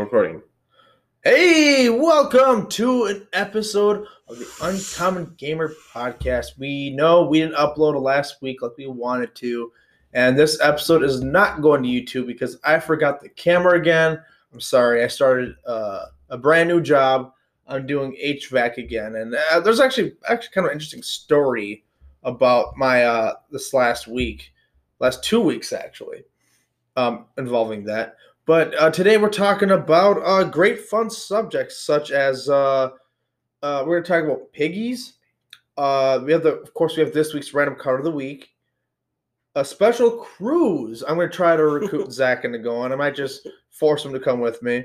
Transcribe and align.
Recording. 0.00 0.40
Hey, 1.24 1.90
welcome 1.90 2.68
to 2.70 3.04
an 3.04 3.28
episode 3.34 4.06
of 4.28 4.38
the 4.38 4.48
Uncommon 4.62 5.34
Gamer 5.36 5.74
podcast. 5.92 6.58
We 6.58 6.88
know 6.88 7.26
we 7.26 7.40
didn't 7.40 7.56
upload 7.56 8.00
last 8.00 8.40
week 8.40 8.62
like 8.62 8.78
we 8.78 8.86
wanted 8.86 9.34
to, 9.34 9.70
and 10.14 10.38
this 10.38 10.58
episode 10.62 11.02
is 11.02 11.20
not 11.20 11.60
going 11.60 11.82
to 11.82 11.88
YouTube 11.88 12.26
because 12.26 12.58
I 12.64 12.80
forgot 12.80 13.20
the 13.20 13.28
camera 13.28 13.78
again. 13.78 14.18
I'm 14.54 14.60
sorry, 14.60 15.04
I 15.04 15.06
started 15.06 15.54
uh, 15.66 16.06
a 16.30 16.38
brand 16.38 16.70
new 16.70 16.80
job. 16.80 17.34
I'm 17.68 17.86
doing 17.86 18.16
HVAC 18.24 18.78
again, 18.78 19.16
and 19.16 19.36
uh, 19.52 19.60
there's 19.60 19.80
actually 19.80 20.14
actually 20.30 20.54
kind 20.54 20.66
of 20.66 20.72
interesting 20.72 21.02
story 21.02 21.84
about 22.22 22.74
my 22.78 23.04
uh, 23.04 23.34
this 23.50 23.74
last 23.74 24.08
week, 24.08 24.50
last 24.98 25.22
two 25.22 25.42
weeks 25.42 25.74
actually, 25.74 26.24
um, 26.96 27.26
involving 27.36 27.84
that. 27.84 28.16
But 28.50 28.74
uh, 28.82 28.90
today 28.90 29.16
we're 29.16 29.28
talking 29.28 29.70
about 29.70 30.20
uh, 30.24 30.42
great 30.42 30.80
fun 30.80 31.08
subjects 31.08 31.86
such 31.86 32.10
as 32.10 32.48
uh, 32.48 32.90
uh, 33.62 33.84
we're 33.86 34.00
going 34.00 34.02
to 34.02 34.08
talk 34.08 34.24
about 34.24 34.52
piggies. 34.52 35.12
Uh, 35.76 36.18
we 36.24 36.32
have 36.32 36.42
the, 36.42 36.56
of 36.56 36.74
course, 36.74 36.96
we 36.96 37.04
have 37.04 37.12
this 37.12 37.32
week's 37.32 37.54
random 37.54 37.76
card 37.76 38.00
of 38.00 38.04
the 38.04 38.10
week. 38.10 38.48
A 39.54 39.64
special 39.64 40.10
cruise. 40.10 41.04
I'm 41.06 41.14
going 41.14 41.30
to 41.30 41.36
try 41.36 41.54
to 41.54 41.64
recruit 41.64 42.10
Zach 42.12 42.44
into 42.44 42.58
going. 42.58 42.90
I 42.90 42.96
might 42.96 43.14
just 43.14 43.48
force 43.70 44.04
him 44.04 44.12
to 44.14 44.18
come 44.18 44.40
with 44.40 44.60
me. 44.64 44.82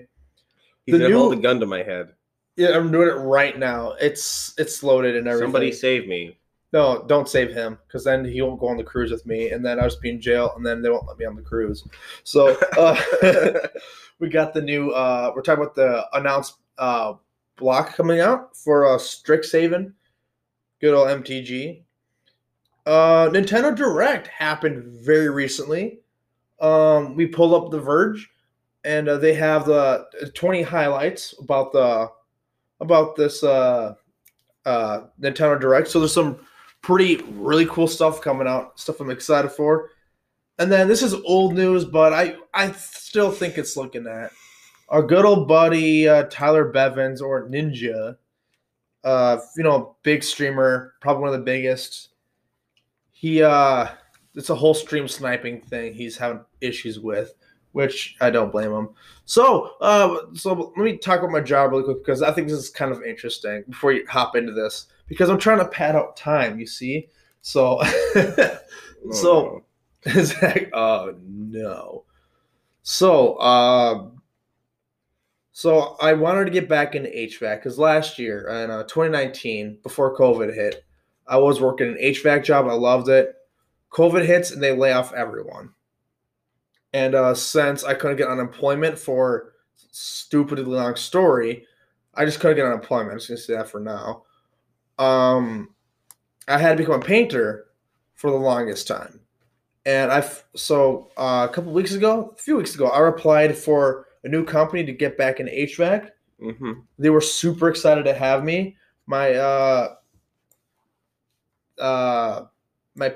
He's 0.85 0.93
The 0.93 0.99
gonna 0.99 1.09
new- 1.09 1.17
hold 1.17 1.33
a 1.33 1.37
gun 1.37 1.59
to 1.59 1.65
my 1.65 1.81
head. 1.81 2.09
Yeah, 2.57 2.77
I'm 2.77 2.91
doing 2.91 3.07
it 3.07 3.19
right 3.19 3.57
now. 3.57 3.93
It's 3.99 4.53
it's 4.59 4.83
loaded 4.83 5.15
and 5.15 5.27
everything. 5.27 5.47
Somebody 5.47 5.71
save 5.71 6.07
me. 6.07 6.37
No, 6.75 7.05
don't 7.07 7.29
save 7.29 7.53
him 7.53 7.79
because 7.87 8.03
then 8.03 8.25
he 8.25 8.41
won't 8.41 8.59
go 8.59 8.67
on 8.67 8.75
the 8.75 8.83
cruise 8.83 9.09
with 9.09 9.25
me, 9.25 9.51
and 9.51 9.65
then 9.65 9.79
I'll 9.79 9.85
just 9.85 10.01
be 10.01 10.09
in 10.09 10.19
jail, 10.19 10.51
and 10.57 10.65
then 10.65 10.81
they 10.81 10.89
won't 10.89 11.07
let 11.07 11.17
me 11.17 11.23
on 11.23 11.37
the 11.37 11.41
cruise. 11.41 11.87
So 12.25 12.57
uh, 12.77 12.99
we 14.19 14.27
got 14.27 14.53
the 14.53 14.61
new. 14.61 14.89
Uh, 14.89 15.31
we're 15.33 15.41
talking 15.41 15.63
about 15.63 15.75
the 15.75 16.05
announced 16.11 16.55
uh, 16.77 17.13
block 17.55 17.95
coming 17.95 18.19
out 18.19 18.57
for 18.57 18.87
uh, 18.87 18.97
Strixhaven. 18.97 19.93
Good 20.81 20.93
old 20.93 21.07
MTG. 21.07 21.83
Uh, 22.85 23.29
Nintendo 23.29 23.73
Direct 23.73 24.27
happened 24.27 24.83
very 24.83 25.29
recently. 25.29 26.01
Um, 26.59 27.15
we 27.15 27.25
pulled 27.25 27.53
up 27.53 27.71
the 27.71 27.79
Verge, 27.79 28.29
and 28.83 29.07
uh, 29.07 29.15
they 29.15 29.33
have 29.33 29.65
the 29.65 30.07
20 30.33 30.61
highlights 30.63 31.35
about 31.39 31.71
the 31.71 32.09
about 32.81 33.15
this 33.15 33.45
uh, 33.45 33.93
uh, 34.65 35.03
Nintendo 35.21 35.57
Direct. 35.57 35.87
So 35.87 35.99
there's 35.99 36.13
some 36.13 36.37
pretty 36.85 37.15
really 37.31 37.65
cool 37.65 37.87
stuff 37.87 38.21
coming 38.21 38.47
out. 38.47 38.79
Stuff 38.79 38.99
I'm 38.99 39.09
excited 39.09 39.49
for. 39.49 39.89
And 40.59 40.71
then 40.71 40.87
this 40.87 41.01
is 41.01 41.15
old 41.25 41.55
news, 41.55 41.83
but 41.83 42.13
I 42.13 42.35
I 42.53 42.71
still 42.73 43.31
think 43.31 43.57
it's 43.57 43.75
looking 43.75 44.05
at 44.05 44.31
our 44.89 45.01
good 45.01 45.25
old 45.25 45.47
buddy 45.47 46.07
uh, 46.07 46.27
Tyler 46.29 46.71
Blevins 46.71 47.21
or 47.21 47.49
Ninja. 47.49 48.17
Uh, 49.03 49.37
you 49.57 49.63
know, 49.63 49.95
big 50.03 50.23
streamer, 50.23 50.93
probably 51.01 51.21
one 51.23 51.33
of 51.33 51.39
the 51.39 51.45
biggest. 51.45 52.09
He 53.11 53.41
uh, 53.41 53.87
it's 54.35 54.51
a 54.51 54.55
whole 54.55 54.75
stream 54.75 55.07
sniping 55.07 55.61
thing. 55.61 55.95
He's 55.95 56.15
having 56.15 56.41
issues 56.61 56.99
with, 56.99 57.33
which 57.71 58.15
I 58.21 58.29
don't 58.29 58.51
blame 58.51 58.71
him. 58.71 58.89
So, 59.25 59.71
uh, 59.81 60.17
so 60.35 60.71
let 60.77 60.83
me 60.83 60.97
talk 60.97 61.19
about 61.19 61.31
my 61.31 61.41
job 61.41 61.71
really 61.71 61.83
quick 61.83 62.05
because 62.05 62.21
I 62.21 62.31
think 62.31 62.47
this 62.47 62.59
is 62.59 62.69
kind 62.69 62.91
of 62.91 63.01
interesting 63.01 63.63
before 63.67 63.91
you 63.91 64.05
hop 64.07 64.35
into 64.35 64.53
this 64.53 64.85
because 65.07 65.29
I'm 65.29 65.39
trying 65.39 65.59
to 65.59 65.67
pad 65.67 65.95
out 65.95 66.17
time. 66.17 66.59
You 66.59 66.67
see, 66.67 67.07
so 67.41 67.81
Oh, 69.07 69.11
so 69.11 69.63
Zach, 70.23 70.69
oh 70.73 71.15
no. 71.27 72.03
So, 72.83 73.35
uh, 73.35 74.09
so 75.51 75.95
I 75.99 76.13
wanted 76.13 76.45
to 76.45 76.51
get 76.51 76.69
back 76.69 76.95
into 76.95 77.09
HVAC 77.09 77.57
because 77.57 77.79
last 77.79 78.19
year 78.19 78.47
in 78.47 78.69
uh, 78.69 78.83
2019, 78.83 79.79
before 79.81 80.15
COVID 80.15 80.53
hit, 80.53 80.85
I 81.27 81.37
was 81.37 81.61
working 81.61 81.87
an 81.87 81.97
HVAC 81.97 82.43
job. 82.43 82.67
I 82.67 82.73
loved 82.73 83.09
it. 83.09 83.33
COVID 83.91 84.25
hits 84.25 84.51
and 84.51 84.61
they 84.61 84.75
lay 84.75 84.91
off 84.91 85.13
everyone. 85.13 85.71
And 86.93 87.15
uh, 87.15 87.33
since 87.33 87.83
I 87.83 87.93
couldn't 87.93 88.17
get 88.17 88.27
unemployment 88.27 88.99
for 88.99 89.53
stupidly 89.75 90.63
long 90.63 90.95
story, 90.95 91.65
I 92.13 92.25
just 92.25 92.39
couldn't 92.39 92.57
get 92.57 92.65
unemployment. 92.65 93.11
I'm 93.11 93.17
just 93.17 93.29
gonna 93.29 93.37
say 93.37 93.55
that 93.55 93.69
for 93.69 93.79
now. 93.79 94.24
Um, 94.97 95.69
I 96.47 96.57
had 96.57 96.77
to 96.77 96.83
become 96.83 97.01
a 97.01 97.05
painter 97.05 97.65
for 98.15 98.31
the 98.31 98.37
longest 98.37 98.87
time. 98.87 99.21
And 99.85 100.11
I 100.11 100.27
so 100.55 101.11
uh, 101.17 101.47
a 101.49 101.53
couple 101.53 101.71
weeks 101.73 101.93
ago, 101.93 102.33
a 102.37 102.41
few 102.41 102.57
weeks 102.57 102.75
ago, 102.75 102.87
I 102.87 103.07
applied 103.07 103.57
for 103.57 104.07
a 104.23 104.29
new 104.29 104.43
company 104.45 104.83
to 104.85 104.91
get 104.93 105.17
back 105.17 105.39
in 105.39 105.47
HVAC. 105.47 106.11
hmm 106.39 106.73
They 106.99 107.09
were 107.11 107.21
super 107.21 107.69
excited 107.69 108.05
to 108.05 108.13
have 108.13 108.43
me. 108.43 108.77
My 109.07 109.33
uh 109.35 109.95
uh 111.79 112.45
my 112.95 113.15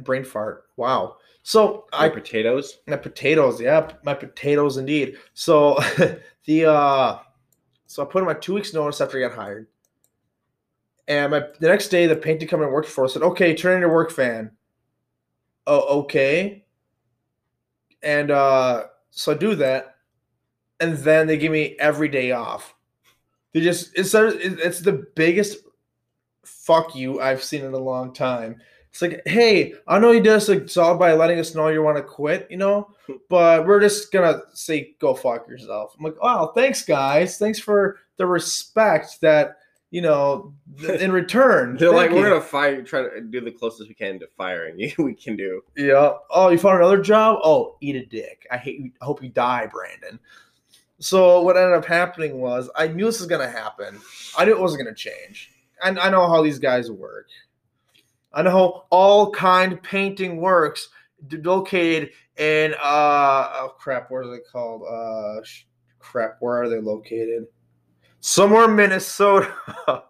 brain 0.00 0.24
fart. 0.24 0.66
Wow. 0.76 1.16
So 1.42 1.86
I 1.92 2.06
I 2.06 2.08
potatoes. 2.08 2.78
my 2.86 2.96
potatoes, 2.96 3.60
yeah, 3.60 3.92
my 4.04 4.14
potatoes 4.14 4.76
indeed. 4.76 5.18
So 5.34 5.78
the 6.46 6.66
uh 6.66 7.18
so 7.86 8.02
I 8.02 8.06
put 8.06 8.20
in 8.20 8.26
my 8.26 8.34
two 8.34 8.54
weeks 8.54 8.74
notice 8.74 9.00
after 9.00 9.18
I 9.24 9.28
got 9.28 9.36
hired. 9.36 9.68
And 11.08 11.30
my 11.30 11.40
the 11.60 11.68
next 11.68 11.88
day 11.88 12.06
the 12.06 12.16
painting 12.16 12.48
company 12.48 12.70
I 12.70 12.72
worked 12.72 12.88
for 12.88 13.04
us 13.04 13.14
said, 13.14 13.22
okay, 13.22 13.54
turn 13.54 13.74
in 13.74 13.80
your 13.80 13.92
work 13.92 14.10
fan. 14.10 14.50
Oh, 15.66 16.00
okay. 16.00 16.64
And 18.02 18.30
uh 18.30 18.84
so 19.10 19.32
I 19.32 19.36
do 19.36 19.54
that. 19.56 19.96
And 20.80 20.98
then 20.98 21.26
they 21.26 21.38
give 21.38 21.52
me 21.52 21.76
every 21.78 22.08
day 22.08 22.32
off. 22.32 22.74
They 23.52 23.60
just 23.60 23.96
it's 23.96 24.14
it's 24.14 24.80
the 24.80 25.06
biggest 25.14 25.58
fuck 26.44 26.94
you 26.94 27.20
I've 27.20 27.42
seen 27.42 27.64
in 27.64 27.72
a 27.72 27.78
long 27.78 28.12
time. 28.12 28.60
It's 28.90 29.02
like, 29.02 29.22
hey, 29.26 29.74
I 29.86 29.98
know 29.98 30.10
you 30.10 30.20
did 30.20 30.32
us 30.32 30.48
a 30.48 30.58
job 30.58 30.98
by 30.98 31.12
letting 31.12 31.38
us 31.38 31.54
know 31.54 31.68
you 31.68 31.82
want 31.82 31.98
to 31.98 32.02
quit, 32.02 32.46
you 32.50 32.56
know, 32.56 32.88
but 33.28 33.66
we're 33.66 33.80
just 33.80 34.10
gonna 34.10 34.40
say 34.54 34.94
go 34.98 35.14
fuck 35.14 35.46
yourself. 35.48 35.94
I'm 35.98 36.04
like, 36.04 36.22
wow, 36.22 36.52
thanks 36.54 36.82
guys, 36.82 37.38
thanks 37.38 37.58
for 37.58 37.98
the 38.16 38.26
respect 38.26 39.20
that 39.20 39.58
you 39.90 40.00
know 40.00 40.54
th- 40.78 41.00
in 41.00 41.12
return. 41.12 41.76
They're 41.80 41.92
like, 41.92 42.10
we're 42.10 42.28
gonna 42.28 42.40
fire, 42.40 42.82
try 42.82 43.02
to 43.02 43.20
do 43.20 43.40
the 43.40 43.52
closest 43.52 43.88
we 43.88 43.94
can 43.94 44.18
to 44.20 44.26
firing 44.36 44.78
you. 44.78 44.92
we 44.98 45.14
can 45.14 45.36
do. 45.36 45.62
Yeah. 45.76 46.14
Oh, 46.30 46.48
you 46.48 46.58
found 46.58 46.78
another 46.78 47.00
job? 47.00 47.38
Oh, 47.42 47.76
eat 47.80 47.96
a 47.96 48.04
dick. 48.04 48.46
I 48.50 48.56
hate 48.56 48.80
you. 48.80 48.90
I 49.00 49.04
hope 49.04 49.22
you 49.22 49.28
die, 49.28 49.66
Brandon. 49.66 50.18
So 50.98 51.42
what 51.42 51.56
ended 51.56 51.74
up 51.74 51.84
happening 51.84 52.38
was 52.40 52.70
I 52.74 52.88
knew 52.88 53.04
this 53.06 53.20
was 53.20 53.28
gonna 53.28 53.50
happen. 53.50 53.98
I 54.36 54.44
knew 54.44 54.52
it 54.52 54.60
wasn't 54.60 54.84
gonna 54.84 54.94
change. 54.94 55.52
And 55.84 55.98
I 55.98 56.08
know 56.08 56.26
how 56.28 56.42
these 56.42 56.58
guys 56.58 56.90
work. 56.90 57.28
I 58.32 58.42
know 58.42 58.50
how 58.50 58.84
all 58.90 59.30
kind 59.30 59.82
painting 59.82 60.38
works. 60.38 60.88
Located 61.30 62.10
in 62.36 62.74
uh 62.74 63.50
oh 63.54 63.74
crap, 63.78 64.10
what 64.10 64.18
are 64.18 64.30
they 64.30 64.42
called? 64.52 64.82
Uh 64.82 65.42
sh- 65.42 65.64
crap, 65.98 66.36
where 66.40 66.62
are 66.62 66.68
they 66.68 66.80
located? 66.80 67.46
Somewhere 68.26 68.66
Minnesota. 68.66 69.54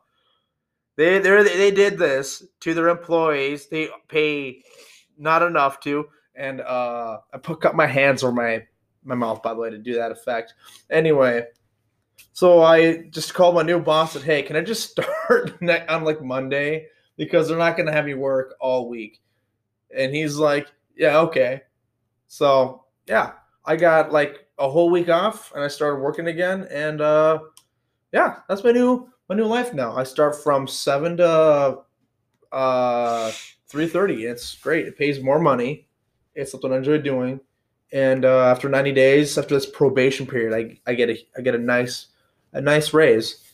they 0.96 1.18
they 1.18 1.42
they 1.42 1.70
did 1.70 1.98
this 1.98 2.42
to 2.60 2.72
their 2.72 2.88
employees. 2.88 3.66
They 3.66 3.90
pay 4.08 4.62
not 5.18 5.42
enough 5.42 5.80
to, 5.80 6.06
and 6.34 6.62
uh, 6.62 7.18
I 7.34 7.36
put 7.36 7.62
up 7.66 7.74
my 7.74 7.86
hands 7.86 8.22
or 8.22 8.32
my 8.32 8.66
my 9.04 9.14
mouth 9.14 9.42
by 9.42 9.52
the 9.52 9.60
way 9.60 9.68
to 9.68 9.76
do 9.76 9.92
that 9.96 10.12
effect. 10.12 10.54
Anyway, 10.88 11.44
so 12.32 12.62
I 12.62 13.02
just 13.10 13.34
called 13.34 13.54
my 13.54 13.62
new 13.62 13.80
boss 13.80 14.16
and 14.16 14.24
hey, 14.24 14.40
can 14.40 14.56
I 14.56 14.62
just 14.62 14.90
start 14.92 15.52
on 15.60 16.04
like 16.04 16.22
Monday 16.22 16.86
because 17.18 17.48
they're 17.48 17.58
not 17.58 17.76
gonna 17.76 17.92
have 17.92 18.06
me 18.06 18.14
work 18.14 18.54
all 18.60 18.88
week, 18.88 19.20
and 19.94 20.14
he's 20.14 20.36
like, 20.36 20.68
yeah, 20.96 21.18
okay. 21.18 21.60
So 22.28 22.86
yeah, 23.06 23.32
I 23.66 23.76
got 23.76 24.10
like 24.10 24.46
a 24.58 24.70
whole 24.70 24.88
week 24.88 25.10
off 25.10 25.52
and 25.54 25.62
I 25.62 25.68
started 25.68 26.00
working 26.00 26.28
again, 26.28 26.66
and 26.70 27.02
uh, 27.02 27.40
yeah, 28.16 28.36
that's 28.48 28.64
my 28.64 28.72
new 28.72 29.10
my 29.28 29.34
new 29.36 29.44
life 29.44 29.74
now. 29.74 29.94
I 29.94 30.04
start 30.04 30.42
from 30.42 30.66
seven 30.66 31.18
to 31.18 31.80
uh 32.50 33.32
three 33.68 33.86
thirty. 33.86 34.24
It's 34.24 34.56
great. 34.56 34.86
It 34.86 34.96
pays 34.96 35.22
more 35.22 35.38
money. 35.38 35.86
It's 36.34 36.50
something 36.50 36.72
I 36.72 36.78
enjoy 36.78 36.98
doing. 36.98 37.40
And 37.92 38.24
uh, 38.24 38.46
after 38.46 38.70
ninety 38.70 38.92
days, 38.92 39.36
after 39.36 39.54
this 39.54 39.66
probation 39.66 40.26
period, 40.26 40.54
I, 40.54 40.90
I 40.90 40.94
get 40.94 41.10
a 41.10 41.18
I 41.36 41.42
get 41.42 41.54
a 41.54 41.58
nice 41.58 42.06
a 42.54 42.60
nice 42.60 42.94
raise 42.94 43.44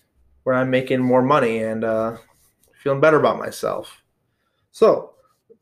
where 0.45 0.55
I'm 0.55 0.71
making 0.71 1.01
more 1.01 1.23
money 1.23 1.59
and 1.59 1.83
uh, 1.83 2.17
feeling 2.83 3.01
better 3.01 3.19
about 3.19 3.41
myself. 3.41 4.01
So 4.71 5.15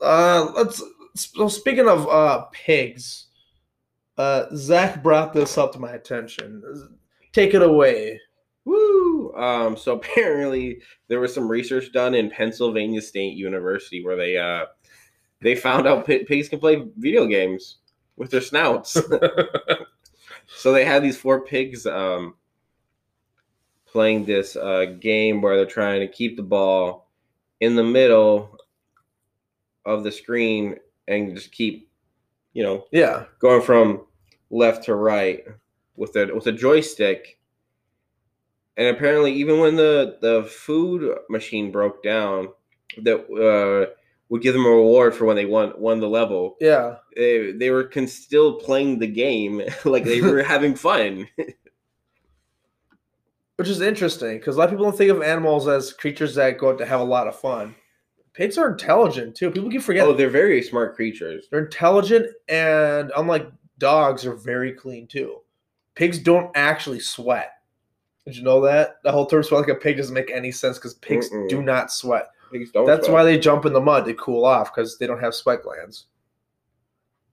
uh, 0.03 0.53
let's. 0.55 0.83
So 1.15 1.49
speaking 1.49 1.89
of 1.89 2.07
uh, 2.07 2.45
pigs, 2.53 3.29
uh, 4.19 4.45
Zach 4.55 5.03
brought 5.03 5.33
this 5.33 5.57
up 5.57 5.73
to 5.73 5.79
my 5.79 5.93
attention. 5.93 6.63
Take 7.33 7.55
it 7.55 7.63
away. 7.63 8.21
Woo! 8.71 9.35
Um, 9.35 9.77
so 9.77 9.93
apparently 9.97 10.81
there 11.09 11.21
was 11.21 11.35
some 11.35 11.49
research 11.49 11.93
done 11.93 12.15
in 12.15 12.31
Pennsylvania 12.31 13.01
State 13.03 13.37
University 13.37 14.05
where 14.05 14.17
they 14.17 14.37
uh 14.39 14.67
they 15.41 15.55
found 15.55 15.87
out 15.87 16.07
pi- 16.07 16.25
pigs 16.27 16.49
can 16.49 16.59
play 16.61 16.87
video 16.99 17.27
games 17.27 17.79
with 18.17 18.31
their 18.31 18.41
snouts. 18.43 18.97
So 20.57 20.73
they 20.73 20.85
had 20.85 21.03
these 21.05 21.17
four 21.17 21.43
pigs 21.45 21.87
um, 21.87 22.35
playing 23.87 24.25
this 24.25 24.57
uh, 24.57 24.97
game 25.01 25.41
where 25.41 25.57
they're 25.57 25.65
trying 25.65 26.01
to 26.01 26.09
keep 26.09 26.37
the 26.37 26.43
ball 26.43 27.09
in 27.61 27.77
the 27.77 27.85
middle 27.85 28.59
of 29.87 30.03
the 30.05 30.11
screen 30.11 30.77
and 31.09 31.35
just 31.37 31.53
keep, 31.53 31.89
you 32.53 32.63
know, 32.65 32.85
Yeah. 32.91 33.27
going 33.39 33.63
from 33.63 34.07
left 34.51 34.85
to 34.87 34.95
right 34.97 35.45
with 35.97 36.17
a 36.17 36.27
with 36.35 36.47
a 36.49 36.53
joystick. 36.53 37.39
And 38.77 38.89
apparently, 38.89 39.33
even 39.35 39.61
when 39.61 39.77
the 39.77 40.19
the 40.21 40.45
food 40.45 41.17
machine 41.29 41.71
broke 41.71 42.03
down, 42.03 42.49
that 43.03 43.19
uh, 43.31 43.93
would 44.29 44.43
give 44.43 44.55
them 44.55 44.65
a 44.65 44.71
reward 44.71 45.15
for 45.15 45.25
when 45.27 45.37
they 45.37 45.45
won 45.45 45.73
won 45.77 46.01
the 46.01 46.09
level. 46.09 46.57
Yeah. 46.61 46.97
They 47.17 47.53
they 47.53 47.71
were 47.71 47.85
con- 47.85 48.07
still 48.07 48.55
playing 48.55 48.99
the 48.99 49.07
game 49.07 49.63
like 49.85 50.05
they 50.05 50.21
were 50.23 50.43
having 50.55 50.75
fun. 50.75 51.29
Which 53.57 53.69
is 53.69 53.83
interesting 53.83 54.39
because 54.39 54.57
a 54.57 54.59
lot 54.59 54.65
of 54.67 54.71
people 54.71 54.87
don't 54.87 54.97
think 54.97 55.11
of 55.11 55.21
animals 55.23 55.69
as 55.69 55.93
creatures 55.93 56.35
that 56.37 56.57
go 56.57 56.71
out 56.71 56.79
to 56.79 56.87
have 56.87 57.01
a 57.01 57.05
lot 57.05 57.29
of 57.29 57.39
fun. 57.39 57.75
Pigs 58.33 58.57
are 58.57 58.71
intelligent 58.71 59.35
too. 59.35 59.51
People 59.51 59.69
keep 59.71 59.83
forget. 59.83 60.07
oh, 60.07 60.15
they're 60.15 60.31
very 60.31 60.63
smart 60.63 60.95
creatures. 60.97 61.47
they're 61.51 61.65
intelligent 61.65 62.27
and 62.49 63.13
unlike 63.17 63.51
dogs, 63.77 64.25
are 64.25 64.35
very 64.35 64.73
clean 64.73 65.07
too. 65.07 65.39
Pigs 65.95 66.19
don't 66.19 66.51
actually 66.55 67.01
sweat. 67.01 67.53
Did 68.27 68.37
you 68.37 68.43
know 68.43 68.61
that? 68.63 68.97
The 69.03 69.13
whole 69.13 69.27
term 69.27 69.43
sweat 69.43 69.63
like 69.63 69.77
a 69.77 69.81
pig 69.81 69.97
doesn't 69.97 70.15
make 70.15 70.31
any 70.31 70.53
sense 70.53 70.79
because 70.79 70.95
pigs 70.95 71.31
Mm-mm. 71.31 71.49
do 71.49 71.63
not 71.63 71.93
sweat. 71.93 72.31
Pigs 72.53 72.71
don't. 72.71 72.87
That's 72.87 73.07
sweat. 73.07 73.15
why 73.15 73.25
they 73.25 73.39
jump 73.39 73.65
in 73.65 73.73
the 73.73 73.81
mud 73.81 74.05
to 74.05 74.15
cool 74.15 74.45
off 74.45 74.75
because 74.75 74.99
they 74.99 75.07
don't 75.07 75.21
have 75.21 75.35
sweat 75.35 75.63
glands. 75.63 76.07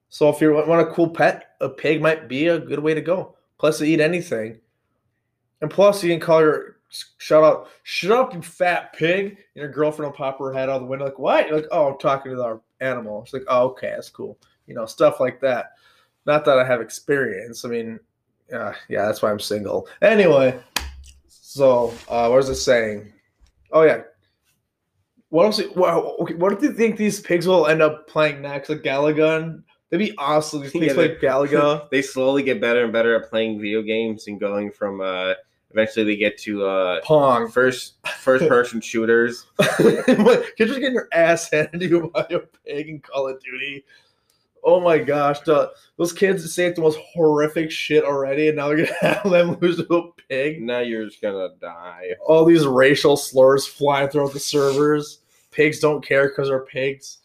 So 0.09 0.29
if 0.29 0.39
you 0.39 0.53
want 0.53 0.87
a 0.87 0.91
cool 0.91 1.09
pet, 1.09 1.55
a 1.59 1.67
pig 1.67 2.01
might 2.01 2.29
be 2.29 2.47
a 2.47 2.59
good 2.59 2.79
way 2.79 2.93
to 2.93 3.01
go. 3.01 3.35
Plus, 3.57 3.79
they 3.79 3.87
eat 3.87 3.99
anything, 3.99 4.59
and 5.61 5.69
plus 5.69 6.03
you 6.03 6.11
can 6.11 6.19
call 6.19 6.41
your 6.41 6.77
shut 7.17 7.43
up, 7.43 7.69
shut 7.83 8.11
up, 8.11 8.33
you 8.33 8.41
fat 8.41 8.93
pig, 8.93 9.25
and 9.25 9.37
your 9.55 9.69
girlfriend 9.69 10.11
will 10.11 10.17
pop 10.17 10.39
her 10.39 10.53
head 10.53 10.69
out 10.69 10.79
the 10.79 10.85
window 10.85 11.05
like, 11.05 11.19
"What?" 11.19 11.47
You're 11.47 11.57
like, 11.57 11.67
"Oh, 11.71 11.91
I'm 11.91 11.99
talking 11.99 12.31
to 12.31 12.41
our 12.41 12.61
animal." 12.79 13.25
She's 13.25 13.33
like, 13.33 13.45
"Oh, 13.47 13.69
okay, 13.69 13.89
that's 13.89 14.09
cool." 14.09 14.37
You 14.67 14.75
know, 14.75 14.85
stuff 14.85 15.19
like 15.19 15.41
that. 15.41 15.73
Not 16.25 16.45
that 16.45 16.59
I 16.59 16.65
have 16.65 16.81
experience. 16.81 17.65
I 17.65 17.69
mean, 17.69 17.99
uh, 18.53 18.73
yeah, 18.89 19.05
that's 19.05 19.21
why 19.21 19.31
I'm 19.31 19.39
single. 19.39 19.87
Anyway, 20.01 20.59
so 21.57 21.94
uh, 22.07 22.27
what 22.27 22.38
was 22.38 22.50
it 22.50 22.56
saying? 22.56 23.12
Oh 23.71 23.83
yeah, 23.83 24.01
what 25.30 25.45
else? 25.45 25.59
Okay, 25.59 26.33
what 26.36 26.59
do 26.59 26.65
you 26.68 26.74
think 26.74 26.98
these 26.98 27.19
pigs 27.19 27.48
will 27.48 27.68
end 27.68 27.81
up 27.81 28.07
playing 28.07 28.42
next? 28.42 28.69
Like 28.69 28.83
Galaga? 28.83 29.62
That'd 29.89 30.06
be 30.07 30.18
awesome. 30.18 30.62
These 30.62 30.71
pigs 30.71 30.86
Yeah, 30.88 30.94
play 30.94 31.07
they- 31.09 31.15
Galaga. 31.15 31.89
they 31.92 32.01
slowly 32.01 32.44
get 32.44 32.62
better 32.62 32.83
and 32.83 32.94
better 32.94 33.15
at 33.15 33.30
playing 33.30 33.59
video 33.59 33.81
games 33.81 34.27
and 34.27 34.39
going 34.39 34.71
from 34.71 35.01
uh 35.01 35.33
eventually 35.71 36.06
they 36.06 36.15
get 36.15 36.38
to 36.39 36.65
uh 36.65 37.01
Pong. 37.04 37.50
first 37.50 37.95
first 38.19 38.48
person 38.50 38.80
shooters 38.81 39.45
You're 39.80 40.04
just 40.57 40.80
getting 40.80 40.94
your 40.94 41.09
ass 41.12 41.50
handed 41.51 41.80
to 41.81 41.88
you 41.88 42.12
by 42.13 42.25
a 42.30 42.39
pig 42.65 42.88
in 42.89 43.00
Call 43.01 43.27
of 43.30 43.42
Duty. 43.42 43.83
Oh 44.63 44.80
my 44.81 44.98
gosh, 44.98 45.39
the, 45.42 45.71
those 45.98 46.12
kids 46.13 46.54
say 46.54 46.71
the 46.71 46.81
most 46.81 47.00
horrific 47.13 47.71
shit 47.71 48.04
already, 48.04 48.48
and 48.50 48.57
now 48.57 48.68
they're 48.68 48.77
gonna 48.86 48.94
have 49.01 49.30
them 49.30 49.57
lose 49.62 49.77
to 49.77 49.94
a 49.95 50.12
pig. 50.30 50.62
now 50.62 50.80
you're 50.80 51.06
just 51.06 51.21
gonna 51.21 51.50
die 51.62 52.09
All 52.25 52.44
these 52.45 52.65
racial 52.65 53.15
slurs 53.18 53.65
flying 53.65 54.09
throughout 54.09 54.33
the 54.33 54.39
servers. 54.39 55.19
Pigs 55.51 55.80
don't 55.80 56.06
care 56.06 56.27
because 56.30 56.50
they're 56.50 56.65
pigs. 56.65 57.19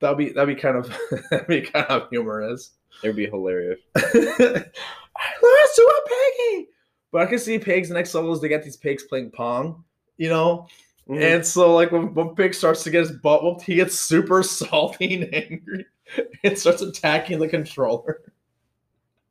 That'd 0.00 0.18
be 0.18 0.30
that'd 0.30 0.54
be 0.54 0.60
kind 0.60 0.76
of 0.76 0.96
that'd 1.30 1.46
be 1.48 1.62
kind 1.62 1.86
of 1.86 2.08
humorous. 2.10 2.70
it'd 3.02 3.16
be 3.16 3.26
hilarious 3.26 3.78
I 3.96 5.32
lost 5.42 5.76
to 5.76 5.82
a 5.82 6.08
piggy. 6.08 6.68
But 7.12 7.22
I 7.22 7.26
can 7.26 7.38
see 7.38 7.58
pigs. 7.58 7.88
The 7.88 7.94
next 7.94 8.14
level 8.14 8.32
is 8.32 8.40
they 8.40 8.48
get 8.48 8.62
these 8.62 8.76
pigs 8.76 9.02
playing 9.04 9.30
pong, 9.30 9.84
you 10.18 10.28
know. 10.28 10.66
Mhm. 11.08 11.36
And 11.36 11.46
so, 11.46 11.74
like 11.74 11.92
when 11.92 12.12
one 12.14 12.34
pig 12.34 12.52
starts 12.52 12.82
to 12.84 12.90
get 12.90 13.00
his 13.00 13.12
butt 13.12 13.42
whooped, 13.42 13.62
he 13.62 13.76
gets 13.76 13.98
super 13.98 14.42
salty 14.42 15.14
and 15.14 15.34
angry 15.34 15.86
and 16.44 16.58
starts 16.58 16.82
attacking 16.82 17.38
the 17.38 17.48
controller. 17.48 18.22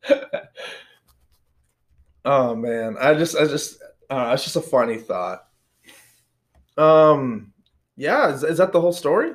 oh 2.26 2.56
man, 2.56 2.96
I 3.00 3.14
just, 3.14 3.36
I 3.36 3.46
just, 3.46 3.82
uh, 4.10 4.32
it's 4.34 4.44
just 4.44 4.56
a 4.56 4.62
funny 4.62 4.98
thought. 4.98 5.48
Um, 6.78 7.54
yeah, 7.96 8.30
is, 8.34 8.44
is 8.44 8.58
that 8.58 8.72
the 8.72 8.82
whole 8.82 8.94
story? 8.94 9.32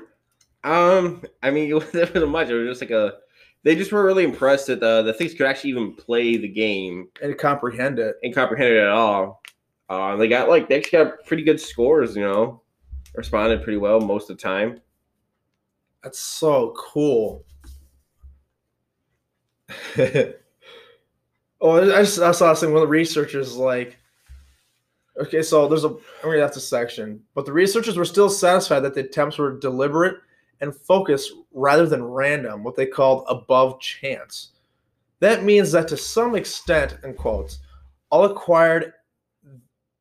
um 0.63 1.23
i 1.43 1.51
mean 1.51 1.71
it 1.71 1.75
wasn't 1.75 2.29
much 2.29 2.51
it 2.51 2.55
was 2.55 2.69
just 2.69 2.83
like 2.83 2.91
a 2.91 3.15
they 3.63 3.75
just 3.75 3.93
were 3.93 4.05
really 4.05 4.25
impressed 4.25 4.67
that 4.67 4.79
the, 4.81 5.01
the 5.01 5.13
things 5.15 5.33
could 5.33 5.47
actually 5.47 5.71
even 5.71 5.95
play 5.95 6.37
the 6.37 6.49
game 6.49 7.09
And 7.23 7.39
comprehend 7.39 7.99
it. 7.99 8.17
and 8.23 8.35
comprehend 8.35 8.75
it 8.75 8.81
at 8.81 8.89
all 8.89 9.43
uh, 9.89 10.17
they 10.17 10.29
got 10.29 10.51
like 10.51 10.69
they 10.69 10.77
actually 10.77 11.03
got 11.03 11.25
pretty 11.25 11.45
good 11.45 11.59
scores 11.59 12.15
you 12.15 12.21
know 12.23 12.61
responded 13.15 13.63
pretty 13.63 13.79
well 13.79 14.01
most 14.03 14.29
of 14.29 14.37
the 14.37 14.43
time 14.43 14.83
That's 16.03 16.19
so 16.19 16.75
cool. 16.77 17.45
oh, 19.99 20.35
I 21.61 22.03
just 22.03 22.19
I 22.19 22.33
saw 22.33 22.55
something. 22.55 22.73
One 22.73 22.83
of 22.83 22.89
the 22.89 22.93
researchers 22.93 23.57
like, 23.57 23.99
okay, 25.21 25.43
so 25.43 25.69
there's 25.69 25.85
a 25.85 25.89
I'm 25.89 25.99
gonna 26.23 26.41
have 26.41 26.53
to 26.53 26.61
section, 26.61 27.23
but 27.35 27.45
the 27.47 27.53
researchers 27.53 27.97
were 27.97 28.05
still 28.05 28.31
satisfied 28.31 28.81
that 28.81 28.95
the 28.95 29.01
attempts 29.01 29.39
were 29.39 29.59
deliberate 29.59 30.17
and 30.61 30.75
focused 30.75 31.33
rather 31.53 31.87
than 31.87 32.05
random, 32.05 32.63
what 32.63 32.77
they 32.77 32.87
called 32.87 33.25
above 33.29 33.81
chance. 33.81 34.53
That 35.21 35.45
means 35.45 35.71
that 35.73 35.89
to 35.89 35.97
some 35.97 36.35
extent, 36.35 36.97
in 37.05 37.15
quotes, 37.15 37.59
all 38.11 38.25
acquired 38.25 38.95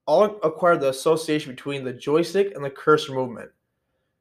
all 0.05 0.39
acquired 0.43 0.81
the 0.81 0.89
association 0.89 1.53
between 1.53 1.83
the 1.83 1.93
joystick 1.93 2.55
and 2.55 2.63
the 2.63 2.69
cursor 2.69 3.13
movement. 3.13 3.51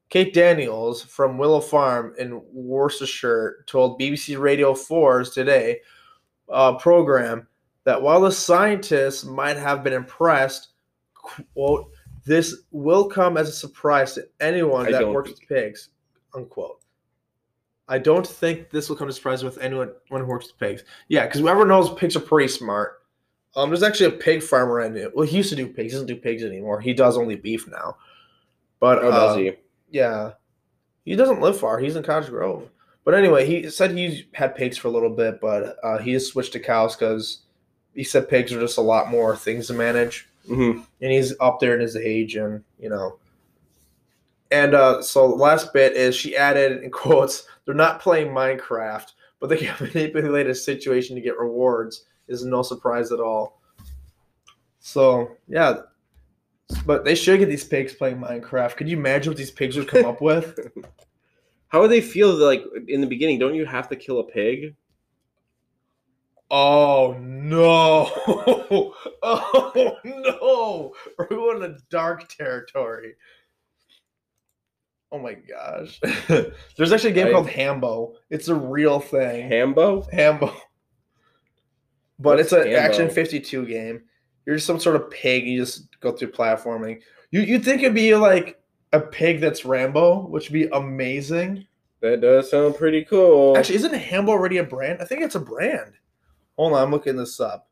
Kate 0.09 0.33
Daniels 0.33 1.03
from 1.03 1.37
Willow 1.37 1.61
Farm 1.61 2.15
in 2.19 2.41
Worcestershire 2.53 3.65
told 3.67 4.01
BBC 4.01 4.39
Radio 4.39 4.73
4's 4.73 5.31
Today 5.31 5.81
uh, 6.49 6.75
program 6.75 7.47
that 7.85 8.01
while 8.01 8.21
the 8.21 8.33
scientists 8.33 9.25
might 9.25 9.57
have 9.57 9.85
been 9.85 9.93
impressed, 9.93 10.69
quote, 11.13 11.91
this 12.25 12.63
will 12.71 13.09
come 13.09 13.37
as 13.37 13.49
a 13.49 13.53
surprise 13.53 14.15
to 14.15 14.27
anyone 14.41 14.87
I 14.87 14.93
that 14.93 15.09
works 15.09 15.31
with 15.31 15.49
pigs, 15.49 15.91
unquote. 16.35 16.81
I 17.89 17.99
don't 17.99 18.27
think 18.27 18.71
this 18.71 18.89
will 18.89 18.97
come 18.97 19.09
as 19.09 19.15
a 19.15 19.17
surprise 19.17 19.43
with 19.43 19.59
anyone 19.59 19.93
who 20.11 20.25
works 20.25 20.47
with 20.47 20.59
pigs. 20.59 20.85
Yeah, 21.09 21.27
because 21.27 21.41
whoever 21.41 21.65
knows 21.65 21.93
pigs 21.95 22.17
are 22.17 22.21
pretty 22.21 22.49
smart. 22.49 23.03
Um, 23.57 23.71
there's 23.71 23.83
actually 23.83 24.15
a 24.15 24.19
pig 24.19 24.43
farmer 24.43 24.81
I 24.81 24.89
knew. 24.89 25.11
Well, 25.15 25.27
he 25.27 25.39
used 25.39 25.49
to 25.51 25.57
do 25.57 25.67
pigs. 25.67 25.93
He 25.93 25.97
doesn't 25.97 26.07
do 26.07 26.17
pigs 26.17 26.43
anymore. 26.43 26.81
He 26.81 26.93
does 26.93 27.17
only 27.17 27.37
beef 27.37 27.67
now. 27.67 27.97
But 28.79 28.99
oh 28.99 29.11
does 29.11 29.37
uh, 29.37 29.39
he 29.39 29.53
yeah. 29.91 30.33
He 31.05 31.17
doesn't 31.17 31.41
live 31.41 31.59
far. 31.59 31.79
He's 31.79 31.97
in 31.97 32.03
Cottage 32.03 32.31
Grove. 32.31 32.69
But 33.05 33.15
anyway, 33.15 33.47
he 33.47 33.71
said 33.71 33.93
he 33.93 34.27
had 34.35 34.55
pigs 34.55 34.77
for 34.77 34.89
a 34.89 34.91
little 34.91 35.11
bit, 35.11 35.41
but 35.41 35.77
uh, 35.83 35.99
he 35.99 36.13
just 36.13 36.33
switched 36.33 36.53
to 36.53 36.61
cows 36.61 36.95
because 36.95 37.41
he 37.95 38.05
said 38.05 38.29
pigs 38.29 38.53
are 38.53 38.61
just 38.61 38.77
a 38.77 38.83
lot 38.83 39.11
more 39.11 39.35
things 39.35 39.69
to 39.69 39.73
manage. 39.73 40.29
hmm 40.47 40.81
And 41.01 41.13
he's 41.13 41.35
up 41.41 41.59
there 41.59 41.75
in 41.75 41.81
his 41.81 41.97
age, 41.97 42.37
and, 42.37 42.63
you 42.79 42.91
know. 42.91 43.19
And 44.51 44.75
uh, 44.75 45.03
so 45.03 45.29
the 45.29 45.35
last 45.35 45.73
bit 45.73 45.95
is 45.95 46.15
she 46.15 46.37
added, 46.37 46.83
in 46.83 46.91
quotes, 46.91 47.47
they're 47.65 47.75
not 47.75 48.01
playing 48.01 48.29
Minecraft, 48.29 49.07
but 49.41 49.49
they 49.49 49.57
can 49.57 49.75
manipulate 49.81 50.47
a 50.47 50.55
situation 50.55 51.17
to 51.17 51.23
get 51.23 51.39
rewards. 51.39 52.05
Is 52.29 52.45
no 52.45 52.61
surprise 52.61 53.11
at 53.11 53.21
all. 53.21 53.59
So, 54.81 55.31
yeah. 55.49 55.79
But 56.85 57.05
they 57.05 57.15
should 57.15 57.39
get 57.39 57.49
these 57.49 57.65
pigs 57.65 57.95
playing 57.95 58.19
Minecraft. 58.19 58.77
Could 58.77 58.89
you 58.89 58.97
imagine 58.97 59.31
what 59.31 59.39
these 59.39 59.51
pigs 59.51 59.77
would 59.77 59.89
come 59.89 60.05
up 60.05 60.21
with? 60.21 60.59
How 61.69 61.81
would 61.81 61.91
they 61.91 62.01
feel 62.01 62.35
like 62.35 62.63
in 62.89 63.01
the 63.01 63.07
beginning? 63.07 63.39
Don't 63.39 63.55
you 63.55 63.67
have 63.67 63.89
to 63.91 63.97
kill 63.97 64.21
a 64.21 64.25
pig? 64.25 64.75
Oh 66.51 67.17
no! 67.21 68.11
Oh 69.21 69.97
no! 70.05 70.95
We're 71.19 71.27
going 71.27 71.61
to 71.61 71.77
dark 71.91 72.29
territory. 72.29 73.15
Oh 75.11 75.19
my 75.19 75.35
gosh! 75.35 76.01
There's 76.77 76.93
actually 76.93 77.11
a 77.11 77.15
game 77.15 77.27
I- 77.29 77.33
called 77.33 77.51
Hambo. 77.51 78.15
It's 78.31 78.49
a 78.49 78.55
real 78.55 79.01
thing. 79.01 79.49
Hambo? 79.49 80.07
Hambo. 80.13 80.55
But 82.19 82.37
What's 82.39 82.41
it's 82.41 82.53
an 82.53 82.73
Hambo? 82.73 82.79
Action 82.79 83.11
52 83.11 83.67
game. 83.67 84.03
You're 84.47 84.57
just 84.57 84.67
some 84.67 84.81
sort 84.81 84.97
of 84.97 85.11
pig. 85.11 85.47
You 85.47 85.61
just 85.61 85.88
go 86.01 86.13
through 86.13 86.33
platforming. 86.33 87.01
You 87.31 87.41
you 87.41 87.59
think 87.59 87.83
it'd 87.83 87.95
be 87.95 88.15
like 88.15 88.61
a 88.93 89.01
pig 89.01 89.41
that's 89.41 89.65
Rambo, 89.65 90.27
which 90.27 90.49
would 90.49 90.55
be 90.55 90.69
amazing. 90.69 91.67
That 92.01 92.21
does 92.21 92.51
sound 92.51 92.77
pretty 92.77 93.05
cool. 93.05 93.57
Actually, 93.57 93.77
isn't 93.77 93.95
Hambo 93.95 94.33
already 94.33 94.59
a 94.59 94.65
brand? 94.65 95.03
I 95.03 95.05
think 95.05 95.23
it's 95.23 95.35
a 95.35 95.41
brand. 95.41 95.95
Hold 96.57 96.73
on, 96.75 96.83
I'm 96.83 96.91
looking 96.91 97.17
this 97.17 97.41
up. 97.41 97.69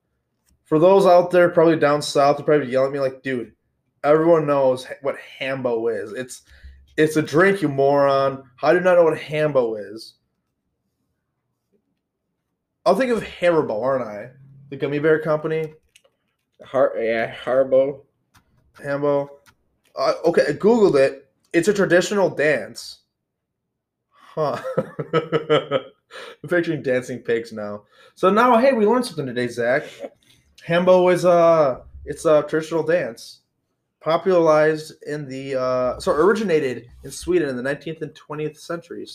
For 0.64 0.78
those 0.78 1.06
out 1.06 1.30
there, 1.30 1.48
probably 1.48 1.76
down 1.76 2.02
south, 2.02 2.36
they're 2.36 2.44
probably 2.44 2.70
yelling 2.70 2.88
at 2.88 2.92
me 2.94 3.00
like, 3.00 3.22
"Dude, 3.22 3.52
everyone 4.02 4.46
knows 4.46 4.86
what 5.02 5.16
Hambo 5.38 5.88
is. 5.88 6.12
It's 6.12 6.42
it's 6.96 7.16
a 7.16 7.22
drink, 7.22 7.62
you 7.62 7.68
moron. 7.68 8.42
How 8.56 8.70
do 8.72 8.78
you 8.78 8.84
not 8.84 8.96
know 8.96 9.04
what 9.04 9.18
Hambo 9.18 9.76
is?" 9.76 10.14
I'll 12.84 12.96
think 12.96 13.10
of 13.10 13.22
Haribo, 13.22 13.82
aren't 13.82 14.04
I? 14.04 14.30
the 14.70 14.76
gummy 14.76 14.98
bear 14.98 15.20
company, 15.20 15.74
Har- 16.64 16.94
yeah, 16.98 17.34
Harbo. 17.34 18.05
Hambo. 18.82 19.30
Uh, 19.94 20.14
okay, 20.26 20.44
I 20.48 20.52
googled 20.52 20.96
it. 20.96 21.28
It's 21.52 21.68
a 21.68 21.74
traditional 21.74 22.28
dance. 22.30 22.98
Huh. 24.10 24.60
I'm 25.14 26.48
picturing 26.48 26.82
dancing 26.82 27.20
pigs 27.20 27.52
now. 27.52 27.84
So 28.14 28.30
now, 28.30 28.58
hey, 28.58 28.72
we 28.72 28.86
learned 28.86 29.06
something 29.06 29.26
today, 29.26 29.48
Zach. 29.48 29.84
Hambo 30.64 31.08
is 31.08 31.24
uh 31.24 31.80
it's 32.04 32.24
a 32.24 32.42
traditional 32.42 32.82
dance, 32.82 33.40
popularized 34.00 34.92
in 35.06 35.28
the 35.28 35.58
uh 35.60 35.98
so 36.00 36.12
originated 36.12 36.86
in 37.04 37.10
Sweden 37.10 37.48
in 37.48 37.56
the 37.56 37.62
19th 37.62 38.02
and 38.02 38.14
20th 38.14 38.58
centuries. 38.58 39.14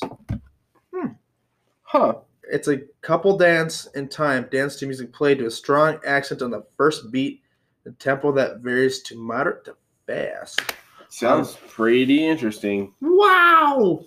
Huh. 1.83 2.15
It's 2.49 2.69
a 2.69 2.77
couple 3.01 3.37
dance 3.37 3.85
in 3.95 4.07
time, 4.07 4.47
dance 4.51 4.77
to 4.77 4.85
music 4.85 5.11
played 5.11 5.39
to 5.39 5.45
a 5.45 5.51
strong 5.51 5.99
accent 6.05 6.41
on 6.41 6.51
the 6.51 6.63
first 6.77 7.11
beat, 7.11 7.40
the 7.83 7.91
tempo 7.93 8.31
that 8.33 8.59
varies 8.59 9.01
to 9.03 9.17
moderate 9.17 9.65
to 9.65 9.75
fast. 10.07 10.61
Sounds 11.09 11.57
pretty 11.67 12.25
interesting. 12.25 12.93
Wow. 13.01 14.05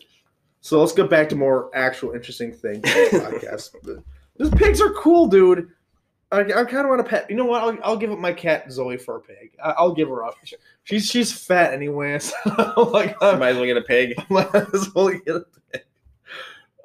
So 0.61 0.81
let's 0.81 0.93
get 0.93 1.11
back 1.11 1.29
to 1.29 1.37
more 1.37 1.71
actual 1.75 2.13
interesting 2.13 2.53
things 2.53 2.83
podcast. 2.85 3.71
These 4.39 4.51
pigs 4.51 4.81
are 4.81 4.93
cool, 4.95 5.27
dude. 5.27 5.69
I, 6.33 6.41
I 6.41 6.65
kind 6.65 6.79
of 6.79 6.89
want 6.89 7.05
to 7.05 7.09
pet. 7.09 7.31
You 7.31 7.37
know 7.37 7.45
what? 7.45 7.63
I'll, 7.63 7.79
I'll 7.85 7.97
give 7.97 8.11
up 8.11 8.19
my 8.19 8.33
cat 8.33 8.73
Zoe 8.73 8.97
for 8.97 9.19
a 9.19 9.21
pig. 9.21 9.53
I, 9.63 9.71
I'll 9.73 9.93
give 9.93 10.09
her 10.09 10.25
up. 10.25 10.35
She's 10.85 11.07
she's 11.09 11.33
fat 11.33 11.73
anyway. 11.73 12.19
So 12.47 12.91
like, 12.93 13.17
I'm, 13.23 13.39
Might 13.39 13.51
as 13.51 13.57
well 13.57 13.67
get 13.67 13.77
a 13.77 13.83
pig. 13.83 14.15
might 14.31 14.55
as 14.55 14.93
well 14.95 15.11
get 15.11 15.37
a 15.37 15.45
pig. 15.73 15.83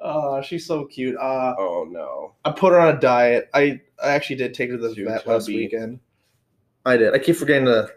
Uh, 0.00 0.40
she's 0.42 0.66
so 0.66 0.84
cute. 0.84 1.16
Uh, 1.16 1.54
Oh 1.58 1.86
no. 1.90 2.34
I 2.44 2.52
put 2.52 2.72
her 2.72 2.80
on 2.80 2.96
a 2.96 3.00
diet. 3.00 3.50
I, 3.54 3.80
I 4.02 4.10
actually 4.10 4.36
did 4.36 4.54
take 4.54 4.70
her 4.70 4.76
to 4.76 4.88
the 4.88 4.94
Too 4.94 5.06
vet 5.06 5.26
last 5.26 5.48
weekend. 5.48 6.00
I 6.84 6.96
did. 6.96 7.14
I 7.14 7.18
keep 7.18 7.36
forgetting 7.36 7.66
to 7.66 7.90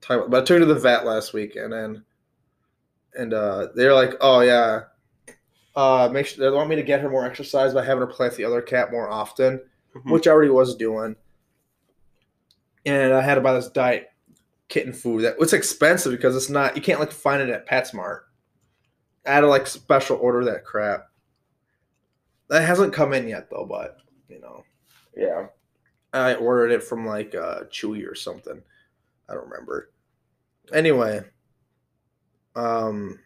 time, 0.00 0.28
but 0.30 0.42
I 0.42 0.44
took 0.44 0.54
her 0.56 0.60
to 0.60 0.66
the 0.66 0.74
vet 0.78 1.04
last 1.06 1.32
week, 1.32 1.56
and 1.56 1.72
then 1.72 2.04
and 3.14 3.32
uh, 3.34 3.68
they're 3.74 3.94
like, 3.94 4.14
"Oh 4.20 4.40
yeah, 4.40 4.82
uh, 5.76 6.08
make 6.12 6.26
sure 6.26 6.48
they 6.50 6.54
want 6.54 6.68
me 6.70 6.76
to 6.76 6.82
get 6.82 7.00
her 7.00 7.10
more 7.10 7.24
exercise 7.24 7.72
by 7.74 7.84
having 7.84 8.00
her 8.00 8.06
play 8.06 8.28
with 8.28 8.36
the 8.36 8.44
other 8.44 8.62
cat 8.62 8.90
more 8.92 9.08
often, 9.08 9.60
Mhm. 9.96 10.10
which 10.12 10.26
I 10.26 10.30
already 10.30 10.50
was 10.50 10.76
doing." 10.76 11.16
And 12.86 13.12
I 13.12 13.20
had 13.20 13.34
to 13.34 13.40
buy 13.40 13.52
this 13.54 13.68
diet 13.68 14.08
kitten 14.68 14.92
food 14.92 15.22
that 15.22 15.36
it's 15.40 15.52
expensive 15.52 16.12
because 16.12 16.36
it's 16.36 16.48
not 16.50 16.76
you 16.76 16.82
can't 16.82 17.00
like 17.00 17.12
find 17.12 17.42
it 17.42 17.50
at 17.50 17.66
PetSmart. 17.68 18.20
I 19.26 19.34
had 19.34 19.40
to 19.40 19.48
like 19.48 19.66
special 19.66 20.16
order 20.18 20.44
that 20.46 20.64
crap. 20.64 21.08
That 22.48 22.62
hasn't 22.66 22.94
come 22.94 23.12
in 23.12 23.28
yet 23.28 23.48
though, 23.50 23.66
but 23.66 23.98
you 24.28 24.40
know. 24.40 24.64
Yeah. 25.16 25.46
I 26.12 26.34
ordered 26.34 26.70
it 26.72 26.82
from 26.82 27.06
like 27.06 27.34
uh 27.34 27.64
Chewy 27.70 28.06
or 28.10 28.14
something. 28.14 28.60
I 29.28 29.34
don't 29.34 29.48
remember. 29.48 29.92
Anyway, 30.72 31.22
um 32.56 33.18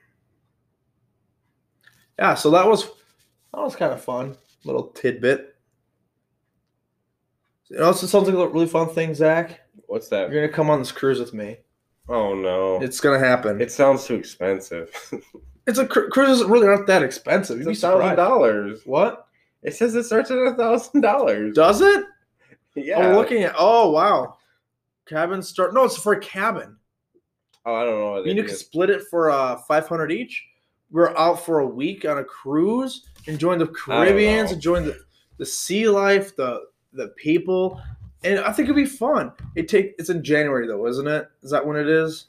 Yeah, 2.19 2.35
so 2.35 2.51
that 2.51 2.67
was 2.67 2.85
that 2.85 3.61
was 3.63 3.77
kind 3.77 3.93
of 3.93 4.03
fun. 4.03 4.37
Little 4.65 4.89
tidbit. 4.89 5.55
You 7.71 7.79
know, 7.79 7.85
also 7.87 8.07
sounds 8.07 8.29
like 8.29 8.37
a 8.37 8.49
really 8.53 8.67
fun 8.67 8.89
thing, 8.91 9.15
Zach. 9.15 9.61
What's 9.87 10.09
that? 10.09 10.31
You're 10.31 10.43
gonna 10.47 10.53
come 10.53 10.71
on 10.71 10.79
this 10.79 10.93
cruise 10.93 11.19
with 11.19 11.35
me. 11.35 11.59
Oh 12.09 12.35
no. 12.35 12.83
It's 12.83 13.01
gonna 13.01 13.19
happen. 13.19 13.61
it 13.61 13.73
sounds 13.73 14.05
too 14.05 14.15
expensive. 14.15 14.91
It's 15.67 15.79
a 15.79 15.87
cru- 15.87 16.11
cruises 16.11 16.45
really 16.45 16.67
aren't 16.67 16.87
that 16.89 17.03
expensive. 17.03 17.59
It's 17.59 17.83
a 17.83 17.89
thousand 17.89 18.17
dollars. 18.17 18.83
What 18.85 19.27
It 19.63 19.75
says 19.75 19.95
it 19.95 20.05
starts 20.05 20.31
at 20.31 20.37
a 20.37 20.53
thousand 20.55 21.01
dollars. 21.01 21.55
does 21.55 21.81
it? 21.81 22.05
Yeah. 22.75 22.99
I'm 22.99 23.15
looking 23.17 23.43
at. 23.45 23.55
Oh 23.59 23.91
wow, 23.91 24.37
cabin 25.07 25.43
start. 25.43 25.75
No, 25.75 25.85
it's 25.85 25.97
for 25.97 26.13
a 26.15 26.21
cabin. 26.21 26.77
Oh, 27.67 27.75
I 27.75 27.85
don't 27.85 27.99
know. 27.99 28.11
What 28.13 28.27
You 28.27 28.35
they 28.35 28.43
can 28.43 28.55
split 28.55 28.91
it 28.91 29.03
for 29.11 29.31
uh 29.31 29.57
500 29.57 30.13
each. 30.13 30.45
We're 30.91 31.17
out 31.17 31.45
for 31.45 31.61
a 31.61 31.67
week 31.67 32.05
on 32.05 32.19
a 32.19 32.25
cruise, 32.25 33.07
enjoying 33.27 33.59
the 33.59 33.67
Caribbean, 33.67 34.47
enjoying 34.49 34.85
the, 34.85 34.99
the 35.39 35.47
sea 35.47 35.89
life, 35.89 36.37
the 36.37 36.61
the 36.93 37.09
people, 37.17 37.81
and 38.23 38.39
I 38.41 38.53
think 38.53 38.67
it'd 38.67 38.77
be 38.77 38.85
fun. 38.87 39.33
It 39.57 39.67
take 39.69 39.95
it's 39.99 40.11
in 40.11 40.23
January 40.23 40.67
though, 40.69 40.87
isn't 40.87 41.07
it? 41.09 41.27
Is 41.43 41.51
that 41.51 41.67
when 41.67 41.77
it 41.77 41.89
is? 41.89 42.27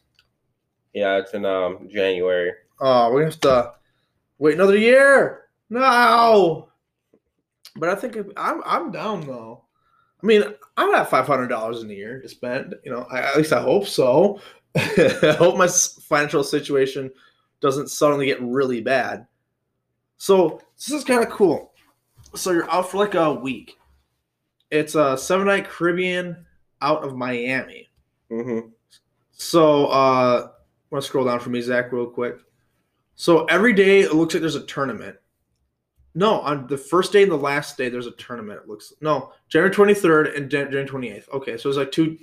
Yeah, 0.94 1.18
it's 1.18 1.34
in 1.34 1.46
um 1.46 1.90
January. 1.92 2.54
Oh, 2.80 3.12
we 3.14 3.24
have 3.24 3.40
to 3.42 3.74
wait 4.40 4.56
another 4.56 4.78
year. 4.78 5.44
No, 5.70 6.70
but 7.76 7.90
I 7.90 7.96
think 7.96 8.16
it- 8.16 8.32
I'm 8.38 8.62
I'm 8.66 8.92
down 8.92 9.22
though. 9.28 9.65
I 10.26 10.28
mean, 10.28 10.44
I'm 10.76 10.92
at 10.96 11.08
five 11.12 11.28
hundred 11.28 11.50
dollars 11.50 11.84
in 11.84 11.92
a 11.92 11.94
year 11.94 12.20
to 12.20 12.28
spend. 12.28 12.74
You 12.84 12.92
know, 12.92 13.06
I, 13.12 13.20
at 13.20 13.38
least 13.38 13.54
I 13.54 13.62
hope 13.62 13.86
so. 13.86 14.42
I 14.76 15.36
hope 15.38 15.56
my 15.56 15.68
financial 15.68 16.44
situation 16.44 17.12
doesn't 17.62 17.92
suddenly 17.92 18.26
get 18.26 18.42
really 18.42 18.82
bad. 18.82 19.28
So 20.18 20.62
this 20.78 20.90
is 20.90 21.04
kind 21.04 21.24
of 21.24 21.30
cool. 21.30 21.74
So 22.34 22.50
you're 22.50 22.70
out 22.72 22.90
for 22.90 22.98
like 22.98 23.14
a 23.14 23.36
week. 23.36 23.78
It's 24.72 24.96
a 24.96 25.16
seven 25.16 25.46
night 25.46 25.70
Caribbean 25.70 26.44
out 26.82 27.04
of 27.04 27.16
Miami. 27.16 27.88
Mm-hmm. 28.32 28.70
So 29.32 29.86
uh 29.86 30.48
I'm 30.48 30.90
gonna 30.90 31.04
scroll 31.04 31.26
down 31.26 31.40
for 31.40 31.52
me, 31.52 31.62
Zach, 31.62 31.92
real 31.92 32.08
quick. 32.08 32.38
So 33.14 33.46
every 33.46 33.74
day 33.74 34.00
it 34.00 34.16
looks 34.16 34.34
like 34.34 34.42
there's 34.42 34.56
a 34.56 34.66
tournament. 34.66 35.18
No, 36.18 36.40
on 36.42 36.66
the 36.68 36.78
first 36.78 37.12
day 37.12 37.24
and 37.24 37.32
the 37.32 37.36
last 37.38 37.78
day 37.78 37.90
there's 37.90 38.08
a 38.08 38.12
tournament. 38.12 38.62
It 38.64 38.70
looks 38.70 38.94
no 39.02 39.34
January 39.50 39.74
23rd 39.76 40.38
and 40.38 40.50
Jan- 40.50 40.72
January 40.72 40.88
28th. 40.88 41.30
Okay, 41.34 41.58
so 41.58 41.68
it's 41.70 41.78
like 41.78 41.92
two 41.92 42.18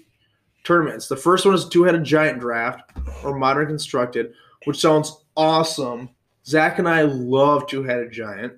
tournaments. 0.64 1.08
The 1.08 1.16
first 1.16 1.44
one 1.44 1.54
is 1.54 1.68
two-headed 1.68 2.02
giant 2.04 2.40
draft 2.40 2.90
or 3.22 3.36
modern 3.36 3.66
constructed, 3.66 4.32
which 4.64 4.80
sounds 4.80 5.24
awesome. 5.36 6.08
Zach 6.46 6.78
and 6.78 6.88
I 6.88 7.02
love 7.02 7.66
two-headed 7.66 8.10
giant. 8.12 8.54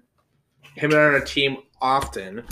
Him 0.76 0.90
and 0.92 0.94
I 1.00 1.02
are 1.02 1.16
on 1.16 1.22
a 1.22 1.24
team 1.24 1.58
often. 1.80 2.44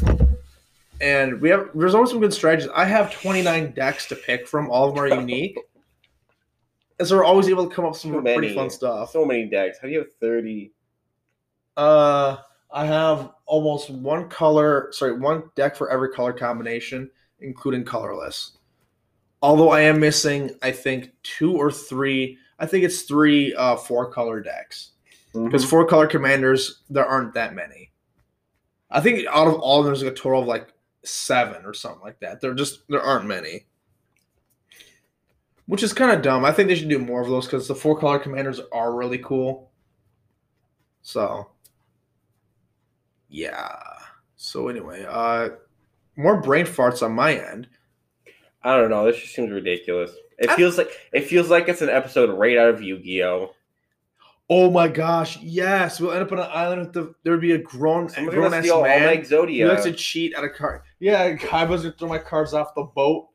And 1.00 1.40
we 1.40 1.48
have 1.50 1.70
there's 1.74 1.94
always 1.94 2.10
some 2.10 2.20
good 2.20 2.32
strategies. 2.34 2.68
I 2.74 2.84
have 2.84 3.12
29 3.12 3.72
decks 3.72 4.06
to 4.08 4.16
pick 4.16 4.46
from. 4.46 4.70
All 4.70 4.88
of 4.88 4.94
them 4.94 5.04
are 5.04 5.08
unique. 5.20 5.56
And 6.98 7.08
so 7.08 7.16
we're 7.16 7.24
always 7.24 7.48
able 7.48 7.68
to 7.68 7.74
come 7.74 7.84
up 7.84 7.92
with 7.92 8.00
some 8.00 8.12
pretty 8.22 8.40
many. 8.48 8.54
fun 8.54 8.70
stuff. 8.70 9.10
So 9.10 9.24
many 9.24 9.46
decks. 9.46 9.78
How 9.80 9.88
do 9.88 9.92
you 9.92 9.98
have 10.00 10.12
thirty? 10.20 10.72
Uh, 11.76 12.36
I 12.72 12.86
have 12.86 13.30
almost 13.46 13.90
one 13.90 14.28
color, 14.28 14.88
sorry, 14.92 15.18
one 15.18 15.44
deck 15.54 15.76
for 15.76 15.90
every 15.90 16.10
color 16.10 16.32
combination, 16.32 17.10
including 17.40 17.84
colorless. 17.84 18.58
Although 19.42 19.70
I 19.70 19.82
am 19.82 20.00
missing, 20.00 20.52
I 20.62 20.70
think 20.70 21.10
two 21.22 21.56
or 21.56 21.70
three. 21.70 22.38
I 22.58 22.66
think 22.66 22.84
it's 22.84 23.02
three, 23.02 23.54
uh, 23.54 23.76
four 23.76 24.10
color 24.10 24.40
decks 24.40 24.92
because 25.32 25.64
four 25.64 25.86
color 25.86 26.06
commanders 26.06 26.82
there 26.90 27.06
aren't 27.06 27.34
that 27.34 27.54
many. 27.54 27.90
I 28.90 29.00
think 29.00 29.26
out 29.28 29.48
of 29.48 29.54
all 29.54 29.80
of 29.80 29.84
them, 29.84 29.94
there's 29.94 30.02
like 30.02 30.12
a 30.12 30.16
total 30.16 30.42
of 30.42 30.46
like 30.46 30.68
seven 31.04 31.64
or 31.64 31.74
something 31.74 32.02
like 32.02 32.20
that. 32.20 32.40
There 32.40 32.54
just 32.54 32.86
there 32.88 33.02
aren't 33.02 33.26
many, 33.26 33.66
which 35.66 35.82
is 35.82 35.92
kind 35.92 36.12
of 36.12 36.22
dumb. 36.22 36.44
I 36.44 36.52
think 36.52 36.68
they 36.68 36.74
should 36.74 36.88
do 36.88 36.98
more 36.98 37.22
of 37.22 37.28
those 37.28 37.46
because 37.46 37.66
the 37.66 37.74
four 37.74 37.98
color 37.98 38.18
commanders 38.18 38.60
are 38.72 38.94
really 38.94 39.18
cool. 39.18 39.70
So, 41.02 41.51
yeah. 43.32 43.78
So 44.36 44.68
anyway, 44.68 45.04
uh, 45.08 45.50
more 46.16 46.40
brain 46.40 46.66
farts 46.66 47.02
on 47.02 47.12
my 47.12 47.34
end. 47.34 47.68
I 48.62 48.76
don't 48.76 48.90
know. 48.90 49.06
This 49.06 49.20
just 49.20 49.34
seems 49.34 49.50
ridiculous. 49.50 50.12
It 50.38 50.50
I- 50.50 50.56
feels 50.56 50.78
like 50.78 50.90
it 51.12 51.22
feels 51.22 51.50
like 51.50 51.68
it's 51.68 51.82
an 51.82 51.88
episode 51.88 52.30
right 52.30 52.58
out 52.58 52.68
of 52.68 52.82
Yu-Gi-Oh. 52.82 53.54
Oh 54.50 54.70
my 54.70 54.86
gosh, 54.86 55.38
yes, 55.40 55.98
we'll 55.98 56.12
end 56.12 56.22
up 56.22 56.32
on 56.32 56.38
an 56.38 56.50
island 56.52 56.82
with 56.82 56.92
the 56.92 57.14
there 57.22 57.32
would 57.32 57.40
be 57.40 57.52
a 57.52 57.58
grown 57.58 58.08
Somebody's 58.08 58.34
grown 58.38 58.52
ass 58.52 58.64
man. 58.82 59.08
He 59.48 59.64
likes 59.64 59.84
to 59.84 59.92
cheat 59.92 60.34
at 60.34 60.44
a 60.44 60.50
card. 60.50 60.82
Yeah, 61.00 61.36
I 61.50 61.64
was 61.64 61.82
gonna 61.82 61.94
throw 61.98 62.08
my 62.08 62.18
cards 62.18 62.52
off 62.52 62.74
the 62.74 62.82
boat. 62.82 63.28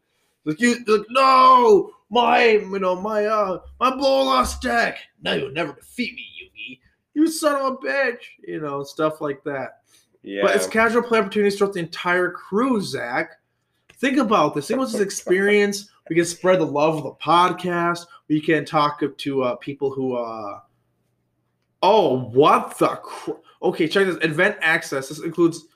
Like 0.46 0.62
you, 0.62 0.76
like 0.86 1.08
no, 1.10 1.92
my, 2.10 2.44
you 2.46 2.80
know, 2.80 2.96
my, 2.96 3.26
uh, 3.26 3.60
my 3.80 3.96
blow 3.96 4.26
lost 4.26 4.62
deck. 4.62 5.00
Now 5.22 5.34
you'll 5.34 5.52
never 5.52 5.74
defeat 5.74 6.14
me, 6.14 6.26
Yugi. 6.42 6.80
You 7.14 7.28
son 7.28 7.56
of 7.56 7.74
a 7.74 7.78
bitch. 7.78 8.22
You 8.46 8.62
know, 8.62 8.84
stuff 8.84 9.20
like 9.20 9.44
that. 9.46 9.77
Yeah. 10.28 10.42
But 10.42 10.56
it's 10.58 10.68
casual 10.68 11.04
play 11.04 11.20
opportunities 11.20 11.58
throughout 11.58 11.74
the 11.74 11.80
entire 11.80 12.30
cruise, 12.30 12.90
Zach. 12.90 13.40
Think 13.94 14.18
about 14.18 14.54
this. 14.54 14.68
Think 14.68 14.80
about 14.80 14.92
this 14.92 15.00
experience. 15.00 15.90
We 16.10 16.18
can 16.18 16.26
spread 16.26 16.60
the 16.60 16.66
love 16.66 16.98
of 16.98 17.04
the 17.04 17.12
podcast. 17.14 18.06
We 18.28 18.42
can 18.42 18.66
talk 18.66 19.02
to 19.18 19.44
uh, 19.44 19.56
people 19.56 19.92
who. 19.92 20.16
uh 20.16 20.60
Oh, 21.82 22.20
what 22.32 22.78
the? 22.78 22.88
Cr- 22.88 23.32
okay, 23.62 23.88
check 23.88 24.08
this. 24.08 24.18
Event 24.22 24.58
access. 24.62 25.08
This 25.10 25.20
includes 25.20 25.68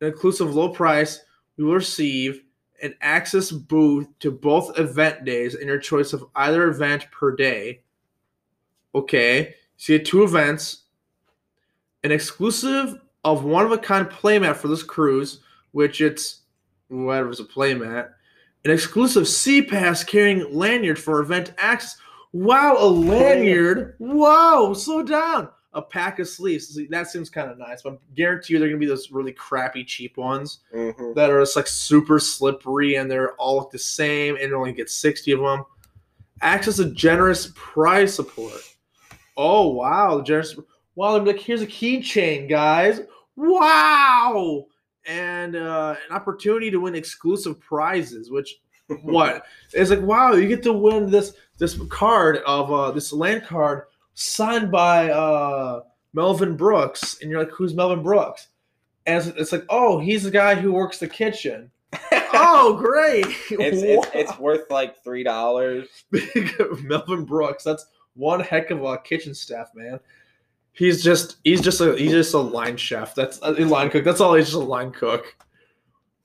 an 0.00 0.08
inclusive 0.08 0.54
low 0.54 0.68
price. 0.68 1.24
We 1.56 1.64
will 1.64 1.74
receive 1.74 2.42
an 2.82 2.94
access 3.00 3.50
booth 3.50 4.06
to 4.20 4.30
both 4.30 4.78
event 4.78 5.24
days 5.24 5.54
and 5.54 5.64
your 5.64 5.78
choice 5.78 6.12
of 6.12 6.24
either 6.36 6.68
event 6.68 7.10
per 7.10 7.34
day. 7.34 7.82
Okay, 8.94 9.54
so 9.76 9.94
you 9.94 9.98
get 9.98 10.06
two 10.06 10.22
events. 10.22 10.84
An 12.04 12.12
exclusive 12.12 13.00
of 13.26 13.42
one 13.44 13.64
of 13.64 13.72
a 13.72 13.78
kind 13.78 14.06
playmat 14.08 14.54
for 14.56 14.68
this 14.68 14.84
cruise, 14.84 15.40
which 15.72 16.00
it's 16.00 16.42
whatever's 16.88 17.40
a 17.40 17.44
playmat, 17.44 18.10
an 18.64 18.70
exclusive 18.70 19.26
Sea 19.26 19.60
pass 19.62 20.04
carrying 20.04 20.54
lanyard 20.54 20.96
for 20.98 21.18
event 21.20 21.52
access. 21.58 21.96
Wow, 22.32 22.76
a 22.78 22.86
lanyard! 22.86 23.96
Wow, 23.98 24.72
slow 24.74 25.02
down. 25.02 25.48
A 25.72 25.82
pack 25.82 26.20
of 26.20 26.28
sleeves. 26.28 26.78
That 26.90 27.08
seems 27.08 27.28
kind 27.28 27.50
of 27.50 27.58
nice, 27.58 27.82
but 27.82 27.94
I 27.94 27.96
guarantee 28.14 28.54
you 28.54 28.60
they're 28.60 28.68
gonna 28.68 28.78
be 28.78 28.86
those 28.86 29.10
really 29.10 29.32
crappy, 29.32 29.84
cheap 29.84 30.16
ones 30.16 30.60
Mhm. 30.72 31.14
that 31.16 31.28
are 31.30 31.40
just 31.40 31.56
like 31.56 31.66
super 31.66 32.20
slippery 32.20 32.94
and 32.94 33.10
they're 33.10 33.34
all 33.34 33.56
look 33.56 33.72
the 33.72 33.78
same 33.78 34.36
and 34.36 34.50
you 34.50 34.56
only 34.56 34.72
get 34.72 34.88
60 34.88 35.32
of 35.32 35.40
them. 35.40 35.64
Access 36.42 36.78
a 36.78 36.90
generous 36.90 37.52
prize 37.56 38.14
support. 38.14 38.60
Oh 39.36 39.68
wow, 39.68 40.20
generous 40.20 40.56
wow, 40.94 41.14
they're 41.18 41.26
like 41.34 41.40
here's 41.40 41.62
a 41.62 41.66
keychain, 41.66 42.48
guys. 42.48 43.00
Wow! 43.36 44.66
And 45.06 45.54
uh, 45.54 45.94
an 46.08 46.16
opportunity 46.16 46.70
to 46.70 46.80
win 46.80 46.94
exclusive 46.94 47.60
prizes, 47.60 48.30
which 48.30 48.60
what? 49.02 49.44
It's 49.72 49.90
like 49.90 50.00
wow, 50.00 50.32
you 50.32 50.48
get 50.48 50.62
to 50.64 50.72
win 50.72 51.10
this 51.10 51.34
this 51.58 51.78
card 51.88 52.38
of 52.46 52.72
uh 52.72 52.90
this 52.92 53.12
land 53.12 53.44
card 53.44 53.84
signed 54.14 54.70
by 54.70 55.10
uh 55.10 55.82
Melvin 56.12 56.56
Brooks, 56.56 57.18
and 57.20 57.30
you're 57.30 57.40
like, 57.40 57.52
who's 57.52 57.74
Melvin 57.74 58.02
Brooks? 58.02 58.48
And 59.04 59.18
it's, 59.18 59.38
it's 59.38 59.52
like, 59.52 59.64
oh, 59.68 59.98
he's 59.98 60.24
the 60.24 60.30
guy 60.30 60.54
who 60.54 60.72
works 60.72 60.98
the 60.98 61.08
kitchen. 61.08 61.70
oh, 62.32 62.74
great! 62.80 63.26
it's, 63.50 63.50
it's 63.82 64.08
it's 64.14 64.38
worth 64.38 64.70
like 64.70 65.02
three 65.04 65.22
dollars. 65.22 65.88
Melvin 66.82 67.24
Brooks. 67.24 67.64
That's 67.64 67.86
one 68.14 68.40
heck 68.40 68.70
of 68.70 68.82
a 68.82 68.98
kitchen 68.98 69.34
staff, 69.34 69.70
man. 69.74 70.00
He's 70.76 71.02
just 71.02 71.36
he's 71.44 71.60
just 71.62 71.80
a 71.80 71.96
he's 71.96 72.12
just 72.12 72.34
a 72.34 72.38
line 72.38 72.76
chef. 72.76 73.14
That's 73.14 73.38
a 73.42 73.52
line 73.52 73.90
cook. 73.90 74.04
That's 74.04 74.20
all. 74.20 74.34
He's 74.34 74.46
just 74.46 74.56
a 74.56 74.60
line 74.60 74.90
cook. 74.92 75.34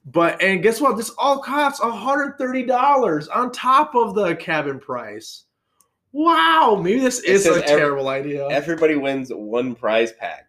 But 0.05 0.41
and 0.41 0.61
guess 0.61 0.81
what? 0.81 0.97
This 0.97 1.11
all 1.17 1.39
costs 1.39 1.79
hundred 1.81 2.37
thirty 2.37 2.63
dollars 2.63 3.27
on 3.29 3.51
top 3.51 3.95
of 3.95 4.13
the 4.15 4.35
cabin 4.35 4.79
price. 4.79 5.45
Wow, 6.11 6.77
maybe 6.83 6.99
this 6.99 7.19
It 7.19 7.29
is 7.29 7.45
a 7.45 7.51
every- 7.51 7.61
terrible 7.63 8.09
idea. 8.09 8.47
Everybody 8.49 8.95
wins 8.95 9.29
one 9.33 9.75
prize 9.75 10.11
pack. 10.11 10.47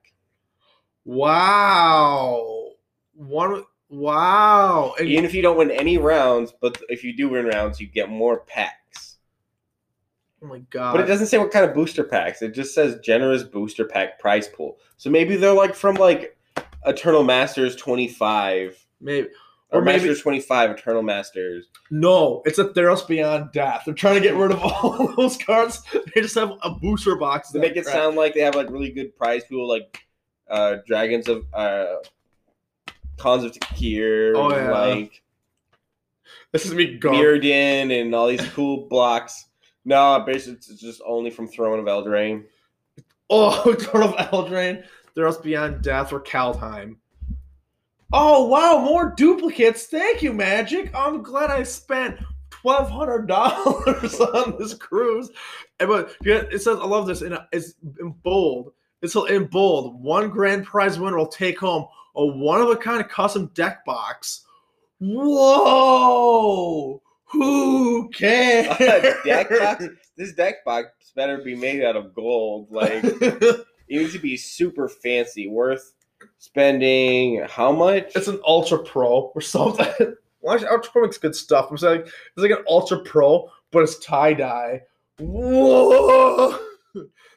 wow, 1.04 2.71
one. 3.14 3.64
Wow, 3.88 4.94
and 4.99 5.06
Even 5.06 5.26
if 5.26 5.35
you 5.35 5.42
don't 5.42 5.59
win 5.59 5.71
any 5.71 5.99
rounds, 5.99 6.50
but 6.62 6.80
if 6.88 7.04
you 7.04 7.14
do 7.14 7.28
win 7.28 7.44
rounds, 7.44 7.78
you 7.78 7.87
get 7.87 8.09
more 8.09 8.40
packs. 8.40 9.12
Oh 10.43 10.47
my 10.47 10.59
god! 10.71 10.93
But 10.93 11.03
it 11.03 11.07
doesn't 11.07 11.29
say 11.29 11.39
what 11.39 11.51
kind 11.53 11.65
of 11.65 11.73
booster 11.75 12.03
packs. 12.05 12.43
It 12.43 12.53
just 12.53 12.75
says 12.75 12.99
generous 13.01 13.43
booster 13.45 13.85
pack 13.85 14.19
prize 14.19 14.49
pool. 14.49 14.79
So 14.97 15.09
maybe 15.11 15.37
they're 15.37 15.53
like 15.53 15.75
from 15.75 15.95
like 15.97 16.37
Eternal 16.85 17.23
Masters 17.23 17.77
25 17.77 18.77
maybe 19.01 19.29
or, 19.71 19.79
Or 19.79 19.83
maybe- 19.83 19.99
Masters 19.99 20.21
25 20.23 20.71
Eternal 20.73 21.03
Masters. 21.03 21.67
No, 21.91 22.43
it's 22.45 22.59
a 22.59 22.65
Theros 22.67 23.07
Beyond 23.07 23.53
Death. 23.53 23.83
They're 23.87 23.95
trying 23.95 24.17
to 24.17 24.21
get 24.21 24.35
rid 24.35 24.51
of 24.53 24.59
all 24.63 25.15
those 25.17 25.37
cards. 25.39 25.81
They 26.15 26.21
just 26.21 26.35
have 26.35 26.53
a 26.63 26.71
booster 26.71 27.15
box. 27.17 27.49
To 27.49 27.53
that 27.55 27.61
make 27.61 27.77
it 27.77 27.85
crap. 27.85 27.95
sound 27.95 28.17
like 28.17 28.35
they 28.35 28.41
have 28.41 28.55
like 28.57 28.69
really 28.71 28.91
good 28.91 29.17
prize 29.17 29.45
pool, 29.45 29.69
like 29.69 30.05
uh 30.51 30.79
Dragons 30.87 31.29
of 31.29 31.45
uh 31.55 31.97
Khans 33.19 33.45
of 33.45 33.53
Tarkir, 33.53 34.33
Oh, 34.37 34.51
yeah. 34.55 34.71
like 34.73 35.23
This 36.51 36.67
is 36.67 36.75
me. 36.75 36.99
Mirrodin 36.99 38.01
and 38.01 38.13
all 38.15 38.27
these 38.27 38.45
cool 38.51 38.89
blocks. 38.89 39.47
No, 39.85 40.23
basically 40.25 40.55
it's 40.55 40.81
just 40.81 41.03
only 41.05 41.31
from 41.31 41.49
Throne 41.49 41.79
of 41.79 41.87
Eldraine. 41.87 42.45
Oh, 43.31 43.75
Throne 43.81 44.05
of 44.05 44.15
Eldraine, 44.15 44.85
Theros 45.17 45.43
Beyond 45.43 45.83
Death, 45.83 46.12
or 46.12 46.21
Kaldheim. 46.21 46.97
Oh 48.12 48.47
wow, 48.47 48.85
more 48.85 49.15
duplicates. 49.17 49.87
Thank 49.87 50.23
you, 50.23 50.33
Magic. 50.33 50.95
I'm 50.95 51.23
glad 51.23 51.51
I 51.51 51.62
spent 51.62 52.19
twelve 52.51 52.91
hundred 52.91 53.27
dollars 53.27 54.21
on 54.21 54.59
this 54.59 54.75
cruise. 54.75 55.31
But 55.78 56.15
it 56.23 56.63
says 56.63 56.78
I 56.78 56.85
love 56.85 57.06
this, 57.06 57.23
and 57.23 57.35
uh, 57.35 57.45
it's 57.52 57.75
in 58.00 58.11
bold. 58.23 58.73
It's 59.00 59.17
in 59.17 59.47
bold. 59.47 60.02
One 60.02 60.28
grand 60.28 60.67
prize 60.67 60.99
winner 60.99 61.17
will 61.17 61.26
take 61.26 61.59
home 61.59 61.87
a 62.15 62.25
one 62.25 62.61
of 62.61 62.69
a 62.69 62.76
kind 62.76 63.09
custom 63.09 63.50
deck 63.54 63.85
box. 63.85 64.45
Whoa! 65.00 67.02
Who 67.32 68.08
cares? 68.10 68.66
deck 69.25 69.49
box. 69.50 69.86
This 70.16 70.32
deck 70.34 70.64
box 70.64 70.88
better 71.16 71.38
be 71.38 71.54
made 71.54 71.82
out 71.82 71.97
of 71.97 72.14
gold. 72.14 72.68
Like 72.71 73.02
it 73.04 73.66
needs 73.88 74.12
to 74.12 74.18
be 74.18 74.36
super 74.36 74.88
fancy, 74.88 75.49
worth 75.49 75.95
spending 76.38 77.45
how 77.49 77.73
much? 77.73 78.12
it's 78.14 78.28
an 78.28 78.40
Ultra 78.47 78.78
Pro 78.78 79.32
or 79.34 79.40
something. 79.40 80.14
Well, 80.40 80.54
actually, 80.54 80.68
Ultra 80.68 80.92
Pro 80.92 81.02
makes 81.02 81.18
good 81.18 81.36
stuff. 81.36 81.68
I'm 81.71 81.78
saying 81.78 82.00
it's 82.02 82.12
like 82.36 82.50
an 82.50 82.64
Ultra 82.68 83.00
Pro, 83.00 83.49
but 83.71 83.82
it's 83.82 83.99
tie 83.99 84.34
dye. 84.34 84.82
Whoa! 85.18 86.58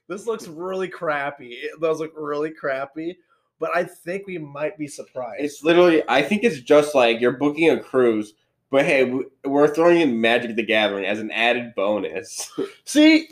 This 0.08 0.28
looks 0.28 0.48
really 0.48 0.88
crappy. 0.88 1.50
It 1.54 1.82
does 1.82 2.00
look 2.00 2.14
really 2.16 2.52
crappy, 2.52 3.18
but 3.60 3.72
I 3.76 3.84
think 3.86 4.28
we 4.28 4.38
might 4.38 4.78
be 4.78 4.88
surprised. 4.88 5.44
It's 5.44 5.64
literally. 5.64 6.04
I 6.08 6.22
think 6.22 6.44
it's 6.44 6.60
just 6.60 6.94
like 6.94 7.20
you're 7.20 7.38
booking 7.38 7.72
a 7.72 7.80
cruise, 7.80 8.34
but 8.76 8.84
hey, 8.84 9.06
we- 9.06 9.24
we're 9.46 9.74
throwing 9.74 10.02
in 10.02 10.20
Magic 10.20 10.54
the 10.58 10.62
Gathering 10.62 11.06
as 11.06 11.22
an 11.22 11.32
added 11.32 11.74
bonus. 11.76 12.52
See, 12.84 13.30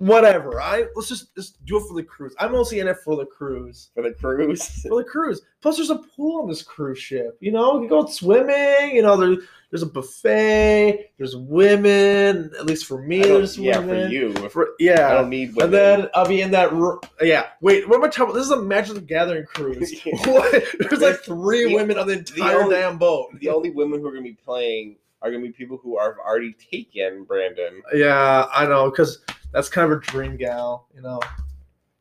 whatever. 0.00 0.60
I 0.60 0.86
let's 0.96 1.08
just 1.08 1.34
just 1.34 1.64
do 1.64 1.76
it 1.76 1.86
for 1.86 1.94
the 1.94 2.02
cruise. 2.02 2.34
I'm 2.38 2.52
mostly 2.52 2.80
in 2.80 2.88
it 2.88 2.96
for 3.04 3.16
the 3.16 3.26
cruise. 3.26 3.90
for 3.94 4.02
the 4.02 4.12
cruise. 4.12 4.62
For 4.88 5.02
the 5.02 5.08
cruise. 5.08 5.42
Plus, 5.60 5.76
there's 5.76 5.90
a 5.90 5.96
pool 5.96 6.42
on 6.42 6.48
this 6.48 6.62
cruise 6.62 6.98
ship. 6.98 7.36
You 7.40 7.52
know, 7.52 7.82
you 7.82 7.88
go 7.88 8.06
swimming. 8.06 8.96
You 8.96 9.02
know, 9.02 9.16
there, 9.16 9.36
there's 9.70 9.82
a 9.82 9.86
buffet. 9.86 11.10
There's 11.18 11.36
women. 11.36 12.50
At 12.58 12.64
least 12.66 12.86
for 12.86 13.00
me, 13.02 13.20
there's 13.22 13.58
yeah, 13.58 13.78
women. 13.78 14.08
for 14.08 14.12
you. 14.12 14.48
For, 14.48 14.68
I 14.80 14.94
don't 15.12 15.28
need 15.28 15.54
women. 15.54 15.64
And 15.64 15.74
then 15.74 16.08
I'll 16.14 16.26
be 16.26 16.40
in 16.40 16.50
that. 16.52 16.72
ro- 16.72 17.00
Yeah. 17.20 17.48
Wait. 17.60 17.86
What 17.88 17.96
am 17.96 18.04
I 18.04 18.08
talking 18.08 18.24
about? 18.24 18.34
This 18.34 18.46
is 18.46 18.52
a 18.52 18.62
Magic 18.62 18.94
the 18.94 19.00
Gathering 19.02 19.44
cruise. 19.44 19.92
There's 20.24 21.00
like 21.02 21.20
three 21.22 21.66
The- 21.68 21.74
women 21.74 21.98
on 21.98 22.06
the 22.06 22.14
entire 22.18 22.62
only- 22.62 22.76
damn 22.76 22.96
boat. 22.96 23.38
the 23.38 23.50
only 23.50 23.70
women 23.70 24.00
who 24.00 24.06
are 24.06 24.12
going 24.12 24.24
to 24.24 24.30
be 24.30 24.36
playing 24.42 24.96
are 25.22 25.30
going 25.30 25.42
to 25.42 25.48
be 25.48 25.52
people 25.52 25.76
who 25.76 25.98
are 25.98 26.16
already 26.26 26.54
taken. 26.54 27.24
Brandon. 27.24 27.82
Yeah, 27.94 28.46
I 28.54 28.64
know, 28.64 28.90
because 28.90 29.18
that's 29.52 29.68
kind 29.68 29.90
of 29.90 29.98
a 29.98 30.00
dream 30.00 30.36
gal, 30.36 30.88
you 30.94 31.02
know, 31.02 31.20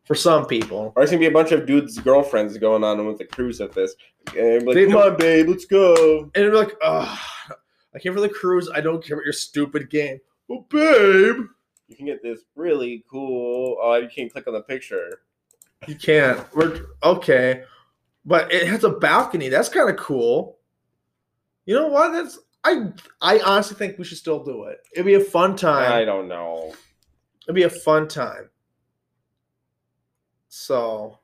for 0.06 0.16
some 0.16 0.46
people. 0.46 0.94
Or 0.96 1.04
it's 1.04 1.12
gonna 1.12 1.20
be 1.20 1.28
a 1.28 1.32
bunch 1.32 1.52
of 1.52 1.66
dudes' 1.66 2.00
girlfriends 2.00 2.58
going 2.58 2.84
on 2.84 3.06
with 3.06 3.18
the 3.18 3.26
cruise 3.26 3.62
at 3.62 3.74
this. 3.74 3.96
And 4.38 4.66
like, 4.66 4.88
come 4.88 4.98
on, 4.98 5.18
babe, 5.18 5.48
let's 5.48 5.66
go. 5.66 6.32
And 6.34 6.34
be 6.34 6.50
like, 6.50 6.76
ugh, 6.82 7.20
I 7.96 8.00
came 8.00 8.14
for 8.14 8.22
the 8.22 8.30
cruise. 8.30 8.70
I 8.74 8.82
don't 8.82 9.04
care 9.04 9.18
about 9.18 9.26
your 9.26 9.34
stupid 9.34 9.90
game. 9.90 10.20
Oh, 10.50 10.66
babe. 10.70 11.46
You 11.88 11.96
can 11.96 12.06
get 12.06 12.22
this 12.22 12.42
really 12.56 13.04
cool. 13.10 13.78
Oh, 13.82 13.96
you 13.96 14.08
can't 14.08 14.32
click 14.32 14.48
on 14.48 14.54
the 14.54 14.62
picture. 14.62 15.22
You 15.88 15.96
can't. 15.96 16.40
We're 16.54 16.86
okay, 17.04 17.64
but 18.26 18.54
it 18.54 18.68
has 18.68 18.84
a 18.84 18.90
balcony. 18.90 19.50
That's 19.50 19.70
kind 19.70 19.90
of 19.90 19.98
cool. 19.98 20.58
You 21.66 21.76
know 21.76 21.88
what? 21.88 22.12
That's 22.12 22.38
I. 22.64 22.92
I 23.22 23.40
honestly 23.40 23.76
think 23.76 23.98
we 23.98 24.04
should 24.04 24.18
still 24.18 24.44
do 24.44 24.66
it. 24.66 24.80
It'd 24.94 25.06
be 25.06 25.16
a 25.16 25.20
fun 25.20 25.56
time. 25.56 25.92
I 25.92 26.06
don't 26.06 26.28
know. 26.28 26.74
It'd 27.50 27.56
be 27.56 27.64
a 27.64 27.70
fun 27.70 28.08
time. 28.08 28.48
So, 30.50 31.18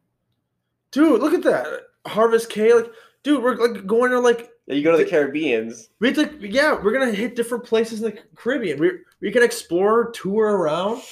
dude, 0.90 1.22
look 1.22 1.36
at 1.36 1.44
that 1.44 1.82
Harvest 2.08 2.50
K. 2.50 2.74
Like, 2.74 2.92
dude, 3.22 3.44
we're 3.44 3.56
like 3.56 3.86
going 3.86 4.10
to 4.10 4.20
like 4.20 4.50
Yeah, 4.66 4.74
you 4.74 4.84
go 4.84 4.92
to 4.92 4.98
the 4.98 5.08
Caribbeans. 5.08 5.90
we 6.00 6.08
have 6.12 6.18
to, 6.18 6.48
yeah, 6.48 6.74
we're 6.82 6.94
gonna 6.94 7.12
hit 7.12 7.36
different 7.36 7.64
places 7.64 8.02
in 8.02 8.10
the 8.10 8.20
Caribbean. 8.36 8.80
We 8.80 8.92
we 9.22 9.32
can 9.32 9.44
explore, 9.44 10.10
tour 10.14 10.58
around. 10.58 11.04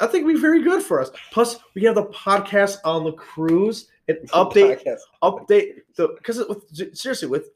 I 0.00 0.06
think 0.06 0.24
it'd 0.24 0.36
be 0.36 0.40
very 0.40 0.62
good 0.62 0.82
for 0.82 1.02
us. 1.02 1.10
Plus, 1.32 1.58
we 1.74 1.82
have 1.84 1.94
the 1.96 2.04
podcast 2.06 2.78
on 2.82 3.04
the 3.04 3.12
cruise 3.12 3.88
and 4.08 4.16
update 4.30 4.82
Podcast. 4.82 5.00
update 5.22 5.80
the 5.96 6.08
because 6.16 6.42
with 6.48 6.96
seriously 6.96 7.28
with 7.28 7.50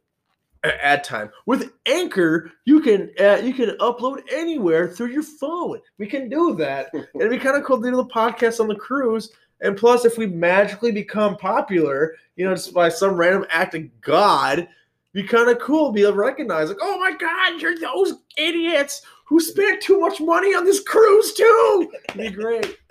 ad 0.65 1.05
time 1.05 1.31
with 1.47 1.73
Anchor 1.87 2.51
you 2.65 2.81
can 2.81 3.11
uh, 3.21 3.37
you 3.43 3.53
can 3.53 3.77
upload 3.79 4.23
anywhere 4.33 4.89
through 4.89 5.09
your 5.09 5.23
phone. 5.23 5.81
We 5.99 6.07
can 6.07 6.29
do 6.29 6.55
that. 6.57 6.91
It'd 7.15 7.31
be 7.31 7.39
kind 7.39 7.57
of 7.57 7.65
cool 7.65 7.81
to 7.81 7.91
do 7.91 7.97
the 7.97 8.05
podcast 8.07 8.61
on 8.61 8.69
the 8.69 8.75
cruise. 8.75 9.31
And 9.61 9.77
plus, 9.77 10.05
if 10.05 10.19
we 10.19 10.27
magically 10.27 10.93
become 10.93 11.37
popular, 11.37 12.15
you 12.37 12.45
know, 12.45 12.55
just 12.55 12.75
by 12.75 12.89
some 12.89 13.15
random 13.17 13.47
act 13.51 13.75
of 13.75 14.01
God, 14.01 14.69
be 15.13 15.23
kind 15.23 15.49
of 15.49 15.59
cool. 15.61 15.93
Be 15.93 16.05
recognized, 16.05 16.71
like, 16.71 16.79
oh 16.83 16.99
my 16.99 17.17
God, 17.17 17.61
you're 17.61 17.79
those 17.79 18.15
idiots 18.37 19.03
who 19.27 19.41
spent 19.41 19.83
too 19.83 20.01
much 20.01 20.21
money 20.21 20.55
on 20.55 20.65
this 20.65 20.81
cruise 20.83 21.33
too. 21.35 21.93
It'd 22.11 22.21
be 22.21 22.31
great. 22.31 22.79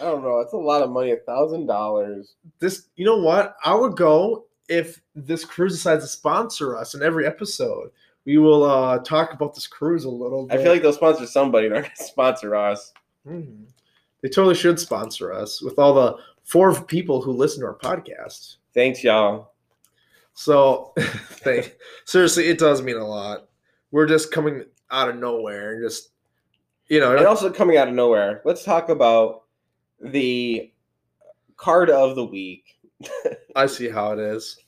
I 0.00 0.04
don't 0.04 0.22
know. 0.22 0.40
It's 0.40 0.52
a 0.52 0.56
lot 0.56 0.82
of 0.82 0.90
money. 0.90 1.10
A 1.12 1.16
thousand 1.16 1.66
dollars. 1.66 2.34
this 2.60 2.88
you 2.96 3.04
know 3.04 3.16
what 3.16 3.56
i 3.64 3.74
would 3.74 3.96
go 3.96 4.44
if 4.70 5.00
this 5.14 5.44
cruise 5.44 5.72
decides 5.72 6.04
to 6.04 6.08
sponsor 6.08 6.76
us 6.76 6.94
in 6.94 7.02
every 7.02 7.26
episode 7.26 7.90
we 8.24 8.38
will 8.38 8.64
uh 8.64 8.98
talk 8.98 9.32
about 9.32 9.54
this 9.54 9.66
cruise 9.66 10.04
a 10.04 10.10
little 10.10 10.46
bit. 10.46 10.58
I 10.58 10.62
feel 10.62 10.72
like 10.72 10.82
they'll 10.82 10.92
sponsor 10.92 11.26
somebody. 11.26 11.68
They're 11.68 11.82
going 11.82 11.92
to 11.96 12.04
sponsor 12.04 12.54
us. 12.54 12.92
Mhm. 13.26 13.64
they 14.22 14.28
totally 14.28 14.54
should 14.54 14.78
sponsor 14.78 15.32
us 15.32 15.60
with 15.62 15.78
all 15.78 15.94
the 15.94 16.16
four 16.44 16.74
people 16.84 17.20
who 17.22 17.32
listen 17.32 17.60
to 17.60 17.66
our 17.66 17.74
podcast 17.76 18.56
Thanks, 18.72 19.02
y'all. 19.02 19.52
So, 20.32 20.92
thank, 20.98 21.76
seriously, 22.04 22.46
it 22.48 22.58
does 22.58 22.82
mean 22.82 22.96
a 22.96 23.06
lot. 23.06 23.48
We're 23.90 24.06
just 24.06 24.30
coming 24.30 24.64
out 24.90 25.08
of 25.08 25.16
nowhere 25.16 25.74
and 25.74 25.82
just, 25.84 26.10
you 26.88 27.00
know, 27.00 27.16
And 27.16 27.26
also 27.26 27.50
coming 27.50 27.76
out 27.76 27.88
of 27.88 27.94
nowhere, 27.94 28.42
let's 28.44 28.62
talk 28.62 28.88
about 28.88 29.42
the 30.00 30.72
card 31.56 31.90
of 31.90 32.14
the 32.14 32.24
week. 32.24 32.78
I 33.56 33.66
see 33.66 33.88
how 33.88 34.12
it 34.12 34.18
is. 34.18 34.58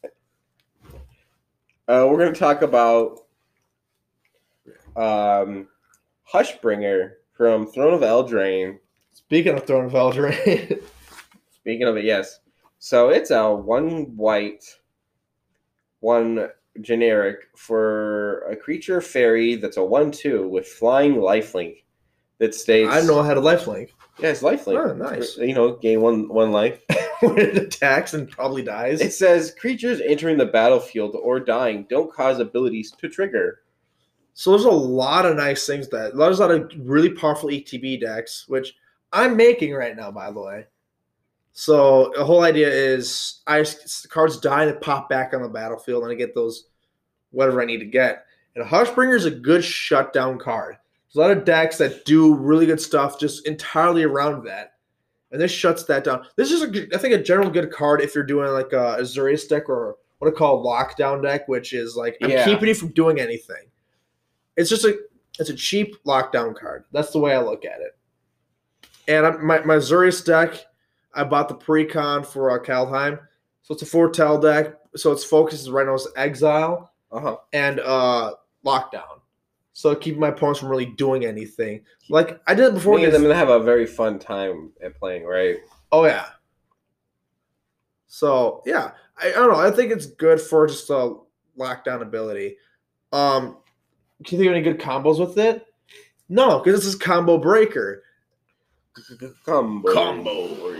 Uh, 1.88 2.06
we're 2.08 2.18
going 2.18 2.32
to 2.32 2.38
talk 2.38 2.62
about 2.62 3.20
um, 4.96 5.68
Hushbringer 6.32 7.14
from 7.32 7.66
Throne 7.66 7.94
of 7.94 8.00
Eldraine. 8.00 8.78
Speaking 9.12 9.54
of 9.54 9.66
Throne 9.66 9.86
of 9.86 9.92
Eldraine, 9.92 10.82
Speaking 11.62 11.86
of 11.86 11.96
it, 11.96 12.04
yes. 12.04 12.40
So 12.78 13.10
it's 13.10 13.30
a 13.30 13.54
one 13.54 14.16
white, 14.16 14.64
one 16.00 16.48
generic 16.80 17.48
for 17.54 18.40
a 18.50 18.56
creature 18.56 19.00
fairy 19.00 19.54
that's 19.56 19.76
a 19.76 19.84
one-two 19.84 20.48
with 20.48 20.66
flying 20.66 21.14
lifelink 21.14 21.84
that 22.38 22.54
states. 22.54 22.90
I 22.90 22.98
don't 22.98 23.06
know 23.06 23.20
I 23.20 23.26
had 23.26 23.36
a 23.36 23.40
lifelink. 23.40 23.90
Yeah, 24.18 24.30
it's 24.30 24.42
lifelink. 24.42 24.90
Oh, 24.90 24.94
nice. 24.94 25.36
You 25.36 25.54
know, 25.54 25.76
gain 25.76 26.00
one 26.00 26.28
one 26.28 26.50
life. 26.50 26.82
when 27.28 27.38
it 27.38 27.56
attacks 27.56 28.14
and 28.14 28.30
probably 28.30 28.62
dies. 28.62 29.00
It 29.00 29.12
says 29.12 29.54
creatures 29.58 30.00
entering 30.00 30.36
the 30.36 30.46
battlefield 30.46 31.14
or 31.14 31.40
dying 31.40 31.86
don't 31.88 32.12
cause 32.12 32.40
abilities 32.40 32.90
to 32.92 33.08
trigger. 33.08 33.60
So 34.34 34.50
there's 34.50 34.64
a 34.64 34.70
lot 34.70 35.26
of 35.26 35.36
nice 35.36 35.66
things 35.66 35.88
that 35.88 36.16
there's 36.16 36.40
a 36.40 36.46
lot 36.46 36.54
of 36.54 36.72
really 36.78 37.10
powerful 37.10 37.50
ETB 37.50 38.00
decks, 38.00 38.46
which 38.48 38.74
I'm 39.12 39.36
making 39.36 39.72
right 39.72 39.96
now, 39.96 40.10
by 40.10 40.30
the 40.30 40.40
way. 40.40 40.66
So 41.52 42.12
the 42.16 42.24
whole 42.24 42.42
idea 42.42 42.68
is 42.68 43.42
I 43.46 43.64
cards 44.08 44.40
die 44.40 44.64
and 44.64 44.80
pop 44.80 45.08
back 45.10 45.34
on 45.34 45.42
the 45.42 45.48
battlefield, 45.48 46.02
and 46.02 46.12
I 46.12 46.14
get 46.14 46.34
those 46.34 46.68
whatever 47.30 47.60
I 47.60 47.66
need 47.66 47.80
to 47.80 47.86
get. 47.86 48.24
And 48.56 48.64
Hushbringer 48.64 49.14
is 49.14 49.26
a 49.26 49.30
good 49.30 49.64
shutdown 49.64 50.38
card. 50.38 50.76
There's 51.12 51.24
a 51.24 51.28
lot 51.28 51.36
of 51.36 51.44
decks 51.44 51.76
that 51.78 52.04
do 52.04 52.34
really 52.34 52.66
good 52.66 52.80
stuff 52.80 53.20
just 53.20 53.46
entirely 53.46 54.02
around 54.02 54.44
that, 54.46 54.71
and 55.32 55.40
this 55.40 55.50
shuts 55.50 55.84
that 55.84 56.04
down. 56.04 56.24
This 56.36 56.50
is, 56.52 56.62
a, 56.62 56.66
good- 56.68 56.94
I 56.94 56.98
think, 56.98 57.14
a 57.14 57.22
general 57.22 57.50
good 57.50 57.72
card 57.72 58.00
if 58.00 58.14
you're 58.14 58.22
doing 58.24 58.50
like 58.52 58.72
a 58.72 58.96
Azorius 59.00 59.48
deck 59.48 59.68
or 59.68 59.96
what 60.18 60.28
I 60.28 60.36
call 60.36 60.60
a 60.60 60.64
lockdown 60.64 61.22
deck, 61.22 61.48
which 61.48 61.72
is 61.72 61.96
like 61.96 62.16
I'm 62.22 62.30
Yeah. 62.30 62.44
keeping 62.44 62.68
you 62.68 62.74
from 62.74 62.90
doing 62.90 63.18
anything. 63.18 63.64
It's 64.56 64.70
just 64.70 64.84
a 64.84 64.96
it's 65.40 65.48
a 65.50 65.54
cheap 65.54 65.96
lockdown 66.04 66.54
card. 66.54 66.84
That's 66.92 67.10
the 67.10 67.18
way 67.18 67.34
I 67.34 67.40
look 67.40 67.64
at 67.64 67.80
it. 67.80 67.96
And 69.08 69.26
I, 69.26 69.30
my 69.38 69.60
my 69.64 69.76
Zurius 69.76 70.24
deck, 70.24 70.64
I 71.14 71.24
bought 71.24 71.48
the 71.48 71.54
precon 71.56 72.24
for 72.24 72.50
uh, 72.50 72.62
Kaldheim, 72.62 73.18
so 73.62 73.72
it's 73.74 73.82
a 73.82 73.86
foretell 73.86 74.38
deck. 74.38 74.74
So 74.94 75.10
its 75.10 75.24
focus 75.24 75.62
is 75.62 75.70
right 75.70 75.86
now 75.86 75.94
is 75.94 76.06
exile 76.16 76.92
Uh 77.10 77.20
huh. 77.20 77.36
and 77.54 77.80
uh 77.80 78.34
lockdown. 78.64 79.21
So 79.72 79.94
keeping 79.94 80.20
my 80.20 80.28
opponents 80.28 80.60
from 80.60 80.68
really 80.68 80.86
doing 80.86 81.24
anything. 81.24 81.82
Like 82.08 82.40
I 82.46 82.54
did 82.54 82.66
it 82.66 82.74
I'm 83.14 83.22
gonna 83.22 83.34
have 83.34 83.48
a 83.48 83.60
very 83.60 83.86
fun 83.86 84.18
time 84.18 84.72
at 84.82 84.98
playing, 84.98 85.24
right? 85.24 85.56
Oh 85.90 86.04
yeah. 86.04 86.26
So 88.06 88.62
yeah, 88.66 88.92
I, 89.16 89.28
I 89.28 89.32
don't 89.32 89.50
know. 89.50 89.58
I 89.58 89.70
think 89.70 89.90
it's 89.90 90.06
good 90.06 90.40
for 90.40 90.66
just 90.66 90.90
a 90.90 91.16
lockdown 91.58 92.02
ability. 92.02 92.56
Um, 93.12 93.58
can 94.24 94.38
you 94.38 94.44
think 94.44 94.48
of 94.48 94.54
any 94.54 94.62
good 94.62 94.80
combos 94.80 95.18
with 95.18 95.38
it? 95.38 95.66
No, 96.28 96.58
because 96.58 96.80
this 96.80 96.86
is 96.86 96.94
combo 96.94 97.38
breaker. 97.38 98.02
Combo. 99.44 99.92
Combo. 99.92 100.76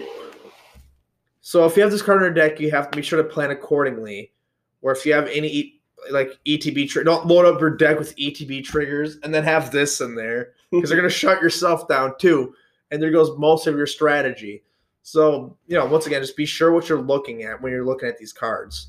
So 1.40 1.64
if 1.64 1.76
you 1.76 1.83
have 1.83 1.90
this 1.90 2.02
card 2.02 2.18
in 2.18 2.24
your 2.24 2.35
deck, 2.35 2.61
you 2.61 2.70
have 2.70 2.90
to 2.90 2.96
be 2.96 3.02
sure 3.02 3.22
to 3.22 3.28
plan 3.28 3.50
accordingly. 3.50 4.33
Or 4.81 4.92
if 4.92 5.05
you 5.05 5.12
have 5.12 5.28
any 5.28 5.82
like 6.11 6.38
ETB, 6.47 6.88
tri- 6.88 7.03
don't 7.03 7.27
load 7.27 7.47
up 7.47 7.61
your 7.61 7.77
deck 7.77 7.99
with 7.99 8.17
ETB 8.17 8.65
triggers 8.65 9.19
and 9.23 9.33
then 9.33 9.45
have 9.45 9.71
this 9.71 10.01
in 10.01 10.15
there 10.15 10.53
because 10.71 10.88
they're 10.88 10.99
gonna 10.99 11.11
shut 11.11 11.43
yourself 11.43 11.88
down 11.88 12.15
too. 12.19 12.55
And 12.91 13.03
there 13.03 13.11
goes 13.11 13.37
most 13.38 13.67
of 13.67 13.77
your 13.77 13.87
strategy. 13.87 14.62
So 15.03 15.57
you 15.67 15.77
know, 15.77 15.87
once 15.87 16.07
again, 16.07 16.23
just 16.23 16.37
be 16.37 16.47
sure 16.47 16.73
what 16.73 16.88
you're 16.88 17.01
looking 17.01 17.43
at 17.45 17.61
when 17.61 17.73
you're 17.73 17.87
looking 17.87 18.09
at 18.09 18.19
these 18.19 18.33
cards. 18.33 18.88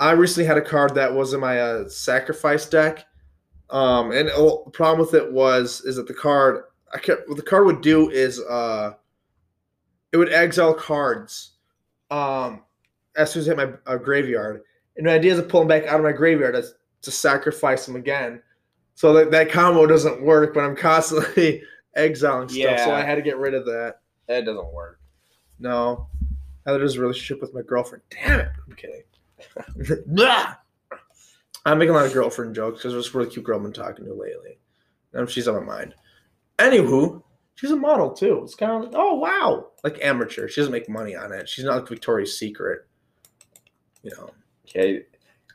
I 0.00 0.12
recently 0.12 0.46
had 0.46 0.58
a 0.58 0.62
card 0.62 0.94
that 0.94 1.12
was 1.12 1.32
in 1.32 1.40
my 1.40 1.60
uh, 1.60 1.88
sacrifice 1.88 2.66
deck, 2.66 3.06
um, 3.70 4.10
and 4.10 4.28
the 4.28 4.70
problem 4.72 4.98
with 4.98 5.14
it 5.14 5.32
was 5.32 5.80
is 5.82 5.96
that 5.96 6.08
the 6.08 6.14
card 6.14 6.64
I 6.92 6.98
kept 6.98 7.28
what 7.28 7.36
the 7.36 7.42
card 7.42 7.66
would 7.66 7.80
do 7.80 8.10
is 8.10 8.40
uh, 8.40 8.92
it 10.12 10.16
would 10.16 10.32
exile 10.32 10.74
cards 10.74 11.52
um, 12.10 12.62
as 13.16 13.32
soon 13.32 13.40
as 13.40 13.48
I 13.48 13.54
hit 13.54 13.78
my 13.86 13.92
uh, 13.92 13.96
graveyard. 13.98 14.62
And 14.96 15.06
the 15.06 15.12
idea 15.12 15.32
is 15.32 15.40
to 15.40 15.46
pull 15.46 15.60
them 15.60 15.68
back 15.68 15.86
out 15.86 15.98
of 15.98 16.04
my 16.04 16.12
graveyard 16.12 16.54
is 16.54 16.74
to 17.02 17.10
sacrifice 17.10 17.86
them 17.86 17.96
again. 17.96 18.42
So 18.94 19.12
that, 19.14 19.30
that 19.32 19.50
combo 19.50 19.86
doesn't 19.86 20.22
work, 20.22 20.54
but 20.54 20.64
I'm 20.64 20.76
constantly 20.76 21.62
exiling 21.96 22.48
stuff. 22.48 22.80
So 22.80 22.92
I 22.92 23.02
had 23.02 23.16
to 23.16 23.22
get 23.22 23.38
rid 23.38 23.54
of 23.54 23.64
that. 23.66 24.00
That 24.28 24.44
doesn't 24.44 24.72
work. 24.72 25.00
No. 25.58 26.08
How 26.66 26.78
there's 26.78 26.96
a 26.96 27.00
relationship 27.00 27.40
with 27.40 27.54
my 27.54 27.62
girlfriend. 27.62 28.02
Damn 28.10 28.40
it. 28.40 28.48
I'm 28.66 28.74
kidding. 28.74 29.02
I'm 31.66 31.78
making 31.78 31.94
a 31.94 31.98
lot 31.98 32.06
of 32.06 32.12
girlfriend 32.12 32.54
jokes 32.54 32.78
because 32.78 32.92
there's 32.92 33.14
a 33.14 33.18
really 33.18 33.30
cute 33.30 33.44
girl 33.44 33.56
I've 33.56 33.62
been 33.62 33.72
talking 33.72 34.04
to 34.04 34.12
lately. 34.12 34.58
And 35.12 35.28
she's 35.28 35.48
on 35.48 35.54
my 35.54 35.76
mind. 35.76 35.94
Anywho, 36.58 37.22
she's 37.54 37.70
a 37.70 37.76
model 37.76 38.10
too. 38.12 38.42
It's 38.44 38.54
kind 38.54 38.72
of 38.72 38.82
like, 38.82 38.92
oh 38.94 39.14
wow. 39.14 39.70
Like 39.82 39.98
amateur. 40.02 40.48
She 40.48 40.60
doesn't 40.60 40.72
make 40.72 40.88
money 40.88 41.16
on 41.16 41.32
it. 41.32 41.48
She's 41.48 41.64
not 41.64 41.76
like 41.76 41.88
Victoria's 41.88 42.38
Secret. 42.38 42.86
You 44.02 44.10
know. 44.12 44.30
Okay. 44.76 45.04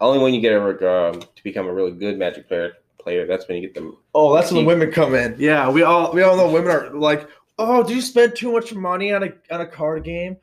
Only 0.01 0.19
when 0.19 0.33
you 0.33 0.41
get 0.41 0.53
a 0.53 0.61
um, 0.61 1.19
to 1.19 1.43
become 1.43 1.67
a 1.67 1.73
really 1.73 1.91
good 1.91 2.17
Magic 2.17 2.47
player, 2.47 2.73
player, 2.99 3.27
that's 3.27 3.47
when 3.47 3.57
you 3.57 3.67
get 3.67 3.73
them. 3.73 3.97
Oh, 4.13 4.33
that's 4.33 4.51
when 4.51 4.63
the 4.63 4.67
women 4.67 4.91
come 4.91 5.13
in. 5.13 5.35
Yeah, 5.37 5.69
we 5.69 5.83
all 5.83 6.13
we 6.13 6.21
all 6.21 6.37
know 6.37 6.49
women 6.49 6.71
are 6.71 6.89
like, 6.91 7.27
oh, 7.57 7.83
do 7.83 7.93
you 7.93 8.01
spend 8.01 8.35
too 8.35 8.53
much 8.53 8.73
money 8.73 9.11
on 9.11 9.23
a 9.23 9.31
on 9.51 9.61
a 9.61 9.67
card 9.67 10.05
game? 10.05 10.37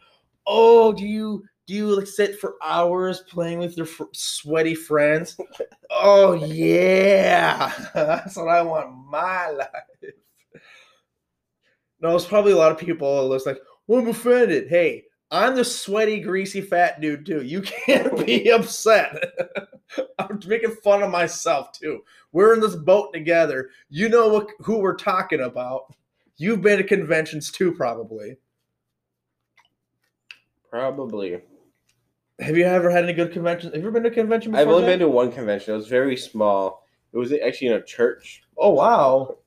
Oh, 0.46 0.92
do 0.92 1.06
you 1.06 1.42
do 1.66 1.74
you 1.74 1.96
like 1.96 2.06
sit 2.06 2.38
for 2.38 2.56
hours 2.62 3.22
playing 3.28 3.58
with 3.58 3.76
your 3.78 3.86
fr- 3.86 4.04
sweaty 4.12 4.74
friends? 4.74 5.38
oh 5.90 6.34
yeah, 6.34 7.72
that's 7.94 8.36
what 8.36 8.48
I 8.48 8.60
want 8.60 8.88
in 8.88 9.10
my 9.10 9.50
life. 9.50 10.12
No, 12.00 12.14
it's 12.14 12.26
probably 12.26 12.52
a 12.52 12.56
lot 12.56 12.72
of 12.72 12.78
people 12.78 13.30
that's 13.30 13.46
like, 13.46 13.58
well, 13.86 14.00
I'm 14.00 14.08
offended. 14.08 14.68
Hey, 14.68 15.04
I'm 15.30 15.56
the 15.56 15.64
sweaty, 15.64 16.20
greasy, 16.20 16.60
fat 16.60 17.00
dude 17.00 17.26
too. 17.26 17.42
You 17.42 17.62
can't 17.86 18.24
be 18.24 18.48
upset. 18.50 19.16
I'm 20.18 20.40
making 20.46 20.72
fun 20.82 21.02
of 21.02 21.10
myself 21.10 21.72
too. 21.72 22.02
We're 22.32 22.54
in 22.54 22.60
this 22.60 22.76
boat 22.76 23.12
together. 23.12 23.70
You 23.88 24.08
know 24.08 24.28
what, 24.28 24.48
who 24.60 24.78
we're 24.78 24.96
talking 24.96 25.40
about. 25.40 25.94
You've 26.36 26.60
been 26.60 26.78
to 26.78 26.84
conventions 26.84 27.50
too, 27.50 27.72
probably. 27.72 28.36
Probably. 30.70 31.40
Have 32.40 32.56
you 32.56 32.64
ever 32.64 32.90
had 32.90 33.04
any 33.04 33.14
good 33.14 33.32
conventions? 33.32 33.72
Have 33.72 33.82
you 33.82 33.88
ever 33.88 33.92
been 33.92 34.02
to 34.02 34.10
a 34.10 34.12
convention 34.12 34.52
before? 34.52 34.60
I've 34.60 34.68
only 34.68 34.86
been 34.86 34.98
to 34.98 35.08
one 35.08 35.32
convention. 35.32 35.72
It 35.72 35.78
was 35.78 35.88
very 35.88 36.16
small. 36.16 36.86
It 37.14 37.16
was 37.16 37.32
actually 37.32 37.68
in 37.68 37.74
a 37.74 37.82
church. 37.82 38.42
Oh 38.58 38.70
wow! 38.70 39.38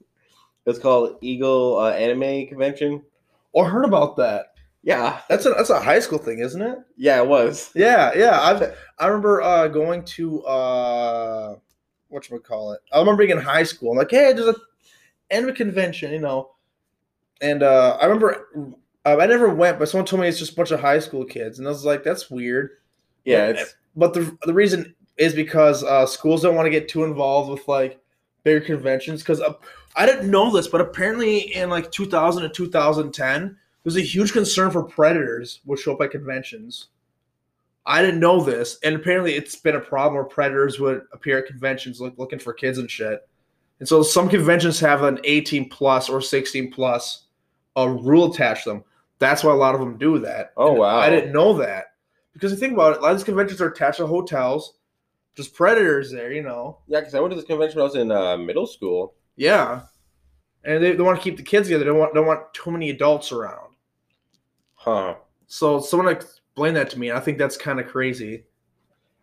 It's 0.65 0.79
called 0.79 1.17
Eagle 1.21 1.77
uh, 1.77 1.91
Anime 1.91 2.47
Convention. 2.47 3.03
Or 3.51 3.69
heard 3.69 3.85
about 3.85 4.15
that? 4.17 4.53
Yeah, 4.81 5.19
That's 5.27 5.45
a 5.45 5.49
that's 5.49 5.69
a 5.69 5.79
high 5.81 5.99
school 5.99 6.19
thing, 6.19 6.39
isn't 6.39 6.61
it? 6.61 6.79
yeah, 6.95 7.21
it 7.21 7.27
was. 7.27 7.69
Yeah, 7.75 8.11
yeah. 8.15 8.39
I've 8.39 8.75
I 8.97 9.07
remember 9.07 9.41
uh, 9.41 9.67
going 9.67 10.03
to 10.05 10.41
uh, 10.45 11.55
what 12.07 12.27
call 12.43 12.71
it? 12.73 12.79
I 12.93 12.99
remember 12.99 13.25
being 13.25 13.37
in 13.37 13.43
high 13.43 13.63
school. 13.63 13.91
I'm 13.91 13.97
like, 13.97 14.09
hey, 14.11 14.31
there's 14.33 14.47
a 14.47 14.55
end 15.29 15.45
anime 15.45 15.55
convention, 15.55 16.11
you 16.13 16.19
know. 16.19 16.51
And 17.41 17.61
uh, 17.61 17.97
I 18.01 18.05
remember 18.05 18.47
uh, 19.05 19.17
I 19.17 19.25
never 19.25 19.49
went, 19.53 19.79
but 19.79 19.89
someone 19.89 20.05
told 20.05 20.21
me 20.21 20.27
it's 20.29 20.39
just 20.39 20.53
a 20.53 20.55
bunch 20.55 20.71
of 20.71 20.79
high 20.79 20.99
school 20.99 21.25
kids, 21.25 21.59
and 21.59 21.67
I 21.67 21.71
was 21.71 21.85
like, 21.85 22.03
that's 22.03 22.31
weird. 22.31 22.71
Yeah, 23.25 23.51
But- 23.51 23.59
it's 23.61 23.75
But 23.95 24.13
the 24.13 24.37
the 24.45 24.53
reason 24.53 24.95
is 25.17 25.33
because 25.35 25.83
uh, 25.83 26.05
schools 26.05 26.41
don't 26.41 26.55
want 26.55 26.65
to 26.67 26.71
get 26.71 26.87
too 26.87 27.03
involved 27.03 27.51
with 27.51 27.67
like 27.67 27.99
bigger 28.43 28.61
conventions. 28.65 29.21
Because 29.21 29.41
uh, 29.41 29.53
I 29.97 30.05
didn't 30.05 30.31
know 30.31 30.49
this, 30.55 30.69
but 30.69 30.79
apparently 30.79 31.39
in 31.53 31.69
like 31.69 31.91
2000 31.91 32.43
to 32.43 32.49
2010, 32.49 33.57
there's 33.83 33.97
a 33.97 34.01
huge 34.01 34.33
concern 34.33 34.71
for 34.71 34.83
predators 34.83 35.61
will 35.65 35.77
show 35.77 35.93
up 35.93 36.01
at 36.01 36.11
conventions. 36.11 36.87
I 37.85 38.01
didn't 38.01 38.19
know 38.19 38.43
this, 38.43 38.77
and 38.83 38.95
apparently 38.95 39.35
it's 39.35 39.55
been 39.55 39.75
a 39.75 39.79
problem 39.79 40.15
where 40.15 40.23
predators 40.25 40.79
would 40.79 41.03
appear 41.11 41.39
at 41.39 41.47
conventions 41.47 41.99
look, 41.99 42.17
looking 42.17 42.39
for 42.39 42.53
kids 42.53 42.77
and 42.77 42.89
shit. 42.91 43.27
And 43.79 43.87
so 43.87 44.03
some 44.03 44.29
conventions 44.29 44.79
have 44.81 45.03
an 45.03 45.19
18 45.23 45.69
plus 45.69 46.09
or 46.09 46.21
16 46.21 46.71
plus 46.71 47.25
a 47.75 47.89
rule 47.89 48.31
attached 48.31 48.65
to 48.65 48.71
them. 48.71 48.83
That's 49.19 49.43
why 49.43 49.51
a 49.51 49.55
lot 49.55 49.73
of 49.73 49.79
them 49.79 49.97
do 49.97 50.19
that. 50.19 50.51
Oh, 50.57 50.71
And 50.71 50.79
wow. 50.79 50.99
I 50.99 51.09
didn't 51.09 51.31
know 51.31 51.53
that 51.53 51.93
because 52.33 52.51
you 52.51 52.57
think 52.57 52.73
about 52.73 52.93
it, 52.93 52.99
a 52.99 53.01
lot 53.01 53.11
of 53.11 53.17
these 53.17 53.23
conventions 53.23 53.61
are 53.61 53.69
attached 53.69 53.97
to 53.97 54.07
hotels, 54.07 54.75
just 55.35 55.53
predators 55.53 56.11
there, 56.11 56.31
you 56.31 56.43
know. 56.43 56.79
yeah. 56.87 56.99
Because 56.99 57.15
I 57.15 57.19
went 57.21 57.31
to 57.31 57.35
this 57.35 57.45
convention 57.45 57.77
when 57.77 57.83
I 57.83 57.87
was 57.87 57.95
in 57.95 58.11
uh, 58.11 58.37
middle 58.37 58.67
school. 58.67 59.13
Yeah, 59.35 59.83
and 60.65 60.83
they, 60.83 60.91
they 60.93 61.03
want 61.03 61.17
to 61.17 61.23
keep 61.23 61.37
the 61.37 61.43
kids 61.43 61.67
together. 61.67 61.85
They 61.85 61.89
don't 61.89 61.99
want 61.99 62.13
don't 62.13 62.27
want 62.27 62.53
too 62.53 62.71
many 62.71 62.89
adults 62.89 63.31
around. 63.31 63.68
Huh. 64.79 65.15
So 65.47 65.81
someone 65.81 66.07
explained 66.09 66.77
that 66.77 66.89
to 66.91 66.99
me, 66.99 67.09
and 67.09 67.17
I 67.17 67.21
think 67.21 67.37
that's 67.37 67.57
kind 67.57 67.79
of 67.81 67.87
crazy. 67.87 68.45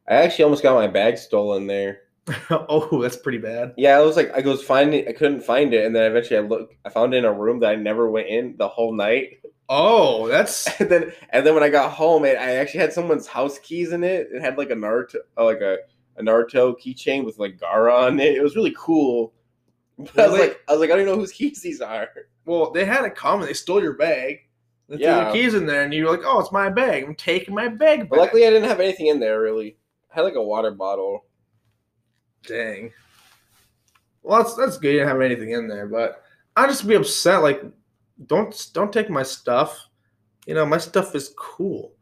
I 0.07 0.17
actually 0.17 0.45
almost 0.45 0.63
got 0.63 0.75
my 0.75 0.87
bag 0.87 1.17
stolen 1.17 1.67
there. 1.67 2.01
oh, 2.51 3.01
that's 3.01 3.17
pretty 3.17 3.39
bad. 3.39 3.73
Yeah, 3.79 3.97
I 3.97 4.03
was 4.03 4.17
like, 4.17 4.33
I 4.33 4.47
was 4.47 4.63
finding. 4.63 5.09
I 5.09 5.13
couldn't 5.13 5.41
find 5.41 5.73
it, 5.73 5.87
and 5.87 5.97
then 5.97 6.11
eventually 6.11 6.39
I 6.39 6.43
looked. 6.43 6.75
I 6.85 6.91
found 6.91 7.15
it 7.15 7.19
in 7.19 7.25
a 7.25 7.33
room 7.33 7.61
that 7.61 7.71
I 7.71 7.77
never 7.77 8.11
went 8.11 8.29
in 8.29 8.57
the 8.59 8.69
whole 8.69 8.93
night. 8.93 9.41
Oh, 9.69 10.29
that's 10.29 10.69
And 10.81 10.89
then, 10.89 11.13
and 11.31 11.45
then 11.45 11.53
when 11.55 11.65
I 11.65 11.69
got 11.71 11.91
home, 11.91 12.25
it, 12.25 12.37
I 12.39 12.55
actually 12.55 12.79
had 12.79 12.93
someone's 12.93 13.27
house 13.27 13.59
keys 13.59 13.91
in 13.91 14.05
it. 14.05 14.29
It 14.31 14.41
had 14.41 14.57
like 14.57 14.71
a 14.71 14.75
Naruto, 14.77 15.17
uh, 15.37 15.45
like 15.45 15.61
a, 15.61 15.79
a 16.17 16.23
Naruto 16.23 16.77
keychain 16.79 17.25
with 17.25 17.41
like 17.41 17.59
Gaara 17.59 18.07
on 18.07 18.21
it. 18.21 18.37
It 18.37 18.43
was 18.45 18.55
really 18.55 18.77
cool. 18.79 19.35
But 19.99 20.19
I 20.21 20.29
was 20.29 20.39
like, 20.39 20.61
I 20.69 20.73
was 20.73 20.81
like, 20.81 20.91
I 20.91 20.93
don't 20.93 21.01
even 21.01 21.15
know 21.15 21.19
whose 21.19 21.33
keys 21.33 21.63
these 21.63 21.81
are. 21.81 22.09
well. 22.45 22.71
They 22.71 22.85
had 22.85 23.13
come 23.17 23.41
and 23.41 23.49
they 23.49 23.55
stole 23.55 23.83
your 23.83 23.95
bag. 23.95 24.46
They 24.89 24.97
threw 24.99 25.07
Yeah. 25.07 25.25
the 25.25 25.33
keys 25.33 25.55
in 25.55 25.67
there, 25.67 25.83
and 25.83 25.93
you're 25.93 26.09
like, 26.11 26.21
"Oh, 26.25 26.39
it's 26.39 26.53
my 26.53 26.69
bag. 26.69 27.05
I'm 27.05 27.15
taking 27.15 27.55
my 27.55 27.69
bag 27.69 28.01
back." 28.01 28.09
But 28.11 28.19
luckily, 28.19 28.47
I 28.47 28.51
didn't 28.51 28.69
have 28.69 28.81
anything 28.81 29.09
in 29.09 29.19
there 29.21 29.41
really. 29.41 29.77
I 30.11 30.17
had 30.17 30.23
like 30.23 30.35
a 30.37 30.43
water 30.43 30.71
bottle. 30.71 31.25
Dang. 32.47 32.93
Well, 34.23 34.43
that's 34.43 34.55
that's 34.55 34.79
good. 34.79 34.93
You 34.93 34.99
didn't 35.01 35.09
have 35.09 35.21
anything 35.21 35.51
in 35.51 35.69
there, 35.69 35.87
but 35.87 36.23
I 36.57 36.67
just 36.67 36.87
be 36.87 36.95
upset. 36.95 37.43
Like, 37.43 37.63
don't 38.27 38.69
don't 38.73 38.93
take 38.93 39.11
my 39.11 39.23
stuff. 39.23 39.89
You 40.47 40.55
know, 40.55 40.65
my 40.65 40.79
stuff 40.79 41.15
is 41.15 41.35
cool, 41.37 41.93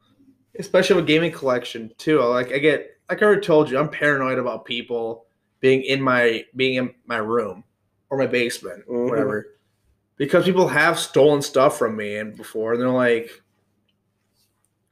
especially 0.58 0.96
with 0.96 1.06
gaming 1.06 1.32
collection 1.32 1.92
too. 1.96 2.20
Like, 2.20 2.52
I 2.52 2.58
get 2.58 2.90
like 3.08 3.22
I 3.22 3.26
already 3.26 3.40
told 3.40 3.70
you, 3.70 3.78
I'm 3.78 3.88
paranoid 3.88 4.38
about 4.38 4.64
people 4.64 5.26
being 5.60 5.82
in 5.82 6.00
my 6.02 6.44
being 6.56 6.74
in 6.74 6.94
my 7.06 7.16
room 7.16 7.64
or 8.10 8.18
my 8.18 8.26
basement, 8.26 8.86
Mhm. 8.86 9.08
whatever, 9.08 9.53
because 10.16 10.44
people 10.44 10.68
have 10.68 10.98
stolen 10.98 11.42
stuff 11.42 11.78
from 11.78 11.96
me 11.96 12.16
and 12.16 12.36
before, 12.36 12.72
and 12.72 12.80
they're 12.80 12.88
like. 12.88 13.30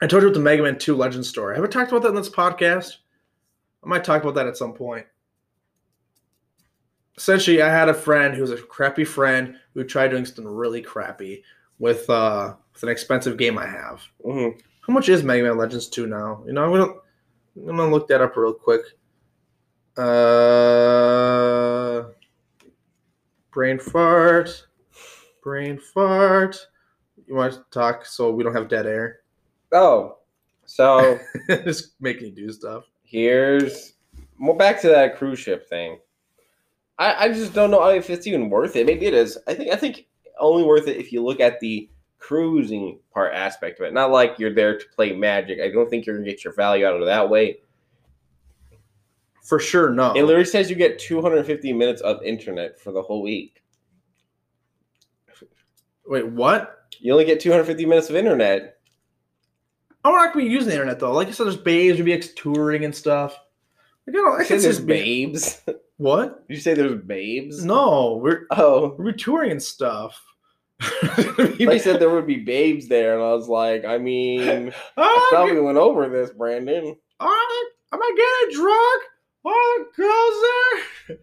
I 0.00 0.08
told 0.08 0.24
you 0.24 0.30
about 0.30 0.34
the 0.38 0.42
Mega 0.42 0.64
Man 0.64 0.80
2 0.80 0.96
Legend 0.96 1.24
story. 1.24 1.54
Have 1.54 1.62
I 1.62 1.68
talked 1.68 1.92
about 1.92 2.02
that 2.02 2.08
in 2.08 2.16
this 2.16 2.28
podcast? 2.28 2.96
I 3.84 3.88
might 3.88 4.02
talk 4.02 4.20
about 4.20 4.34
that 4.34 4.48
at 4.48 4.56
some 4.56 4.72
point 4.72 5.06
essentially 7.16 7.62
I 7.62 7.68
had 7.68 7.88
a 7.88 7.94
friend 7.94 8.34
who 8.34 8.40
was 8.42 8.50
a 8.50 8.56
crappy 8.56 9.04
friend 9.04 9.56
who 9.74 9.84
tried 9.84 10.08
doing 10.08 10.24
something 10.24 10.46
really 10.46 10.82
crappy 10.82 11.44
with 11.78 12.08
uh 12.10 12.54
with 12.72 12.82
an 12.82 12.88
expensive 12.88 13.36
game 13.36 13.58
I 13.58 13.66
have. 13.66 14.02
Mhm. 14.24 14.60
How 14.86 14.92
much 14.92 15.08
is 15.08 15.22
Mega 15.22 15.44
Man 15.44 15.56
Legends 15.56 15.88
2 15.88 16.06
now? 16.06 16.42
You 16.46 16.52
know, 16.52 16.64
I'm 16.64 16.70
gonna 16.72 16.92
I'm 17.68 17.76
gonna 17.76 17.90
look 17.90 18.08
that 18.08 18.20
up 18.20 18.36
real 18.36 18.54
quick. 18.54 18.82
Uh 19.96 21.02
brain 23.50 23.78
fart. 23.78 24.66
Brain 25.42 25.78
fart. 25.78 26.56
You 27.26 27.34
want 27.34 27.52
to 27.54 27.64
talk 27.70 28.06
so 28.06 28.30
we 28.30 28.42
don't 28.42 28.54
have 28.54 28.68
dead 28.68 28.86
air? 28.86 29.20
Oh, 29.72 30.18
so 30.64 31.18
Just 31.48 32.00
making 32.00 32.28
me 32.28 32.30
do 32.30 32.52
stuff. 32.52 32.84
here's 33.04 33.94
well 34.38 34.54
back 34.56 34.80
to 34.80 34.88
that 34.88 35.16
cruise 35.16 35.38
ship 35.38 35.68
thing. 35.68 35.98
I, 36.98 37.24
I 37.24 37.28
just 37.32 37.52
don't 37.54 37.70
know 37.70 37.84
if 37.88 38.10
it's 38.10 38.26
even 38.26 38.50
worth 38.50 38.76
it. 38.76 38.86
Maybe 38.86 39.06
it 39.06 39.14
is. 39.14 39.38
I 39.46 39.54
think 39.54 39.72
I 39.72 39.76
think 39.76 40.06
only 40.38 40.62
worth 40.62 40.88
it 40.88 40.96
if 40.98 41.12
you 41.12 41.22
look 41.24 41.40
at 41.40 41.58
the 41.60 41.88
cruising 42.18 42.98
part 43.12 43.34
aspect 43.34 43.80
of 43.80 43.86
it. 43.86 43.92
Not 43.92 44.10
like 44.10 44.38
you're 44.38 44.54
there 44.54 44.78
to 44.78 44.86
play 44.94 45.12
magic. 45.12 45.58
I 45.60 45.70
don't 45.70 45.88
think 45.90 46.06
you're 46.06 46.16
gonna 46.16 46.28
get 46.28 46.44
your 46.44 46.54
value 46.54 46.86
out 46.86 46.94
of 46.94 47.02
it 47.02 47.06
that 47.06 47.28
way. 47.28 47.58
For 49.42 49.58
sure, 49.58 49.90
no. 49.90 50.12
It 50.12 50.22
literally 50.22 50.44
says 50.44 50.70
you 50.70 50.76
get 50.76 50.98
250 50.98 51.72
minutes 51.72 52.00
of 52.02 52.22
internet 52.22 52.78
for 52.80 52.92
the 52.92 53.02
whole 53.02 53.22
week. 53.22 53.61
Wait, 56.12 56.26
what? 56.26 56.88
You 57.00 57.14
only 57.14 57.24
get 57.24 57.40
250 57.40 57.86
minutes 57.86 58.10
of 58.10 58.16
internet. 58.16 58.76
I'm 60.04 60.12
not 60.12 60.34
gonna 60.34 60.44
be 60.44 60.52
using 60.52 60.68
the 60.68 60.74
internet 60.74 61.00
though. 61.00 61.10
Like 61.10 61.28
I 61.28 61.30
said, 61.30 61.46
there's 61.46 61.56
babes, 61.56 61.98
like 62.00 62.34
touring 62.34 62.84
and 62.84 62.94
stuff. 62.94 63.34
Like, 64.06 64.16
I 64.16 64.18
don't. 64.18 64.40
I 64.42 64.44
You 64.44 64.60
there's 64.60 64.78
be 64.78 64.92
babes. 64.92 65.62
Did 65.64 65.76
what? 65.96 66.44
you 66.48 66.58
say 66.58 66.74
there's 66.74 67.00
babes? 67.00 67.64
No, 67.64 68.20
we're 68.22 68.42
Oh, 68.50 68.94
we're 68.98 69.12
touring 69.12 69.52
and 69.52 69.62
stuff. 69.62 70.22
I 70.82 71.78
said 71.78 71.98
there 71.98 72.10
would 72.10 72.26
be 72.26 72.44
babes 72.44 72.88
there, 72.88 73.14
and 73.14 73.22
I 73.22 73.32
was 73.32 73.48
like, 73.48 73.86
I 73.86 73.96
mean, 73.96 74.68
I 74.98 74.98
oh, 74.98 75.28
thought 75.32 75.64
went 75.64 75.78
over 75.78 76.10
this, 76.10 76.30
Brandon. 76.32 76.94
I, 77.20 77.64
am 77.90 78.02
I 78.02 78.42
getting 78.50 78.60
drunk? 78.60 79.02
Are 79.46 79.78
the 79.78 79.86
girls 79.96 80.42
there? 81.08 81.18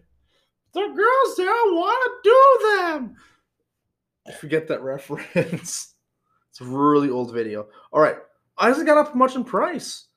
The 0.72 0.94
girls 0.96 1.36
there, 1.36 1.48
I 1.48 1.70
want 1.76 2.22
to 2.24 2.28
do 2.28 3.06
them. 3.06 3.16
Forget 4.38 4.68
that 4.68 4.82
reference. 4.82 5.94
It's 6.50 6.60
a 6.60 6.64
really 6.64 7.10
old 7.10 7.32
video. 7.32 7.68
All 7.92 8.00
right, 8.00 8.16
I 8.58 8.66
hasn't 8.66 8.88
got 8.88 8.98
up 8.98 9.14
much 9.14 9.36
in 9.36 9.44
price. 9.44 10.08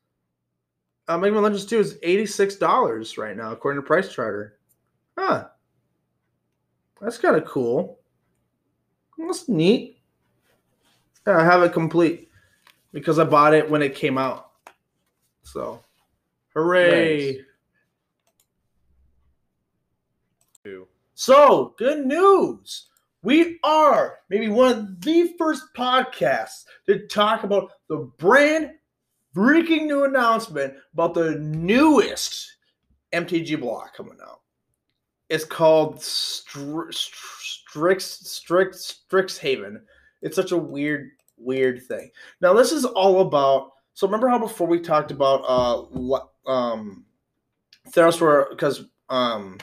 Uh, 1.07 1.15
Mega 1.17 1.33
Man 1.33 1.43
Legends 1.43 1.65
2 1.65 1.79
is 1.79 1.99
$86 1.99 3.19
right 3.19 3.37
now, 3.37 3.51
according 3.51 3.79
to 3.79 3.85
Price 3.85 4.11
Charter. 4.11 4.57
Huh. 5.15 5.47
That's 6.99 7.19
kind 7.19 7.35
of 7.35 7.45
cool. 7.45 7.99
That's 9.17 9.47
neat. 9.47 9.99
Yeah, 11.27 11.37
I 11.37 11.43
have 11.43 11.61
it 11.61 11.71
complete 11.71 12.29
because 12.93 13.19
I 13.19 13.25
bought 13.25 13.53
it 13.53 13.69
when 13.69 13.81
it 13.81 13.95
came 13.95 14.17
out. 14.17 14.51
So, 15.43 15.81
hooray. 16.53 17.43
Nice. 20.65 20.75
So, 21.15 21.75
good 21.77 22.05
news. 22.05 22.87
We 23.23 23.57
are 23.63 24.19
maybe 24.29 24.49
one 24.49 24.71
of 24.71 25.01
the 25.01 25.33
first 25.37 25.63
podcasts 25.75 26.65
to 26.87 27.07
talk 27.07 27.43
about 27.43 27.71
the 27.87 27.97
brand 28.19 28.71
freaking 29.35 29.85
new 29.85 30.03
announcement 30.03 30.75
about 30.93 31.13
the 31.13 31.35
newest 31.39 32.57
MTG 33.13 33.59
block 33.59 33.95
coming 33.95 34.17
out. 34.21 34.41
It's 35.29 35.45
called 35.45 36.03
Str- 36.03 36.91
Str- 36.91 37.41
Strix 37.73 38.05
Strix 38.05 39.01
Strixhaven. 39.09 39.81
It's 40.21 40.35
such 40.35 40.51
a 40.51 40.57
weird 40.57 41.11
weird 41.37 41.81
thing. 41.83 42.11
Now 42.41 42.53
this 42.53 42.71
is 42.71 42.85
all 42.85 43.21
about 43.21 43.71
so 43.93 44.05
remember 44.05 44.27
how 44.27 44.37
before 44.37 44.67
we 44.67 44.79
talked 44.79 45.11
about 45.11 45.43
uh 45.47 46.19
um 46.45 47.05
Theros 47.89 48.19
were 48.19 48.47
because 48.51 48.83
um 49.09 49.57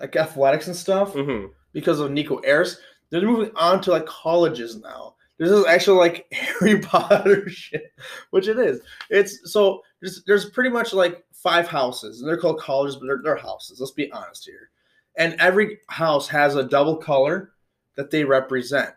like 0.00 0.16
athletics 0.16 0.66
and 0.66 0.76
stuff 0.76 1.14
Mm-hmm. 1.14 1.46
Because 1.74 2.00
of 2.00 2.10
Nico 2.10 2.38
Eris. 2.38 2.78
They're 3.10 3.20
moving 3.20 3.50
on 3.56 3.82
to 3.82 3.90
like 3.90 4.06
colleges 4.06 4.76
now. 4.76 5.16
This 5.38 5.50
is 5.50 5.66
actually 5.66 5.98
like 5.98 6.26
Harry 6.32 6.80
Potter 6.80 7.46
shit, 7.50 7.92
which 8.30 8.48
it 8.48 8.58
is. 8.58 8.80
It's 9.10 9.52
so 9.52 9.82
there's 10.00 10.24
there's 10.24 10.48
pretty 10.48 10.70
much 10.70 10.94
like 10.94 11.22
five 11.32 11.68
houses, 11.68 12.20
and 12.20 12.28
they're 12.28 12.38
called 12.38 12.60
colleges, 12.60 12.96
but 12.96 13.06
they're, 13.06 13.20
they're 13.22 13.36
houses. 13.36 13.78
Let's 13.78 13.92
be 13.92 14.10
honest 14.12 14.46
here. 14.46 14.70
And 15.16 15.36
every 15.38 15.78
house 15.88 16.26
has 16.28 16.56
a 16.56 16.64
double 16.64 16.96
color 16.96 17.52
that 17.96 18.10
they 18.10 18.24
represent. 18.24 18.90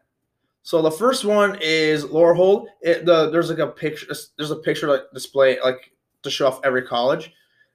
So 0.64 0.82
the 0.82 0.92
first 0.92 1.26
one 1.26 1.58
is 1.62 2.06
Lorehold. 2.06 2.68
It, 2.82 3.06
the 3.06 3.30
there's 3.30 3.50
like 3.50 3.60
a 3.60 3.68
picture. 3.68 4.08
There's 4.38 4.52
a 4.52 4.56
picture 4.58 4.88
like 4.88 5.04
display 5.14 5.60
like 5.64 5.92
to 6.24 6.30
show 6.30 6.48
off 6.48 6.62
every 6.64 6.84
college, 6.84 7.34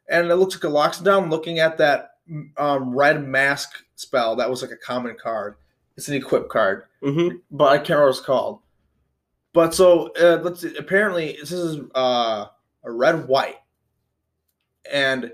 and 0.09 0.31
it 0.31 0.37
looks 0.37 0.55
like 0.55 0.65
a 0.65 0.75
Loxodon 0.75 1.31
looking 1.31 1.59
at 1.59 1.79
that 1.79 2.11
um, 2.57 2.95
red 2.95 3.27
mask 3.27 3.83
spell 4.03 4.37
that 4.37 4.51
was 4.51 4.61
like 4.63 4.71
a 4.73 4.77
common 4.77 5.17
card. 5.21 5.55
It's 5.97 6.09
an 6.09 6.15
equip 6.15 6.49
card, 6.49 6.85
Mm-hmm. 7.03 7.37
but 7.51 7.65
I 7.73 7.77
can't 7.79 7.91
remember 7.91 8.07
what 8.07 8.17
it's 8.17 8.21
called. 8.27 8.59
But 9.53 9.75
so 9.75 10.11
uh, 10.21 10.41
let's 10.43 10.61
see. 10.63 10.75
Apparently, 10.77 11.37
this 11.41 11.53
is 11.53 11.81
uh, 11.95 12.47
a 12.85 12.91
red 12.91 13.29
white, 13.29 13.57
and 14.91 15.33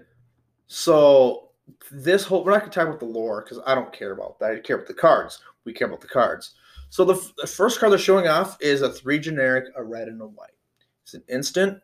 so 0.66 1.50
this 1.90 2.24
whole 2.24 2.44
we're 2.44 2.52
not 2.52 2.60
gonna 2.60 2.72
talk 2.72 2.88
about 2.88 3.00
the 3.00 3.06
lore 3.06 3.42
because 3.42 3.60
I 3.66 3.74
don't 3.74 3.92
care 3.92 4.12
about 4.12 4.38
that. 4.40 4.52
I 4.52 4.58
care 4.58 4.76
about 4.76 4.88
the 4.88 4.94
cards. 4.94 5.40
We 5.64 5.72
care 5.72 5.86
about 5.88 6.00
the 6.00 6.08
cards. 6.08 6.54
So 6.90 7.04
the, 7.04 7.14
f- 7.14 7.32
the 7.36 7.46
first 7.46 7.78
card 7.78 7.92
they're 7.92 7.98
showing 7.98 8.26
off 8.28 8.56
is 8.60 8.80
a 8.82 8.90
three 8.90 9.18
generic, 9.18 9.66
a 9.76 9.84
red 9.84 10.08
and 10.08 10.20
a 10.22 10.26
white. 10.26 10.50
It's 11.02 11.14
an 11.14 11.22
instant, 11.28 11.78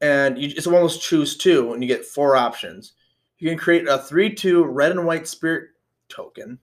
and 0.00 0.38
you, 0.38 0.52
it's 0.56 0.66
one 0.66 0.76
of 0.76 0.82
those 0.82 0.98
choose 0.98 1.36
two, 1.36 1.72
and 1.72 1.82
you 1.82 1.88
get 1.88 2.04
four 2.06 2.36
options. 2.36 2.92
You 3.38 3.50
can 3.50 3.58
create 3.58 3.86
a 3.86 3.98
three-two 3.98 4.64
red 4.64 4.92
and 4.92 5.04
white 5.04 5.28
spirit 5.28 5.70
token. 6.08 6.58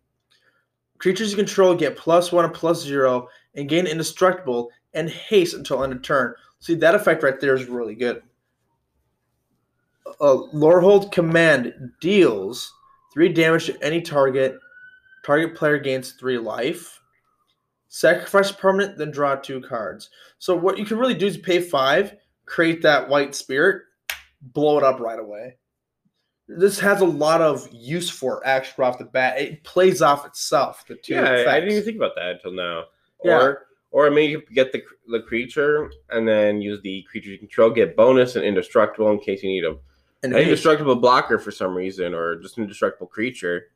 Creatures 0.98 1.32
you 1.32 1.38
control 1.38 1.76
get 1.76 1.98
plus 1.98 2.32
one 2.32 2.46
and 2.46 2.54
plus 2.54 2.82
zero, 2.82 3.28
and 3.56 3.70
gain 3.70 3.88
indestructible 3.88 4.70
and 4.94 5.10
haste 5.10 5.54
until 5.54 5.84
end 5.84 5.94
of 5.94 6.02
turn. 6.02 6.34
See 6.60 6.76
that 6.76 6.96
effect 6.96 7.24
right 7.24 7.40
there 7.40 7.56
is 7.56 7.66
really 7.66 7.96
good. 7.96 8.22
Uh, 10.06 10.44
Lorehold 10.54 11.12
command 11.12 11.74
deals 12.00 12.74
three 13.14 13.30
damage 13.30 13.66
to 13.66 13.84
any 13.84 14.02
target. 14.02 14.58
Target 15.26 15.56
player 15.56 15.78
gains 15.78 16.14
three 16.14 16.38
life. 16.38 17.00
Sacrifice 17.90 18.52
permanent, 18.52 18.98
then 18.98 19.12
draw 19.12 19.36
two 19.36 19.62
cards. 19.62 20.10
So 20.40 20.56
what 20.56 20.78
you 20.78 20.86
can 20.86 20.98
really 20.98 21.14
do 21.14 21.28
is 21.28 21.38
pay 21.38 21.62
five, 21.62 22.16
create 22.46 22.82
that 22.82 23.08
white 23.08 23.36
spirit, 23.36 23.84
blow 24.42 24.78
it 24.78 24.84
up 24.84 25.00
right 25.00 25.20
away. 25.20 25.58
This 26.58 26.80
has 26.80 27.02
a 27.02 27.06
lot 27.06 27.42
of 27.42 27.68
use 27.72 28.10
for 28.10 28.38
it 28.38 28.44
actually 28.46 28.86
off 28.86 28.98
the 28.98 29.06
bat. 29.06 29.40
It 29.40 29.64
plays 29.64 30.02
off 30.02 30.26
itself. 30.26 30.86
The 30.88 30.96
two 30.96 31.14
Yeah, 31.16 31.22
I- 31.48 31.56
I 31.56 31.60
didn't 31.60 31.72
even 31.72 31.84
think 31.84 31.98
about 31.98 32.16
that 32.16 32.32
until 32.36 32.52
now. 32.52 32.86
Yeah. 33.24 33.38
Or 33.42 33.68
Or 33.92 34.10
maybe 34.10 34.32
you 34.32 34.42
get 34.56 34.72
the 34.72 34.82
the 35.08 35.20
creature 35.22 35.92
and 36.10 36.28
then 36.28 36.62
use 36.62 36.82
the 36.82 37.04
creature 37.12 37.30
you 37.30 37.38
control, 37.38 37.70
get 37.70 37.96
bonus 37.96 38.36
and 38.36 38.44
indestructible 38.44 39.12
in 39.12 39.20
case 39.20 39.44
you 39.44 39.50
need 39.50 39.64
them. 39.64 39.80
And 40.24 40.34
An 40.34 40.40
indestructible 40.42 40.96
blocker 40.96 41.38
for 41.38 41.52
some 41.52 41.76
reason, 41.76 42.14
or 42.16 42.38
just 42.38 42.58
an 42.58 42.64
indestructible 42.64 43.08
creature. 43.08 43.68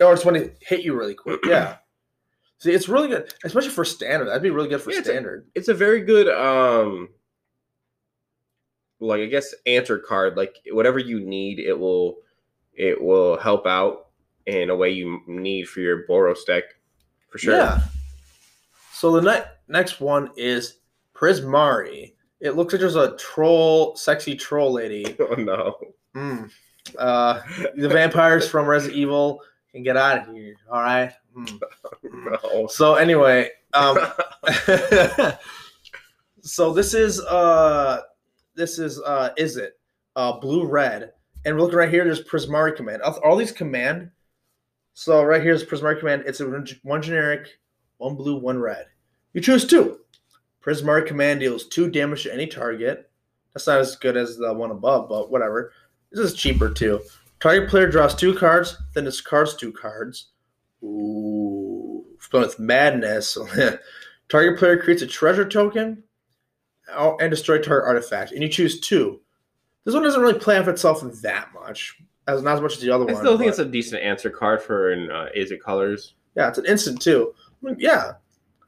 or 0.00 0.12
it's 0.12 0.26
when 0.26 0.36
it 0.36 0.58
hit 0.60 0.80
you 0.82 0.94
really 0.94 1.14
quick. 1.14 1.40
Yeah. 1.46 1.76
See, 2.58 2.70
it's 2.72 2.86
really 2.88 3.08
good, 3.08 3.32
especially 3.44 3.70
for 3.70 3.84
standard. 3.84 4.26
That'd 4.26 4.42
be 4.42 4.50
really 4.50 4.68
good 4.68 4.82
for 4.82 4.90
Yeah, 4.90 4.98
it's 4.98 5.08
a- 5.08 5.12
standard. 5.12 5.46
It's 5.54 5.68
a 5.68 5.74
very 5.74 6.00
good 6.02 6.28
um 6.28 7.08
like 9.00 9.20
I 9.20 9.26
guess 9.26 9.54
answer 9.66 9.98
card. 9.98 10.36
Like 10.36 10.56
whatever 10.70 10.98
you 10.98 11.20
need, 11.20 11.58
it 11.58 11.78
will 11.78 12.18
it 12.74 13.00
will 13.00 13.38
help 13.38 13.66
out 13.66 14.06
in 14.46 14.70
a 14.70 14.76
way 14.76 14.90
you 14.90 15.20
need 15.26 15.68
for 15.68 15.80
your 15.80 16.06
Boros 16.06 16.44
deck. 16.46 16.64
For 17.30 17.38
sure. 17.38 17.56
Yeah. 17.56 17.80
So 18.92 19.12
the 19.12 19.20
ne- 19.20 19.44
next 19.68 20.00
one 20.00 20.30
is 20.36 20.78
Prismari. 21.14 22.14
It 22.40 22.52
looks 22.52 22.72
like 22.72 22.80
there's 22.80 22.96
a 22.96 23.16
troll, 23.16 23.96
sexy 23.96 24.34
troll 24.36 24.72
lady. 24.72 25.16
Oh 25.20 25.34
no. 25.34 25.76
Mm. 26.14 26.50
Uh, 26.98 27.40
the 27.76 27.88
vampires 27.88 28.48
from 28.50 28.66
Resident 28.66 28.98
Evil 28.98 29.40
can 29.72 29.82
get 29.82 29.96
out 29.96 30.28
of 30.28 30.34
here. 30.34 30.54
All 30.70 30.80
right. 30.80 31.12
Mm. 31.36 31.60
No. 32.02 32.66
So 32.66 32.94
anyway, 32.94 33.50
um, 33.72 33.98
so 36.40 36.72
this 36.72 36.94
is 36.94 37.20
uh, 37.20 38.00
this 38.56 38.78
is 38.78 39.00
uh, 39.00 39.30
is 39.36 39.56
it 39.56 39.78
uh, 40.16 40.32
blue 40.40 40.66
red? 40.66 41.12
And 41.44 41.54
we're 41.54 41.62
looking 41.62 41.78
right 41.78 41.90
here. 41.90 42.04
There's 42.04 42.24
Prismari 42.24 42.74
command. 42.74 43.02
All 43.02 43.36
these 43.36 43.52
command. 43.52 44.10
So 44.94 45.22
right 45.22 45.42
here 45.42 45.52
is 45.52 45.62
Prismari 45.62 45.98
command. 46.00 46.24
It's 46.26 46.40
a 46.40 46.64
one 46.82 47.02
generic, 47.02 47.60
one 47.98 48.16
blue, 48.16 48.40
one 48.40 48.58
red. 48.58 48.86
You 49.32 49.40
choose 49.40 49.64
two. 49.64 50.00
Prismari 50.64 51.06
command 51.06 51.40
deals 51.40 51.66
two 51.66 51.88
damage 51.88 52.24
to 52.24 52.32
any 52.32 52.46
target. 52.46 53.10
That's 53.54 53.66
not 53.66 53.78
as 53.78 53.94
good 53.96 54.16
as 54.16 54.36
the 54.36 54.52
one 54.52 54.72
above, 54.72 55.08
but 55.08 55.30
whatever. 55.30 55.72
This 56.10 56.32
is 56.32 56.34
cheaper 56.34 56.70
too. 56.70 57.00
Target 57.38 57.68
player 57.68 57.88
draws 57.88 58.14
two 58.14 58.34
cards, 58.34 58.76
then 58.94 59.04
discards 59.04 59.54
two 59.54 59.72
cards. 59.72 60.30
Ooh, 60.82 62.04
filled 62.18 62.44
with 62.44 62.58
madness. 62.58 63.38
target 64.28 64.58
player 64.58 64.78
creates 64.78 65.02
a 65.02 65.06
treasure 65.06 65.48
token 65.48 66.02
and 66.88 67.30
destroy 67.30 67.58
target 67.58 67.86
artifact, 67.88 68.32
and 68.32 68.42
you 68.42 68.48
choose 68.48 68.80
two. 68.80 69.20
This 69.84 69.94
one 69.94 70.02
doesn't 70.02 70.20
really 70.20 70.38
play 70.38 70.58
off 70.58 70.68
itself 70.68 71.02
that 71.22 71.48
much, 71.54 71.96
as 72.26 72.42
not 72.42 72.56
as 72.56 72.60
much 72.60 72.74
as 72.74 72.80
the 72.80 72.90
other 72.90 73.04
I 73.04 73.06
one. 73.06 73.16
I 73.16 73.18
still 73.20 73.38
think 73.38 73.52
but- 73.52 73.60
it's 73.60 73.68
a 73.68 73.70
decent 73.70 74.02
answer 74.02 74.30
card 74.30 74.62
for 74.62 74.90
an 74.90 75.10
uh, 75.10 75.28
Izzet 75.36 75.60
Colors. 75.60 76.14
yeah, 76.34 76.48
it's 76.48 76.58
an 76.58 76.66
instant 76.66 77.00
too. 77.00 77.32
I 77.62 77.66
mean, 77.66 77.76
yeah, 77.78 78.12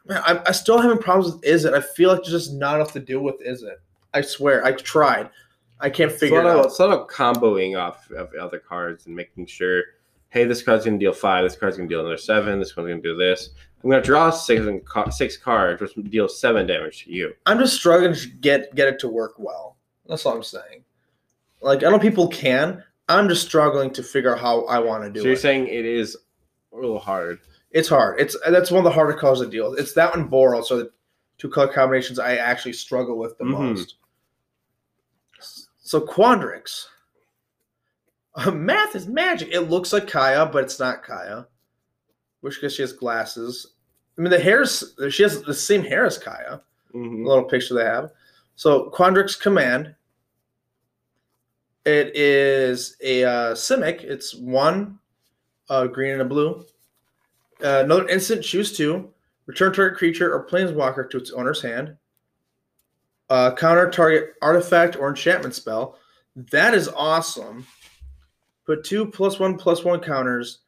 Man, 0.06 0.22
I, 0.24 0.40
I 0.46 0.52
still 0.52 0.78
having 0.80 0.98
problems 0.98 1.34
with 1.34 1.42
Izzet. 1.42 1.74
I 1.74 1.82
feel 1.82 2.10
like 2.10 2.22
there's 2.22 2.30
just 2.44 2.54
not 2.54 2.76
enough 2.76 2.92
to 2.94 3.00
do 3.00 3.20
with 3.20 3.44
Izzet. 3.46 3.76
I 4.14 4.22
swear, 4.22 4.64
I 4.64 4.72
tried. 4.72 5.28
I 5.80 5.90
can't 5.90 6.10
figure 6.10 6.40
it 6.40 6.46
of, 6.46 6.56
out. 6.60 6.64
it's 6.66 6.78
a 6.78 6.86
lot 6.86 6.98
of 6.98 7.08
comboing 7.08 7.78
off 7.78 8.10
of 8.10 8.32
other 8.34 8.58
cards 8.58 9.06
and 9.06 9.14
making 9.14 9.46
sure, 9.46 9.82
hey, 10.30 10.44
this 10.44 10.62
card's 10.62 10.84
gonna 10.84 10.98
deal 10.98 11.12
five, 11.12 11.44
this 11.44 11.56
card's 11.56 11.76
gonna 11.76 11.88
deal 11.88 12.00
another 12.00 12.16
seven, 12.18 12.58
this 12.58 12.76
one's 12.76 12.88
gonna 12.88 13.00
do 13.02 13.16
this. 13.16 13.50
I'm 13.82 13.90
gonna 13.90 14.02
draw 14.02 14.30
six 14.30 14.60
and 14.66 14.82
six 15.14 15.36
cards, 15.36 15.80
which 15.80 15.94
deals 16.10 16.40
seven 16.40 16.66
damage 16.66 17.04
to 17.04 17.12
you. 17.12 17.32
I'm 17.46 17.58
just 17.58 17.76
struggling 17.76 18.14
to 18.14 18.28
get 18.40 18.74
get 18.74 18.88
it 18.88 18.98
to 19.00 19.08
work 19.08 19.34
well. 19.38 19.76
That's 20.06 20.24
all 20.26 20.34
I'm 20.36 20.42
saying. 20.42 20.84
Like 21.60 21.82
I 21.84 21.90
know 21.90 21.98
people 21.98 22.28
can. 22.28 22.82
I'm 23.08 23.28
just 23.28 23.46
struggling 23.46 23.90
to 23.92 24.02
figure 24.02 24.34
out 24.34 24.40
how 24.40 24.64
I 24.66 24.78
want 24.80 25.04
to 25.04 25.10
do 25.10 25.20
it. 25.20 25.22
so 25.22 25.26
you're 25.28 25.36
saying 25.36 25.68
it 25.68 25.84
is 25.86 26.16
a 26.72 26.76
little 26.76 26.98
hard. 26.98 27.38
It's 27.70 27.88
hard. 27.88 28.20
It's 28.20 28.36
that's 28.50 28.70
one 28.70 28.78
of 28.78 28.84
the 28.84 28.90
harder 28.90 29.14
cards 29.14 29.40
to 29.40 29.48
deal. 29.48 29.70
with. 29.70 29.78
It's 29.80 29.92
that 29.94 30.14
one 30.14 30.28
Boros, 30.28 30.64
so 30.66 30.76
the 30.78 30.90
two 31.38 31.48
color 31.48 31.68
combinations 31.72 32.18
I 32.18 32.36
actually 32.36 32.72
struggle 32.74 33.16
with 33.16 33.38
the 33.38 33.44
Mhm. 33.44 33.50
most. 33.74 33.94
So 35.80 36.00
Quandrix. 36.00 36.86
Uh, 38.38 38.52
math 38.52 38.94
is 38.94 39.08
magic. 39.08 39.48
It 39.50 39.62
looks 39.62 39.92
like 39.92 40.06
Kaya, 40.06 40.46
but 40.46 40.62
it's 40.62 40.78
not 40.78 41.02
Kaya. 41.02 41.46
Which 42.40 42.54
because 42.54 42.74
she 42.74 42.82
has 42.82 42.92
glasses. 42.92 43.74
I 44.16 44.20
mean, 44.20 44.30
the 44.30 44.38
hair's 44.38 44.94
she 45.10 45.24
has 45.24 45.42
the 45.42 45.52
same 45.54 45.82
hair 45.82 46.06
as 46.06 46.18
Kaya. 46.18 46.60
Mhm. 46.94 47.24
A 47.24 47.28
little 47.28 47.44
picture 47.44 47.74
they 47.74 47.84
have. 47.84 48.12
So 48.54 48.90
Quandrix 48.90 49.40
command. 49.40 49.94
It 51.84 52.14
is 52.14 52.96
a 53.02 53.24
uh, 53.24 53.54
Simic. 53.54 54.04
It's 54.04 54.34
one 54.34 54.98
uh, 55.68 55.86
green 55.86 56.12
and 56.12 56.22
a 56.22 56.24
blue. 56.24 56.64
Uh, 57.62 57.82
another 57.84 58.08
instant, 58.08 58.44
choose 58.44 58.76
two. 58.76 59.10
Return 59.46 59.72
target 59.72 59.98
creature 59.98 60.32
or 60.32 60.46
planeswalker 60.46 61.08
to 61.10 61.16
its 61.16 61.30
owner's 61.32 61.62
hand. 61.62 61.96
Uh, 63.30 63.54
counter 63.54 63.90
target 63.90 64.34
artifact 64.42 64.96
or 64.96 65.08
enchantment 65.08 65.54
spell. 65.54 65.98
That 66.36 66.74
is 66.74 66.88
awesome. 66.88 67.66
Put 68.68 68.84
two 68.84 69.06
plus 69.06 69.40
one 69.40 69.56
plus 69.56 69.82
one 69.82 69.98
counters 69.98 70.58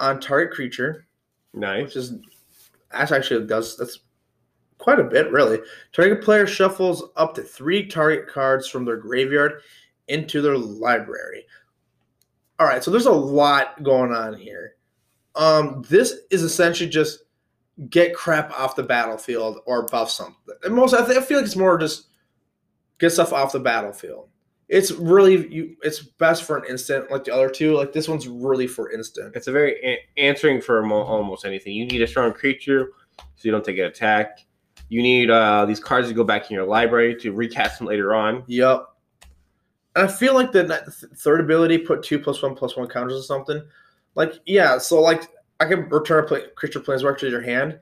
on 0.00 0.18
target 0.18 0.54
creature 0.54 1.06
Nice. 1.52 1.84
which 1.84 1.96
is 1.96 2.14
that's 2.90 3.12
actually 3.12 3.46
does 3.46 3.76
that's 3.76 3.98
quite 4.78 4.98
a 4.98 5.04
bit 5.04 5.30
really. 5.30 5.60
Target 5.92 6.24
player 6.24 6.46
shuffles 6.46 7.10
up 7.16 7.34
to 7.34 7.42
three 7.42 7.86
target 7.86 8.26
cards 8.26 8.68
from 8.70 8.86
their 8.86 8.96
graveyard 8.96 9.60
into 10.08 10.40
their 10.40 10.56
library. 10.56 11.44
All 12.58 12.66
right, 12.66 12.82
so 12.82 12.90
there's 12.90 13.04
a 13.04 13.12
lot 13.12 13.82
going 13.82 14.12
on 14.12 14.32
here. 14.32 14.76
Um, 15.34 15.84
this 15.86 16.14
is 16.30 16.42
essentially 16.42 16.88
just 16.88 17.24
get 17.90 18.14
crap 18.14 18.50
off 18.58 18.76
the 18.76 18.82
battlefield 18.82 19.58
or 19.66 19.84
buff 19.88 20.10
something. 20.10 20.54
And 20.62 20.74
most 20.74 20.94
I, 20.94 21.04
think, 21.04 21.18
I 21.18 21.22
feel 21.22 21.36
like 21.36 21.46
it's 21.46 21.54
more 21.54 21.76
just 21.76 22.06
get 22.98 23.10
stuff 23.10 23.34
off 23.34 23.52
the 23.52 23.60
battlefield. 23.60 24.30
It's 24.74 24.90
really 24.90 25.46
you. 25.54 25.76
It's 25.82 26.00
best 26.00 26.42
for 26.42 26.56
an 26.56 26.64
instant, 26.68 27.08
like 27.08 27.22
the 27.22 27.32
other 27.32 27.48
two. 27.48 27.76
Like 27.76 27.92
this 27.92 28.08
one's 28.08 28.26
really 28.26 28.66
for 28.66 28.90
instant. 28.90 29.36
It's 29.36 29.46
a 29.46 29.52
very 29.52 29.80
a- 29.84 30.00
answering 30.20 30.60
for 30.60 30.82
mo- 30.82 31.04
almost 31.04 31.44
anything. 31.44 31.74
You 31.74 31.86
need 31.86 32.02
a 32.02 32.08
strong 32.08 32.32
creature 32.32 32.90
so 33.16 33.42
you 33.42 33.52
don't 33.52 33.64
take 33.64 33.78
an 33.78 33.84
attack. 33.84 34.40
You 34.88 35.00
need 35.00 35.30
uh, 35.30 35.64
these 35.64 35.78
cards 35.78 36.08
to 36.08 36.14
go 36.14 36.24
back 36.24 36.50
in 36.50 36.56
your 36.56 36.66
library 36.66 37.14
to 37.20 37.30
recast 37.30 37.78
them 37.78 37.86
later 37.86 38.16
on. 38.16 38.42
Yep. 38.48 38.84
And 39.94 40.08
I 40.08 40.10
feel 40.10 40.34
like 40.34 40.50
the 40.50 40.64
th- 40.64 41.12
third 41.18 41.40
ability 41.40 41.78
put 41.78 42.02
two 42.02 42.18
plus 42.18 42.42
one 42.42 42.56
plus 42.56 42.76
one 42.76 42.88
counters 42.88 43.20
or 43.20 43.22
something. 43.22 43.62
Like 44.16 44.34
yeah, 44.44 44.78
so 44.78 45.00
like 45.00 45.28
I 45.60 45.66
can 45.66 45.88
return 45.88 46.24
a 46.24 46.26
play, 46.26 46.42
creature 46.56 46.80
planeswalker 46.80 47.20
to 47.20 47.30
your 47.30 47.42
hand, 47.42 47.78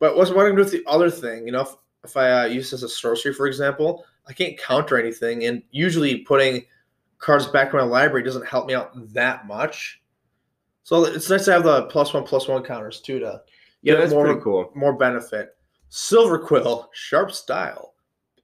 but 0.00 0.18
what's 0.18 0.30
what 0.30 0.40
I'm 0.40 0.52
gonna 0.52 0.56
do 0.56 0.70
with 0.70 0.84
the 0.84 0.84
other 0.86 1.10
thing? 1.10 1.46
You 1.46 1.52
know, 1.52 1.62
if, 1.62 1.70
if 2.04 2.14
I 2.14 2.42
uh, 2.42 2.44
use 2.44 2.70
this 2.70 2.82
as 2.82 2.82
a 2.82 2.88
sorcery, 2.90 3.32
for 3.32 3.46
example, 3.46 4.04
I 4.28 4.32
can't 4.32 4.58
counter 4.58 4.98
anything, 4.98 5.44
and 5.44 5.62
usually 5.70 6.18
putting 6.18 6.64
cards 7.18 7.46
back 7.46 7.72
in 7.72 7.78
my 7.78 7.84
library 7.84 8.24
doesn't 8.24 8.46
help 8.46 8.66
me 8.66 8.74
out 8.74 8.90
that 9.14 9.46
much. 9.46 10.02
So 10.82 11.04
it's 11.04 11.30
nice 11.30 11.44
to 11.46 11.52
have 11.52 11.64
the 11.64 11.84
plus 11.86 12.12
one 12.14 12.24
plus 12.24 12.46
one 12.48 12.62
counters 12.62 13.00
too 13.00 13.18
to 13.20 13.42
Yeah, 13.82 13.96
that's 13.96 14.12
more- 14.12 14.24
pretty 14.26 14.40
cool. 14.40 14.70
more 14.74 14.96
benefit. 14.96 15.56
Silverquill, 15.90 16.88
sharp 16.92 17.32
style, 17.32 17.94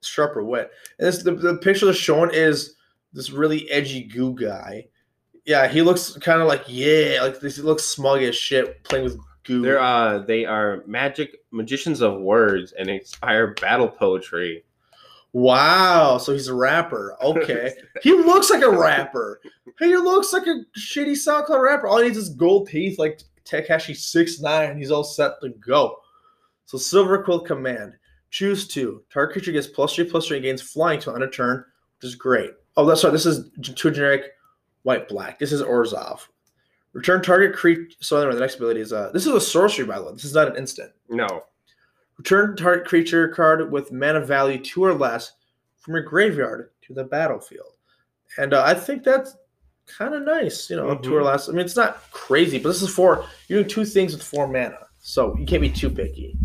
sharper 0.03 0.43
wit. 0.43 0.71
And 0.99 1.07
this 1.09 1.23
the, 1.23 1.33
the 1.33 1.57
picture 1.57 1.87
they're 1.87 1.95
showing 1.95 2.31
is 2.33 2.77
this 3.13 3.31
really 3.31 3.71
edgy 3.71 4.05
goo 4.05 4.35
guy. 4.35 4.87
Yeah, 5.45 5.67
he 5.69 5.83
looks 5.83 6.17
kind 6.19 6.41
of 6.41 6.49
like 6.49 6.65
yeah, 6.69 7.19
like 7.23 7.41
this. 7.41 7.57
He 7.57 7.63
looks 7.63 7.85
smug 7.85 8.23
as 8.23 8.37
shit 8.37 8.83
playing 8.85 9.05
with 9.05 9.19
goo. 9.45 9.61
They're 9.63 9.81
uh, 9.81 10.19
they 10.21 10.45
are 10.45 10.83
magic 10.87 11.39
magicians 11.51 12.01
of 12.01 12.21
words 12.21 12.73
and 12.73 12.89
inspire 12.89 13.55
battle 13.55 13.89
poetry. 13.89 14.65
Wow, 15.35 16.19
so 16.19 16.33
he's 16.33 16.49
a 16.49 16.55
rapper. 16.55 17.17
Okay, 17.23 17.73
he 18.03 18.13
looks 18.13 18.51
like 18.51 18.63
a 18.63 18.71
rapper. 18.71 19.41
He 19.79 19.97
looks 19.97 20.33
like 20.33 20.47
a 20.47 20.61
shitty 20.79 21.13
SoundCloud 21.13 21.63
rapper. 21.63 21.87
All 21.87 21.99
he 21.99 22.05
needs 22.05 22.19
is 22.19 22.29
gold 22.29 22.69
teeth, 22.69 22.99
like 22.99 23.21
Tekashi 23.45 23.97
Six 23.97 24.41
Nine. 24.41 24.77
He's 24.77 24.91
all 24.91 25.05
set 25.05 25.41
to 25.41 25.49
go. 25.51 25.97
So 26.67 26.77
Silverquill 26.79 27.47
command. 27.47 27.95
Choose 28.31 28.67
two. 28.67 29.05
Target 29.13 29.33
creature 29.33 29.53
gets 29.53 29.67
plus 29.67 29.95
three 29.95 30.09
plus 30.09 30.27
three 30.27 30.39
and 30.39 30.45
gains 30.45 30.63
flying 30.63 31.01
to 31.01 31.15
end 31.15 31.23
a 31.23 31.29
turn, 31.29 31.65
which 31.99 32.09
is 32.09 32.15
great. 32.15 32.51
Oh, 32.77 32.87
that's 32.87 33.05
right. 33.05 33.13
This 33.13 33.27
is 33.27 33.51
two 33.61 33.91
generic 33.91 34.25
white 34.83 35.09
black. 35.09 35.39
This 35.39 35.53
is 35.53 35.63
Orzhov. 35.63 36.21
Return 36.95 37.23
target 37.23 37.55
creature. 37.55 37.95
So 38.01 38.17
anyway, 38.19 38.35
the 38.35 38.41
next 38.41 38.57
ability 38.57 38.81
is 38.81 38.93
uh 38.93 39.11
this 39.13 39.27
is 39.27 39.33
a 39.33 39.41
sorcery 39.41 39.87
by 39.87 39.99
the 39.99 40.05
way. 40.05 40.13
This 40.13 40.25
is 40.25 40.35
not 40.35 40.49
an 40.49 40.57
instant. 40.57 40.93
No, 41.09 41.45
Return 42.19 42.57
target 42.57 42.87
creature 42.87 43.29
card 43.29 43.71
with 43.73 43.93
mana 43.93 44.21
value 44.21 44.59
two 44.63 44.85
or 44.85 44.95
less 44.95 45.33
from 45.79 45.95
your 45.95 46.03
graveyard 46.05 46.71
to 46.83 46.95
the 46.95 47.05
battlefield. 47.05 47.73
And 48.39 48.55
uh, 48.55 48.63
I 48.65 48.75
think 48.75 49.03
that's 49.03 49.37
kind 49.87 50.15
of 50.15 50.23
nice, 50.23 50.71
you 50.71 50.77
know, 50.77 50.95
two 50.97 51.15
or 51.17 51.21
Mhm. 51.21 51.25
less. 51.25 51.49
I 51.49 51.53
mean, 51.53 51.65
it's 51.65 51.77
not 51.77 52.11
crazy, 52.13 52.59
but 52.59 52.69
this 52.69 52.83
is 52.83 52.95
for 52.95 53.27
you're 53.49 53.61
doing 53.61 53.69
two 53.71 53.85
things 53.85 54.13
with 54.13 54.23
four 54.23 54.47
mana, 54.47 54.87
so 55.01 55.37
you 55.37 55.45
can't 55.45 55.61
be 55.63 55.71
too 55.71 55.91
picky. 55.91 56.37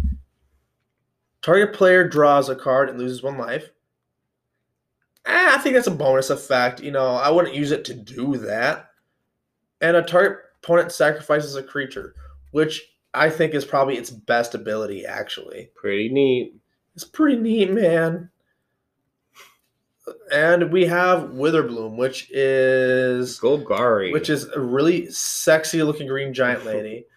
Target 1.41 1.73
player 1.73 2.07
draws 2.07 2.49
a 2.49 2.55
card 2.55 2.89
and 2.89 2.99
loses 2.99 3.21
one 3.23 3.37
life. 3.37 3.69
Eh, 5.25 5.49
I 5.53 5.57
think 5.59 5.75
that's 5.75 5.87
a 5.87 5.91
bonus 5.91 6.29
effect. 6.29 6.81
You 6.81 6.91
know, 6.91 7.11
I 7.15 7.29
wouldn't 7.29 7.55
use 7.55 7.71
it 7.71 7.85
to 7.85 7.93
do 7.93 8.37
that. 8.37 8.89
And 9.81 9.95
a 9.95 10.01
target 10.01 10.39
opponent 10.63 10.91
sacrifices 10.91 11.55
a 11.55 11.63
creature, 11.63 12.15
which 12.51 12.96
I 13.19 13.29
think 13.29 13.53
is 13.53 13.65
probably 13.65 13.97
its 13.97 14.09
best 14.09 14.55
ability. 14.55 15.05
Actually, 15.05 15.69
Pretty 15.75 16.09
neat. 16.09 16.53
it's 16.95 17.03
pretty 17.03 17.37
neat, 17.37 17.71
man. 17.71 18.29
And 20.31 20.71
we 20.71 20.85
have 20.85 21.31
Witherbloom, 21.31 21.97
which 21.97 22.29
is 22.31 23.39
Golgari. 23.39 24.13
which 24.13 24.29
is 24.29 24.45
a 24.45 24.59
really 24.59 25.09
sexy 25.11 25.83
looking 25.83 26.07
green 26.07 26.33
giant 26.33 26.65
lady. 26.65 27.05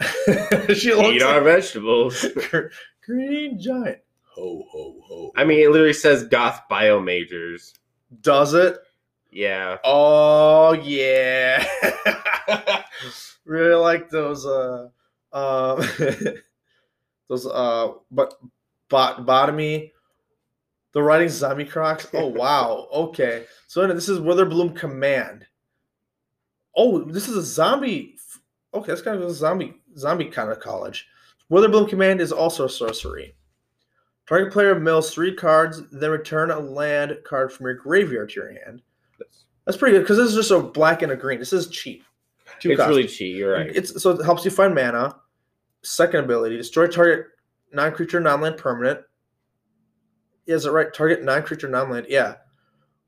she 0.74 0.92
looks 0.92 1.16
eat 1.16 1.22
our 1.22 1.36
like 1.36 1.44
vegetables. 1.44 2.26
green 3.06 3.58
giant. 3.60 3.98
Ho 4.34 4.64
ho 4.68 4.96
ho. 5.04 5.32
I 5.36 5.44
mean, 5.44 5.60
it 5.60 5.70
literally 5.70 5.92
says 5.92 6.24
goth 6.24 6.62
bio 6.68 7.00
majors. 7.00 7.72
Does 8.20 8.54
it? 8.54 8.76
Yeah. 9.30 9.78
Oh 9.84 10.72
yeah. 10.72 11.64
really 13.44 13.74
like 13.74 14.10
those 14.10 14.44
uh 14.44 14.88
uh 15.32 15.76
those 17.28 17.46
uh 17.46 17.92
but 18.10 18.34
bot 18.88 19.26
bottomy 19.26 19.90
the 20.96 21.02
writing 21.02 21.28
zombie 21.28 21.66
crocs. 21.66 22.06
Oh 22.14 22.26
wow. 22.28 22.88
Okay. 22.90 23.44
So 23.66 23.86
this 23.86 24.08
is 24.08 24.18
Witherbloom 24.18 24.74
Command. 24.74 25.44
Oh, 26.74 27.00
this 27.04 27.28
is 27.28 27.36
a 27.36 27.42
zombie. 27.42 28.16
Okay, 28.72 28.86
that's 28.86 29.02
kind 29.02 29.20
of 29.22 29.28
a 29.28 29.34
zombie 29.34 29.74
zombie 29.98 30.24
kind 30.24 30.50
of 30.50 30.58
college. 30.58 31.06
Witherbloom 31.52 31.90
Command 31.90 32.22
is 32.22 32.32
also 32.32 32.64
a 32.64 32.70
sorcery. 32.70 33.34
Target 34.26 34.50
player 34.50 34.80
mills 34.80 35.12
three 35.12 35.34
cards, 35.34 35.82
then 35.92 36.10
return 36.10 36.50
a 36.50 36.58
land 36.58 37.18
card 37.24 37.52
from 37.52 37.66
your 37.66 37.74
graveyard 37.74 38.30
to 38.30 38.40
your 38.40 38.52
hand. 38.52 38.80
That's 39.66 39.76
pretty 39.76 39.98
good 39.98 40.02
because 40.02 40.16
this 40.16 40.30
is 40.30 40.34
just 40.34 40.50
a 40.50 40.60
black 40.60 41.02
and 41.02 41.12
a 41.12 41.16
green. 41.16 41.38
This 41.38 41.52
is 41.52 41.68
cheap. 41.68 42.04
Two 42.60 42.70
it's 42.70 42.78
costs. 42.78 42.88
really 42.88 43.06
cheap. 43.06 43.36
You're 43.36 43.54
right. 43.54 43.70
It's 43.74 44.02
so 44.02 44.10
it 44.10 44.24
helps 44.24 44.44
you 44.44 44.50
find 44.50 44.74
mana. 44.74 45.16
Second 45.82 46.24
ability: 46.24 46.56
destroy 46.56 46.86
target 46.86 47.26
non-creature, 47.72 48.20
non-land 48.20 48.56
permanent. 48.56 49.00
Is 50.46 50.66
it 50.66 50.70
right? 50.70 50.92
Target 50.92 51.22
non-creature, 51.22 51.68
non-land. 51.68 52.06
Yeah, 52.08 52.36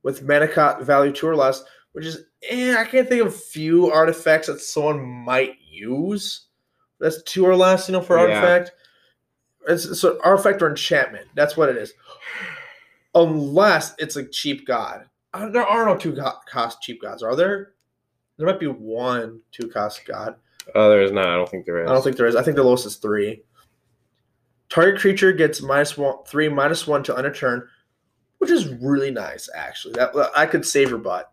with 0.02 0.22
mana 0.22 0.48
cost 0.48 0.84
value 0.84 1.12
two 1.12 1.26
or 1.26 1.36
less, 1.36 1.62
which 1.92 2.06
is 2.06 2.24
eh, 2.48 2.76
I 2.76 2.84
can't 2.84 3.08
think 3.08 3.24
of 3.24 3.34
few 3.34 3.90
artifacts 3.90 4.48
that 4.48 4.60
someone 4.60 5.04
might 5.04 5.54
use. 5.60 6.46
That's 7.00 7.22
two 7.22 7.46
or 7.46 7.56
less, 7.56 7.88
you 7.88 7.92
know, 7.92 8.00
for 8.00 8.18
artifact. 8.18 8.72
Yeah. 9.66 9.74
It's 9.74 10.00
so 10.00 10.18
artifact 10.24 10.62
or 10.62 10.68
enchantment. 10.68 11.26
That's 11.34 11.56
what 11.56 11.68
it 11.68 11.76
is. 11.76 11.92
Unless 13.14 13.94
it's 13.98 14.16
a 14.16 14.26
cheap 14.28 14.66
god. 14.66 15.06
Uh, 15.34 15.48
there 15.50 15.66
are 15.66 15.84
no 15.84 15.96
two 15.96 16.16
cost 16.50 16.82
cheap 16.82 17.02
gods, 17.02 17.22
are 17.22 17.36
there? 17.36 17.72
There 18.38 18.46
might 18.46 18.60
be 18.60 18.66
one 18.66 19.40
two 19.52 19.68
cost 19.68 20.04
god. 20.06 20.36
oh, 20.74 20.88
there 20.88 21.02
is 21.02 21.12
not. 21.12 21.26
I 21.26 21.36
don't 21.36 21.48
think 21.48 21.66
there 21.66 21.82
is. 21.84 21.90
I 21.90 21.92
don't 21.92 22.02
think 22.02 22.16
there 22.16 22.26
is. 22.26 22.36
I 22.36 22.42
think 22.42 22.56
the 22.56 22.62
lowest 22.62 22.86
is 22.86 22.96
three. 22.96 23.42
Target 24.70 25.00
creature 25.00 25.32
gets 25.32 25.62
minus 25.62 25.96
one, 25.96 26.16
three, 26.26 26.48
minus 26.48 26.86
one 26.86 27.02
to 27.04 27.16
under 27.16 27.32
turn, 27.32 27.66
which 28.38 28.50
is 28.50 28.68
really 28.80 29.10
nice. 29.10 29.48
Actually, 29.54 29.94
that 29.94 30.10
I 30.36 30.46
could 30.46 30.64
save 30.64 30.90
your 30.90 30.98
butt. 30.98 31.32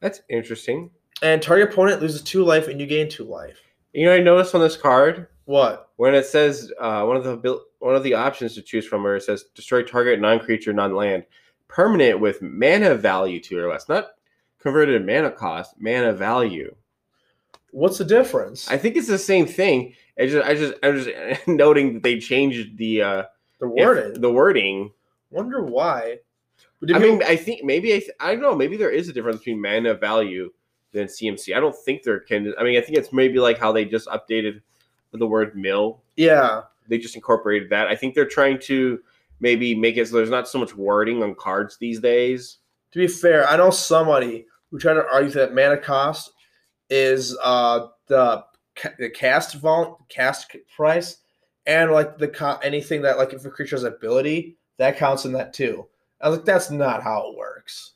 That's 0.00 0.20
interesting. 0.30 0.90
And 1.22 1.42
target 1.42 1.72
opponent 1.72 2.00
loses 2.00 2.22
two 2.22 2.44
life, 2.44 2.68
and 2.68 2.80
you 2.80 2.86
gain 2.86 3.08
two 3.08 3.24
life. 3.24 3.58
You 3.92 4.06
know, 4.06 4.12
I 4.12 4.20
noticed 4.20 4.54
on 4.54 4.60
this 4.60 4.76
card 4.76 5.26
What? 5.46 5.90
when 5.96 6.14
it 6.14 6.26
says 6.26 6.70
uh, 6.78 7.02
one 7.04 7.16
of 7.16 7.24
the 7.24 7.32
abil- 7.32 7.64
one 7.80 7.96
of 7.96 8.02
the 8.04 8.14
options 8.14 8.54
to 8.54 8.62
choose 8.62 8.86
from, 8.86 9.02
where 9.02 9.16
it 9.16 9.22
says 9.22 9.46
destroy 9.54 9.82
target 9.82 10.20
non-creature, 10.20 10.72
non-land, 10.72 11.24
permanent 11.66 12.20
with 12.20 12.40
mana 12.42 12.94
value 12.94 13.40
two 13.40 13.58
or 13.58 13.68
less, 13.68 13.88
not 13.88 14.10
converted 14.60 15.04
mana 15.06 15.30
cost, 15.30 15.74
mana 15.78 16.12
value. 16.12 16.74
What's 17.70 17.98
the 17.98 18.04
difference? 18.04 18.70
I 18.70 18.78
think 18.78 18.96
it's 18.96 19.08
the 19.08 19.18
same 19.18 19.46
thing. 19.46 19.94
I 20.18 20.26
just, 20.26 20.46
I 20.46 20.54
just, 20.54 20.74
I'm 20.82 20.96
just 21.02 21.10
noting 21.48 21.94
that 21.94 22.02
they 22.02 22.18
changed 22.18 22.78
the 22.78 23.02
uh, 23.02 23.22
the 23.60 23.66
if- 23.74 23.86
wording. 23.86 24.20
the 24.20 24.32
wording. 24.32 24.92
Wonder 25.30 25.62
why. 25.62 26.18
I 26.94 26.98
mean, 26.98 27.22
I 27.24 27.34
think 27.36 27.64
maybe 27.64 27.92
I, 27.92 27.98
th- 27.98 28.10
I 28.20 28.32
don't 28.32 28.40
know. 28.42 28.54
Maybe 28.54 28.76
there 28.76 28.90
is 28.90 29.08
a 29.08 29.12
difference 29.12 29.38
between 29.38 29.60
mana 29.60 29.94
value 29.94 30.50
than 30.92 31.06
CMC. 31.08 31.54
I 31.56 31.60
don't 31.60 31.74
think 31.76 32.02
there 32.04 32.20
can. 32.20 32.54
I 32.58 32.62
mean, 32.62 32.78
I 32.78 32.80
think 32.80 32.96
it's 32.96 33.12
maybe 33.12 33.38
like 33.40 33.58
how 33.58 33.72
they 33.72 33.84
just 33.84 34.08
updated 34.08 34.62
the 35.12 35.26
word 35.26 35.56
mill. 35.56 36.02
yeah. 36.16 36.62
They 36.88 36.96
just 36.96 37.16
incorporated 37.16 37.68
that. 37.68 37.86
I 37.88 37.94
think 37.94 38.14
they're 38.14 38.24
trying 38.24 38.58
to 38.60 39.00
maybe 39.40 39.74
make 39.74 39.98
it 39.98 40.08
so 40.08 40.16
there's 40.16 40.30
not 40.30 40.48
so 40.48 40.58
much 40.58 40.74
wording 40.74 41.22
on 41.22 41.34
cards 41.34 41.76
these 41.76 42.00
days. 42.00 42.58
To 42.92 42.98
be 42.98 43.06
fair, 43.06 43.46
I 43.48 43.56
know 43.56 43.70
somebody 43.70 44.46
who 44.70 44.78
tried 44.78 44.94
to 44.94 45.06
argue 45.12 45.30
that 45.32 45.54
mana 45.54 45.76
cost 45.76 46.32
is 46.90 47.36
uh 47.42 47.88
the 48.06 48.44
the 48.98 49.10
cast 49.10 49.56
vol 49.56 50.06
cast 50.08 50.56
price 50.74 51.18
and 51.66 51.90
like 51.92 52.16
the 52.18 52.28
co- 52.28 52.58
anything 52.62 53.02
that 53.02 53.18
like 53.18 53.32
if 53.32 53.44
a 53.44 53.50
creature 53.50 53.76
has 53.76 53.84
ability 53.84 54.56
that 54.78 54.96
counts 54.96 55.24
in 55.24 55.32
that 55.32 55.52
too. 55.52 55.86
I 56.20 56.28
was 56.28 56.38
like, 56.38 56.46
that's 56.46 56.70
not 56.70 57.02
how 57.02 57.30
it 57.30 57.36
works. 57.36 57.92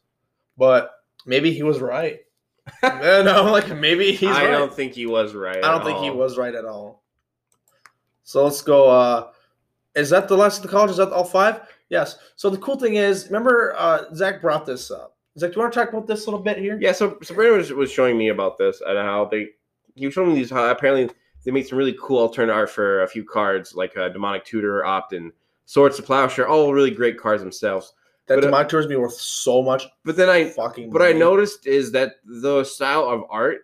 But 0.59 0.93
maybe 1.26 1.53
he 1.53 1.62
was 1.62 1.80
right. 1.80 2.20
and 2.82 3.28
I'm 3.28 3.51
like, 3.51 3.74
maybe 3.76 4.12
he's 4.12 4.28
I 4.28 4.45
right. 4.45 4.51
don't 4.51 4.72
think 4.72 4.93
he 4.93 5.07
was 5.07 5.34
right. 5.34 5.64
I 5.64 5.70
don't 5.70 5.84
think 5.84 5.99
he 5.99 6.11
was 6.11 6.38
right 6.38 6.55
at 6.55 6.64
all. 6.64 7.03
So 8.24 8.45
let's 8.45 8.62
go. 8.62 8.88
Uh, 8.88 9.30
is 9.95 10.11
that 10.11 10.28
the 10.28 10.36
last 10.36 10.59
of 10.59 10.62
the 10.62 10.68
college? 10.68 10.90
Is 10.90 10.97
that 10.99 11.12
all 11.12 11.24
five? 11.24 11.61
Yes. 11.93 12.16
So 12.36 12.49
the 12.49 12.57
cool 12.57 12.78
thing 12.78 12.95
is, 12.95 13.26
remember, 13.26 13.74
uh, 13.76 14.05
Zach 14.14 14.40
brought 14.40 14.64
this 14.64 14.90
up. 14.90 15.14
Zach, 15.38 15.51
do 15.51 15.57
you 15.57 15.61
want 15.61 15.74
to 15.74 15.78
talk 15.78 15.90
about 15.90 16.07
this 16.07 16.22
a 16.26 16.30
little 16.30 16.43
bit 16.43 16.57
here? 16.57 16.78
Yeah, 16.80 16.93
so 16.93 17.18
Sabrina 17.22 17.53
was, 17.57 17.70
was 17.70 17.93
showing 17.93 18.16
me 18.16 18.28
about 18.30 18.57
this 18.57 18.80
and 18.86 18.97
how 18.99 19.26
they 19.26 19.49
he 19.95 20.07
was 20.07 20.14
showing 20.14 20.30
me 20.30 20.34
these 20.36 20.51
how 20.51 20.70
apparently 20.70 21.14
they 21.45 21.51
made 21.51 21.66
some 21.66 21.76
really 21.76 21.95
cool 22.01 22.18
alternate 22.18 22.53
art 22.53 22.70
for 22.70 23.03
a 23.03 23.09
few 23.09 23.24
cards 23.24 23.74
like 23.74 23.95
uh, 23.99 24.09
demonic 24.09 24.45
tutor, 24.47 24.84
opt, 24.86 25.12
and 25.12 25.32
swords 25.66 25.97
to 25.99 26.03
plowshare. 26.03 26.49
All 26.49 26.72
really 26.72 26.90
great 26.90 27.18
cards 27.18 27.43
themselves. 27.43 27.93
That 28.26 28.36
But, 28.36 28.45
uh, 28.45 28.47
demonic 28.47 28.68
tour 28.68 28.80
is 28.80 28.86
be 28.86 28.97
worth 28.97 29.12
so 29.14 29.61
much 29.62 29.84
But 30.05 30.16
then 30.16 30.30
I 30.30 30.49
fucking. 30.49 30.90
what 30.90 31.03
I 31.03 31.12
noticed 31.12 31.66
is 31.66 31.93
that 31.93 32.14
the 32.24 32.64
style 32.64 33.05
of 33.09 33.24
art, 33.28 33.59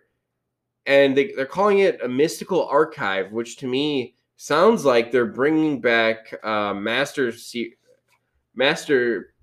and 0.85 1.17
they, 1.17 1.31
they're 1.35 1.45
calling 1.47 1.79
it 1.79 1.99
a 2.03 2.07
mystical 2.07 2.67
archive, 2.67 3.31
which 3.31 3.57
to 3.57 3.67
me 3.67 4.15
sounds 4.35 4.85
like 4.85 5.11
they're 5.11 5.25
bringing 5.25 5.81
back 5.81 6.33
uh, 6.43 6.73
Master 6.75 7.31
se- 7.31 7.73
Master 8.59 9.33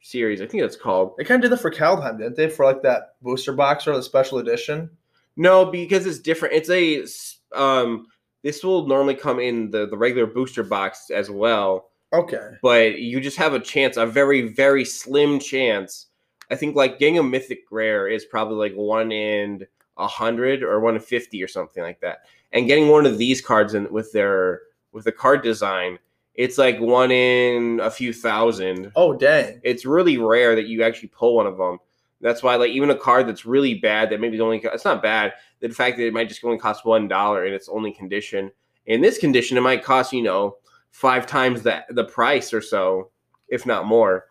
series. 0.00 0.40
I 0.40 0.46
think 0.46 0.62
that's 0.62 0.76
called. 0.76 1.14
they 1.18 1.24
kind 1.24 1.42
of 1.42 1.50
did 1.50 1.56
that 1.56 1.62
for 1.62 1.70
Kaldheim, 1.70 2.18
didn't 2.18 2.36
they? 2.36 2.48
For 2.48 2.64
like 2.64 2.82
that 2.82 3.14
booster 3.22 3.52
box 3.52 3.86
or 3.86 3.96
the 3.96 4.02
special 4.02 4.38
edition. 4.38 4.88
No, 5.36 5.64
because 5.66 6.06
it's 6.06 6.18
different. 6.20 6.54
It's 6.54 6.70
a 6.70 7.58
um. 7.60 8.06
This 8.44 8.62
will 8.62 8.86
normally 8.86 9.14
come 9.16 9.40
in 9.40 9.70
the 9.70 9.88
the 9.88 9.96
regular 9.96 10.26
booster 10.26 10.62
box 10.62 11.10
as 11.10 11.28
well, 11.30 11.90
Okay. 12.12 12.50
but 12.62 12.98
you 13.00 13.20
just 13.20 13.36
have 13.36 13.52
a 13.54 13.58
chance, 13.60 13.96
a 13.96 14.06
very 14.06 14.52
very 14.52 14.84
slim 14.84 15.40
chance. 15.40 16.06
I 16.50 16.54
think 16.54 16.76
like 16.76 16.98
getting 16.98 17.18
a 17.18 17.22
mythic 17.22 17.64
rare 17.70 18.06
is 18.06 18.24
probably 18.24 18.56
like 18.56 18.74
one 18.76 19.10
in 19.12 19.66
a 19.96 20.06
hundred 20.06 20.62
or 20.62 20.78
one 20.80 20.94
in 20.94 21.00
fifty 21.00 21.42
or 21.42 21.48
something 21.48 21.82
like 21.82 22.00
that. 22.00 22.20
And 22.52 22.66
getting 22.66 22.88
one 22.88 23.06
of 23.06 23.18
these 23.18 23.40
cards 23.40 23.74
in 23.74 23.90
with 23.92 24.12
their 24.12 24.60
with 24.92 25.04
the 25.04 25.12
card 25.12 25.42
design, 25.42 25.98
it's 26.38 26.56
like 26.56 26.78
one 26.78 27.10
in 27.10 27.80
a 27.80 27.90
few 27.90 28.12
thousand. 28.12 28.92
Oh 28.94 29.12
dang. 29.12 29.60
It's 29.64 29.84
really 29.84 30.18
rare 30.18 30.54
that 30.54 30.68
you 30.68 30.84
actually 30.84 31.08
pull 31.08 31.34
one 31.34 31.48
of 31.48 31.58
them. 31.58 31.78
That's 32.20 32.44
why, 32.44 32.54
like, 32.54 32.70
even 32.70 32.90
a 32.90 32.96
card 32.96 33.28
that's 33.28 33.44
really 33.44 33.74
bad 33.74 34.10
that 34.10 34.20
maybe 34.20 34.40
only 34.40 34.60
it's 34.64 34.84
not 34.84 35.02
bad. 35.02 35.34
The 35.60 35.68
fact 35.68 35.96
that 35.96 36.06
it 36.06 36.12
might 36.12 36.28
just 36.28 36.44
only 36.44 36.58
cost 36.58 36.84
one 36.84 37.08
dollar 37.08 37.44
in 37.44 37.52
its 37.52 37.68
only 37.68 37.92
condition. 37.92 38.52
In 38.86 39.00
this 39.00 39.18
condition, 39.18 39.58
it 39.58 39.62
might 39.62 39.84
cost 39.84 40.12
you 40.12 40.22
know 40.22 40.56
five 40.92 41.26
times 41.26 41.62
that 41.62 41.86
the 41.90 42.04
price 42.04 42.54
or 42.54 42.60
so, 42.60 43.10
if 43.48 43.66
not 43.66 43.86
more. 43.86 44.26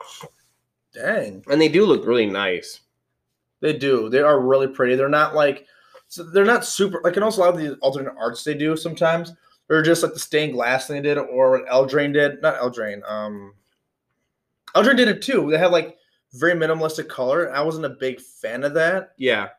Dang. 0.93 1.43
And 1.51 1.59
they 1.59 1.67
do 1.67 1.85
look 1.85 2.05
really 2.05 2.25
nice. 2.25 2.79
They 3.59 3.73
do. 3.73 4.07
They 4.07 4.21
are 4.21 4.39
really 4.39 4.67
pretty. 4.67 4.95
They're 4.95 5.09
not 5.09 5.35
like 5.35 5.65
so 6.07 6.23
they're 6.23 6.45
not 6.45 6.63
super 6.63 7.01
like 7.03 7.17
and 7.17 7.23
also 7.25 7.41
a 7.41 7.43
lot 7.43 7.53
of 7.53 7.59
the 7.59 7.75
alternate 7.79 8.15
arts 8.17 8.45
they 8.45 8.53
do 8.53 8.77
sometimes. 8.77 9.33
They're 9.67 9.81
just 9.81 10.03
like 10.03 10.13
the 10.13 10.19
stained 10.19 10.53
glass 10.53 10.87
thing 10.87 10.97
they 11.01 11.09
did 11.09 11.17
or 11.17 11.51
what 11.51 11.67
Eldraine 11.67 12.13
did. 12.13 12.41
Not 12.41 12.59
Eldraine. 12.59 13.01
Um 13.09 13.53
Eldraine 14.75 14.97
did 14.97 15.07
it 15.07 15.21
too. 15.21 15.49
They 15.51 15.57
had 15.57 15.71
like 15.71 15.97
very 16.33 16.53
minimalistic 16.53 17.07
color. 17.07 17.51
I 17.53 17.61
wasn't 17.61 17.85
a 17.85 17.89
big 17.89 18.21
fan 18.21 18.63
of 18.63 18.73
that. 18.75 19.13
Yeah, 19.17 19.49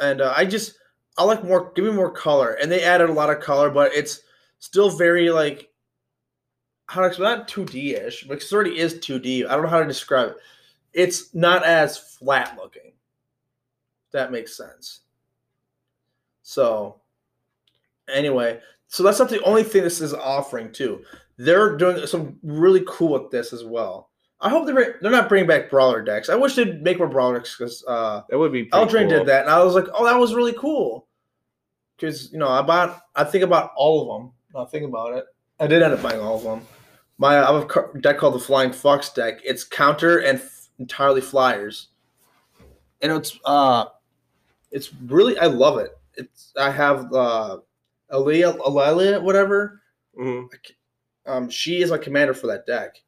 And 0.00 0.20
uh, 0.20 0.32
I 0.36 0.44
just 0.44 0.74
I 1.16 1.24
like 1.24 1.44
more 1.44 1.72
give 1.74 1.84
me 1.84 1.92
more 1.92 2.10
color. 2.10 2.52
And 2.54 2.70
they 2.70 2.82
added 2.84 3.10
a 3.10 3.12
lot 3.12 3.30
of 3.30 3.40
color, 3.40 3.70
but 3.70 3.92
it's 3.94 4.20
still 4.60 4.90
very 4.90 5.30
like 5.30 5.70
how 6.86 7.02
to 7.02 7.06
explain 7.08 7.38
not 7.38 7.48
2D-ish, 7.48 8.24
but 8.24 8.38
it 8.42 8.52
already 8.52 8.78
is 8.78 8.94
2D. 8.94 9.46
I 9.46 9.54
don't 9.54 9.62
know 9.62 9.68
how 9.68 9.80
to 9.80 9.86
describe 9.86 10.30
it. 10.30 10.36
It's 10.94 11.34
not 11.34 11.64
as 11.64 11.98
flat 11.98 12.56
looking. 12.56 12.92
That 14.12 14.32
makes 14.32 14.56
sense. 14.56 15.00
So 16.42 17.00
anyway, 18.12 18.60
so 18.88 19.02
that's 19.02 19.18
not 19.18 19.28
the 19.28 19.42
only 19.42 19.62
thing 19.62 19.82
this 19.82 20.00
is 20.00 20.14
offering 20.14 20.72
too. 20.72 21.02
They're 21.36 21.76
doing 21.76 22.06
some 22.06 22.38
really 22.42 22.84
cool 22.88 23.20
with 23.20 23.30
this 23.30 23.52
as 23.52 23.64
well. 23.64 24.10
I 24.40 24.48
hope 24.48 24.66
they're 24.66 24.98
they're 25.00 25.10
not 25.10 25.28
bringing 25.28 25.48
back 25.48 25.70
brawler 25.70 26.02
decks. 26.02 26.28
I 26.28 26.36
wish 26.36 26.54
they'd 26.54 26.82
make 26.82 26.98
more 26.98 27.08
brawler 27.08 27.38
decks 27.38 27.56
because 27.56 27.84
uh, 27.88 28.22
that 28.28 28.38
would 28.38 28.52
be. 28.52 28.66
Eldraine 28.66 29.08
cool. 29.08 29.18
did 29.18 29.26
that, 29.26 29.42
and 29.42 29.50
I 29.50 29.62
was 29.62 29.74
like, 29.74 29.86
oh, 29.94 30.04
that 30.04 30.18
was 30.18 30.34
really 30.34 30.54
cool. 30.54 31.06
because 31.96 32.32
you 32.32 32.38
know 32.38 32.48
I 32.48 32.62
bought. 32.62 33.02
I 33.14 33.24
think 33.24 33.44
about 33.44 33.72
all 33.76 34.02
of 34.02 34.20
them. 34.22 34.32
Now 34.54 34.64
think 34.64 34.84
about 34.86 35.14
it. 35.14 35.24
I 35.60 35.66
did 35.66 35.82
end 35.82 35.92
up 35.92 36.02
buying 36.02 36.20
all 36.20 36.36
of 36.36 36.42
them. 36.44 36.62
My 37.18 37.38
I 37.38 37.52
have 37.52 37.68
a 37.68 38.00
deck 38.00 38.18
called 38.18 38.34
the 38.34 38.38
Flying 38.40 38.72
Fox 38.72 39.10
deck. 39.10 39.40
It's 39.44 39.64
counter 39.64 40.18
and 40.18 40.38
f- 40.38 40.68
entirely 40.78 41.20
flyers, 41.20 41.88
and 43.02 43.12
it's 43.12 43.38
uh, 43.44 43.86
it's 44.70 44.94
really 44.94 45.38
I 45.38 45.46
love 45.46 45.78
it. 45.78 45.98
It's 46.14 46.52
I 46.56 46.70
have 46.70 47.12
uh, 47.12 47.58
Alela, 48.12 48.56
Alela, 48.58 49.22
whatever. 49.22 49.82
Mhm. 50.18 50.48
Um, 51.26 51.50
she 51.50 51.82
is 51.82 51.90
my 51.90 51.98
commander 51.98 52.34
for 52.34 52.46
that 52.48 52.66
deck. 52.66 53.02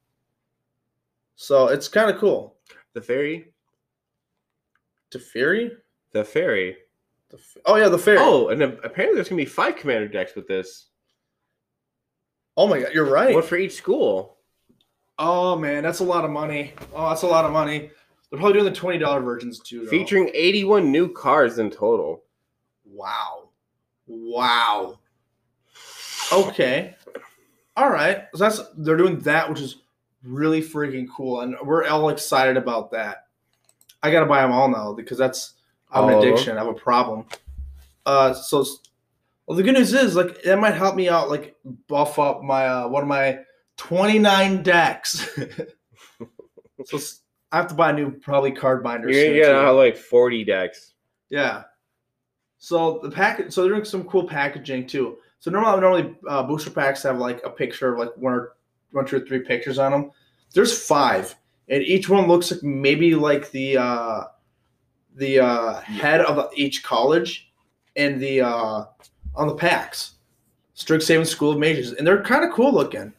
So 1.36 1.68
it's 1.68 1.88
kind 1.88 2.10
of 2.10 2.18
cool. 2.18 2.56
The 2.92 3.00
fairy. 3.00 3.52
Teferi? 5.10 5.70
The 6.12 6.24
fairy. 6.24 6.76
The 7.30 7.36
f- 7.38 7.56
oh 7.66 7.76
yeah, 7.76 7.88
the 7.88 7.98
fairy. 7.98 8.18
Oh, 8.20 8.48
and 8.48 8.62
apparently 8.62 9.14
there's 9.14 9.28
gonna 9.28 9.40
be 9.40 9.46
five 9.46 9.76
commander 9.76 10.08
decks 10.08 10.34
with 10.34 10.46
this. 10.46 10.86
Oh 12.56 12.66
my 12.66 12.80
god, 12.80 12.92
you're 12.92 13.04
right. 13.10 13.34
One 13.34 13.42
for 13.42 13.56
each 13.56 13.74
school. 13.74 14.36
Oh 15.18 15.56
man, 15.56 15.82
that's 15.82 16.00
a 16.00 16.04
lot 16.04 16.24
of 16.24 16.30
money. 16.30 16.74
Oh, 16.94 17.08
that's 17.08 17.22
a 17.22 17.26
lot 17.26 17.44
of 17.44 17.52
money. 17.52 17.90
They're 18.30 18.38
probably 18.38 18.54
doing 18.60 18.72
the 18.72 18.78
twenty 18.78 18.98
dollar 18.98 19.20
versions 19.20 19.60
too. 19.60 19.84
though. 19.84 19.90
Featuring 19.90 20.30
81 20.34 20.90
new 20.92 21.12
cards 21.12 21.58
in 21.58 21.70
total. 21.70 22.24
Wow. 22.84 23.49
Wow. 24.10 24.98
Okay. 26.32 26.96
All 27.76 27.90
right. 27.90 28.24
So 28.34 28.44
that's 28.44 28.60
they're 28.76 28.96
doing 28.96 29.20
that, 29.20 29.48
which 29.48 29.60
is 29.60 29.76
really 30.24 30.60
freaking 30.60 31.06
cool, 31.08 31.40
and 31.40 31.56
we're 31.62 31.86
all 31.86 32.08
excited 32.08 32.56
about 32.56 32.90
that. 32.90 33.26
I 34.02 34.10
gotta 34.10 34.26
buy 34.26 34.42
them 34.42 34.52
all 34.52 34.68
now 34.68 34.92
because 34.92 35.16
that's 35.16 35.54
I'm 35.90 36.08
an 36.08 36.18
addiction. 36.18 36.56
I 36.56 36.64
have 36.64 36.68
a 36.68 36.74
problem. 36.74 37.26
Uh, 38.04 38.32
so 38.34 38.64
well, 39.46 39.56
the 39.56 39.62
good 39.62 39.74
news 39.74 39.94
is 39.94 40.16
like 40.16 40.42
that 40.42 40.58
might 40.58 40.74
help 40.74 40.96
me 40.96 41.08
out, 41.08 41.30
like 41.30 41.56
buff 41.86 42.18
up 42.18 42.42
my 42.42 42.66
uh, 42.66 42.88
one 42.88 43.02
of 43.02 43.08
my 43.08 43.40
twenty 43.76 44.18
nine 44.18 44.62
decks. 44.62 45.28
so 46.84 46.98
I 47.52 47.58
have 47.58 47.68
to 47.68 47.74
buy 47.74 47.90
a 47.90 47.92
new 47.92 48.10
probably 48.10 48.52
card 48.52 48.82
binder. 48.82 49.10
You're 49.10 49.26
gonna 49.26 49.36
get 49.36 49.54
out 49.54 49.76
like 49.76 49.96
40 49.96 50.44
decks. 50.44 50.94
Yeah. 51.28 51.64
So 52.62 53.00
the 53.02 53.10
package, 53.10 53.52
so 53.52 53.62
they're 53.62 53.72
doing 53.72 53.86
some 53.86 54.04
cool 54.04 54.24
packaging 54.24 54.86
too. 54.86 55.16
So 55.38 55.50
normally, 55.50 55.80
normally 55.80 56.14
uh, 56.28 56.42
booster 56.42 56.70
packs 56.70 57.02
have 57.04 57.18
like 57.18 57.40
a 57.44 57.48
picture 57.48 57.94
of 57.94 57.98
like 57.98 58.14
one 58.16 58.34
or 58.34 58.56
one, 58.92 59.06
two, 59.06 59.16
or 59.16 59.20
three 59.20 59.40
pictures 59.40 59.78
on 59.78 59.92
them. 59.92 60.10
There's 60.52 60.86
five, 60.86 61.34
and 61.70 61.82
each 61.82 62.10
one 62.10 62.28
looks 62.28 62.52
like 62.52 62.62
maybe 62.62 63.14
like 63.14 63.50
the 63.50 63.78
uh, 63.78 64.24
the 65.16 65.40
uh, 65.40 65.80
head 65.80 66.20
of 66.20 66.52
each 66.54 66.82
college 66.82 67.50
and 67.96 68.20
the 68.20 68.42
uh, 68.42 68.84
on 69.34 69.48
the 69.48 69.54
packs. 69.54 70.16
Strixhaven 70.76 71.26
School 71.26 71.52
of 71.52 71.58
Mages, 71.58 71.92
and 71.92 72.06
they're 72.06 72.22
kind 72.22 72.44
of 72.44 72.52
cool 72.52 72.72
looking. 72.72 73.12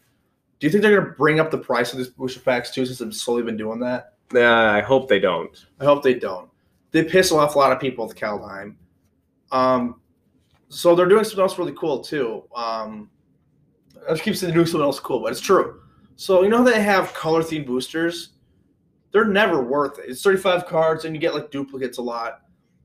Do 0.60 0.68
you 0.68 0.70
think 0.70 0.84
they're 0.84 1.00
gonna 1.00 1.16
bring 1.16 1.40
up 1.40 1.50
the 1.50 1.58
price 1.58 1.92
of 1.92 1.98
these 1.98 2.10
booster 2.10 2.40
packs 2.42 2.70
too, 2.70 2.86
since 2.86 3.00
they've 3.00 3.14
slowly 3.14 3.42
been 3.42 3.58
doing 3.58 3.80
that? 3.80 4.14
Nah, 4.32 4.72
I 4.72 4.82
hope 4.82 5.10
they 5.10 5.20
don't. 5.20 5.66
I 5.80 5.86
hope 5.86 6.04
they 6.04 6.14
don't. 6.14 6.48
They 6.92 7.04
piss 7.04 7.32
off 7.32 7.56
a 7.56 7.58
lot 7.58 7.72
of 7.72 7.80
people 7.80 8.06
with 8.06 8.16
Kaldheim. 8.16 8.76
Um, 9.52 10.02
so 10.70 10.96
they're 10.96 11.08
doing 11.08 11.24
something 11.24 11.42
else 11.42 11.58
really 11.58 11.74
cool 11.78 12.00
too. 12.00 12.44
Um, 12.56 13.10
I 14.08 14.12
just 14.12 14.24
keep 14.24 14.36
saying 14.36 14.50
they're 14.52 14.56
doing 14.64 14.68
something 14.68 14.86
else 14.86 15.00
cool, 15.00 15.20
but 15.22 15.32
it's 15.32 15.42
true. 15.42 15.82
So 16.16 16.44
you 16.44 16.50
know 16.50 16.60
how 16.60 16.64
they 16.64 16.82
have 16.82 17.14
color 17.14 17.42
themed 17.42 17.66
boosters? 17.68 18.30
They're 19.12 19.26
never 19.26 19.62
worth 19.64 20.00
it. 20.00 20.06
It's 20.08 20.22
35 20.22 20.66
cards 20.66 21.06
and 21.06 21.14
you 21.16 21.20
get 21.22 21.34
like 21.34 21.52
duplicates 21.52 21.98
a 21.98 22.02
lot. 22.02 22.42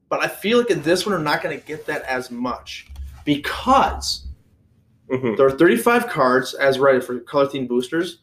But 0.08 0.22
I 0.22 0.28
feel 0.28 0.58
like 0.58 0.70
in 0.70 0.82
this 0.82 1.06
one, 1.06 1.14
we're 1.14 1.22
not 1.22 1.42
going 1.42 1.58
to 1.58 1.64
get 1.66 1.86
that 1.86 2.02
as 2.02 2.30
much 2.30 2.88
because 3.24 4.26
Mhm. 5.10 5.36
there 5.36 5.46
are 5.46 5.50
35 5.50 6.08
cards 6.08 6.54
as 6.54 6.78
rated 6.80 7.04
for 7.04 7.20
color 7.20 7.46
themed 7.46 7.68
boosters, 7.68 8.18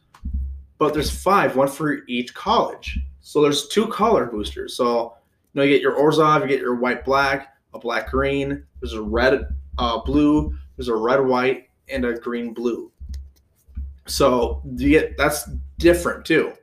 but 0.78 0.94
there's 0.94 1.10
five, 1.12 1.56
one 1.56 1.68
for 1.70 2.00
each 2.08 2.34
college. 2.34 3.00
So 3.22 3.42
there's 3.42 3.68
two 3.70 3.88
color 3.88 4.26
boosters. 4.26 4.76
So 4.76 5.14
you 5.54 5.60
know, 5.60 5.64
you 5.64 5.70
get 5.70 5.82
your 5.82 5.96
Orzhov, 5.98 6.42
you 6.42 6.48
get 6.48 6.60
your 6.60 6.76
white 6.76 7.06
black, 7.06 7.53
a 7.74 7.80
black 7.80 8.12
green. 8.12 8.66
There's 8.80 8.94
a 8.94 9.02
red 9.02 9.46
uh, 9.78 10.02
blue. 10.02 10.56
There's 10.78 10.88
a 10.90 10.96
red 10.96 11.20
white 11.20 11.70
and 11.90 12.06
a 12.06 12.14
green 12.14 12.54
blue. 12.54 12.92
So 14.06 14.62
you 14.76 14.90
get 14.90 15.18
that's 15.18 15.50
different 15.78 16.26
too. 16.26 16.54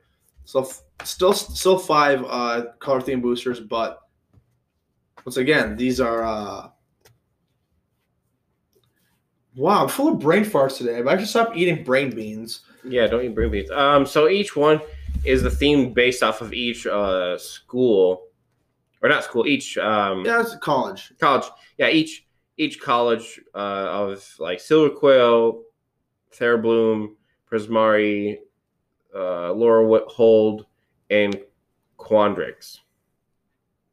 So 0.45 0.61
f- 0.61 0.81
still 1.03 1.33
still 1.33 1.77
five 1.77 2.23
uh, 2.27 2.65
color 2.79 3.01
theme 3.01 3.21
boosters, 3.21 3.59
but 3.59 4.01
once 5.25 5.37
again, 5.37 5.75
these 5.75 5.99
are. 5.99 6.23
Uh, 6.23 6.69
Wow, 9.55 9.83
I'm 9.83 9.89
full 9.89 10.13
of 10.13 10.19
brain 10.19 10.45
farts 10.45 10.77
today. 10.77 10.97
I've 10.97 11.07
actually 11.07 11.25
stopped 11.27 11.57
eating 11.57 11.83
brain 11.83 12.09
beans. 12.15 12.61
Yeah, 12.85 13.07
don't 13.07 13.23
eat 13.23 13.35
brain 13.35 13.51
beans. 13.51 13.69
Um, 13.69 14.05
so 14.05 14.29
each 14.29 14.55
one 14.55 14.79
is 15.25 15.43
the 15.43 15.51
theme 15.51 15.93
based 15.93 16.23
off 16.23 16.41
of 16.41 16.53
each 16.53 16.87
uh 16.87 17.37
school, 17.37 18.27
or 19.01 19.09
not 19.09 19.23
school. 19.23 19.47
Each 19.47 19.77
um 19.77 20.25
Yeah, 20.25 20.41
it's 20.41 20.55
college. 20.57 21.13
college. 21.19 21.45
Yeah, 21.77 21.89
each 21.89 22.25
each 22.57 22.79
college 22.79 23.39
uh, 23.55 23.57
of 23.57 24.35
like 24.39 24.59
Silver 24.59 24.93
Quill, 24.93 25.63
Witherbloom, 26.31 27.15
Prismari, 27.51 28.37
uh, 29.15 29.51
Lorehold, 29.53 30.65
and 31.09 31.39
Quandrix. 31.97 32.79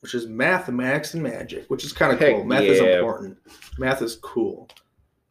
which 0.00 0.14
is 0.14 0.26
mathematics 0.26 1.14
and 1.14 1.22
magic, 1.22 1.68
which 1.68 1.84
is 1.84 1.92
kind 1.92 2.12
of 2.12 2.18
cool. 2.20 2.44
Math 2.44 2.62
is 2.62 2.80
important. 2.80 3.38
Math 3.78 4.00
is 4.02 4.16
cool, 4.16 4.68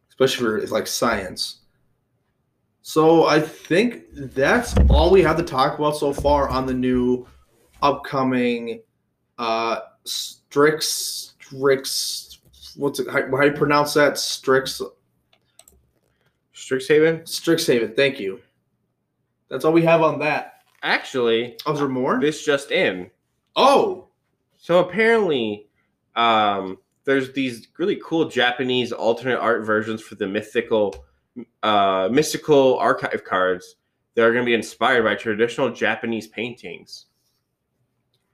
especially 0.09 0.45
for 0.45 0.57
it's 0.57 0.71
like 0.71 0.87
science. 0.87 1.61
So 2.81 3.25
I 3.25 3.39
think 3.39 4.03
that's 4.13 4.73
all 4.89 5.11
we 5.11 5.21
have 5.21 5.37
to 5.37 5.43
talk 5.43 5.77
about 5.77 5.95
so 5.97 6.11
far 6.13 6.49
on 6.49 6.65
the 6.65 6.73
new 6.73 7.27
upcoming 7.81 8.81
uh 9.37 9.79
Strix 10.05 11.33
Strix 11.39 12.39
what's 12.75 12.99
it 12.99 13.07
how, 13.07 13.21
how 13.29 13.41
do 13.41 13.47
you 13.47 13.53
pronounce 13.53 13.93
that? 13.95 14.17
Strix 14.17 14.81
Strixhaven. 16.53 17.23
Strixhaven, 17.23 17.95
thank 17.95 18.19
you. 18.19 18.41
That's 19.49 19.63
all 19.63 19.71
we 19.71 19.83
have 19.83 20.01
on 20.01 20.19
that. 20.19 20.61
Actually, 20.83 21.57
Oh, 21.65 21.73
is 21.73 21.79
there 21.79 21.87
more? 21.87 22.19
this 22.19 22.43
just 22.45 22.71
in. 22.71 23.09
Oh, 23.55 24.07
So 24.57 24.79
apparently, 24.79 25.67
um, 26.15 26.77
there's 27.05 27.31
these 27.31 27.67
really 27.77 27.99
cool 28.03 28.25
Japanese 28.27 28.91
alternate 28.91 29.39
art 29.39 29.65
versions 29.65 30.01
for 30.01 30.15
the 30.15 30.27
mythical, 30.27 31.05
uh, 31.63 32.09
mystical 32.11 32.77
archive 32.79 33.23
cards 33.23 33.75
that 34.15 34.23
are 34.25 34.33
going 34.33 34.43
to 34.43 34.49
be 34.49 34.53
inspired 34.53 35.03
by 35.03 35.15
traditional 35.15 35.69
Japanese 35.71 36.27
paintings. 36.27 37.05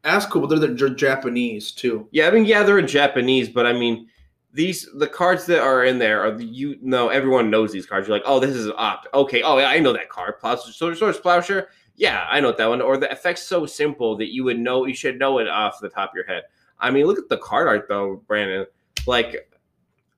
That's 0.04 0.26
cool, 0.26 0.46
but 0.46 0.60
they're, 0.60 0.74
they're 0.74 0.90
Japanese 0.90 1.72
too. 1.72 2.08
Yeah, 2.12 2.28
I 2.28 2.32
mean, 2.32 2.46
yeah, 2.46 2.64
they're 2.64 2.80
in 2.80 2.88
Japanese, 2.88 3.50
but 3.50 3.66
I 3.66 3.74
mean, 3.74 4.08
these 4.54 4.88
the 4.96 5.08
cards 5.08 5.46
that 5.48 5.62
are 5.62 5.84
in 5.84 5.98
there 5.98 6.24
are 6.24 6.40
you 6.40 6.78
know 6.82 7.10
everyone 7.10 7.50
knows 7.50 7.72
these 7.72 7.86
cards. 7.86 8.08
You're 8.08 8.18
like, 8.18 8.26
oh, 8.26 8.40
this 8.40 8.56
is 8.56 8.70
opt. 8.78 9.08
Okay, 9.14 9.42
oh 9.42 9.58
yeah, 9.58 9.68
I 9.68 9.80
know 9.80 9.94
that 9.94 10.10
card. 10.10 10.40
Plow, 10.40 10.56
Sword, 10.56 10.98
Sword, 10.98 11.16
Plowshare. 11.16 11.68
Yeah, 11.96 12.28
I 12.30 12.40
know 12.40 12.52
that 12.52 12.66
one. 12.68 12.82
Or 12.82 12.98
the 12.98 13.12
effect's 13.12 13.44
so 13.44 13.66
simple 13.66 14.16
that 14.18 14.34
you 14.34 14.44
would 14.44 14.60
know 14.60 14.86
you 14.86 14.94
should 14.94 15.18
know 15.18 15.40
it 15.40 15.48
off 15.48 15.80
the 15.80 15.90
top 15.90 16.12
of 16.12 16.16
your 16.16 16.26
head. 16.26 16.44
I 16.80 16.92
mean, 16.92 17.06
look 17.06 17.18
at 17.18 17.30
the 17.30 17.38
card 17.38 17.68
art 17.68 17.88
though, 17.88 18.22
Brandon. 18.28 18.66
Like, 19.06 19.52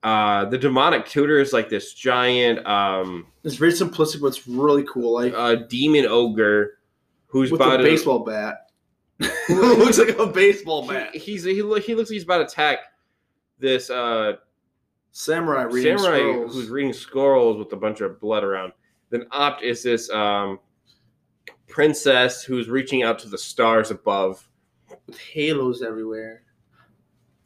uh, 0.02 0.44
the 0.46 0.58
demonic 0.58 1.06
tutor 1.06 1.38
is 1.38 1.52
like 1.52 1.68
this 1.68 1.94
giant 1.94 2.64
um 2.66 3.26
It's 3.44 3.56
very 3.56 3.72
simplistic, 3.72 4.20
but 4.20 4.28
it's 4.28 4.46
really 4.46 4.84
cool. 4.84 5.14
Like 5.14 5.32
uh 5.34 5.54
demon 5.68 6.06
ogre 6.06 6.78
who's 7.26 7.50
with 7.50 7.60
a 7.60 7.78
baseball 7.78 8.20
bat. 8.20 8.65
looks 9.48 9.98
like 9.98 10.18
a 10.18 10.26
baseball 10.26 10.86
bat. 10.86 11.10
He, 11.14 11.18
he's 11.18 11.44
he, 11.44 11.62
look- 11.62 11.82
he 11.82 11.94
looks 11.94 12.10
like 12.10 12.14
he's 12.14 12.24
about 12.24 12.38
to 12.38 12.44
attack 12.44 12.78
this 13.58 13.88
uh 13.90 14.34
Samurai 15.12 15.62
reading 15.62 15.96
samurai 15.96 16.18
scrolls. 16.18 16.54
who's 16.54 16.68
reading 16.68 16.92
scrolls 16.92 17.56
with 17.56 17.72
a 17.72 17.76
bunch 17.76 18.02
of 18.02 18.20
blood 18.20 18.44
around. 18.44 18.72
Then 19.08 19.24
Opt 19.30 19.62
is 19.62 19.82
this 19.82 20.10
um, 20.10 20.58
princess 21.68 22.42
who's 22.42 22.68
reaching 22.68 23.02
out 23.02 23.18
to 23.20 23.28
the 23.28 23.38
stars 23.38 23.90
above. 23.90 24.46
with 25.06 25.18
halos 25.18 25.80
everywhere. 25.82 26.42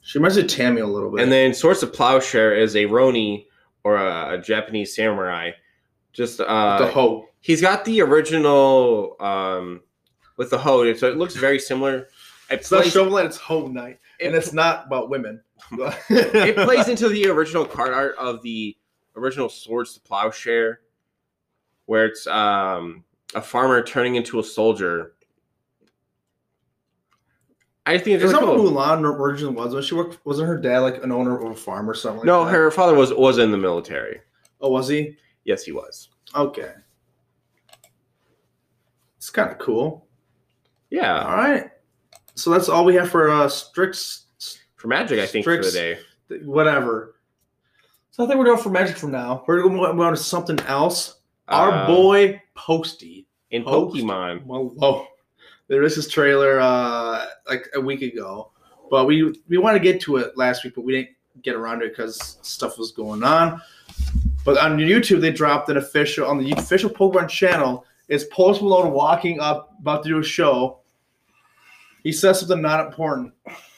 She 0.02 0.18
reminds 0.18 0.36
me 0.36 0.42
of 0.42 0.48
Tammy 0.48 0.80
a 0.80 0.86
little 0.86 1.10
bit. 1.12 1.22
And 1.22 1.30
then 1.30 1.54
Swords 1.54 1.78
to 1.80 1.86
Plowshare 1.86 2.56
is 2.56 2.74
a 2.74 2.86
ronin 2.86 3.44
or 3.84 3.96
a, 3.96 4.34
a 4.34 4.38
Japanese 4.38 4.96
samurai. 4.96 5.52
Just 6.12 6.40
uh, 6.40 6.78
the 6.78 6.86
hoe. 6.90 7.28
he's 7.38 7.60
got 7.60 7.84
the 7.84 8.00
original 8.00 9.16
um, 9.20 9.82
with 10.40 10.48
the 10.48 10.58
hoe, 10.58 10.94
so 10.94 11.06
it 11.06 11.18
looks 11.18 11.36
very 11.36 11.58
similar. 11.58 12.08
It 12.48 12.60
It's 12.60 12.72
not 12.72 12.80
plays, 12.80 12.92
Shovel 12.94 13.18
it's 13.18 13.36
hoe 13.36 13.66
night. 13.68 13.98
it, 14.18 14.28
and 14.28 14.34
it's 14.34 14.54
not 14.54 14.86
about 14.86 15.10
women. 15.10 15.42
it 16.08 16.56
plays 16.56 16.88
into 16.88 17.10
the 17.10 17.26
original 17.26 17.66
card 17.66 17.92
art 17.92 18.16
of 18.16 18.40
the 18.40 18.74
original 19.16 19.50
Swords 19.50 19.92
to 19.92 20.00
Plowshare, 20.00 20.80
where 21.84 22.06
it's 22.06 22.26
um, 22.26 23.04
a 23.34 23.42
farmer 23.42 23.82
turning 23.82 24.14
into 24.14 24.40
a 24.40 24.42
soldier. 24.42 25.12
I 27.84 27.98
think 27.98 28.22
really 28.22 28.32
that 28.32 28.40
cool. 28.40 28.72
what 28.72 28.72
Mulan 28.72 29.02
originally 29.02 29.54
was? 29.54 29.74
Was 29.74 29.88
she 29.88 29.94
worked? 29.94 30.24
Wasn't 30.24 30.48
her 30.48 30.56
dad 30.56 30.78
like 30.78 31.04
an 31.04 31.12
owner 31.12 31.38
of 31.38 31.50
a 31.50 31.54
farm 31.54 31.88
or 31.88 31.92
something? 31.92 32.20
Like 32.20 32.26
no, 32.26 32.46
that? 32.46 32.50
her 32.52 32.70
father 32.70 32.94
was 32.94 33.12
was 33.12 33.36
in 33.36 33.50
the 33.50 33.58
military. 33.58 34.22
Oh, 34.62 34.70
was 34.70 34.88
he? 34.88 35.18
Yes, 35.44 35.64
he 35.64 35.72
was. 35.72 36.08
Okay. 36.34 36.72
It's 39.18 39.28
kind 39.28 39.50
of 39.50 39.58
cool. 39.58 40.06
Yeah, 40.90 41.24
All 41.24 41.36
right. 41.36 41.70
So 42.34 42.50
that's 42.50 42.68
all 42.68 42.84
we 42.84 42.94
have 42.94 43.10
for 43.10 43.30
uh 43.30 43.48
Strix. 43.48 44.26
for 44.76 44.88
Magic, 44.88 45.18
I 45.20 45.26
think 45.26 45.44
for 45.44 45.56
the 45.56 45.62
Strix- 45.64 45.72
day. 45.74 45.98
Whatever. 46.44 47.16
So 48.12 48.24
I 48.24 48.26
think 48.26 48.38
we're 48.38 48.46
done 48.46 48.58
for 48.58 48.70
Magic 48.70 48.96
from 48.96 49.10
now. 49.12 49.44
We're 49.46 49.62
going 49.62 49.74
to 49.76 49.92
move 49.92 50.00
on 50.00 50.12
to 50.12 50.16
something 50.16 50.58
else. 50.60 51.18
Our 51.48 51.70
Uh, 51.70 51.86
boy 51.86 52.42
Posty. 52.54 53.26
in 53.50 53.64
Post. 53.64 53.96
Pokemon. 53.96 54.44
Well, 54.46 54.64
whoa. 54.76 55.06
There 55.68 55.82
is 55.82 55.96
this 55.96 56.08
trailer 56.08 56.58
uh 56.60 57.26
like 57.48 57.68
a 57.74 57.80
week 57.80 58.02
ago, 58.02 58.50
but 58.90 59.06
we 59.06 59.34
we 59.48 59.58
wanted 59.58 59.78
to 59.80 59.84
get 59.84 60.00
to 60.02 60.16
it 60.16 60.36
last 60.36 60.64
week, 60.64 60.74
but 60.74 60.82
we 60.82 60.92
didn't 60.92 61.10
get 61.42 61.54
around 61.56 61.80
to 61.80 61.86
it 61.86 61.90
because 61.90 62.38
stuff 62.42 62.78
was 62.78 62.90
going 62.92 63.22
on. 63.22 63.60
But 64.44 64.58
on 64.58 64.78
YouTube, 64.78 65.20
they 65.20 65.30
dropped 65.32 65.68
an 65.68 65.76
official 65.76 66.26
on 66.26 66.38
the 66.38 66.50
official 66.52 66.90
Pokemon 66.90 67.28
channel. 67.28 67.84
It's 68.08 68.24
Post 68.32 68.62
Malone 68.62 68.92
walking 68.92 69.38
up, 69.40 69.74
about 69.80 70.02
to 70.04 70.08
do 70.08 70.18
a 70.18 70.24
show. 70.24 70.79
He 72.02 72.12
says 72.12 72.40
something 72.40 72.60
not 72.60 72.86
important, 72.86 73.32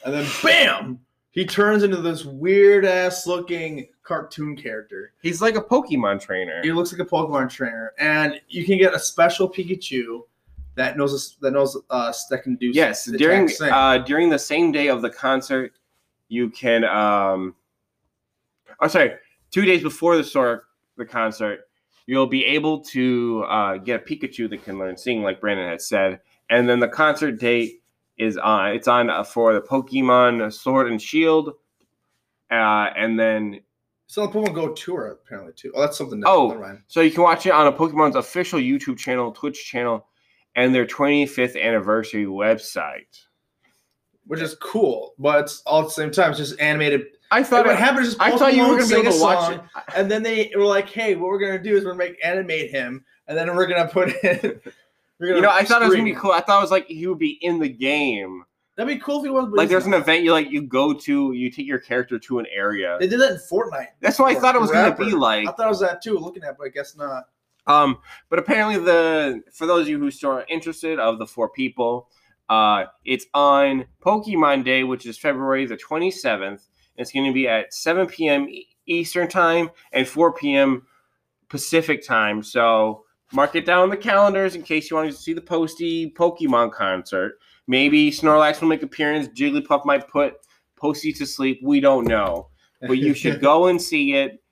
and 0.05 0.13
then 0.13 0.27
bam, 0.41 0.99
he 1.31 1.45
turns 1.45 1.83
into 1.83 1.97
this 1.97 2.25
weird 2.25 2.85
ass 2.85 3.25
looking 3.25 3.87
cartoon 4.03 4.55
character. 4.55 5.13
He's 5.21 5.41
like 5.41 5.55
a 5.55 5.61
Pokemon 5.61 6.21
trainer. 6.21 6.61
He 6.61 6.71
looks 6.71 6.91
like 6.91 7.01
a 7.01 7.09
Pokemon 7.09 7.49
trainer, 7.49 7.93
and 7.97 8.39
you 8.49 8.65
can 8.65 8.77
get 8.77 8.93
a 8.93 8.99
special 8.99 9.49
Pikachu 9.49 10.21
that 10.75 10.97
knows 10.97 11.37
that 11.41 11.51
knows 11.51 11.77
us 11.89 12.25
that 12.27 12.43
can 12.43 12.55
do 12.55 12.67
Yes, 12.67 13.05
during 13.05 13.49
uh, 13.61 13.99
during 13.99 14.29
the 14.29 14.39
same 14.39 14.71
day 14.71 14.87
of 14.87 15.01
the 15.01 15.09
concert, 15.09 15.73
you 16.27 16.49
can. 16.49 16.83
Um, 16.83 17.55
oh, 18.79 18.87
sorry, 18.87 19.13
two 19.51 19.65
days 19.65 19.81
before 19.81 20.17
the 20.17 20.23
store 20.23 20.65
the 20.97 21.05
concert, 21.05 21.61
you'll 22.05 22.27
be 22.27 22.45
able 22.45 22.81
to 22.81 23.45
uh, 23.49 23.77
get 23.77 24.01
a 24.01 24.03
Pikachu 24.03 24.49
that 24.49 24.63
can 24.63 24.77
learn 24.77 24.97
sing, 24.97 25.23
like 25.23 25.41
Brandon 25.41 25.67
had 25.67 25.81
said, 25.81 26.19
and 26.49 26.67
then 26.69 26.79
the 26.79 26.87
concert 26.87 27.39
date 27.39 27.82
is 28.17 28.37
on. 28.37 28.73
It's 28.73 28.87
on 28.87 29.09
uh, 29.09 29.23
for 29.23 29.53
the 29.53 29.61
Pokemon 29.61 30.51
Sword 30.53 30.89
and 30.91 31.01
Shield, 31.01 31.49
uh, 32.51 32.89
and 32.95 33.19
then 33.19 33.59
It's 34.05 34.17
on 34.17 34.31
the 34.31 34.39
Pokemon 34.39 34.53
Go 34.53 34.73
tour 34.73 35.07
apparently 35.07 35.53
too. 35.53 35.71
Oh, 35.75 35.81
that's 35.81 35.97
something. 35.97 36.21
Oh. 36.25 36.77
So 36.87 37.01
you 37.01 37.11
can 37.11 37.23
watch 37.23 37.45
it 37.45 37.51
on 37.51 37.67
a 37.67 37.71
Pokemon's 37.71 38.15
official 38.15 38.59
YouTube 38.59 38.97
channel, 38.97 39.31
Twitch 39.31 39.65
channel, 39.65 40.07
and 40.55 40.73
their 40.73 40.85
25th 40.85 41.59
anniversary 41.59 42.25
website. 42.25 43.23
which 44.27 44.39
is 44.41 44.55
cool, 44.61 45.15
but 45.19 45.41
it's 45.41 45.61
all 45.65 45.81
at 45.81 45.85
the 45.87 45.91
same 45.91 46.11
time. 46.11 46.29
It's 46.29 46.39
just 46.39 46.59
animated. 46.59 47.05
I 47.31 47.41
thought 47.41 47.65
what 47.65 47.77
happened 47.77 48.05
is 48.05 48.15
I 48.19 48.37
thought 48.37 48.53
you 48.53 48.67
were 48.67 48.77
be 48.77 48.93
able 48.93 49.11
to 49.11 49.17
a 49.17 49.21
watch 49.21 49.45
song, 49.45 49.53
it. 49.55 49.93
and 49.95 50.11
then 50.11 50.21
they 50.21 50.51
were 50.55 50.65
like, 50.65 50.87
"Hey, 50.87 51.15
what 51.15 51.29
we're 51.29 51.39
gonna 51.39 51.61
do 51.61 51.75
is 51.75 51.83
we're 51.83 51.91
gonna 51.93 52.09
make 52.09 52.23
animate 52.23 52.69
him, 52.69 53.03
and 53.27 53.35
then 53.35 53.53
we're 53.55 53.65
gonna 53.65 53.87
put 53.87 54.13
in." 54.23 54.61
You 55.19 55.41
know, 55.41 55.49
I 55.49 55.63
thought 55.63 55.81
it 55.81 55.85
was 55.85 55.95
gonna 55.95 56.05
be 56.05 56.15
cool. 56.15 56.31
I 56.31 56.41
thought 56.41 56.57
it 56.57 56.61
was 56.61 56.71
like 56.71 56.87
he 56.87 57.07
would 57.07 57.19
be 57.19 57.37
in 57.41 57.59
the 57.59 57.69
game. 57.69 58.43
That'd 58.75 58.93
be 58.93 58.99
cool 58.99 59.19
if 59.19 59.25
he 59.25 59.29
was. 59.29 59.49
Like 59.51 59.69
there's 59.69 59.85
an 59.85 59.93
event 59.93 60.23
you 60.23 60.31
like 60.31 60.49
you 60.49 60.63
go 60.63 60.93
to, 60.93 61.31
you 61.33 61.51
take 61.51 61.67
your 61.67 61.79
character 61.79 62.17
to 62.17 62.39
an 62.39 62.45
area. 62.53 62.97
They 62.99 63.07
did 63.07 63.19
that 63.19 63.31
in 63.31 63.37
Fortnite. 63.37 63.89
That's 64.01 64.17
what 64.17 64.35
I 64.35 64.39
thought 64.39 64.55
it 64.55 64.61
was 64.61 64.71
gonna 64.71 64.95
be 64.95 65.11
like. 65.11 65.47
I 65.47 65.51
thought 65.51 65.67
it 65.67 65.69
was 65.69 65.79
that 65.81 66.01
too. 66.01 66.17
Looking 66.17 66.43
at, 66.43 66.57
but 66.57 66.65
I 66.65 66.69
guess 66.69 66.95
not. 66.95 67.25
Um, 67.65 67.99
but 68.29 68.39
apparently 68.39 68.79
the 68.79 69.43
for 69.53 69.65
those 69.67 69.83
of 69.83 69.89
you 69.89 69.99
who 69.99 70.11
still 70.11 70.31
are 70.31 70.45
interested 70.49 70.99
of 70.99 71.19
the 71.19 71.27
four 71.27 71.49
people, 71.49 72.09
uh, 72.49 72.85
it's 73.05 73.25
on 73.33 73.85
Pokemon 74.03 74.65
Day, 74.65 74.83
which 74.83 75.05
is 75.05 75.17
February 75.17 75.65
the 75.65 75.77
27th. 75.77 76.67
It's 76.97 77.11
going 77.11 77.25
to 77.25 77.33
be 77.33 77.47
at 77.47 77.73
7 77.73 78.07
p.m. 78.07 78.47
Eastern 78.85 79.27
time 79.27 79.71
and 79.91 80.07
4 80.07 80.33
p.m. 80.33 80.85
Pacific 81.49 82.05
time. 82.05 82.43
So 82.43 83.02
mark 83.33 83.55
it 83.55 83.65
down 83.65 83.83
on 83.83 83.89
the 83.89 83.97
calendars 83.97 84.55
in 84.55 84.61
case 84.63 84.89
you 84.89 84.95
want 84.95 85.11
to 85.11 85.17
see 85.17 85.33
the 85.33 85.41
Posty 85.41 86.11
Pokemon 86.11 86.71
concert. 86.71 87.39
Maybe 87.67 88.11
Snorlax 88.11 88.61
will 88.61 88.67
make 88.67 88.83
appearance. 88.83 89.27
Jigglypuff 89.29 89.85
might 89.85 90.07
put 90.07 90.35
Posty 90.75 91.11
to 91.13 91.25
sleep. 91.25 91.59
We 91.63 91.79
don't 91.79 92.05
know, 92.05 92.49
but 92.81 92.97
you 92.97 93.13
should 93.13 93.41
go 93.41 93.67
and 93.67 93.81
see 93.81 94.13
it 94.13 94.43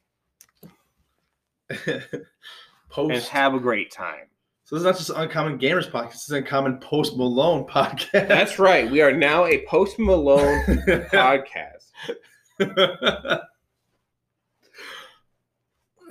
and 2.97 3.23
have 3.23 3.53
a 3.53 3.59
great 3.59 3.91
time. 3.91 4.27
so 4.63 4.75
this 4.75 4.81
is 4.81 4.85
not 4.85 4.97
just 4.97 5.09
Uncommon 5.11 5.59
Gamers 5.59 5.89
podcast. 5.91 6.13
This 6.13 6.29
is 6.29 6.31
Uncommon 6.31 6.79
Post 6.79 7.17
Malone 7.17 7.65
podcast. 7.65 8.27
That's 8.27 8.59
right. 8.59 8.89
We 8.89 9.01
are 9.01 9.11
now 9.11 9.45
a 9.45 9.65
Post 9.65 9.99
Malone 9.99 10.63
podcast. 11.11 11.91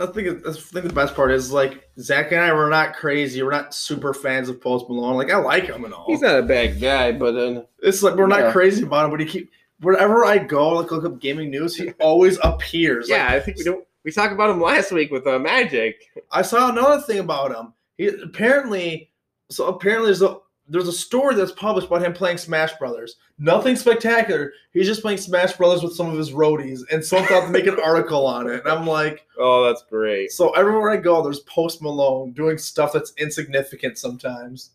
I 0.01 0.07
think 0.07 0.47
I 0.47 0.53
think 0.53 0.87
the 0.87 0.93
best 0.95 1.15
part 1.15 1.31
is 1.31 1.53
like 1.53 1.89
Zach 1.99 2.33
and 2.33 2.41
I 2.41 2.53
were 2.53 2.69
not 2.71 2.95
crazy. 2.95 3.43
We're 3.43 3.51
not 3.51 3.75
super 3.75 4.15
fans 4.15 4.49
of 4.49 4.61
Post 4.61 4.89
Malone. 4.89 5.17
Like 5.17 5.31
I 5.31 5.37
like 5.37 5.65
him 5.65 5.85
and 5.85 5.93
all. 5.93 6.07
He's 6.07 6.23
not 6.23 6.39
a 6.39 6.43
bad 6.43 6.81
guy, 6.81 7.13
but 7.13 7.33
then 7.33 7.67
it's 7.83 8.03
like 8.03 8.15
we're 8.17 8.27
not 8.27 8.41
Yeah. 8.41 8.53
crazy 8.53 8.83
about 8.83 9.05
him, 9.05 9.11
but 9.11 9.21
he 9.21 9.27
keep 9.27 9.51
wherever 9.81 10.25
I 10.25 10.39
go, 10.39 10.71
like 10.71 10.91
look 10.91 11.05
up 11.05 11.21
gaming 11.21 11.51
news, 11.51 11.77
he 11.77 11.91
always 12.01 12.39
appears. 12.43 13.09
Like, 13.09 13.19
yeah, 13.19 13.29
I 13.29 13.41
think 13.41 13.59
we 13.59 13.65
don't. 13.65 13.87
We 14.05 14.11
talked 14.11 14.33
about 14.33 14.49
him 14.51 14.61
last 14.63 14.93
week 14.93 15.11
with 15.11 15.27
uh, 15.27 15.39
Magic. 15.39 15.97
I 16.33 16.41
saw 16.43 16.71
another 16.71 17.03
thing 17.03 17.19
about 17.19 17.55
him. 17.55 17.75
He 17.99 18.07
apparently 18.07 19.11
so 19.51 19.67
apparently 19.67 20.07
there's 20.07 20.23
a 20.23 20.39
there's 20.71 20.89
a 20.89 20.93
story 20.93 21.35
that's 21.35 21.53
published 21.53 21.89
about 21.89 22.03
him 22.03 22.13
playing 22.13 22.39
Smash 22.39 22.73
Brothers. 22.79 23.17
Nothing 23.39 23.75
spectacular. 23.77 24.53
He's 24.73 24.87
just 24.87 25.03
playing 25.03 25.19
Smash 25.19 25.55
Brothers 25.55 25.83
with 25.83 25.95
some 25.95 26.09
of 26.09 26.17
his 26.17 26.31
roadies, 26.31 26.81
and 26.93 27.05
someone 27.05 27.29
thought 27.29 27.47
to 27.47 27.51
make 27.51 27.67
an 27.67 27.81
article 27.85 28.25
on 28.27 28.49
it. 28.49 28.61
And 28.65 28.69
I'm 28.69 28.87
like, 28.87 29.27
Oh, 29.39 29.65
that's 29.67 29.83
great. 29.91 30.31
so 30.31 30.51
everywhere 30.51 30.91
I 30.91 30.97
go, 30.97 31.23
there's 31.23 31.41
Post 31.41 31.83
Malone 31.83 32.33
doing 32.33 32.57
stuff 32.57 32.93
that's 32.93 33.13
insignificant 33.19 33.99
sometimes. 33.99 34.71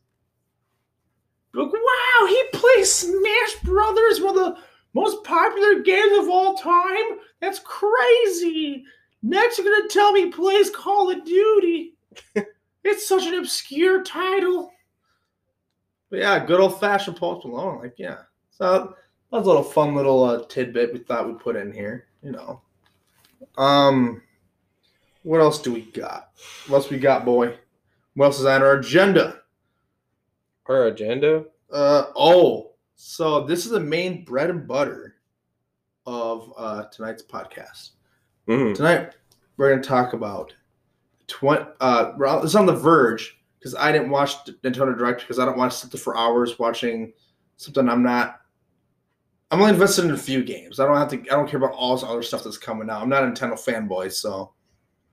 Like, 1.53 1.71
wow, 1.71 2.27
he 2.27 2.43
plays 2.51 2.91
Smash 2.91 3.55
Brothers, 3.63 4.19
one 4.19 4.37
of 4.37 4.55
the 4.55 4.61
most 4.93 5.23
popular 5.23 5.79
games 5.81 6.17
of 6.19 6.29
all 6.29 6.55
time. 6.55 7.19
That's 7.39 7.59
crazy. 7.59 8.83
Next, 9.23 9.57
you're 9.57 9.73
gonna 9.73 9.87
tell 9.89 10.11
me 10.11 10.25
he 10.25 10.29
plays 10.31 10.69
Call 10.69 11.09
of 11.09 11.23
Duty. 11.23 11.95
it's 12.83 13.07
such 13.07 13.25
an 13.25 13.35
obscure 13.35 14.03
title. 14.03 14.71
But 16.09 16.19
yeah, 16.19 16.45
good 16.45 16.59
old 16.59 16.79
fashioned 16.79 17.17
Post 17.17 17.45
Malone. 17.45 17.79
Like, 17.79 17.95
yeah. 17.97 18.19
So 18.51 18.95
that 19.31 19.37
was 19.37 19.45
a 19.45 19.47
little 19.47 19.63
fun 19.63 19.95
little 19.95 20.23
uh, 20.23 20.45
tidbit 20.47 20.93
we 20.93 20.99
thought 20.99 21.27
we'd 21.27 21.39
put 21.39 21.55
in 21.55 21.71
here. 21.71 22.07
You 22.21 22.31
know. 22.31 22.61
Um, 23.57 24.21
what 25.23 25.41
else 25.41 25.61
do 25.61 25.73
we 25.73 25.81
got? 25.81 26.31
What 26.67 26.77
else 26.77 26.89
we 26.89 26.99
got, 26.99 27.25
boy? 27.25 27.57
What 28.13 28.27
else 28.27 28.39
is 28.39 28.45
on 28.45 28.61
our 28.61 28.79
agenda? 28.79 29.41
Our 30.67 30.87
agenda. 30.87 31.45
Uh 31.71 32.05
oh, 32.15 32.71
so 32.95 33.43
this 33.45 33.65
is 33.65 33.71
the 33.71 33.79
main 33.79 34.23
bread 34.23 34.49
and 34.49 34.67
butter 34.67 35.15
of 36.05 36.53
uh, 36.55 36.83
tonight's 36.85 37.23
podcast. 37.23 37.91
Mhm. 38.47 38.75
Tonight 38.75 39.15
we're 39.57 39.69
going 39.69 39.81
to 39.81 39.87
talk 39.87 40.13
about 40.13 40.53
twenty. 41.27 41.65
Uh, 41.81 42.13
it's 42.43 42.55
on 42.55 42.65
the 42.67 42.73
Verge 42.75 43.39
because 43.65 43.75
I 43.79 43.91
didn't 43.91 44.11
watch 44.11 44.45
Nintendo 44.45 44.95
Direct 44.95 45.21
because 45.21 45.39
I 45.39 45.45
don't 45.45 45.57
want 45.57 45.71
to 45.71 45.77
sit 45.77 45.91
there 45.91 45.99
for 45.99 46.15
hours 46.15 46.59
watching 46.59 47.11
something 47.57 47.89
I'm 47.89 48.03
not. 48.03 48.41
I'm 49.49 49.59
only 49.59 49.73
invested 49.73 50.05
in 50.05 50.11
a 50.11 50.17
few 50.17 50.43
games. 50.43 50.79
I 50.79 50.85
don't 50.85 50.97
have 50.97 51.09
to. 51.09 51.19
I 51.21 51.35
don't 51.35 51.49
care 51.49 51.57
about 51.57 51.73
all 51.73 51.95
this 51.95 52.03
other 52.03 52.21
stuff 52.21 52.43
that's 52.43 52.59
coming 52.59 52.91
out. 52.91 53.01
I'm 53.01 53.09
not 53.09 53.23
a 53.23 53.25
Nintendo 53.25 53.53
fanboy, 53.53 54.11
so 54.11 54.53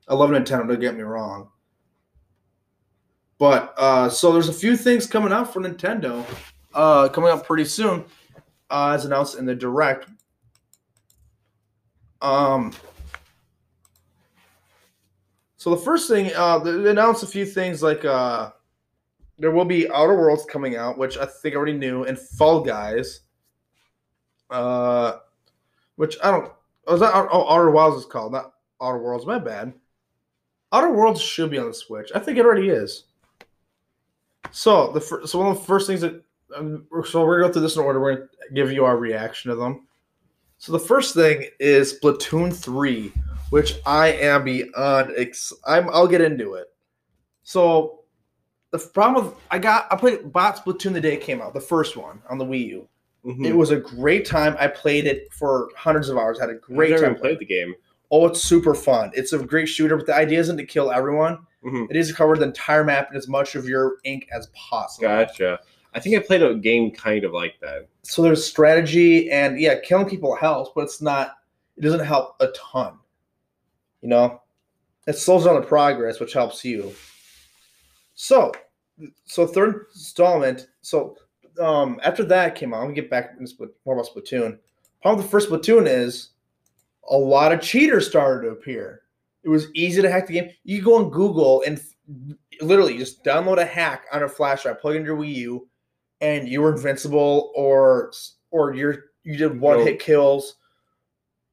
I 0.07 0.15
love 0.15 0.29
Nintendo. 0.29 0.69
Don't 0.69 0.81
get 0.81 0.95
me 0.95 1.01
wrong. 1.01 1.49
But 3.39 3.73
uh, 3.79 4.11
so 4.11 4.33
there's 4.35 4.51
a 4.51 4.53
few 4.53 4.77
things 4.77 5.07
coming 5.07 5.33
out 5.33 5.51
for 5.51 5.63
Nintendo, 5.63 6.23
uh, 6.75 7.09
coming 7.09 7.31
up 7.31 7.47
pretty 7.47 7.65
soon, 7.65 8.05
uh, 8.69 8.91
as 8.91 9.07
announced 9.07 9.39
in 9.39 9.47
the 9.47 9.55
direct. 9.55 10.09
Um. 12.21 12.75
So 15.63 15.71
the 15.71 15.77
first 15.77 16.09
thing, 16.09 16.33
uh, 16.35 16.59
they 16.59 16.91
announced 16.91 17.23
a 17.23 17.27
few 17.29 17.47
things 17.47 17.85
like 17.85 18.05
uh, 18.05 18.51
there 19.39 19.53
will 19.53 19.65
be 19.65 19.89
Outer 19.93 20.17
Worlds 20.17 20.45
coming 20.45 20.75
out, 20.75 20.99
which 20.99 21.17
I 21.17 21.25
think 21.25 21.55
I 21.55 21.57
already 21.57 21.79
knew, 21.79 22.03
and 22.03 22.19
Fall 22.19 22.63
Guys. 22.63 23.21
Uh, 24.51 25.19
which 25.95 26.17
I 26.21 26.33
don't. 26.33 26.51
Oh, 26.89 26.95
is 26.95 27.01
that 27.01 27.15
oh, 27.15 27.49
Outer 27.49 27.71
Wilds 27.71 27.97
is 27.97 28.07
called, 28.07 28.33
not 28.33 28.55
Outer 28.83 28.99
Worlds? 28.99 29.25
My 29.25 29.39
bad. 29.39 29.73
Outer 30.73 30.91
Worlds 30.91 31.21
should 31.21 31.53
be 31.53 31.59
on 31.59 31.69
the 31.69 31.75
Switch. 31.75 32.11
I 32.13 32.19
think 32.19 32.39
it 32.39 32.45
already 32.45 32.71
is. 32.71 33.05
So 34.51 34.91
the 34.91 35.01
fir- 35.01 35.27
so 35.27 35.39
one 35.39 35.53
of 35.53 35.59
the 35.61 35.65
first 35.65 35.87
things 35.87 36.01
that 36.01 36.21
um, 36.57 36.89
so 37.09 37.25
we're 37.25 37.37
gonna 37.39 37.51
go 37.51 37.53
through 37.53 37.63
this 37.63 37.77
in 37.77 37.83
order. 37.83 38.01
We're 38.01 38.17
gonna 38.17 38.29
give 38.53 38.73
you 38.73 38.85
our 38.85 38.97
reaction 38.97 39.51
to 39.51 39.55
them. 39.55 39.87
So 40.59 40.73
the 40.73 40.81
first 40.81 41.15
thing 41.15 41.47
is 41.61 42.01
Splatoon 42.01 42.53
three, 42.53 43.13
which 43.53 43.77
I 43.87 44.09
am 44.13 44.45
beyond. 44.45 45.13
Ex- 45.17 45.53
I'm. 45.67 45.89
I'll 45.91 46.09
get 46.09 46.21
into 46.21 46.55
it. 46.55 46.69
So 47.43 48.01
the 48.71 48.79
problem 48.79 49.27
with 49.27 49.35
I 49.51 49.59
got 49.59 49.87
I 49.93 49.97
played 49.97 50.33
bought 50.33 50.57
Splatoon 50.65 50.93
the 50.95 51.01
day 51.01 51.15
it 51.15 51.21
came 51.21 51.41
out, 51.43 51.53
the 51.55 51.61
first 51.61 51.97
one 51.97 52.23
on 52.31 52.39
the 52.39 52.45
Wii 52.47 52.67
U. 52.69 52.89
Mhm. 53.27 53.47
It 53.47 53.53
was 53.55 53.71
a 53.71 53.77
great 53.77 54.25
time. 54.27 54.57
I 54.59 54.67
played 54.69 55.07
it 55.07 55.33
for 55.33 55.69
hundreds 55.77 56.09
of 56.09 56.17
hours. 56.17 56.41
Had 56.41 56.49
a 56.51 56.55
I've 56.55 56.61
great 56.63 56.91
never 56.91 57.07
time. 57.07 57.15
played 57.17 57.39
the 57.39 57.45
game. 57.45 57.75
Oh, 58.11 58.27
it's 58.27 58.43
super 58.43 58.75
fun. 58.75 59.11
It's 59.15 59.33
a 59.33 59.39
great 59.39 59.67
shooter, 59.67 59.97
but 59.97 60.07
the 60.07 60.15
idea 60.15 60.39
isn't 60.41 60.57
to 60.57 60.65
kill 60.67 60.91
everyone. 60.91 61.39
Mhm. 61.65 61.89
It 61.91 61.97
is 61.97 62.09
to 62.09 62.15
cover 62.15 62.37
the 62.37 62.45
entire 62.47 62.85
map 62.85 63.09
and 63.09 63.17
as 63.17 63.29
much 63.29 63.55
of 63.55 63.69
your 63.69 63.97
ink 64.05 64.29
as 64.33 64.49
possible. 64.55 65.09
Gotcha. 65.09 65.61
I 65.95 66.01
think 66.01 66.17
I 66.17 66.21
played 66.21 66.43
a 66.43 66.55
game 66.55 66.91
kind 66.91 67.23
of 67.25 67.33
like 67.33 67.55
that. 67.61 67.87
So 68.03 68.23
there's 68.23 68.45
strategy 68.45 69.31
and 69.31 69.61
yeah, 69.61 69.79
killing 69.79 70.09
people 70.09 70.35
helps, 70.35 70.71
but 70.75 70.83
it's 70.85 71.01
not. 71.03 71.37
It 71.77 71.83
doesn't 71.83 72.05
help 72.05 72.37
a 72.41 72.49
ton. 72.49 72.95
You 74.03 74.09
know, 74.09 74.43
it 75.07 75.17
slows 75.17 75.45
down 75.45 75.61
the 75.61 75.67
progress, 75.67 76.21
which 76.21 76.33
helps 76.33 76.65
you. 76.65 76.93
So, 78.15 78.53
so 79.25 79.47
third 79.47 79.87
installment. 79.95 80.69
So, 80.83 81.17
um, 81.61 82.01
after 82.03 82.25
that 82.25 82.55
came 82.55 82.75
out, 82.75 82.79
I'm 82.79 82.85
gonna 82.85 82.95
get 82.95 83.11
back 83.11 83.37
more 83.87 83.95
about 83.95 84.09
Splatoon. 84.13 84.59
Problem 85.01 85.17
with 85.17 85.27
the 85.27 85.31
first 85.31 85.49
Splatoon 85.49 85.87
is 85.87 86.31
a 87.11 87.17
lot 87.17 87.53
of 87.53 87.61
cheaters 87.61 88.07
started 88.07 88.47
to 88.47 88.53
appear. 88.53 89.03
It 89.43 89.49
was 89.49 89.67
easy 89.75 90.03
to 90.03 90.11
hack 90.11 90.27
the 90.27 90.35
game. 90.35 90.51
You 90.65 90.83
go 90.83 90.97
on 90.97 91.11
Google 91.11 91.63
and 91.67 91.81
literally 92.61 92.97
just 92.97 93.25
download 93.25 93.59
a 93.59 93.65
hack 93.65 94.05
on 94.13 94.23
a 94.23 94.29
flash 94.29 94.63
drive, 94.63 94.81
plug 94.81 94.95
it 94.95 94.99
into 94.99 95.09
your 95.09 95.17
Wii 95.17 95.35
U, 95.35 95.69
and 96.21 96.49
you 96.49 96.61
were 96.61 96.73
invincible, 96.73 97.53
or 97.57 98.13
or 98.51 98.75
you're 98.75 99.07
you 99.25 99.37
did 99.37 99.61
one 99.61 99.81
hit 99.81 100.01
kills 100.01 100.57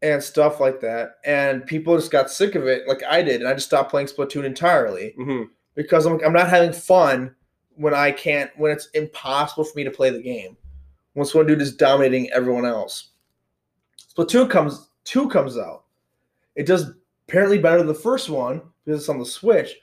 and 0.01 0.21
stuff 0.23 0.59
like 0.59 0.79
that. 0.81 1.17
And 1.25 1.65
people 1.65 1.95
just 1.97 2.11
got 2.11 2.31
sick 2.31 2.55
of 2.55 2.67
it, 2.67 2.87
like 2.87 3.03
I 3.09 3.21
did, 3.21 3.41
and 3.41 3.49
I 3.49 3.53
just 3.53 3.67
stopped 3.67 3.91
playing 3.91 4.07
Splatoon 4.07 4.45
entirely 4.45 5.13
hmm 5.17 5.43
because 5.75 6.05
I'm 6.05 6.19
I'm 6.25 6.33
not 6.33 6.49
having 6.49 6.73
fun 6.73 7.35
when 7.75 7.93
I 7.93 8.11
can't 8.11 8.51
when 8.57 8.71
it's 8.71 8.89
impossible 8.93 9.63
for 9.63 9.77
me 9.77 9.83
to 9.83 9.91
play 9.91 10.09
the 10.09 10.21
game. 10.21 10.57
Once 11.15 11.33
one 11.33 11.47
dude 11.47 11.61
is 11.61 11.75
dominating 11.75 12.29
everyone 12.31 12.65
else. 12.65 13.09
Splatoon 14.13 14.49
comes 14.49 14.89
two 15.03 15.29
comes 15.29 15.57
out. 15.57 15.83
It 16.55 16.65
does 16.65 16.91
apparently 17.27 17.57
better 17.57 17.77
than 17.77 17.87
the 17.87 17.93
first 17.93 18.29
one 18.29 18.61
because 18.83 19.01
it's 19.01 19.09
on 19.09 19.19
the 19.19 19.25
Switch, 19.25 19.75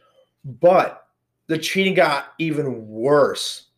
but 0.45 1.07
the 1.47 1.59
cheating 1.59 1.95
got 1.95 2.33
even 2.39 2.87
worse. 2.89 3.69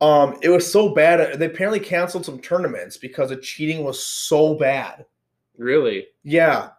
Um, 0.00 0.36
it 0.42 0.48
was 0.48 0.70
so 0.70 0.90
bad. 0.90 1.38
They 1.38 1.46
apparently 1.46 1.80
canceled 1.80 2.26
some 2.26 2.40
tournaments 2.40 2.96
because 2.96 3.30
the 3.30 3.36
cheating 3.36 3.84
was 3.84 4.04
so 4.04 4.54
bad. 4.54 5.06
Really? 5.56 6.06
Yeah, 6.22 6.70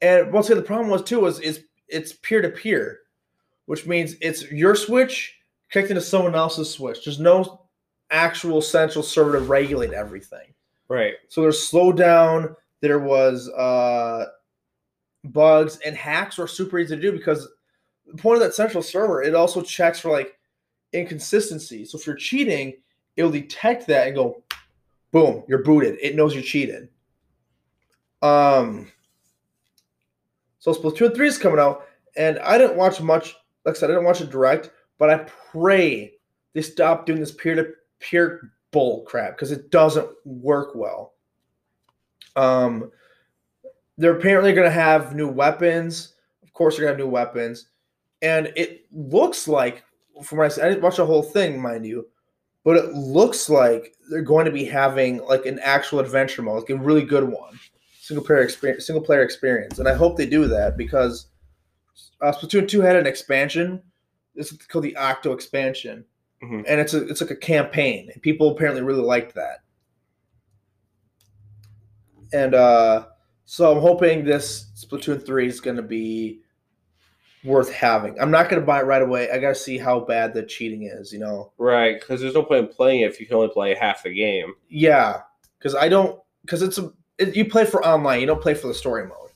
and 0.00 0.32
once 0.32 0.46
again, 0.46 0.58
the 0.58 0.66
problem 0.66 0.90
was 0.90 1.02
too 1.02 1.20
was 1.20 1.40
is 1.40 1.64
it's 1.88 2.12
peer 2.12 2.42
to 2.42 2.50
peer, 2.50 3.00
which 3.66 3.86
means 3.86 4.16
it's 4.20 4.50
your 4.50 4.74
Switch 4.74 5.38
connecting 5.70 5.94
to 5.94 6.00
someone 6.00 6.34
else's 6.34 6.70
Switch. 6.70 7.04
There's 7.04 7.20
no 7.20 7.62
actual 8.10 8.60
central 8.60 9.02
server 9.02 9.38
to 9.38 9.44
regulate 9.44 9.92
everything. 9.92 10.52
Right. 10.88 11.14
So 11.28 11.40
there's 11.40 11.70
slowdown. 11.70 12.54
There 12.80 12.98
was 12.98 13.48
uh, 13.48 14.26
bugs 15.24 15.78
and 15.84 15.96
hacks 15.96 16.36
were 16.36 16.46
super 16.46 16.78
easy 16.78 16.96
to 16.96 17.00
do 17.00 17.12
because 17.12 17.48
the 18.06 18.16
point 18.16 18.36
of 18.36 18.42
that 18.42 18.54
central 18.54 18.82
server 18.82 19.22
it 19.22 19.34
also 19.34 19.62
checks 19.62 19.98
for 19.98 20.10
like 20.10 20.38
inconsistency. 20.92 21.84
So 21.84 21.98
if 21.98 22.06
you're 22.06 22.16
cheating, 22.16 22.74
it'll 23.16 23.30
detect 23.30 23.86
that 23.86 24.06
and 24.06 24.16
go, 24.16 24.42
boom, 25.12 25.44
you're 25.48 25.62
booted. 25.62 25.98
It 26.02 26.14
knows 26.14 26.34
you 26.34 26.42
cheated. 26.42 26.88
Um. 28.24 28.90
So 30.58 30.72
Splatoon 30.72 31.14
three 31.14 31.28
is 31.28 31.36
coming 31.36 31.58
out, 31.58 31.86
and 32.16 32.38
I 32.38 32.56
didn't 32.56 32.78
watch 32.78 33.00
much. 33.00 33.36
Like 33.64 33.76
I 33.76 33.78
said, 33.78 33.90
I 33.90 33.92
didn't 33.92 34.06
watch 34.06 34.22
it 34.22 34.30
direct, 34.30 34.70
but 34.98 35.10
I 35.10 35.18
pray 35.52 36.14
they 36.54 36.62
stop 36.62 37.04
doing 37.04 37.20
this 37.20 37.32
peer 37.32 37.54
to 37.54 37.72
peer 38.00 38.52
bull 38.70 39.02
crap 39.02 39.36
because 39.36 39.52
it 39.52 39.70
doesn't 39.70 40.08
work 40.24 40.74
well. 40.74 41.12
Um, 42.34 42.90
they're 43.98 44.16
apparently 44.16 44.52
going 44.54 44.66
to 44.66 44.70
have 44.70 45.14
new 45.14 45.28
weapons. 45.28 46.14
Of 46.42 46.52
course, 46.54 46.76
they're 46.76 46.86
going 46.86 46.96
to 46.96 47.02
have 47.02 47.06
new 47.06 47.12
weapons, 47.12 47.68
and 48.22 48.52
it 48.56 48.86
looks 48.90 49.46
like, 49.46 49.84
from 50.22 50.38
what 50.38 50.44
I 50.44 50.48
said, 50.48 50.64
I 50.64 50.68
didn't 50.70 50.82
watch 50.82 50.96
the 50.96 51.06
whole 51.06 51.22
thing, 51.22 51.60
mind 51.60 51.84
you, 51.84 52.08
but 52.64 52.76
it 52.76 52.94
looks 52.94 53.50
like 53.50 53.94
they're 54.10 54.22
going 54.22 54.46
to 54.46 54.50
be 54.50 54.64
having 54.64 55.18
like 55.24 55.44
an 55.44 55.58
actual 55.58 56.00
adventure 56.00 56.42
mode, 56.42 56.62
like 56.62 56.70
a 56.70 56.76
really 56.76 57.04
good 57.04 57.24
one, 57.24 57.58
single 58.04 58.24
player 58.24 58.42
experience, 58.42 58.86
single 58.86 59.02
player 59.02 59.22
experience, 59.22 59.78
and 59.78 59.88
I 59.88 59.94
hope 59.94 60.16
they 60.16 60.26
do 60.26 60.46
that 60.48 60.76
because 60.76 61.28
uh, 62.20 62.32
Splatoon 62.32 62.68
two 62.68 62.80
had 62.82 62.96
an 62.96 63.06
expansion. 63.06 63.82
It's 64.34 64.52
called 64.66 64.84
the 64.84 64.96
Octo 64.96 65.32
expansion, 65.32 66.04
Mhm. 66.42 66.64
and 66.68 66.80
it's 66.80 66.92
a 66.94 67.06
it's 67.08 67.20
like 67.20 67.30
a 67.30 67.36
campaign, 67.36 68.10
and 68.12 68.20
people 68.22 68.50
apparently 68.50 68.82
really 68.82 69.02
liked 69.02 69.34
that. 69.36 69.60
And 72.32 72.54
uh, 72.54 73.06
so 73.44 73.72
I'm 73.74 73.80
hoping 73.80 74.24
this 74.24 74.66
Splatoon 74.76 75.24
three 75.24 75.46
is 75.46 75.60
going 75.60 75.76
to 75.76 75.82
be 75.82 76.40
worth 77.44 77.70
having. 77.72 78.18
I'm 78.20 78.30
not 78.30 78.48
going 78.48 78.60
to 78.60 78.66
buy 78.66 78.80
it 78.80 78.84
right 78.86 79.02
away. 79.02 79.30
I 79.30 79.38
got 79.38 79.50
to 79.50 79.54
see 79.54 79.78
how 79.78 80.00
bad 80.00 80.32
the 80.34 80.42
cheating 80.42 80.84
is. 80.84 81.12
You 81.12 81.18
know, 81.20 81.52
Right. 81.58 82.00
Because 82.00 82.20
there's 82.20 82.34
no 82.34 82.42
point 82.42 82.68
in 82.68 82.74
playing 82.74 83.02
it 83.02 83.10
if 83.10 83.20
you 83.20 83.26
can 83.26 83.36
only 83.36 83.48
play 83.48 83.74
half 83.74 84.02
the 84.02 84.12
game. 84.14 84.54
yeah, 84.68 85.20
because 85.58 85.74
I 85.74 85.88
don't 85.88 86.20
because 86.42 86.62
it's 86.62 86.78
a 86.78 86.92
you 87.18 87.44
play 87.48 87.64
for 87.64 87.84
online. 87.84 88.20
You 88.20 88.26
don't 88.26 88.42
play 88.42 88.54
for 88.54 88.66
the 88.68 88.74
story 88.74 89.06
mode. 89.06 89.30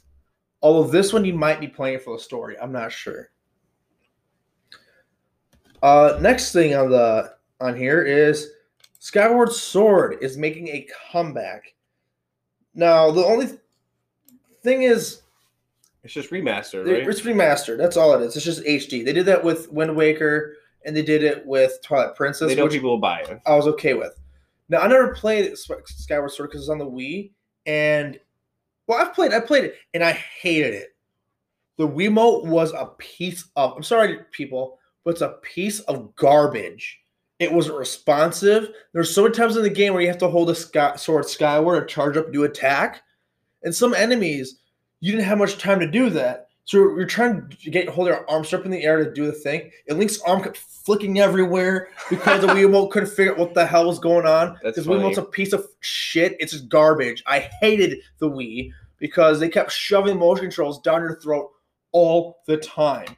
Although 0.63 0.91
this 0.91 1.13
one 1.13 1.25
you 1.25 1.35
might 1.35 1.61
be 1.61 1.69
playing 1.69 2.01
for 2.01 2.17
the 2.17 2.23
story. 2.23 2.57
I'm 2.61 2.73
not 2.73 2.91
sure. 2.93 3.31
Uh, 5.83 6.19
next 6.21 6.53
thing 6.53 6.75
on 6.75 6.91
the 6.91 7.35
on 7.61 7.77
here 7.77 8.03
is 8.03 8.51
Skyward 8.99 9.53
Sword 9.53 10.19
is 10.21 10.37
making 10.37 10.69
a 10.69 10.87
comeback. 11.13 11.75
Now 12.75 13.11
the 13.11 13.25
only 13.25 13.47
th- 13.47 13.61
thing 14.63 14.83
is 14.83 15.23
It's 16.03 16.13
just 16.13 16.31
remastered, 16.31 16.91
right? 16.91 17.09
it's 17.09 17.21
remastered. 17.21 17.79
That's 17.79 17.97
all 17.97 18.13
it 18.15 18.23
is. 18.23 18.35
It's 18.37 18.45
just 18.45 18.65
HD. 18.65 19.05
They 19.05 19.13
did 19.13 19.27
that 19.27 19.43
with 19.45 19.71
Wind 19.71 19.95
Waker 19.95 20.57
and 20.85 20.97
they 20.97 21.03
did 21.03 21.23
it 21.23 21.47
with 21.47 21.79
Twilight 21.83 22.17
Princess, 22.17 22.49
They 22.49 22.55
know 22.57 22.65
which 22.65 22.73
people 22.73 22.91
will 22.91 22.99
buy 22.99 23.21
it. 23.21 23.41
I 23.47 23.55
was 23.55 23.67
okay 23.69 23.95
with. 23.95 24.19
Now 24.69 24.79
I 24.81 24.89
never 24.89 25.15
played 25.15 25.57
Skyward 25.57 26.33
Sword 26.33 26.51
because 26.51 26.63
it's 26.63 26.71
on 26.71 26.79
the 26.79 26.87
Wii, 26.87 27.31
and 27.69 28.19
well, 28.89 28.99
I've 28.99 29.15
played, 29.15 29.33
I 29.33 29.41
played 29.41 29.65
it, 29.65 29.75
and 29.93 30.03
I 30.03 30.13
hated 30.13 30.75
it. 30.75 30.97
The 31.77 31.87
Wiimote 31.87 32.47
was 32.47 32.73
a 32.73 32.87
piece 32.99 33.45
of. 33.55 33.75
I'm 33.77 33.83
sorry, 33.85 34.21
people, 34.33 34.79
but 35.05 35.11
it's 35.11 35.21
a 35.21 35.37
piece 35.43 35.81
of 35.81 36.17
garbage. 36.17 36.99
It 37.39 37.53
wasn't 37.53 37.79
responsive. 37.79 38.71
There's 38.93 39.15
so 39.15 39.23
many 39.23 39.35
times 39.35 39.57
in 39.57 39.63
the 39.63 39.71
game 39.71 39.93
where 39.93 40.03
you 40.03 40.09
have 40.09 40.19
to 40.19 40.29
hold 40.29 40.51
a 40.51 40.55
sky, 40.55 40.97
sword 40.97 41.29
skyward 41.29 41.81
or 41.81 41.87
charge 41.87 42.17
up 42.17 42.33
to 42.33 42.45
attack, 42.45 43.03
and 43.63 43.73
some 43.73 43.95
enemies 43.95 44.59
you 45.01 45.13
didn't 45.13 45.27
have 45.27 45.39
much 45.39 45.59
time 45.59 45.79
to 45.79 45.87
do 45.87 46.11
that. 46.11 46.48
So 46.69 46.77
you're 46.77 47.07
trying 47.07 47.49
to 47.49 47.71
get 47.71 47.89
hold 47.89 48.09
of 48.09 48.15
your 48.15 48.31
arms 48.31 48.53
up 48.53 48.67
in 48.67 48.71
the 48.71 48.85
air 48.85 49.03
to 49.03 49.11
do 49.11 49.25
the 49.25 49.33
thing, 49.33 49.71
and 49.89 49.99
Link's 49.99 50.21
arm 50.21 50.43
kept 50.43 50.59
flicking 50.59 51.19
everywhere 51.19 51.89
because 52.11 52.43
the 52.43 52.47
Wiimote 52.47 52.91
couldn't 52.91 53.09
figure 53.09 53.33
out 53.33 53.39
what 53.39 53.55
the 53.55 53.65
hell 53.65 53.87
was 53.87 53.99
going 53.99 54.27
on. 54.27 54.59
Because. 54.63 54.87
Wiimote's 54.87 55.17
a 55.17 55.23
piece 55.23 55.55
of 55.55 55.67
shit. 55.81 56.37
It's 56.39 56.53
just 56.53 56.69
garbage. 56.69 57.25
I 57.27 57.49
hated 57.63 58.01
the 58.19 58.29
Wii 58.29 58.71
because 58.99 59.41
they 59.41 59.49
kept 59.49 59.73
shoving 59.73 60.19
motion 60.19 60.45
controls 60.45 60.83
down 60.83 61.01
your 61.01 61.19
throat 61.21 61.51
all 61.93 62.41
the 62.47 62.59
time. 62.59 63.17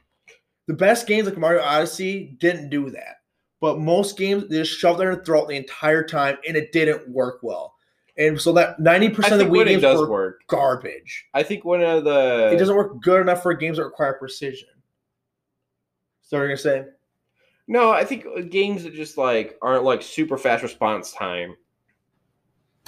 The 0.67 0.73
best 0.73 1.05
games 1.05 1.27
like 1.27 1.37
Mario 1.37 1.61
Odyssey 1.61 2.37
didn't 2.39 2.69
do 2.69 2.89
that. 2.91 3.17
But 3.59 3.79
most 3.79 4.17
games 4.17 4.47
they 4.47 4.59
just 4.59 4.79
shoved 4.79 4.99
down 4.99 5.11
your 5.11 5.25
throat 5.25 5.49
the 5.49 5.57
entire 5.57 6.05
time 6.05 6.37
and 6.47 6.55
it 6.55 6.71
didn't 6.71 7.09
work 7.09 7.39
well. 7.43 7.75
And 8.17 8.39
so 8.39 8.51
that 8.53 8.79
90% 8.79 9.31
of 9.31 9.39
the 9.39 9.45
Wii 9.45 9.65
games 9.65 9.81
does 9.81 9.99
were 9.99 10.09
work. 10.09 10.41
garbage. 10.47 11.25
I 11.33 11.43
think 11.43 11.63
one 11.63 11.81
of 11.81 12.03
the 12.03 12.49
It 12.53 12.57
doesn't 12.57 12.75
work 12.75 13.01
good 13.01 13.21
enough 13.21 13.41
for 13.41 13.53
games 13.53 13.77
that 13.77 13.85
require 13.85 14.13
precision. 14.13 14.67
So 16.21 16.37
are 16.37 16.45
gonna 16.45 16.57
say? 16.57 16.85
No, 17.67 17.91
I 17.91 18.03
think 18.03 18.25
games 18.51 18.83
that 18.83 18.93
just 18.93 19.17
like 19.17 19.57
aren't 19.61 19.83
like 19.83 20.01
super 20.01 20.37
fast 20.37 20.61
response 20.63 21.13
time 21.13 21.55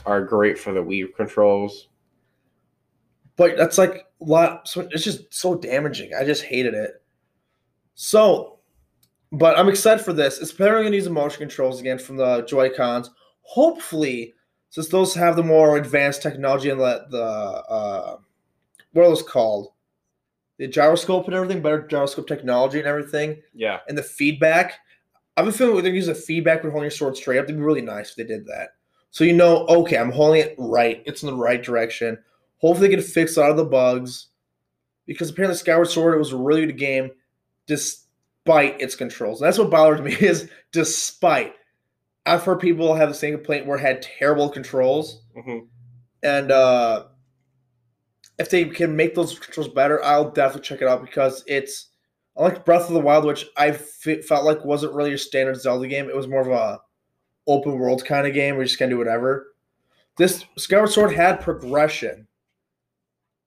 are 0.05 0.23
great 0.23 0.59
for 0.59 0.73
the 0.73 0.81
Wii 0.83 1.13
controls. 1.15 1.89
but 3.35 3.57
that's 3.57 3.77
like 3.77 4.05
a 4.21 4.23
lot. 4.23 4.67
So 4.67 4.81
it's 4.91 5.03
just 5.03 5.33
so 5.33 5.55
damaging. 5.55 6.11
I 6.13 6.23
just 6.23 6.43
hated 6.43 6.73
it. 6.73 7.01
So, 7.95 8.59
but 9.31 9.57
I'm 9.57 9.69
excited 9.69 10.03
for 10.03 10.13
this. 10.13 10.39
It's 10.39 10.51
apparently 10.51 10.83
gonna 10.83 10.95
use 10.95 11.05
the 11.05 11.11
motion 11.11 11.39
controls 11.39 11.79
again 11.79 11.97
from 11.97 12.17
the 12.17 12.41
Joy 12.43 12.69
Cons. 12.69 13.09
Hopefully, 13.41 14.33
since 14.73 14.87
those 14.87 15.13
have 15.13 15.35
the 15.35 15.43
more 15.43 15.77
advanced 15.77 16.23
technology 16.23 16.71
and 16.71 16.79
the 16.81 17.05
the 17.11 17.21
uh, 17.23 18.17
what 18.93 19.03
are 19.03 19.09
those 19.09 19.21
called? 19.21 19.67
The 20.57 20.67
gyroscope 20.67 21.25
and 21.27 21.35
everything, 21.35 21.61
better 21.61 21.85
gyroscope 21.85 22.27
technology 22.27 22.79
and 22.79 22.87
everything, 22.87 23.43
Yeah. 23.53 23.81
and 23.87 23.95
the 23.95 24.01
feedback. 24.01 24.79
I've 25.37 25.45
been 25.45 25.53
feeling 25.53 25.83
they're 25.83 25.93
using 25.93 26.15
the 26.15 26.19
feedback 26.19 26.63
when 26.63 26.71
holding 26.71 26.85
your 26.85 26.91
sword 26.91 27.15
straight 27.15 27.37
up. 27.37 27.43
It'd 27.43 27.55
be 27.55 27.61
really 27.61 27.81
nice 27.81 28.09
if 28.09 28.15
they 28.15 28.23
did 28.23 28.47
that. 28.47 28.69
So 29.11 29.23
you 29.23 29.33
know, 29.33 29.67
okay, 29.67 29.95
I'm 29.97 30.11
holding 30.11 30.41
it 30.41 30.55
right. 30.57 31.03
It's 31.05 31.21
in 31.21 31.27
the 31.27 31.35
right 31.35 31.61
direction. 31.61 32.17
Hopefully, 32.57 32.87
they 32.87 32.95
can 32.95 33.03
fix 33.03 33.37
a 33.37 33.41
lot 33.41 33.51
of 33.51 33.57
the 33.57 33.65
bugs. 33.65 34.29
Because 35.05 35.29
apparently, 35.29 35.55
Skyward 35.57 35.87
Sword 35.87 36.15
it 36.15 36.17
was 36.17 36.31
a 36.31 36.37
really 36.37 36.65
good 36.65 36.79
game, 36.79 37.11
despite 37.67 38.81
its 38.81 38.95
controls. 38.95 39.39
And 39.39 39.45
that's 39.47 39.59
what 39.59 39.69
bothers 39.69 40.01
me 40.01 40.13
is 40.19 40.49
despite. 40.71 41.53
I've 42.25 42.43
heard 42.43 42.59
people 42.59 42.95
have 42.95 43.09
the 43.09 43.15
same 43.15 43.35
complaint 43.35 43.65
where 43.65 43.77
it 43.77 43.81
had 43.81 44.01
terrible 44.01 44.49
controls, 44.49 45.23
hmm 45.35 45.59
and 46.23 46.51
uh, 46.51 47.03
if 48.39 48.49
they 48.49 48.65
can 48.65 48.95
make 48.95 49.13
those 49.13 49.37
controls 49.37 49.67
better, 49.67 50.03
I'll 50.03 50.31
definitely 50.31 50.61
check 50.67 50.81
it 50.81 50.87
out 50.87 51.01
because 51.01 51.43
it's 51.47 51.89
unlike 52.37 52.65
Breath 52.65 52.87
of 52.87 52.93
the 52.93 52.99
Wild, 53.01 53.25
which 53.25 53.45
I 53.57 53.73
felt 53.73 54.45
like 54.45 54.65
wasn't 54.65 54.93
really 54.93 55.13
a 55.13 55.17
standard 55.17 55.59
Zelda 55.59 55.87
game. 55.87 56.09
It 56.09 56.15
was 56.15 56.27
more 56.27 56.41
of 56.41 56.47
a 56.47 56.79
open 57.45 57.77
world 57.77 58.05
kind 58.05 58.25
of 58.25 58.33
game 58.33 58.55
where 58.55 58.63
you 58.63 58.67
just 58.67 58.77
can 58.77 58.89
do 58.89 58.97
whatever. 58.97 59.53
This 60.17 60.45
Skyward 60.57 60.89
Sword 60.89 61.13
had 61.13 61.41
progression, 61.41 62.27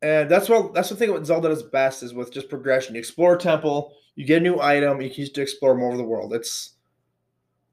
and 0.03 0.31
that's 0.31 0.49
what 0.49 0.75
that's 0.75 0.91
the 0.91 0.97
thing 0.97 1.11
what 1.13 1.27
Zelda 1.27 1.49
does 1.49 1.63
best 1.63 2.03
is 2.03 2.13
with 2.15 2.33
just 2.33 2.49
progression. 2.49 2.95
You 2.95 3.01
explore 3.01 3.37
a 3.37 3.39
temple, 3.39 3.95
you 4.17 4.27
get 4.27 4.39
a 4.39 4.45
new 4.45 4.61
item, 4.61 5.01
you 5.01 5.09
can 5.09 5.21
use 5.21 5.33
to 5.33 5.43
explore 5.43 5.75
more 5.75 5.93
of 5.93 5.99
the 5.99 6.05
world. 6.05 6.35
It's 6.35 6.75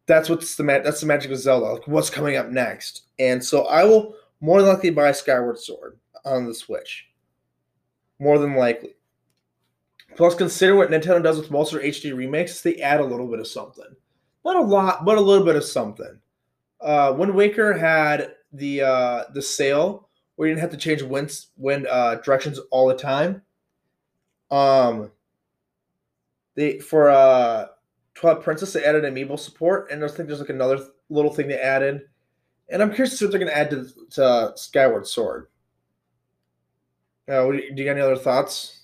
that's 0.06 0.30
what's 0.30 0.56
the 0.56 0.64
ma- 0.64 0.80
that's 0.80 1.01
the 1.01 1.08
magic 1.08 1.32
of 1.32 1.38
Zelda. 1.38 1.74
Like 1.74 1.88
what's 1.88 2.10
coming 2.10 2.36
up 2.36 2.49
next, 2.49 3.04
and 3.20 3.43
so 3.43 3.66
I 3.66 3.84
will 3.84 4.16
more 4.41 4.62
than 4.62 4.70
likely 4.70 4.89
buy 4.89 5.12
Skyward 5.12 5.58
Sword 5.58 5.97
on 6.26 6.45
the 6.45 6.54
Switch. 6.54 7.08
More 8.20 8.38
than 8.38 8.56
likely. 8.56 8.95
Plus, 10.16 10.36
consider 10.36 10.76
what 10.76 10.89
Nintendo 10.89 11.24
does 11.24 11.38
with 11.38 11.49
their 11.49 11.82
HD 11.82 12.16
remakes. 12.16 12.62
They 12.62 12.76
add 12.76 12.99
a 12.99 13.06
little 13.06 13.28
bit 13.28 13.39
of 13.39 13.47
something, 13.47 13.95
not 14.45 14.56
a 14.56 14.62
lot, 14.62 15.06
but 15.06 15.18
a 15.18 15.22
little 15.22 15.45
bit 15.45 15.56
of 15.56 15.64
something. 15.64 16.20
Uh, 16.80 17.16
Wind 17.18 17.34
Waker 17.34 17.74
had 17.74 18.36
the 18.51 18.82
uh, 18.82 19.24
the 19.34 19.41
sail 19.41 20.10
where 20.36 20.47
you 20.47 20.54
didn't 20.54 20.62
have 20.62 20.72
to 20.72 20.78
change 20.78 21.01
wind 21.01 21.45
wind 21.58 21.88
uh, 21.88 22.16
directions 22.16 22.60
all 22.72 22.88
the 22.88 22.95
time. 22.95 23.41
Um, 24.51 25.12
they 26.56 26.80
for 26.80 27.10
uh, 27.10 27.68
Princess 28.14 28.74
they 28.74 28.84
added 28.84 29.03
amiibo 29.03 29.39
support, 29.39 29.91
and 29.91 30.03
I 30.03 30.07
think 30.07 30.28
there's 30.28 30.39
like 30.39 30.49
another 30.49 30.78
th- 30.78 30.89
little 31.09 31.34
thing 31.34 31.47
they 31.47 31.59
added. 31.59 32.01
And 32.70 32.82
I'm 32.82 32.93
curious 32.93 33.11
to 33.11 33.18
see 33.18 33.26
what 33.26 33.32
they're 33.32 33.39
going 33.39 33.51
to 33.51 33.57
add 33.57 33.70
to, 33.72 33.88
to 34.11 34.53
Skyward 34.55 35.07
Sword. 35.07 35.47
Uh, 37.28 37.45
do, 37.47 37.53
you, 37.53 37.76
do 37.76 37.82
you 37.82 37.86
got 37.86 37.97
any 37.97 38.01
other 38.01 38.16
thoughts? 38.16 38.82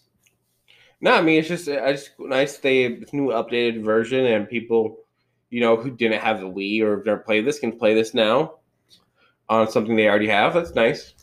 No, 1.01 1.13
I 1.13 1.21
mean 1.21 1.39
it's 1.39 1.47
just 1.47 1.69
I 1.69 1.93
just 1.93 2.11
nice 2.19 2.57
they 2.57 2.95
this 2.95 3.13
new 3.13 3.27
updated 3.27 3.83
version 3.83 4.25
and 4.25 4.49
people, 4.49 4.97
you 5.49 5.61
know, 5.61 5.77
who 5.77 5.91
didn't 5.91 6.21
have 6.21 6.41
the 6.41 6.47
Wii 6.47 6.81
or 6.81 6.97
have 6.97 7.05
never 7.05 7.19
played 7.19 7.45
this 7.45 7.59
can 7.59 7.77
play 7.77 7.93
this 7.93 8.13
now 8.13 8.55
on 9.47 9.69
something 9.69 9.95
they 9.95 10.09
already 10.09 10.27
have. 10.27 10.53
That's 10.53 10.75
nice. 10.75 11.13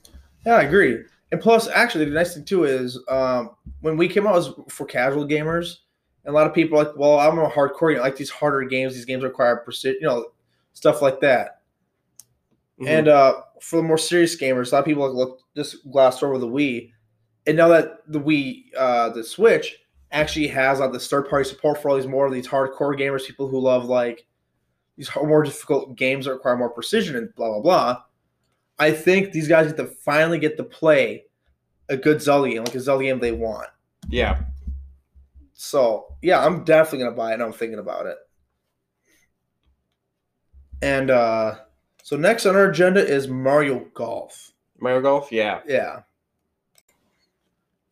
Yeah, 0.46 0.54
I 0.56 0.62
agree. 0.62 1.02
And 1.32 1.40
plus, 1.40 1.68
actually, 1.68 2.06
the 2.06 2.12
nice 2.12 2.34
thing 2.34 2.44
too 2.44 2.64
is 2.64 2.98
um, 3.08 3.50
when 3.80 3.96
we 3.96 4.08
came 4.08 4.26
out, 4.26 4.36
it 4.36 4.56
was 4.56 4.60
for 4.68 4.86
casual 4.86 5.26
gamers. 5.26 5.78
And 6.26 6.34
a 6.34 6.36
lot 6.36 6.46
of 6.46 6.52
people 6.52 6.78
are 6.78 6.84
like, 6.84 6.96
well, 6.96 7.18
I'm 7.20 7.38
a 7.38 7.48
hardcore. 7.48 7.90
You 7.92 7.96
know, 7.96 8.02
like 8.02 8.16
these 8.16 8.30
harder 8.30 8.62
games. 8.64 8.94
These 8.94 9.04
games 9.04 9.22
require 9.22 9.56
precision, 9.58 9.98
you 10.00 10.08
know, 10.08 10.26
stuff 10.74 11.00
like 11.00 11.20
that. 11.20 11.60
Mhm. 12.80 12.88
And 12.88 13.08
uh, 13.08 13.42
for 13.62 13.76
the 13.76 13.82
more 13.82 13.96
serious 13.96 14.36
gamers, 14.38 14.70
a 14.70 14.74
lot 14.74 14.80
of 14.80 14.84
people 14.84 15.06
like 15.06 15.14
look 15.16 15.40
just 15.54 15.88
glassed 15.90 16.22
over 16.22 16.36
the 16.38 16.48
Wii. 16.48 16.90
And 17.46 17.56
now 17.56 17.68
that 17.68 17.98
the 18.08 18.20
Wii, 18.20 18.64
uh, 18.76 19.10
the 19.10 19.22
Switch 19.24 19.78
actually 20.12 20.48
has 20.48 20.80
like 20.80 20.92
this 20.92 21.08
third 21.08 21.28
party 21.30 21.48
support 21.48 21.80
for 21.80 21.88
all 21.90 21.96
these 21.96 22.06
more 22.06 22.26
of 22.26 22.32
these 22.32 22.48
hardcore 22.48 22.98
gamers, 22.98 23.24
people 23.24 23.48
who 23.48 23.60
love 23.60 23.84
like 23.86 24.26
these 24.96 25.08
more 25.14 25.44
difficult 25.44 25.96
games 25.96 26.24
that 26.26 26.32
require 26.32 26.56
more 26.56 26.70
precision 26.70 27.16
and 27.16 27.32
blah 27.36 27.48
blah 27.48 27.60
blah. 27.60 28.02
I 28.78 28.90
think 28.90 29.32
these 29.32 29.48
guys 29.48 29.68
get 29.68 29.76
to 29.76 29.86
finally 29.86 30.38
get 30.38 30.56
to 30.58 30.64
play 30.64 31.24
a 31.88 31.96
good 31.96 32.20
Zelda 32.20 32.50
game, 32.50 32.64
like 32.64 32.74
a 32.74 32.80
Zelda 32.80 33.04
game 33.04 33.20
they 33.20 33.32
want. 33.32 33.68
yeah, 34.10 34.42
So 35.56 36.14
yeah, 36.22 36.44
I'm 36.44 36.64
definitely 36.64 37.00
gonna 37.00 37.16
buy 37.16 37.34
it. 37.34 37.40
I'm 37.40 37.52
thinking 37.52 37.78
about 37.78 38.06
it. 38.06 38.18
And 40.82 41.10
uh 41.10 41.56
so 42.02 42.16
next 42.16 42.46
on 42.46 42.54
our 42.54 42.70
agenda 42.70 43.04
is 43.04 43.26
Mario 43.26 43.80
Golf. 43.94 44.52
Mario 44.78 45.00
Golf. 45.00 45.32
Yeah, 45.32 45.60
Yeah. 45.66 46.00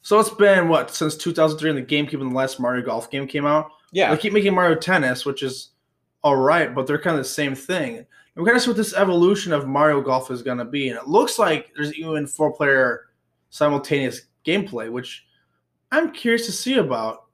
So 0.03 0.21
it's 0.21 0.31
been 0.31 0.69
what 0.69 0.95
since 0.95 1.17
2003 1.17 1.71
in 1.71 1.77
the 1.77 1.83
GameCube 1.83 2.21
and 2.21 2.31
the 2.31 2.37
last 2.37 2.61
Mario 2.61 2.85
Golf 2.85 3.11
game 3.11 3.27
came 3.27 3.47
out. 3.47 3.71
yeah. 3.91 4.15
They 4.15 4.21
keep 4.21 4.35
making 4.35 4.55
Mario 4.55 4.75
Tennis, 4.75 5.25
which 5.25 5.43
is 5.43 5.71
all 6.23 6.37
right, 6.37 6.75
but 6.75 6.87
they're 6.87 7.01
kind 7.01 7.17
of 7.17 7.25
the 7.25 7.29
same 7.29 7.55
thing. 7.55 8.05
We're 8.37 8.45
kind 8.45 8.57
of 8.57 8.63
see 8.63 8.69
what 8.71 8.77
this 8.77 8.95
evolution 8.95 9.53
of 9.53 9.67
Mario 9.67 10.03
Golf 10.03 10.31
is 10.31 10.43
going 10.43 10.59
to 10.59 10.65
be, 10.65 10.89
and 10.89 10.99
it 10.99 11.07
looks 11.07 11.39
like 11.39 11.71
there's 11.75 11.95
even 11.95 12.27
four-player 12.27 13.07
simultaneous 13.51 14.23
gameplay, 14.45 14.91
which 14.91 15.25
I'm 15.93 16.13
curious 16.13 16.45
to 16.47 16.53
see 16.53 16.79
about. 16.79 17.25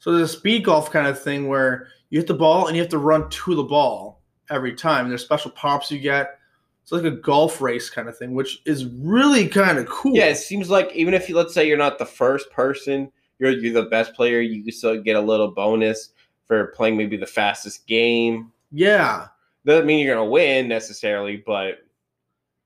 So 0.00 0.12
there's 0.12 0.30
a 0.30 0.36
speed 0.36 0.64
golf 0.64 0.90
kind 0.90 1.06
of 1.06 1.22
thing 1.22 1.46
where 1.46 1.88
you 2.08 2.18
hit 2.18 2.26
the 2.26 2.34
ball 2.34 2.66
and 2.66 2.76
you 2.76 2.82
have 2.82 2.90
to 2.90 2.98
run 2.98 3.28
to 3.28 3.54
the 3.54 3.62
ball 3.62 4.22
every 4.50 4.74
time. 4.74 5.08
There's 5.08 5.22
special 5.22 5.50
pops 5.52 5.90
you 5.90 5.98
get. 5.98 6.38
It's 6.82 6.90
like 6.90 7.04
a 7.04 7.10
golf 7.10 7.60
race 7.60 7.90
kind 7.90 8.08
of 8.08 8.16
thing, 8.16 8.34
which 8.34 8.62
is 8.64 8.86
really 8.86 9.46
kind 9.46 9.78
of 9.78 9.86
cool. 9.86 10.16
Yeah, 10.16 10.24
it 10.24 10.38
seems 10.38 10.70
like 10.70 10.90
even 10.94 11.14
if 11.14 11.28
you 11.28 11.36
let's 11.36 11.54
say 11.54 11.68
you're 11.68 11.76
not 11.76 11.98
the 11.98 12.06
first 12.06 12.50
person, 12.50 13.12
you're 13.38 13.50
you're 13.50 13.74
the 13.74 13.90
best 13.90 14.14
player, 14.14 14.40
you 14.40 14.62
can 14.64 14.72
still 14.72 15.00
get 15.00 15.16
a 15.16 15.20
little 15.20 15.48
bonus 15.48 16.10
for 16.46 16.68
playing 16.68 16.96
maybe 16.96 17.16
the 17.16 17.26
fastest 17.26 17.86
game. 17.86 18.50
Yeah. 18.72 19.28
Doesn't 19.66 19.86
mean 19.86 20.04
you're 20.04 20.14
gonna 20.16 20.28
win 20.28 20.66
necessarily, 20.66 21.42
but 21.46 21.80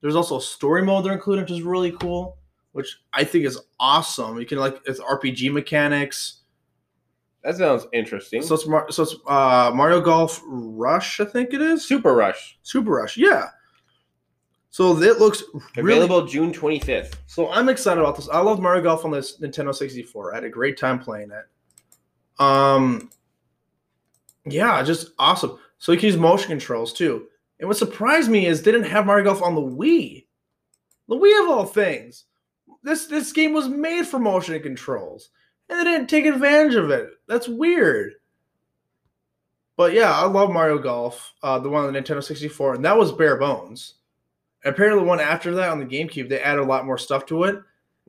There's 0.01 0.17
also 0.17 0.39
a 0.39 0.41
story 0.41 0.83
mode 0.83 1.05
they're 1.05 1.13
including, 1.13 1.43
which 1.43 1.51
is 1.51 1.63
really 1.63 1.93
cool, 1.93 2.39
which 2.73 3.01
I 3.13 3.25
think 3.25 3.45
is 3.45 3.59
awesome. 3.81 4.39
You 4.39 4.47
can 4.47 4.59
like 4.59 4.81
it's 4.87 5.01
RPG 5.01 5.53
mechanics. 5.53 6.43
That 7.45 7.57
sounds 7.57 7.87
interesting. 7.93 8.43
So 8.43 8.55
it's 8.55 8.67
Mar- 8.67 8.91
so 8.91 9.03
it's 9.03 9.15
uh, 9.27 9.71
Mario 9.75 10.01
Golf 10.01 10.43
Rush, 10.47 11.21
I 11.21 11.25
think 11.27 11.53
it 11.53 11.61
is. 11.61 11.85
Super 11.85 12.15
Rush 12.15 12.59
Super 12.63 12.91
Rush, 12.91 13.17
yeah. 13.17 13.49
So 14.71 15.01
it 15.01 15.21
looks 15.21 15.45
really. 15.77 15.93
available 15.99 16.27
June 16.27 16.53
25th. 16.53 17.15
So 17.27 17.49
I'm 17.53 17.69
excited 17.69 18.01
about 18.01 18.17
this. 18.17 18.29
I 18.29 18.41
love 18.41 18.61
Mario 18.61 18.83
Golf 18.83 19.05
on 19.05 19.13
this 19.13 19.39
Nintendo 19.39 19.73
64. 19.73 20.33
I 20.33 20.35
had 20.35 20.45
a 20.45 20.51
great 20.51 20.77
time 20.77 20.99
playing 20.99 21.31
it. 21.31 22.43
Um, 22.43 23.09
yeah, 24.45 24.83
just 24.83 25.11
awesome. 25.19 25.59
So 25.79 25.93
you 25.93 25.99
can 25.99 26.09
use 26.09 26.17
motion 26.17 26.49
controls 26.49 26.93
too. 26.93 27.27
And 27.61 27.69
what 27.69 27.77
surprised 27.77 28.29
me 28.31 28.47
is 28.47 28.63
they 28.63 28.73
didn't 28.73 28.91
have 28.91 29.07
Mario 29.07 29.27
Golf 29.27 29.43
on 29.43 29.55
the 29.55 29.61
Wii. 29.61 30.27
The 31.09 31.17
Wii 31.17 31.45
of 31.45 31.51
all 31.51 31.67
things. 31.67 32.25
This 32.83 33.07
this 33.07 33.33
game 33.33 33.53
was 33.53 33.69
made 33.69 34.07
for 34.07 34.19
motion 34.19 34.61
controls, 34.61 35.31
and 35.69 35.79
they 35.81 35.85
didn't 35.85 36.09
take 36.11 36.27
advantage 36.27 36.75
of 36.75 36.91
it. 36.91 37.11
That's 37.27 37.49
weird. 37.49 38.15
But 39.77 39.93
yeah, 39.93 40.13
I 40.13 40.25
love 40.27 40.51
Mario 40.53 40.79
Golf, 40.79 41.33
uh, 41.43 41.59
the 41.59 41.69
one 41.69 41.85
on 41.85 41.93
the 41.93 42.01
Nintendo 42.01 42.23
64, 42.23 42.75
and 42.75 42.85
that 42.85 42.97
was 42.97 43.11
bare 43.13 43.37
bones. 43.37 43.95
And 44.65 44.73
apparently, 44.73 45.03
the 45.03 45.09
one 45.09 45.21
after 45.21 45.55
that 45.57 45.71
on 45.71 45.81
the 45.81 45.85
GameCube, 45.85 46.29
they 46.29 46.41
added 46.41 46.61
a 46.61 46.65
lot 46.67 46.87
more 46.87 46.99
stuff 46.99 47.27
to 47.27 47.45
it. 47.45 47.61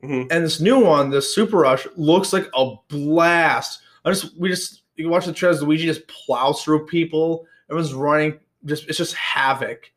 Mhm. 0.02 0.28
And 0.30 0.44
this 0.44 0.60
new 0.60 0.78
one, 0.78 1.10
this 1.10 1.34
Super 1.34 1.58
Rush, 1.58 1.86
looks 1.96 2.32
like 2.32 2.48
a 2.54 2.74
blast. 2.88 3.80
I 4.04 4.10
just 4.10 4.36
we 4.38 4.48
just 4.48 4.82
you 4.94 5.04
can 5.04 5.10
watch 5.10 5.26
the 5.26 5.32
trailers. 5.32 5.62
Luigi 5.62 5.86
just 5.86 6.06
plows 6.06 6.62
through 6.62 6.86
people. 6.86 7.46
Everyone's 7.68 7.94
running. 7.94 8.38
Just 8.64 8.88
it's 8.88 8.98
just 8.98 9.14
havoc. 9.14 9.90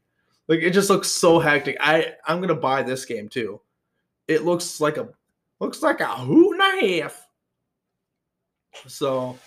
Like 0.48 0.62
it 0.62 0.72
just 0.72 0.90
looks 0.90 1.10
so 1.10 1.38
hectic. 1.40 1.78
I 1.80 2.16
I'm 2.26 2.42
gonna 2.42 2.56
buy 2.56 2.82
this 2.82 3.06
game 3.06 3.30
too. 3.30 3.62
It 4.28 4.44
looks 4.44 4.82
like 4.82 4.98
a 4.98 5.10
looks 5.60 5.82
like 5.84 6.00
a 6.00 6.08
hoot 6.08 6.60
and 6.60 6.62
a 6.62 7.02
half. 7.02 7.28
So, 8.88 9.38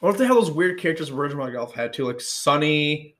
I 0.00 0.06
wonder 0.06 0.16
if 0.16 0.18
they 0.18 0.26
have 0.26 0.36
those 0.36 0.50
weird 0.50 0.80
characters 0.80 1.10
original 1.10 1.44
Mario 1.44 1.58
Golf 1.58 1.74
had 1.74 1.92
too, 1.92 2.06
like 2.06 2.20
Sunny. 2.20 3.16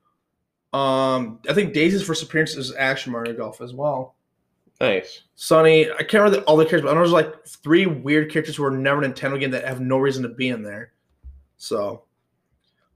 Um, 0.73 1.41
I 1.49 1.53
think 1.53 1.75
Daisy's 1.75 2.03
first 2.03 2.23
appearance 2.23 2.57
is 2.57 2.75
Action 2.75 3.13
Mario 3.13 3.35
Golf 3.35 3.61
as 3.61 3.75
well. 3.75 4.17
Nice. 4.81 5.23
Sunny, 5.37 5.91
I 5.91 5.99
can't 5.99 6.25
remember 6.25 6.41
all 6.47 6.57
the 6.57 6.65
characters, 6.65 6.83
but 6.83 6.91
I 6.91 6.95
know 6.95 7.01
there's 7.01 7.13
like 7.13 7.47
three 7.47 7.87
weird 7.87 8.33
characters 8.33 8.57
who 8.57 8.65
are 8.65 8.71
never 8.71 9.05
in 9.05 9.13
Nintendo 9.13 9.39
game 9.39 9.53
that 9.53 9.65
have 9.65 9.81
no 9.81 9.99
reason 9.99 10.23
to 10.25 10.29
be 10.29 10.49
in 10.49 10.63
there. 10.63 10.93
So, 11.57 12.05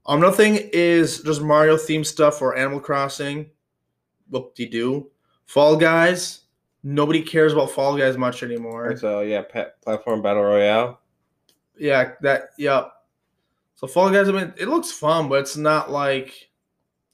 um, 0.05 0.19
nothing 0.19 0.59
is 0.73 1.21
just 1.21 1.41
Mario 1.41 1.77
theme 1.77 2.03
stuff 2.03 2.41
or 2.41 2.57
Animal 2.57 2.81
Crossing. 2.81 3.49
Whoop 4.29 4.53
de 4.55 4.67
doo. 4.67 5.11
Fall 5.45 5.77
Guys. 5.77 6.41
Nobody 6.83 7.21
cares 7.21 7.53
about 7.53 7.71
Fall 7.71 7.97
Guys 7.97 8.17
much 8.17 8.43
anymore. 8.43 8.97
So 8.97 9.21
yeah, 9.21 9.41
pet 9.41 9.81
platform 9.81 10.21
battle 10.21 10.43
royale. 10.43 10.99
Yeah, 11.79 12.13
that. 12.21 12.49
Yep. 12.57 12.91
So 13.75 13.87
Fall 13.87 14.09
Guys. 14.09 14.29
I 14.29 14.31
mean, 14.31 14.53
it 14.57 14.67
looks 14.67 14.91
fun, 14.91 15.29
but 15.29 15.39
it's 15.39 15.57
not 15.57 15.91
like 15.91 16.49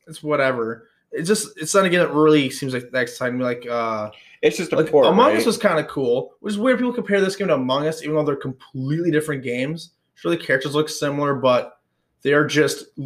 it's 0.08 0.24
whatever. 0.24 0.90
It 1.12 1.24
just 1.24 1.50
it's 1.58 1.76
not 1.76 1.86
a 1.86 1.90
game 1.90 2.00
that 2.00 2.14
really 2.14 2.50
seems 2.50 2.74
like 2.74 2.90
that 2.92 3.02
exciting. 3.02 3.38
me. 3.38 3.44
Like 3.44 3.68
uh, 3.70 4.10
It's 4.42 4.58
just 4.58 4.74
a 4.74 4.78
like 4.78 4.90
port. 4.90 5.06
Among 5.06 5.32
right? 5.32 5.38
Us 5.38 5.46
was 5.46 5.58
kind 5.58 5.80
of 5.80 5.88
cool, 5.88 6.34
which 6.40 6.54
is 6.54 6.60
weird. 6.60 6.80
People 6.80 6.94
compare 6.94 7.22
this 7.22 7.36
game 7.36 7.48
to 7.50 7.56
Among 7.56 7.88
Us, 7.88 8.02
even 8.02 8.16
though 8.16 8.24
they're 8.24 8.36
completely 8.36 9.12
different 9.12 9.44
games. 9.44 9.92
Sure, 10.16 10.32
the 10.32 10.38
characters 10.38 10.76
look 10.76 10.90
similar, 10.90 11.36
but 11.36 11.80
they 12.22 12.34
are 12.34 12.46
just. 12.46 12.86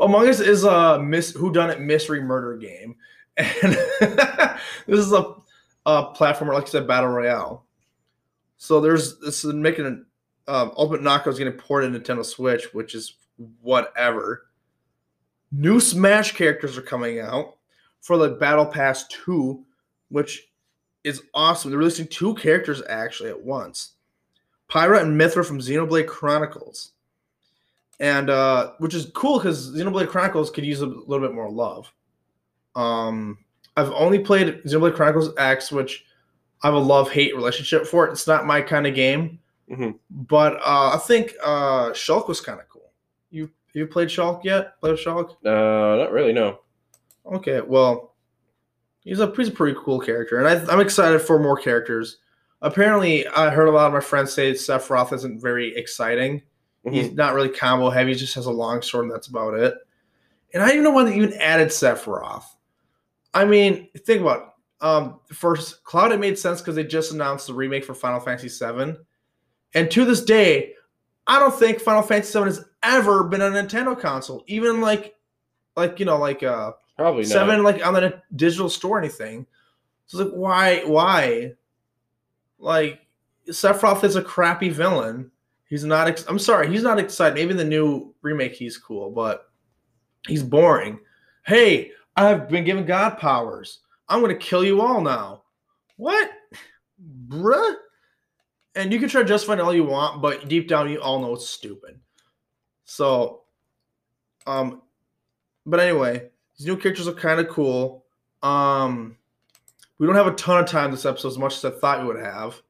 Among 0.00 0.28
Us 0.28 0.40
is 0.40 0.64
a 0.64 0.98
mis 0.98 1.32
who 1.32 1.52
done 1.52 1.70
it 1.70 1.80
mystery 1.80 2.20
murder 2.22 2.56
game, 2.56 2.96
and 3.36 3.48
this 4.86 5.00
is 5.00 5.12
a, 5.12 5.34
a 5.86 6.12
platformer, 6.14 6.54
like 6.54 6.64
I 6.64 6.68
said, 6.68 6.86
battle 6.86 7.10
royale. 7.10 7.64
So 8.62 8.78
there's 8.78 9.18
this 9.20 9.42
is 9.42 9.54
making 9.54 9.86
an 9.86 10.06
um, 10.46 10.72
Ultimate 10.76 11.02
Knockout 11.02 11.40
is 11.40 11.54
ported 11.56 11.94
to 11.94 11.98
Nintendo 11.98 12.22
Switch, 12.22 12.74
which 12.74 12.94
is 12.94 13.14
whatever. 13.62 14.48
New 15.50 15.80
Smash 15.80 16.32
characters 16.32 16.76
are 16.76 16.82
coming 16.82 17.20
out 17.20 17.56
for 18.02 18.18
the 18.18 18.28
Battle 18.28 18.66
Pass 18.66 19.08
2, 19.08 19.64
which 20.10 20.50
is 21.04 21.22
awesome. 21.32 21.70
They're 21.70 21.78
releasing 21.78 22.06
two 22.06 22.34
characters 22.34 22.82
actually 22.86 23.30
at 23.30 23.42
once. 23.42 23.92
Pyra 24.68 25.00
and 25.00 25.18
Mythra 25.18 25.44
from 25.44 25.60
Xenoblade 25.60 26.06
Chronicles. 26.06 26.92
And 27.98 28.28
uh 28.28 28.72
which 28.76 28.92
is 28.92 29.10
cool 29.14 29.38
because 29.38 29.74
Xenoblade 29.74 30.08
Chronicles 30.08 30.50
could 30.50 30.66
use 30.66 30.82
a 30.82 30.86
little 30.86 31.26
bit 31.26 31.34
more 31.34 31.50
love. 31.50 31.90
Um 32.76 33.38
I've 33.78 33.90
only 33.92 34.18
played 34.18 34.62
Xenoblade 34.64 34.96
Chronicles 34.96 35.30
X, 35.38 35.72
which 35.72 36.04
I 36.62 36.66
have 36.66 36.74
a 36.74 36.78
love-hate 36.78 37.34
relationship 37.34 37.86
for 37.86 38.06
it. 38.06 38.12
It's 38.12 38.26
not 38.26 38.46
my 38.46 38.60
kind 38.60 38.86
of 38.86 38.94
game. 38.94 39.38
Mhm. 39.70 39.98
But 40.10 40.56
uh 40.56 40.90
I 40.94 40.98
think 41.06 41.34
uh 41.42 41.90
Shulk 41.90 42.28
was 42.28 42.40
kind 42.40 42.60
of 42.60 42.68
cool. 42.68 42.90
You 43.30 43.50
you 43.72 43.86
played 43.86 44.08
Shulk 44.08 44.42
yet? 44.44 44.78
Played 44.80 44.96
Shulk? 44.98 45.36
Uh, 45.44 45.96
not 46.02 46.12
really. 46.12 46.32
No. 46.32 46.58
Okay, 47.26 47.60
well, 47.60 48.14
he's 49.04 49.20
a 49.20 49.32
he's 49.36 49.48
a 49.48 49.52
pretty 49.52 49.78
cool 49.84 50.00
character, 50.00 50.38
and 50.38 50.48
I, 50.48 50.72
I'm 50.72 50.80
excited 50.80 51.20
for 51.20 51.38
more 51.38 51.56
characters. 51.56 52.18
Apparently, 52.62 53.26
I 53.28 53.48
heard 53.50 53.68
a 53.68 53.70
lot 53.70 53.86
of 53.86 53.92
my 53.92 54.00
friends 54.00 54.32
say 54.32 54.52
Sephiroth 54.52 55.12
isn't 55.12 55.40
very 55.40 55.74
exciting. 55.76 56.42
Mhm. 56.84 56.92
He's 56.92 57.12
not 57.12 57.34
really 57.34 57.48
combo 57.50 57.90
heavy; 57.90 58.12
he 58.12 58.18
just 58.18 58.34
has 58.34 58.46
a 58.46 58.50
long 58.50 58.82
sword, 58.82 59.04
and 59.04 59.12
that's 59.12 59.28
about 59.28 59.54
it. 59.54 59.74
And 60.52 60.62
I 60.62 60.66
didn't 60.66 60.80
even 60.80 60.84
know 60.84 60.90
why 60.96 61.04
they 61.04 61.14
even 61.16 61.34
added 61.34 61.68
Sephiroth. 61.68 62.42
I 63.32 63.44
mean, 63.44 63.88
think 63.98 64.20
about 64.22 64.40
it. 64.40 64.48
Um, 64.80 65.20
first, 65.32 65.84
Cloud 65.84 66.12
it 66.12 66.20
made 66.20 66.38
sense 66.38 66.60
because 66.60 66.74
they 66.74 66.84
just 66.84 67.12
announced 67.12 67.46
the 67.46 67.54
remake 67.54 67.84
for 67.84 67.94
Final 67.94 68.20
Fantasy 68.20 68.48
VII, 68.48 68.94
and 69.74 69.90
to 69.90 70.04
this 70.04 70.24
day, 70.24 70.74
I 71.26 71.38
don't 71.38 71.54
think 71.54 71.80
Final 71.80 72.02
Fantasy 72.02 72.38
VII 72.38 72.46
has 72.46 72.64
ever 72.82 73.24
been 73.24 73.42
on 73.42 73.54
a 73.54 73.62
Nintendo 73.62 73.98
console, 73.98 74.42
even 74.46 74.80
like, 74.80 75.14
like 75.76 76.00
you 76.00 76.06
know, 76.06 76.18
like 76.18 76.42
uh, 76.42 76.72
Probably 76.96 77.22
not. 77.22 77.30
seven 77.30 77.62
like 77.62 77.86
on 77.86 77.94
the 77.94 78.20
digital 78.36 78.68
store 78.68 78.96
or 78.96 79.00
anything. 79.00 79.46
So 80.06 80.20
it's 80.20 80.30
like 80.30 80.36
why 80.36 80.82
why? 80.84 81.52
Like 82.58 83.00
Sephiroth 83.48 84.04
is 84.04 84.16
a 84.16 84.22
crappy 84.22 84.70
villain. 84.70 85.30
He's 85.68 85.84
not. 85.84 86.08
Ex- 86.08 86.26
I'm 86.28 86.38
sorry, 86.38 86.68
he's 86.68 86.82
not 86.82 86.98
excited. 86.98 87.34
Maybe 87.34 87.52
in 87.52 87.56
the 87.56 87.64
new 87.64 88.14
remake 88.22 88.54
he's 88.54 88.76
cool, 88.76 89.10
but 89.10 89.50
he's 90.26 90.42
boring. 90.42 90.98
Hey, 91.46 91.92
I've 92.16 92.48
been 92.48 92.64
given 92.64 92.84
god 92.84 93.18
powers. 93.18 93.80
I'm 94.10 94.20
gonna 94.20 94.34
kill 94.34 94.64
you 94.64 94.82
all 94.82 95.00
now. 95.00 95.44
What, 95.96 96.30
bruh? 97.28 97.74
And 98.74 98.92
you 98.92 98.98
can 98.98 99.08
try 99.08 99.22
to 99.22 99.28
justify 99.28 99.54
it 99.54 99.60
all 99.60 99.74
you 99.74 99.84
want, 99.84 100.20
but 100.20 100.48
deep 100.48 100.68
down 100.68 100.90
you 100.90 101.00
all 101.00 101.20
know 101.20 101.34
it's 101.34 101.48
stupid. 101.48 101.98
So, 102.84 103.42
um, 104.46 104.82
but 105.64 105.80
anyway, 105.80 106.28
these 106.58 106.66
new 106.66 106.76
characters 106.76 107.08
are 107.08 107.12
kind 107.12 107.40
of 107.40 107.48
cool. 107.48 108.04
Um, 108.42 109.16
we 109.98 110.06
don't 110.06 110.16
have 110.16 110.26
a 110.26 110.32
ton 110.32 110.62
of 110.62 110.68
time 110.68 110.90
this 110.90 111.04
episode 111.06 111.28
as 111.28 111.38
much 111.38 111.56
as 111.56 111.64
I 111.64 111.70
thought 111.70 112.00
we 112.00 112.06
would 112.06 112.22
have, 112.22 112.60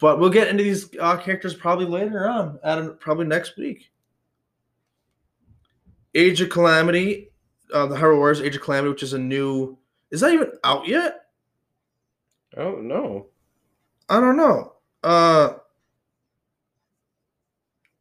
but 0.00 0.18
we'll 0.18 0.30
get 0.30 0.48
into 0.48 0.64
these 0.64 0.90
uh, 0.98 1.16
characters 1.16 1.54
probably 1.54 1.86
later 1.86 2.28
on, 2.28 2.58
at 2.62 3.00
probably 3.00 3.26
next 3.26 3.56
week. 3.56 3.90
Age 6.14 6.40
of 6.40 6.50
Calamity, 6.50 7.30
uh, 7.72 7.86
the 7.86 7.96
Hyrule 7.96 8.18
Warriors 8.18 8.40
Age 8.40 8.56
of 8.56 8.62
Calamity, 8.62 8.90
which 8.90 9.02
is 9.02 9.12
a 9.12 9.18
new. 9.18 9.78
Is 10.10 10.20
that 10.20 10.32
even 10.32 10.52
out 10.64 10.86
yet? 10.86 11.26
Oh 12.56 12.76
no. 12.76 13.26
I 14.08 14.20
don't 14.20 14.36
know. 14.36 14.72
Uh, 15.02 15.54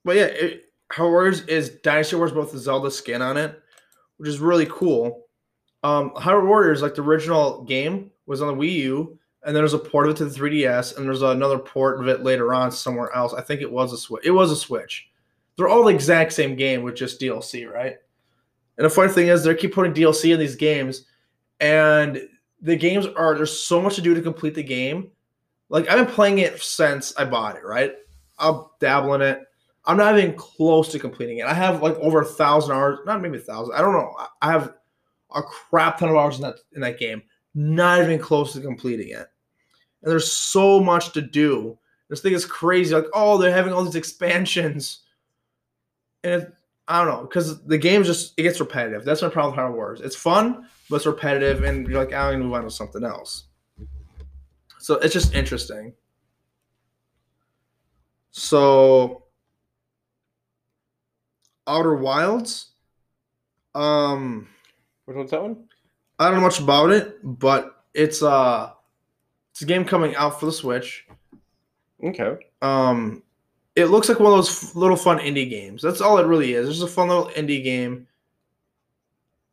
but 0.03 0.16
yeah, 0.16 0.26
it, 0.26 0.66
Warriors 0.97 1.41
is 1.41 1.70
Dynasty 1.70 2.16
Wars, 2.16 2.32
both 2.32 2.51
the 2.51 2.60
Zelda 2.60 2.91
skin 2.91 3.22
on 3.22 3.38
it, 3.38 3.60
which 4.18 4.30
is 4.30 4.39
really 4.39 4.68
cool. 4.68 5.26
Um, 5.84 6.12
Hyrule 6.12 6.47
Warriors, 6.47 6.82
like 6.82 6.95
the 6.95 7.01
original 7.01 7.64
game, 7.64 8.12
was 8.26 8.41
on 8.41 8.47
the 8.47 8.64
Wii 8.64 8.74
U, 8.74 9.20
and 9.43 9.56
then 9.56 9.62
there's 9.62 9.74
a 9.74 9.80
port 9.80 10.08
of 10.08 10.16
it 10.16 10.18
to 10.18 10.26
the 10.26 10.39
3DS, 10.39 10.97
and 10.97 11.06
there's 11.06 11.22
another 11.22 11.60
port 11.60 11.99
of 11.99 12.08
it 12.08 12.24
later 12.24 12.53
on 12.53 12.72
somewhere 12.72 13.14
else. 13.16 13.34
I 13.34 13.41
think 13.41 13.62
it 13.62 13.72
was 13.72 13.93
a 13.93 13.97
Switch. 13.97 14.26
It 14.26 14.32
was 14.32 14.51
a 14.51 14.56
Switch. 14.56 15.10
They're 15.58 15.68
all 15.68 15.86
the 15.86 15.93
exact 15.93 16.34
same 16.34 16.56
game 16.56 16.82
with 16.82 16.95
just 16.95 17.22
DLC, 17.22 17.70
right? 17.72 17.97
And 18.78 18.86
the 18.86 18.89
funny 18.89 19.12
thing 19.12 19.28
is, 19.28 19.43
they 19.43 19.56
keep 19.56 19.74
putting 19.74 19.93
DLC 19.93 20.34
in 20.34 20.39
these 20.39 20.56
games, 20.56 21.06
and 21.60 22.22
the 22.62 22.76
games 22.76 23.06
are 23.06 23.36
there's 23.36 23.58
so 23.58 23.82
much 23.82 23.95
to 23.95 24.01
do 24.01 24.14
to 24.14 24.22
complete 24.22 24.56
the 24.56 24.64
game. 24.64 25.12
Like 25.70 25.89
I've 25.89 26.06
been 26.06 26.14
playing 26.14 26.39
it 26.39 26.62
since 26.62 27.14
I 27.18 27.26
bought 27.26 27.56
it, 27.56 27.64
right? 27.64 27.93
I'll 28.38 28.76
dabble 28.80 29.14
in 29.16 29.22
it. 29.22 29.41
I'm 29.86 29.97
not 29.97 30.18
even 30.18 30.36
close 30.36 30.91
to 30.91 30.99
completing 30.99 31.39
it. 31.39 31.45
I 31.45 31.53
have 31.53 31.82
like 31.82 31.95
over 31.95 32.22
a 32.22 32.26
thousand 32.26 32.76
hours, 32.76 32.99
not 33.06 33.22
maybe 33.22 33.38
a 33.38 33.41
thousand. 33.41 33.76
I 33.76 33.82
don't 33.82 33.93
know. 33.93 34.14
I- 34.18 34.28
I 34.41 34.51
have 34.51 34.74
a 35.34 35.41
crap 35.41 35.99
ton 35.99 36.10
of 36.10 36.16
hours 36.16 36.38
in 36.38 36.41
that 36.43 36.56
in 36.74 36.82
that 36.82 36.99
game. 36.99 37.22
Not 37.53 38.01
even 38.01 38.20
close 38.20 38.53
to 38.53 38.62
completing 38.62 39.10
it. 39.10 39.28
And 40.01 40.12
there's 40.12 40.32
so 40.32 40.80
much 40.80 41.14
to 41.14 41.22
do. 41.22 41.78
This 42.10 42.22
thing 42.22 42.34
is 42.34 42.45
crazy. 42.45 42.93
Like, 42.93 43.08
oh, 43.14 43.38
they're 43.38 43.51
having 43.51 43.74
all 43.74 43.84
these 43.84 43.95
expansions. 43.95 45.01
And 46.24 46.43
it, 46.43 46.53
I 46.88 47.03
don't 47.03 47.14
know, 47.14 47.22
because 47.24 47.64
the 47.66 47.78
game 47.78 48.03
just 48.03 48.34
it 48.38 48.43
gets 48.43 48.60
repetitive. 48.60 49.06
That's 49.06 49.22
my 49.22 49.30
problem 49.30 49.56
with 49.56 49.64
Hyrule 49.66 49.76
Wars. 49.76 50.01
It's 50.01 50.16
fun, 50.16 50.68
it's 50.91 51.05
repetitive, 51.05 51.63
and 51.63 51.88
you're 51.88 52.03
like, 52.03 52.13
I'm 52.13 52.33
gonna 52.33 52.43
move 52.43 52.53
on 52.53 52.63
to 52.63 52.69
something 52.71 53.03
else. 53.03 53.45
So 54.79 54.95
it's 54.95 55.13
just 55.13 55.33
interesting. 55.33 55.93
So 58.31 59.23
Outer 61.67 61.95
Wilds. 61.95 62.71
Um 63.73 64.47
Which 65.05 65.17
one's 65.17 65.31
that 65.31 65.41
one? 65.41 65.65
I 66.19 66.25
don't 66.25 66.36
know 66.36 66.41
much 66.41 66.59
about 66.59 66.91
it, 66.91 67.17
but 67.23 67.83
it's 67.93 68.21
uh 68.21 68.71
it's 69.51 69.61
a 69.61 69.65
game 69.65 69.86
coming 69.86 70.15
out 70.15 70.39
for 70.39 70.45
the 70.45 70.51
Switch. 70.51 71.07
Okay. 72.03 72.38
Um 72.61 73.23
it 73.75 73.86
looks 73.86 74.07
like 74.07 74.19
one 74.19 74.31
of 74.31 74.38
those 74.38 74.69
f- 74.69 74.75
little 74.75 74.95
fun 74.95 75.17
indie 75.19 75.49
games. 75.49 75.81
That's 75.81 75.99
all 75.99 76.17
it 76.17 76.25
really 76.27 76.53
is. 76.53 76.69
It's 76.69 76.77
just 76.79 76.91
a 76.91 76.93
fun 76.93 77.09
little 77.09 77.27
indie 77.29 77.63
game. 77.63 78.07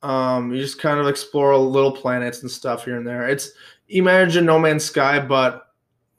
Um, 0.03 0.53
you 0.53 0.61
just 0.61 0.81
kind 0.81 0.99
of 0.99 1.07
explore 1.07 1.57
little 1.57 1.93
planets 1.93 2.43
and 2.43 2.51
stuff 2.51 2.85
here 2.85 2.97
and 2.97 3.07
there. 3.07 3.29
It's 3.29 3.53
imagine 3.89 4.45
No 4.45 4.59
Man's 4.59 4.85
Sky, 4.85 5.21
but 5.21 5.69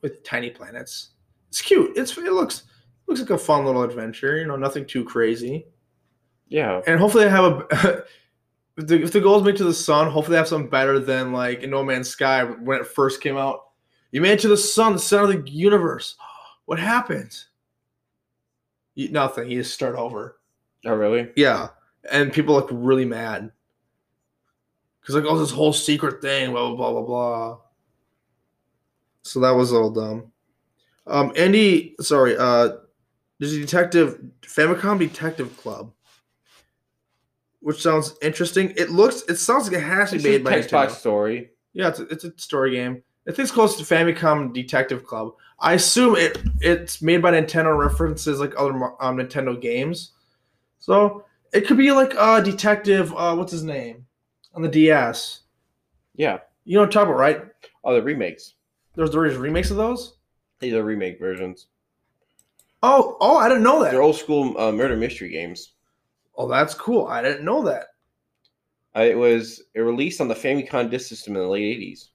with 0.01 0.23
tiny 0.23 0.49
planets. 0.49 1.09
It's 1.49 1.61
cute. 1.61 1.97
It's 1.97 2.17
it 2.17 2.31
looks 2.31 2.63
looks 3.07 3.19
like 3.19 3.29
a 3.29 3.37
fun 3.37 3.65
little 3.65 3.83
adventure. 3.83 4.37
You 4.37 4.45
know, 4.45 4.55
nothing 4.55 4.85
too 4.85 5.03
crazy. 5.03 5.67
Yeah. 6.47 6.81
And 6.87 6.99
hopefully, 6.99 7.25
they 7.25 7.29
have 7.29 7.45
a. 7.45 7.67
if, 8.77 8.87
the, 8.87 9.01
if 9.03 9.11
the 9.11 9.21
goals 9.21 9.43
make 9.43 9.55
to 9.57 9.63
the 9.63 9.73
sun, 9.73 10.09
hopefully 10.09 10.33
they 10.35 10.39
have 10.39 10.47
something 10.47 10.69
better 10.69 10.99
than 10.99 11.31
like 11.31 11.63
in 11.63 11.69
No 11.69 11.83
Man's 11.83 12.09
Sky 12.09 12.43
when 12.43 12.79
it 12.79 12.87
first 12.87 13.21
came 13.21 13.37
out. 13.37 13.61
You 14.11 14.21
made 14.21 14.33
it 14.33 14.39
to 14.41 14.47
the 14.47 14.57
sun, 14.57 14.93
the 14.93 14.99
center 14.99 15.23
of 15.23 15.45
the 15.45 15.51
universe. 15.51 16.15
What 16.65 16.79
happened? 16.79 17.37
You- 18.95 19.09
nothing. 19.09 19.51
You 19.51 19.61
just 19.63 19.73
start 19.73 19.97
over. 19.97 20.39
Oh 20.85 20.93
really? 20.93 21.29
Yeah, 21.35 21.67
and 22.09 22.31
people 22.31 22.55
look 22.55 22.69
really 22.71 23.03
mad 23.03 23.51
because 25.03 25.15
like, 25.15 25.25
oh, 25.25 25.37
this 25.37 25.51
whole 25.51 25.73
secret 25.73 26.21
thing, 26.21 26.51
blah 26.51 26.69
blah 26.69 26.75
blah 26.75 26.91
blah 26.93 27.01
blah. 27.01 27.57
So 29.23 29.41
that 29.41 29.51
was 29.51 29.73
all 29.73 29.91
dumb. 29.91 30.31
Um, 31.05 31.33
Andy, 31.35 31.95
sorry, 31.99 32.37
uh, 32.37 32.69
there's 33.37 33.53
a 33.53 33.59
detective 33.59 34.21
Famicom 34.41 34.99
Detective 34.99 35.55
Club, 35.57 35.91
which 37.59 37.81
sounds 37.81 38.15
interesting. 38.21 38.73
It 38.77 38.91
looks, 38.91 39.23
it 39.27 39.35
sounds 39.35 39.67
like 39.67 39.77
it 39.77 39.83
has 39.83 40.11
to 40.11 40.19
be 40.19 40.29
a 40.29 40.31
made 40.31 40.43
by 40.45 40.51
text 40.51 40.71
box 40.71 40.93
Nintendo. 40.93 40.97
story. 40.97 41.49
Yeah, 41.73 41.89
it's 41.89 41.99
a, 41.99 42.03
it's 42.03 42.23
a 42.23 42.33
story 42.37 42.71
game. 42.71 43.03
I 43.27 43.31
think 43.31 43.39
it's 43.39 43.51
close 43.51 43.77
to 43.77 43.83
Famicom 43.83 44.53
Detective 44.53 45.03
Club. 45.03 45.33
I 45.59 45.73
assume 45.73 46.15
it 46.15 46.37
it's 46.61 47.01
made 47.01 47.21
by 47.21 47.31
Nintendo, 47.31 47.77
references 47.77 48.39
like 48.39 48.53
other 48.57 48.73
um, 49.01 49.17
Nintendo 49.17 49.59
games. 49.59 50.11
So 50.79 51.25
it 51.53 51.67
could 51.67 51.77
be 51.77 51.91
like 51.91 52.13
uh, 52.17 52.39
Detective. 52.39 53.13
Uh, 53.15 53.35
what's 53.35 53.51
his 53.51 53.63
name 53.63 54.05
on 54.53 54.61
the 54.61 54.69
DS? 54.69 55.41
Yeah. 56.15 56.39
You 56.65 56.75
know 56.75 56.81
what 56.81 56.85
I'm 56.87 56.91
talking 56.91 57.09
about, 57.09 57.19
right? 57.19 57.41
Oh, 57.83 57.93
the 57.93 58.01
remakes. 58.01 58.53
There's 58.95 59.11
there's 59.11 59.35
remakes 59.35 59.71
of 59.71 59.77
those. 59.77 60.17
These 60.59 60.73
are 60.73 60.83
remake 60.83 61.19
versions. 61.19 61.67
Oh, 62.81 63.17
oh, 63.19 63.37
I 63.37 63.47
didn't 63.49 63.63
know 63.63 63.83
that. 63.83 63.91
They're 63.91 64.01
old 64.01 64.17
school 64.17 64.57
uh, 64.59 64.71
murder 64.71 64.95
mystery 64.95 65.29
games. 65.29 65.73
Oh, 66.37 66.47
that's 66.47 66.73
cool. 66.73 67.07
I 67.07 67.21
didn't 67.21 67.45
know 67.45 67.63
that. 67.63 67.87
Uh, 68.95 69.01
it 69.01 69.17
was 69.17 69.63
it 69.73 69.81
released 69.81 70.21
on 70.21 70.27
the 70.27 70.35
Famicom 70.35 70.89
Disk 70.89 71.07
System 71.07 71.35
in 71.35 71.41
the 71.41 71.47
late 71.47 71.79
'80s. 71.79 72.09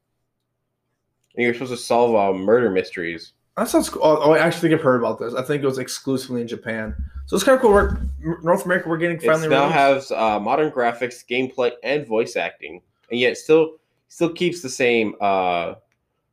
And 1.34 1.44
you're 1.44 1.54
supposed 1.54 1.72
to 1.72 1.76
solve 1.76 2.14
uh, 2.14 2.36
murder 2.38 2.70
mysteries. 2.70 3.32
That 3.58 3.68
sounds 3.68 3.88
cool. 3.88 4.02
Oh, 4.04 4.20
oh, 4.22 4.32
I 4.32 4.38
actually 4.38 4.68
think 4.68 4.74
I've 4.74 4.84
heard 4.84 5.00
about 5.00 5.18
this. 5.18 5.34
I 5.34 5.42
think 5.42 5.64
it 5.64 5.66
was 5.66 5.78
exclusively 5.78 6.40
in 6.40 6.46
Japan. 6.46 6.94
So 7.26 7.34
it's 7.34 7.44
kind 7.44 7.56
of 7.56 7.60
cool. 7.62 7.72
We're, 7.72 7.98
North 8.42 8.64
America, 8.64 8.88
we're 8.88 8.98
getting 8.98 9.18
finally. 9.18 9.46
It 9.46 9.50
now 9.50 9.62
released. 9.62 10.10
has 10.10 10.12
uh, 10.12 10.38
modern 10.38 10.70
graphics, 10.70 11.26
gameplay, 11.28 11.72
and 11.82 12.06
voice 12.06 12.36
acting, 12.36 12.80
and 13.10 13.18
yet 13.18 13.36
still 13.36 13.78
still 14.06 14.32
keeps 14.32 14.62
the 14.62 14.68
same 14.68 15.16
uh, 15.20 15.74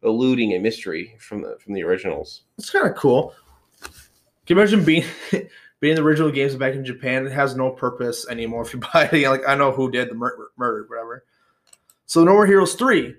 eluding 0.03 0.53
and 0.53 0.61
mystery 0.61 1.15
from 1.19 1.41
the 1.41 1.57
from 1.59 1.73
the 1.73 1.81
originals. 1.81 2.43
It's 2.59 2.69
kind 2.69 2.87
of 2.87 2.95
cool. 2.95 3.33
Can 3.81 4.55
you 4.55 4.61
imagine 4.61 4.85
being 4.85 5.05
being 5.79 5.95
the 5.95 6.03
original 6.03 6.29
games 6.31 6.55
back 6.55 6.75
in 6.75 6.85
Japan, 6.85 7.25
it 7.25 7.31
has 7.31 7.55
no 7.55 7.71
purpose 7.71 8.27
anymore. 8.29 8.61
If 8.61 8.73
you 8.73 8.79
buy 8.93 9.09
it, 9.11 9.27
like 9.29 9.41
I 9.47 9.55
know 9.55 9.71
who 9.71 9.89
did 9.89 10.09
the 10.09 10.15
murder, 10.15 10.49
murder 10.57 10.85
whatever. 10.87 11.25
So 12.05 12.23
No 12.23 12.33
More 12.33 12.45
Heroes 12.45 12.75
three. 12.75 13.15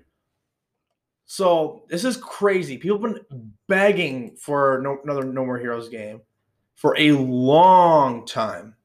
So 1.27 1.83
this 1.89 2.05
is 2.05 2.17
crazy. 2.17 2.77
People 2.77 2.99
have 3.01 3.29
been 3.29 3.51
begging 3.67 4.35
for 4.37 4.79
no, 4.81 4.97
another 5.03 5.25
No 5.25 5.45
More 5.45 5.59
Heroes 5.59 5.89
game 5.89 6.21
for 6.75 6.97
a 6.97 7.11
long 7.11 8.25
time. 8.25 8.75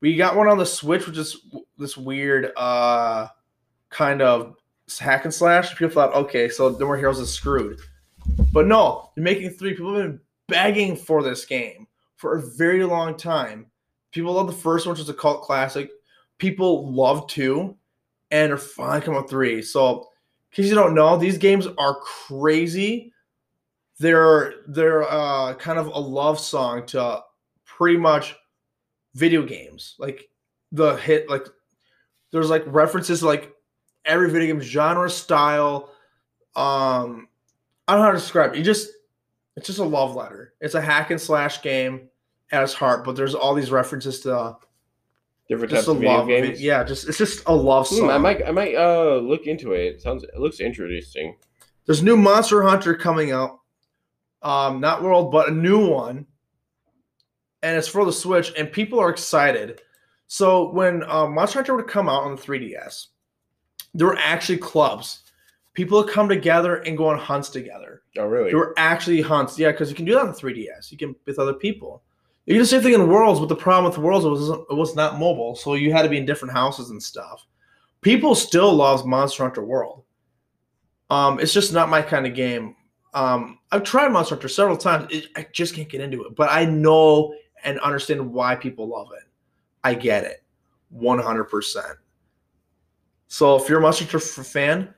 We 0.00 0.16
got 0.16 0.36
one 0.36 0.48
on 0.48 0.58
the 0.58 0.66
Switch, 0.66 1.06
which 1.06 1.18
is 1.18 1.36
this 1.76 1.96
weird 1.96 2.52
uh 2.56 3.28
kind 3.90 4.22
of 4.22 4.54
hack 4.98 5.24
and 5.24 5.34
slash. 5.34 5.74
People 5.76 5.90
thought, 5.90 6.14
okay, 6.14 6.48
so 6.48 6.68
No 6.68 6.86
More 6.86 6.96
Heroes 6.96 7.18
is 7.18 7.32
screwed. 7.32 7.80
But 8.52 8.66
no, 8.66 9.10
you're 9.16 9.24
making 9.24 9.50
three. 9.50 9.72
People 9.72 9.96
have 9.96 10.04
been 10.04 10.20
begging 10.48 10.96
for 10.96 11.22
this 11.22 11.44
game 11.44 11.88
for 12.16 12.36
a 12.36 12.42
very 12.56 12.84
long 12.84 13.16
time. 13.16 13.66
People 14.12 14.34
love 14.34 14.46
the 14.46 14.52
first 14.52 14.86
one, 14.86 14.92
which 14.92 15.02
is 15.02 15.08
a 15.08 15.14
cult 15.14 15.42
classic. 15.42 15.90
People 16.38 16.92
love 16.92 17.26
two, 17.26 17.76
and 18.30 18.52
are 18.52 18.56
finally 18.58 19.00
coming 19.00 19.20
with 19.20 19.30
three. 19.30 19.62
So, 19.62 20.08
case 20.56 20.68
you 20.68 20.74
don't 20.74 20.94
know, 20.94 21.16
these 21.16 21.38
games 21.38 21.66
are 21.78 21.96
crazy. 22.00 23.12
They're 23.98 24.54
they're 24.68 25.10
uh, 25.10 25.54
kind 25.54 25.78
of 25.78 25.86
a 25.88 25.98
love 25.98 26.38
song 26.40 26.86
to 26.86 27.20
pretty 27.64 27.98
much 27.98 28.34
video 29.14 29.42
games. 29.42 29.94
Like 29.98 30.28
the 30.72 30.96
hit, 30.96 31.28
like 31.30 31.46
there's 32.32 32.50
like 32.50 32.64
references 32.66 33.20
to 33.20 33.26
like 33.26 33.52
every 34.04 34.30
video 34.30 34.54
game 34.54 34.62
genre, 34.62 35.10
style. 35.10 35.90
Um, 36.54 37.28
I 37.86 37.92
don't 37.92 38.00
know 38.00 38.06
how 38.06 38.12
to 38.12 38.18
describe 38.18 38.54
it. 38.54 38.58
You 38.58 38.64
just 38.64 38.90
it's 39.56 39.66
just 39.66 39.78
a 39.78 39.84
love 39.84 40.14
letter. 40.14 40.54
It's 40.60 40.74
a 40.74 40.80
hack 40.80 41.10
and 41.10 41.20
slash 41.20 41.62
game 41.62 42.08
at 42.52 42.62
its 42.62 42.74
heart, 42.74 43.04
but 43.04 43.16
there's 43.16 43.34
all 43.34 43.54
these 43.54 43.70
references 43.70 44.20
to 44.20 44.56
Different 45.48 45.70
just 45.70 45.82
types 45.86 45.88
a 45.88 45.90
of 45.92 45.98
video 45.98 46.16
love. 46.18 46.26
games. 46.28 46.60
Yeah, 46.60 46.82
just 46.82 47.08
it's 47.08 47.18
just 47.18 47.42
a 47.46 47.54
love 47.54 47.88
Hmm. 47.88 48.08
I 48.08 48.18
might 48.18 48.46
I 48.46 48.50
might 48.50 48.74
uh 48.74 49.16
look 49.22 49.46
into 49.46 49.72
it. 49.72 49.94
it. 49.96 50.02
Sounds 50.02 50.24
it 50.24 50.38
looks 50.38 50.60
interesting. 50.60 51.36
There's 51.86 52.02
new 52.02 52.16
Monster 52.16 52.62
Hunter 52.62 52.94
coming 52.94 53.30
out. 53.30 53.60
Um, 54.42 54.80
not 54.80 55.02
World, 55.02 55.30
but 55.32 55.48
a 55.48 55.52
new 55.52 55.88
one, 55.88 56.26
and 57.62 57.76
it's 57.76 57.88
for 57.88 58.04
the 58.04 58.12
Switch, 58.12 58.52
and 58.56 58.70
people 58.70 58.98
are 59.00 59.10
excited. 59.10 59.80
So 60.26 60.70
when 60.72 61.02
uh, 61.04 61.26
Monster 61.28 61.58
Hunter 61.60 61.76
would 61.76 61.86
come 61.88 62.08
out 62.08 62.24
on 62.24 62.34
the 62.36 62.42
3DS, 62.42 63.06
there 63.94 64.08
were 64.08 64.18
actually 64.18 64.58
clubs. 64.58 65.20
People 65.74 66.02
would 66.02 66.12
come 66.12 66.28
together 66.28 66.76
and 66.76 66.96
go 66.98 67.08
on 67.08 67.18
hunts 67.18 67.48
together. 67.48 68.02
Oh 68.18 68.26
really? 68.26 68.50
There 68.50 68.58
were 68.58 68.74
actually 68.76 69.20
hunts, 69.20 69.58
yeah, 69.58 69.70
because 69.72 69.88
you 69.90 69.94
can 69.96 70.04
do 70.04 70.12
that 70.14 70.22
on 70.22 70.28
the 70.28 70.32
3DS. 70.34 70.90
You 70.90 70.98
can 70.98 71.14
with 71.26 71.38
other 71.38 71.54
people. 71.54 72.02
You 72.46 72.54
do 72.54 72.60
the 72.60 72.66
same 72.66 72.80
thing 72.80 72.94
in 72.94 73.08
Worlds, 73.08 73.40
but 73.40 73.48
the 73.48 73.56
problem 73.56 73.90
with 73.90 73.98
Worlds 73.98 74.24
was 74.24 74.48
it 74.48 74.74
was 74.76 74.94
not 74.94 75.18
mobile, 75.18 75.56
so 75.56 75.74
you 75.74 75.92
had 75.92 76.02
to 76.02 76.08
be 76.08 76.18
in 76.18 76.24
different 76.24 76.54
houses 76.54 76.90
and 76.90 77.02
stuff. 77.02 77.44
People 78.02 78.36
still 78.36 78.72
love 78.72 79.04
Monster 79.04 79.42
Hunter 79.42 79.64
World. 79.64 80.04
Um, 81.10 81.40
it's 81.40 81.52
just 81.52 81.72
not 81.72 81.88
my 81.88 82.02
kind 82.02 82.24
of 82.24 82.34
game. 82.34 82.76
Um, 83.14 83.58
I've 83.72 83.82
tried 83.82 84.12
Monster 84.12 84.36
Hunter 84.36 84.48
several 84.48 84.76
times. 84.76 85.06
It, 85.10 85.26
I 85.34 85.46
just 85.52 85.74
can't 85.74 85.88
get 85.88 86.00
into 86.00 86.22
it, 86.22 86.36
but 86.36 86.48
I 86.50 86.64
know 86.64 87.34
and 87.64 87.80
understand 87.80 88.32
why 88.32 88.54
people 88.54 88.86
love 88.86 89.08
it. 89.16 89.24
I 89.82 89.94
get 89.94 90.22
it, 90.22 90.44
one 90.90 91.18
hundred 91.18 91.44
percent. 91.44 91.98
So 93.26 93.56
if 93.56 93.68
you're 93.68 93.78
a 93.78 93.82
Monster 93.82 94.04
Hunter 94.04 94.20
fan, 94.20 94.94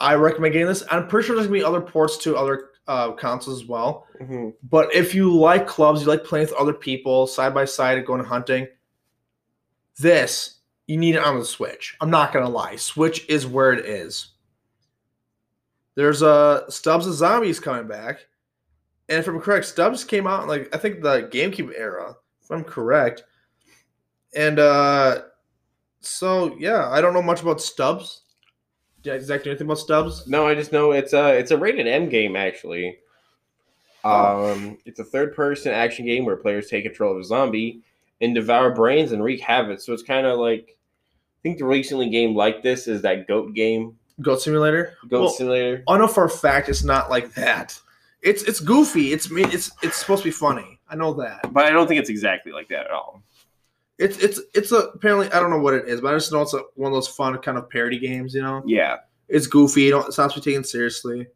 I 0.00 0.14
recommend 0.14 0.54
getting 0.54 0.66
this. 0.66 0.82
I'm 0.90 1.06
pretty 1.06 1.28
sure 1.28 1.36
there's 1.36 1.46
gonna 1.46 1.60
be 1.60 1.64
other 1.64 1.80
ports 1.80 2.16
to 2.18 2.36
other 2.36 2.70
uh, 2.88 3.12
consoles 3.12 3.62
as 3.62 3.68
well. 3.68 4.06
Mhm. 4.20 4.54
But 4.62 4.94
if 4.94 5.14
you 5.14 5.34
like 5.34 5.66
clubs, 5.66 6.02
you 6.02 6.08
like 6.08 6.24
playing 6.24 6.46
with 6.46 6.54
other 6.54 6.72
people 6.72 7.26
side 7.26 7.54
by 7.54 7.64
side 7.64 7.98
and 7.98 8.06
going 8.06 8.24
hunting, 8.24 8.66
this 9.98 10.58
you 10.86 10.96
need 10.96 11.14
it 11.14 11.24
on 11.24 11.38
the 11.38 11.44
Switch. 11.44 11.96
I'm 12.00 12.10
not 12.10 12.32
gonna 12.32 12.48
lie, 12.48 12.76
Switch 12.76 13.28
is 13.28 13.46
where 13.46 13.72
it 13.72 13.84
is. 13.86 14.28
There's 15.94 16.22
a 16.22 16.28
uh, 16.28 16.70
Stubbs 16.70 17.06
of 17.06 17.14
Zombies 17.14 17.60
coming 17.60 17.86
back, 17.86 18.26
and 19.08 19.18
if 19.18 19.28
I'm 19.28 19.40
correct, 19.40 19.66
Stubbs 19.66 20.04
came 20.04 20.26
out 20.26 20.42
in 20.42 20.48
like 20.48 20.74
I 20.74 20.78
think 20.78 21.02
the 21.02 21.28
GameCube 21.32 21.72
era, 21.76 22.16
if 22.42 22.50
I'm 22.50 22.64
correct. 22.64 23.24
And 24.34 24.58
uh 24.58 25.22
so 26.00 26.56
yeah, 26.58 26.88
I 26.88 27.00
don't 27.00 27.14
know 27.14 27.22
much 27.22 27.42
about 27.42 27.60
Stubbs. 27.60 28.21
Yeah, 29.02 29.18
Zach, 29.20 29.42
do 29.42 29.50
you 29.50 29.50
know 29.50 29.50
anything 29.52 29.66
about 29.66 29.78
Stubbs? 29.78 30.26
No, 30.26 30.46
I 30.46 30.54
just 30.54 30.72
know 30.72 30.92
it's 30.92 31.12
a 31.12 31.36
it's 31.36 31.50
a 31.50 31.56
rated 31.58 31.86
M 31.86 32.08
game 32.08 32.36
actually. 32.36 32.98
Oh. 34.04 34.52
Um, 34.52 34.78
it's 34.84 34.98
a 34.98 35.04
third 35.04 35.34
person 35.34 35.72
action 35.72 36.06
game 36.06 36.24
where 36.24 36.36
players 36.36 36.68
take 36.68 36.84
control 36.84 37.12
of 37.14 37.20
a 37.20 37.24
zombie 37.24 37.82
and 38.20 38.34
devour 38.34 38.74
brains 38.74 39.12
and 39.12 39.22
wreak 39.22 39.40
havoc. 39.40 39.80
So 39.80 39.92
it's 39.92 40.02
kind 40.02 40.26
of 40.26 40.38
like 40.38 40.76
I 40.76 41.38
think 41.42 41.58
the 41.58 41.64
recently 41.64 42.10
game 42.10 42.34
like 42.34 42.62
this 42.62 42.86
is 42.86 43.02
that 43.02 43.26
Goat 43.26 43.54
game, 43.54 43.96
Goat 44.20 44.42
Simulator. 44.42 44.94
Goat 45.08 45.20
Well, 45.20 45.30
Simulator. 45.30 45.82
I 45.88 45.98
know 45.98 46.08
for 46.08 46.24
a 46.24 46.30
fact 46.30 46.68
it's 46.68 46.84
not 46.84 47.10
like 47.10 47.34
that. 47.34 47.78
It's 48.22 48.44
it's 48.44 48.60
goofy. 48.60 49.12
It's 49.12 49.30
me. 49.30 49.42
It's 49.44 49.72
it's 49.82 49.96
supposed 49.96 50.22
to 50.22 50.28
be 50.28 50.32
funny. 50.32 50.78
I 50.88 50.94
know 50.94 51.12
that. 51.14 51.52
But 51.52 51.64
I 51.64 51.70
don't 51.70 51.88
think 51.88 52.00
it's 52.00 52.10
exactly 52.10 52.52
like 52.52 52.68
that 52.68 52.86
at 52.86 52.90
all. 52.92 53.22
It's 54.02 54.18
it's 54.18 54.40
it's 54.54 54.72
a 54.72 54.78
apparently 54.94 55.30
I 55.32 55.40
don't 55.40 55.50
know 55.50 55.58
what 55.60 55.74
it 55.74 55.86
is, 55.88 56.00
but 56.00 56.12
I 56.12 56.16
just 56.16 56.32
know 56.32 56.42
it's 56.42 56.54
a, 56.54 56.62
one 56.74 56.92
of 56.92 56.96
those 56.96 57.08
fun 57.08 57.36
kind 57.38 57.56
of 57.58 57.70
parody 57.70 57.98
games. 57.98 58.34
You 58.34 58.42
know, 58.42 58.62
Yeah. 58.66 58.96
it's 59.28 59.46
goofy. 59.46 59.82
You 59.82 59.90
don't 59.92 60.08
it's 60.08 60.18
not 60.18 60.30
to 60.32 60.40
be 60.40 60.44
taken 60.44 60.64
seriously. 60.64 61.26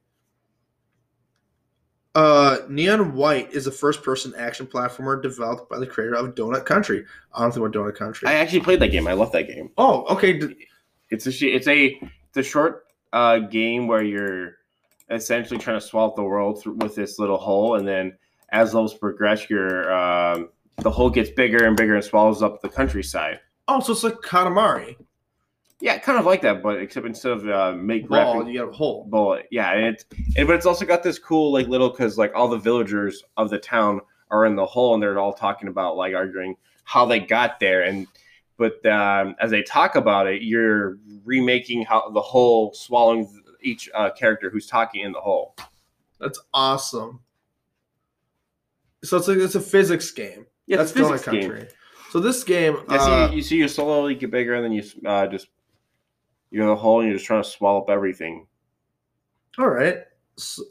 Uh, 2.15 2.59
Neon 2.71 3.15
White 3.15 3.53
is 3.53 3.67
a 3.67 3.71
first-person 3.71 4.33
action 4.39 4.67
platformer 4.67 5.21
developed 5.21 5.69
by 5.69 5.79
the 5.79 5.87
creator 5.87 6.15
of 6.15 6.35
Donut 6.35 6.65
County. 6.65 7.03
I 7.35 7.43
don't 7.43 7.53
think 7.53 7.63
what 7.63 7.73
Donut 7.73 7.95
County. 7.97 8.27
I 8.27 8.35
actually 8.35 8.61
played 8.61 8.81
that 8.81 8.89
game. 8.91 9.07
I 9.07 9.13
love 9.13 9.33
that 9.33 9.49
game. 9.49 9.71
oh, 9.77 10.05
okay. 10.15 10.41
It's 11.11 11.27
a 11.27 11.47
it's 11.47 11.69
a 11.69 12.01
it's 12.01 12.37
a 12.37 12.43
short 12.43 12.87
uh, 13.13 13.39
game 13.41 13.87
where 13.87 14.03
you're 14.03 14.57
essentially 15.11 15.59
trying 15.61 15.79
to 15.79 15.87
swallow 15.87 16.15
the 16.17 16.23
world 16.23 16.63
through, 16.63 16.75
with 16.77 16.95
this 16.95 17.19
little 17.19 17.37
hole, 17.37 17.75
and 17.77 17.87
then 17.87 18.17
as 18.51 18.73
levels 18.75 18.95
progress, 18.95 19.51
your 19.51 19.93
um, 19.93 20.49
the 20.79 20.91
hole 20.91 21.11
gets 21.11 21.31
bigger 21.31 21.65
and 21.67 21.77
bigger 21.77 21.95
and 21.95 22.05
swallows 22.05 22.43
up 22.43 22.61
the 22.61 22.69
countryside. 22.69 23.41
Oh, 23.69 23.81
so 23.81 23.93
it's 23.93 24.03
like 24.03 24.17
Katamari. 24.17 24.97
Yeah, 25.81 25.99
kind 25.99 26.19
of 26.19 26.25
like 26.25 26.41
that, 26.43 26.63
but 26.63 26.81
except 26.81 27.05
instead 27.05 27.33
of 27.33 27.49
uh, 27.49 27.73
make 27.77 28.09
Ball, 28.09 28.49
you 28.49 28.61
got 28.61 28.71
a 28.71 28.73
hole. 28.73 29.05
bullet, 29.11 29.47
yeah, 29.51 29.73
and 29.73 29.85
it's 29.85 30.07
and, 30.37 30.47
but 30.47 30.57
it's 30.57 30.65
also 30.65 30.87
got 30.87 31.03
this 31.03 31.19
cool 31.19 31.53
like 31.53 31.69
little 31.69 31.91
because 31.91 32.17
like 32.17 32.33
all 32.35 32.49
the 32.49 32.57
villagers 32.57 33.23
of 33.37 33.51
the 33.51 33.59
town 33.59 34.01
are 34.31 34.47
in 34.47 34.57
the 34.57 34.65
hole 34.65 34.95
and 34.95 35.03
they're 35.03 35.19
all 35.19 35.35
talking 35.35 35.69
about 35.69 35.97
like 35.97 36.15
arguing 36.15 36.57
how 36.85 37.05
they 37.05 37.21
got 37.21 37.61
there 37.61 37.83
and 37.83 38.07
but 38.57 38.85
um, 38.87 39.37
as 39.39 39.51
they 39.51 39.63
talk 39.63 39.97
about 39.97 40.27
it, 40.27 40.43
you're 40.43 40.99
remaking 41.25 41.83
how 41.83 42.11
the 42.11 42.23
hole 42.23 42.73
swallowing 42.73 43.43
each 43.61 43.91
uh, 43.95 44.11
character 44.11 44.49
who's 44.49 44.67
talking 44.67 45.03
in 45.03 45.13
the 45.13 45.21
hole. 45.21 45.55
That's 46.19 46.41
awesome. 46.55 47.21
So 49.05 49.19
it's 49.19 49.29
like 49.29 49.39
it's 49.39 49.55
a 49.55 49.61
physics 49.61 50.11
game. 50.11 50.47
Yeah, 50.67 50.79
That's 50.79 50.91
it's 50.91 51.01
a 51.01 51.03
physics 51.05 51.27
Donut 51.29 51.33
game. 51.33 51.51
Country. 51.51 51.69
So 52.11 52.21
this 52.21 52.45
game, 52.45 52.79
Yeah, 52.91 52.99
so 52.99 53.13
uh, 53.13 53.31
you, 53.31 53.37
you 53.37 53.43
see, 53.43 53.57
you 53.57 53.69
slowly 53.69 54.15
get 54.15 54.31
bigger, 54.31 54.55
and 54.55 54.65
then 54.65 54.73
you 54.73 54.83
uh, 55.09 55.27
just 55.27 55.49
you're 56.51 56.63
in 56.63 56.69
the 56.69 56.77
hole, 56.77 57.01
and 57.01 57.09
you're 57.09 57.17
just 57.17 57.27
trying 57.27 57.43
to 57.43 57.49
swallow 57.49 57.83
up 57.83 57.91
everything. 57.91 58.47
all 59.59 59.69
right. 59.69 59.99
So, 60.37 60.63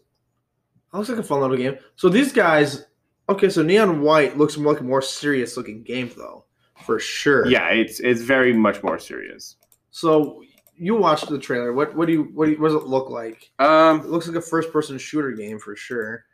that 0.91 0.99
looks 0.99 1.09
like 1.09 1.19
a 1.19 1.23
fun 1.23 1.41
little 1.41 1.57
game. 1.57 1.77
So 1.97 2.07
these 2.07 2.31
guys, 2.31 2.85
okay. 3.27 3.49
So 3.49 3.61
Neon 3.61 4.01
White 4.01 4.37
looks 4.37 4.57
more 4.57 4.73
like 4.73 4.81
a 4.81 4.85
more 4.85 5.01
serious 5.01 5.57
looking 5.57 5.83
game, 5.83 6.09
though, 6.15 6.45
for 6.85 6.99
sure. 6.99 7.47
Yeah, 7.47 7.69
it's 7.69 7.99
it's 7.99 8.21
very 8.21 8.53
much 8.53 8.81
more 8.81 8.97
serious. 8.97 9.57
So 9.91 10.41
you 10.77 10.95
watched 10.95 11.27
the 11.27 11.39
trailer. 11.39 11.73
What 11.73 11.95
what 11.95 12.07
do 12.07 12.13
you 12.13 12.23
what, 12.33 12.45
do 12.45 12.51
you, 12.51 12.61
what 12.61 12.69
does 12.69 12.81
it 12.81 12.87
look 12.87 13.09
like? 13.09 13.51
Um, 13.59 14.01
It 14.01 14.07
looks 14.07 14.27
like 14.27 14.37
a 14.37 14.41
first 14.41 14.71
person 14.71 14.97
shooter 14.97 15.31
game 15.31 15.59
for 15.59 15.75
sure. 15.75 16.25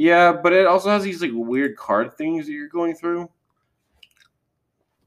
Yeah, 0.00 0.32
but 0.32 0.54
it 0.54 0.66
also 0.66 0.88
has 0.88 1.02
these 1.02 1.20
like 1.20 1.30
weird 1.34 1.76
card 1.76 2.14
things 2.14 2.46
that 2.46 2.52
you're 2.52 2.68
going 2.68 2.94
through. 2.94 3.28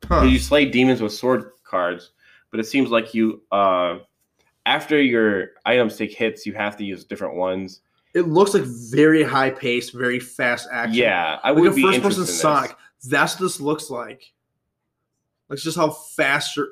Huh. 0.08 0.22
You 0.22 0.38
slay 0.38 0.66
demons 0.66 1.02
with 1.02 1.14
sword 1.14 1.50
cards, 1.64 2.12
but 2.52 2.60
it 2.60 2.66
seems 2.66 2.92
like 2.92 3.16
you 3.16 3.42
uh 3.52 3.98
after 4.68 5.02
your 5.02 5.54
items 5.66 5.98
take 5.98 6.16
hits, 6.16 6.46
you 6.46 6.54
have 6.54 6.78
to 6.78 6.84
use 6.86 7.06
different 7.06 7.34
ones. 7.36 7.82
It 8.14 8.28
looks 8.28 8.54
like 8.54 8.66
very 8.66 9.24
high 9.24 9.50
pace, 9.50 9.90
very 9.90 10.20
fast 10.20 10.70
action. 10.72 10.94
Yeah, 10.94 11.40
I 11.44 11.50
like 11.50 11.64
would 11.64 11.72
a 11.72 11.76
be 11.76 11.82
first 11.82 12.02
person 12.04 12.22
in. 12.22 12.28
Sonic. 12.28 12.76
That's 13.04 13.34
what 13.34 13.42
this 13.42 13.60
looks 13.60 13.90
like. 13.90 14.32
Like 15.50 15.58
just 15.58 15.76
how 15.76 15.90
fast 15.90 16.56
you're. 16.56 16.68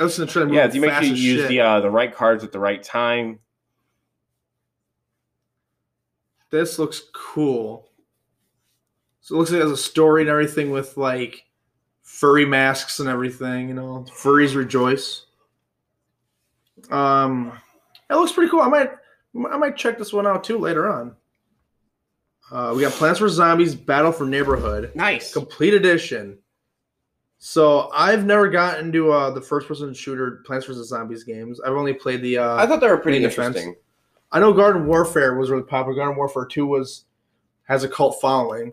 I 0.00 0.02
was 0.02 0.18
gonna 0.18 0.28
try 0.28 0.40
to 0.40 0.46
move 0.46 0.56
Yeah, 0.56 0.72
you 0.72 0.80
make 0.80 0.92
sure 0.94 1.02
you 1.04 1.14
use 1.14 1.40
shit. 1.42 1.48
the 1.48 1.60
uh, 1.60 1.80
the 1.80 1.90
right 1.90 2.12
cards 2.12 2.42
at 2.42 2.50
the 2.50 2.58
right 2.58 2.82
time. 2.82 3.38
This 6.50 6.78
looks 6.78 7.02
cool. 7.14 7.88
So 9.20 9.34
it 9.34 9.38
looks 9.38 9.50
like 9.50 9.60
it 9.60 9.64
has 9.64 9.72
a 9.72 9.76
story 9.76 10.22
and 10.22 10.30
everything 10.30 10.70
with 10.70 10.96
like 10.96 11.44
furry 12.02 12.44
masks 12.44 12.98
and 13.00 13.08
everything. 13.08 13.68
You 13.68 13.74
know, 13.74 14.04
furries 14.08 14.54
rejoice. 14.56 15.26
Um, 16.90 17.52
it 18.08 18.14
looks 18.14 18.32
pretty 18.32 18.50
cool. 18.50 18.60
I 18.60 18.68
might, 18.68 18.90
I 19.50 19.56
might 19.58 19.76
check 19.76 19.98
this 19.98 20.12
one 20.12 20.26
out 20.26 20.42
too 20.42 20.58
later 20.58 20.90
on. 20.90 21.14
Uh, 22.50 22.72
we 22.74 22.82
got 22.82 22.92
Plants 22.92 23.20
vs 23.20 23.36
Zombies: 23.36 23.74
Battle 23.76 24.10
for 24.10 24.24
Neighborville, 24.24 24.92
Nice. 24.96 25.32
complete 25.32 25.72
edition. 25.74 26.36
So 27.38 27.90
I've 27.94 28.26
never 28.26 28.48
gotten 28.50 28.86
into 28.86 29.12
uh, 29.12 29.30
the 29.30 29.40
first-person 29.40 29.94
shooter 29.94 30.42
Plants 30.44 30.66
vs 30.66 30.88
Zombies 30.88 31.22
games. 31.22 31.60
I've 31.60 31.74
only 31.74 31.94
played 31.94 32.22
the. 32.22 32.38
Uh, 32.38 32.56
I 32.56 32.66
thought 32.66 32.80
they 32.80 32.88
were 32.88 32.96
pretty 32.96 33.20
Main 33.20 33.28
defense. 33.28 33.58
I 34.32 34.40
know 34.40 34.52
Garden 34.52 34.86
Warfare 34.86 35.34
was 35.36 35.50
really 35.50 35.62
popular. 35.62 35.96
Garden 35.96 36.16
Warfare 36.16 36.44
Two 36.44 36.66
was 36.66 37.04
has 37.64 37.84
a 37.84 37.88
cult 37.88 38.20
following, 38.20 38.72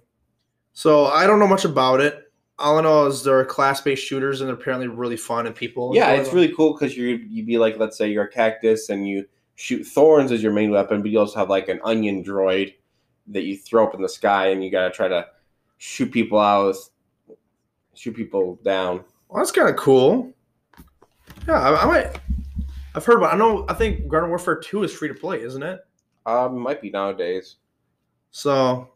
so 0.74 1.06
I 1.06 1.28
don't 1.28 1.40
know 1.40 1.48
much 1.48 1.66
about 1.66 2.00
it. 2.02 2.32
All 2.60 2.80
I 2.80 2.82
know 2.82 3.06
is 3.06 3.24
they're 3.24 3.46
class-based 3.46 4.04
shooters 4.04 4.42
and 4.42 4.48
they're 4.48 4.56
apparently 4.56 4.88
really 4.88 5.18
fun 5.18 5.46
and 5.46 5.56
people. 5.56 5.92
Yeah, 5.94 6.12
it's 6.14 6.30
them. 6.30 6.36
really 6.36 6.54
cool 6.54 6.74
because 6.74 6.98
you 6.98 7.26
you'd 7.28 7.46
be 7.46 7.58
like, 7.58 7.78
let's 7.78 7.98
say 7.98 8.10
you're 8.10 8.24
a 8.24 8.32
cactus 8.32 8.90
and 8.90 9.08
you 9.08 9.28
shoot 9.56 9.86
thorns 9.86 10.32
as 10.32 10.42
your 10.42 10.54
main 10.54 10.72
weapon, 10.72 11.02
but 11.02 11.12
you 11.12 11.20
also 11.20 11.40
have 11.40 11.50
like 11.50 11.70
an 11.70 11.80
onion 11.84 12.24
droid 12.24 12.74
that 13.28 13.44
you 13.44 13.58
throw 13.58 13.86
up 13.86 13.94
in 13.94 14.02
the 14.02 14.10
sky, 14.10 14.48
and 14.48 14.64
you 14.64 14.72
gotta 14.72 14.92
try 14.92 15.08
to 15.08 15.28
shoot 15.78 16.12
people 16.12 16.40
out, 16.40 16.76
shoot 17.94 18.16
people 18.16 18.60
down. 18.64 19.04
Well, 19.30 19.40
that's 19.40 19.52
kind 19.52 19.70
of 19.70 19.76
cool. 19.76 20.34
Yeah, 21.48 21.60
I, 21.60 21.84
I 21.84 21.86
might. 21.86 22.20
I've 22.98 23.06
heard 23.06 23.18
about. 23.18 23.32
I 23.32 23.38
know. 23.38 23.64
I 23.69 23.76
think 23.76 24.07
Garden 24.07 24.30
Warfare 24.30 24.56
Two 24.56 24.82
is 24.82 24.91
free 24.91 25.07
to 25.07 25.14
play, 25.14 25.41
isn't 25.44 25.61
it? 25.61 25.82
Um, 26.26 26.57
might 26.57 26.82
be 26.82 26.90
nowadays. 26.90 27.57
So, 28.32 28.90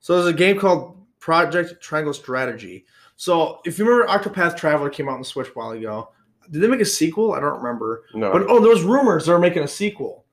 so 0.00 0.14
there's 0.14 0.34
a 0.34 0.36
game 0.36 0.58
called 0.58 0.96
Project 1.20 1.82
Triangle 1.82 2.14
Strategy. 2.14 2.86
So 3.16 3.60
if 3.66 3.78
you 3.78 3.84
remember, 3.84 4.10
Octopath 4.10 4.56
Traveler 4.56 4.88
came 4.88 5.10
out 5.10 5.12
on 5.12 5.20
the 5.20 5.26
Switch 5.26 5.48
a 5.48 5.52
while 5.52 5.72
ago. 5.72 6.10
Did 6.50 6.62
they 6.62 6.66
make 6.66 6.80
a 6.80 6.86
sequel? 6.86 7.34
I 7.34 7.40
don't 7.40 7.58
remember. 7.58 8.04
No, 8.14 8.32
But 8.32 8.46
oh, 8.48 8.60
there 8.60 8.70
was 8.70 8.82
rumors 8.82 9.26
they 9.26 9.32
were 9.32 9.38
making 9.38 9.62
a 9.62 9.68
sequel. 9.68 10.24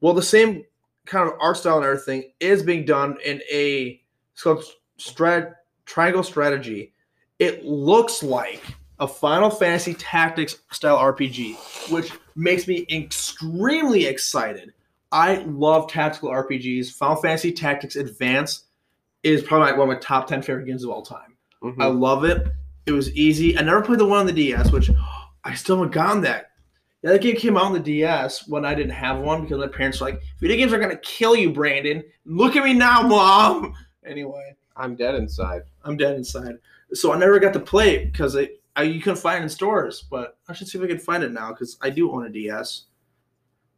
Well, 0.00 0.12
the 0.12 0.20
same 0.20 0.64
kind 1.06 1.28
of 1.28 1.36
art 1.40 1.56
style 1.56 1.76
and 1.76 1.86
everything 1.86 2.32
is 2.40 2.64
being 2.64 2.84
done 2.84 3.16
in 3.24 3.40
a 3.50 4.02
it's 4.32 4.42
called 4.42 4.64
Strat 4.98 5.54
Triangle 5.86 6.24
Strategy. 6.24 6.92
It 7.38 7.64
looks 7.64 8.22
like 8.22 8.62
a 8.98 9.06
Final 9.08 9.50
Fantasy 9.50 9.94
Tactics 9.94 10.56
style 10.72 10.98
RPG, 10.98 11.90
which 11.90 12.12
makes 12.34 12.66
me 12.66 12.86
extremely 12.90 14.06
excited. 14.06 14.72
I 15.12 15.36
love 15.46 15.90
tactical 15.90 16.30
RPGs. 16.30 16.92
Final 16.92 17.16
Fantasy 17.16 17.52
Tactics 17.52 17.96
Advance 17.96 18.64
is 19.22 19.42
probably 19.42 19.68
like 19.70 19.78
one 19.78 19.88
of 19.88 19.94
my 19.94 20.00
top 20.00 20.26
10 20.26 20.42
favorite 20.42 20.66
games 20.66 20.84
of 20.84 20.90
all 20.90 21.02
time. 21.02 21.36
Mhm. 21.62 21.82
I 21.82 21.86
love 21.86 22.24
it. 22.24 22.46
It 22.86 22.92
was 22.92 23.12
easy. 23.16 23.58
I 23.58 23.62
never 23.62 23.82
played 23.82 23.98
the 23.98 24.04
one 24.04 24.18
on 24.20 24.26
the 24.26 24.32
DS, 24.32 24.70
which 24.70 24.90
I 25.44 25.54
still 25.54 25.76
haven't 25.76 25.92
gotten 25.92 26.22
that. 26.22 26.50
Yeah, 27.02 27.12
that 27.12 27.20
game 27.20 27.36
came 27.36 27.56
out 27.56 27.64
on 27.64 27.72
the 27.72 27.80
DS 27.80 28.48
when 28.48 28.64
I 28.64 28.74
didn't 28.74 28.92
have 28.92 29.18
one 29.18 29.42
because 29.42 29.58
my 29.58 29.66
parents 29.68 30.00
were 30.00 30.06
like, 30.10 30.20
video 30.40 30.56
games 30.56 30.72
are 30.72 30.78
gonna 30.78 30.96
kill 30.96 31.36
you, 31.36 31.50
Brandon. 31.50 32.02
Look 32.24 32.56
at 32.56 32.64
me 32.64 32.72
now, 32.74 33.02
mom. 33.02 33.74
Anyway, 34.06 34.54
I'm 34.76 34.94
dead 34.94 35.16
inside. 35.16 35.62
I'm 35.82 35.96
dead 35.96 36.14
inside. 36.14 36.58
So 36.92 37.12
I 37.12 37.18
never 37.18 37.40
got 37.40 37.52
to 37.54 37.58
play 37.58 37.96
it 37.96 38.12
because 38.12 38.36
I, 38.36 38.50
I 38.76 38.82
you 38.84 39.00
couldn't 39.00 39.18
find 39.18 39.40
it 39.40 39.42
in 39.44 39.48
stores, 39.48 40.04
but 40.10 40.38
I 40.48 40.52
should 40.52 40.68
see 40.68 40.78
if 40.78 40.84
I 40.84 40.88
can 40.88 40.98
find 40.98 41.22
it 41.24 41.32
now 41.32 41.50
because 41.50 41.78
I 41.82 41.90
do 41.90 42.12
own 42.12 42.26
a 42.26 42.28
DS. 42.30 42.84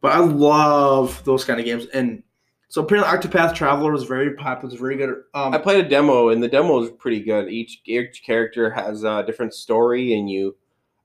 But 0.01 0.11
I 0.13 0.19
love 0.19 1.23
those 1.25 1.43
kind 1.45 1.59
of 1.59 1.65
games. 1.65 1.87
And 1.93 2.23
so 2.69 2.83
apparently 2.83 3.11
Octopath 3.11 3.55
Traveler 3.55 3.91
was 3.91 4.03
very 4.03 4.35
popular, 4.35 4.71
it's 4.71 4.79
very 4.79 4.95
good. 4.97 5.09
Um, 5.33 5.53
I 5.53 5.57
played 5.57 5.83
a 5.85 5.89
demo, 5.89 6.29
and 6.29 6.41
the 6.43 6.47
demo 6.47 6.83
is 6.83 6.91
pretty 6.91 7.21
good. 7.21 7.49
Each 7.49 7.81
each 7.85 8.23
character 8.25 8.69
has 8.71 9.03
a 9.03 9.23
different 9.25 9.53
story, 9.53 10.13
and 10.13 10.29
you 10.29 10.55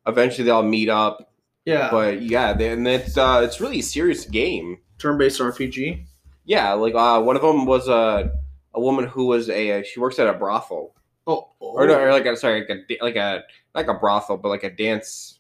eventually 0.07 0.45
they 0.45 0.51
all 0.51 0.63
meet 0.63 0.89
up. 0.91 1.33
yeah, 1.65 1.89
But 1.91 2.21
yeah, 2.23 2.53
they- 2.53 2.71
and 2.73 2.87
it's 2.87 3.17
uh, 3.17 3.41
it's 3.45 3.61
really 3.61 3.79
a 3.79 3.83
serious 3.83 4.27
game. 4.27 4.79
turn-based 4.99 5.41
RPG. 5.41 6.05
Yeah, 6.45 6.73
like 6.75 6.95
uh, 6.95 7.21
one 7.23 7.37
of 7.37 7.43
them 7.43 7.65
was 7.67 7.89
a 7.89 8.31
a 8.75 8.81
woman 8.81 9.07
who 9.07 9.27
was 9.27 9.49
a 9.49 9.83
she 9.85 9.99
works 10.01 10.19
at 10.19 10.27
a 10.29 10.35
brothel, 10.35 10.95
Oh, 11.27 11.51
or 11.59 11.87
no, 11.87 11.99
or 11.99 12.13
like 12.13 12.27
a 12.27 12.37
sorry, 12.37 12.61
like 12.69 12.85
a 12.91 13.03
like 13.05 13.17
a 13.17 13.43
like 13.75 13.89
a 13.89 13.95
brothel, 13.95 14.37
but 14.37 14.49
like 14.49 14.65
a 14.65 14.71
dance 14.71 15.39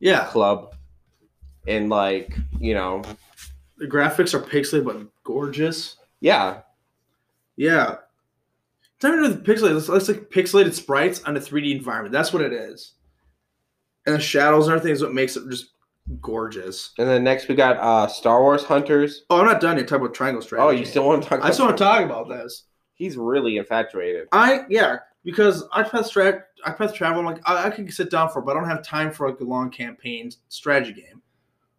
yeah. 0.00 0.24
club, 0.26 0.74
and 1.68 1.88
like 1.88 2.36
you 2.58 2.74
know, 2.74 3.02
The 3.78 3.86
graphics 3.86 4.34
are 4.34 4.40
pixelated 4.40 4.84
but 4.84 5.06
gorgeous. 5.24 5.96
yeah, 6.20 6.62
Yeah. 7.56 7.96
It's 8.96 9.02
not 9.02 9.12
even 9.18 9.22
with 9.30 9.44
pixelated. 9.44 9.76
It's, 9.76 9.88
it's 9.88 10.08
like 10.08 10.30
pixelated 10.30 10.72
sprites 10.72 11.22
on 11.24 11.36
a 11.36 11.40
3D 11.40 11.76
environment. 11.76 12.12
That's 12.12 12.32
what 12.32 12.42
it 12.42 12.52
is. 12.52 12.94
And 14.06 14.14
the 14.14 14.20
shadows 14.20 14.66
and 14.66 14.76
everything 14.76 14.92
is 14.92 15.02
what 15.02 15.12
makes 15.12 15.36
it 15.36 15.48
just 15.50 15.70
gorgeous. 16.20 16.92
and 16.98 17.08
then 17.08 17.24
next 17.24 17.48
we 17.48 17.54
got 17.54 17.76
uh 17.78 18.06
Star 18.06 18.40
Wars 18.42 18.62
Hunters. 18.64 19.24
Oh, 19.30 19.40
I'm 19.40 19.46
not 19.46 19.60
done 19.60 19.76
yet. 19.78 19.88
Talk 19.88 20.00
about 20.00 20.14
triangle 20.14 20.42
strategy. 20.42 20.66
Oh, 20.66 20.70
you 20.78 20.84
still 20.84 21.06
want 21.06 21.22
to 21.22 21.28
talk? 21.28 21.42
I 21.42 21.48
just 21.48 21.60
want 21.60 21.76
to 21.76 21.82
talk 21.82 22.02
about 22.04 22.28
this. 22.28 22.64
He's 22.94 23.16
really 23.16 23.56
infatuated. 23.56 24.28
I 24.32 24.62
yeah, 24.68 24.98
because 25.24 25.66
iPath 25.68 26.10
strat 26.10 26.42
iPath 26.66 26.94
travel. 26.94 27.20
I'm 27.20 27.26
like 27.26 27.48
I, 27.48 27.66
I 27.66 27.70
could 27.70 27.92
sit 27.92 28.10
down 28.10 28.30
for, 28.30 28.40
but 28.40 28.56
I 28.56 28.60
don't 28.60 28.68
have 28.68 28.84
time 28.84 29.10
for 29.10 29.28
like 29.28 29.40
a 29.40 29.44
long 29.44 29.70
campaign 29.70 30.30
strategy 30.48 30.92
game. 30.92 31.22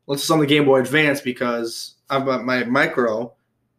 Let's 0.07 0.21
just 0.21 0.31
on 0.31 0.39
the 0.39 0.45
Game 0.45 0.65
Boy 0.65 0.81
Advance 0.81 1.21
because 1.21 1.95
I've 2.09 2.25
got 2.25 2.45
my 2.45 2.63
micro. 2.63 3.33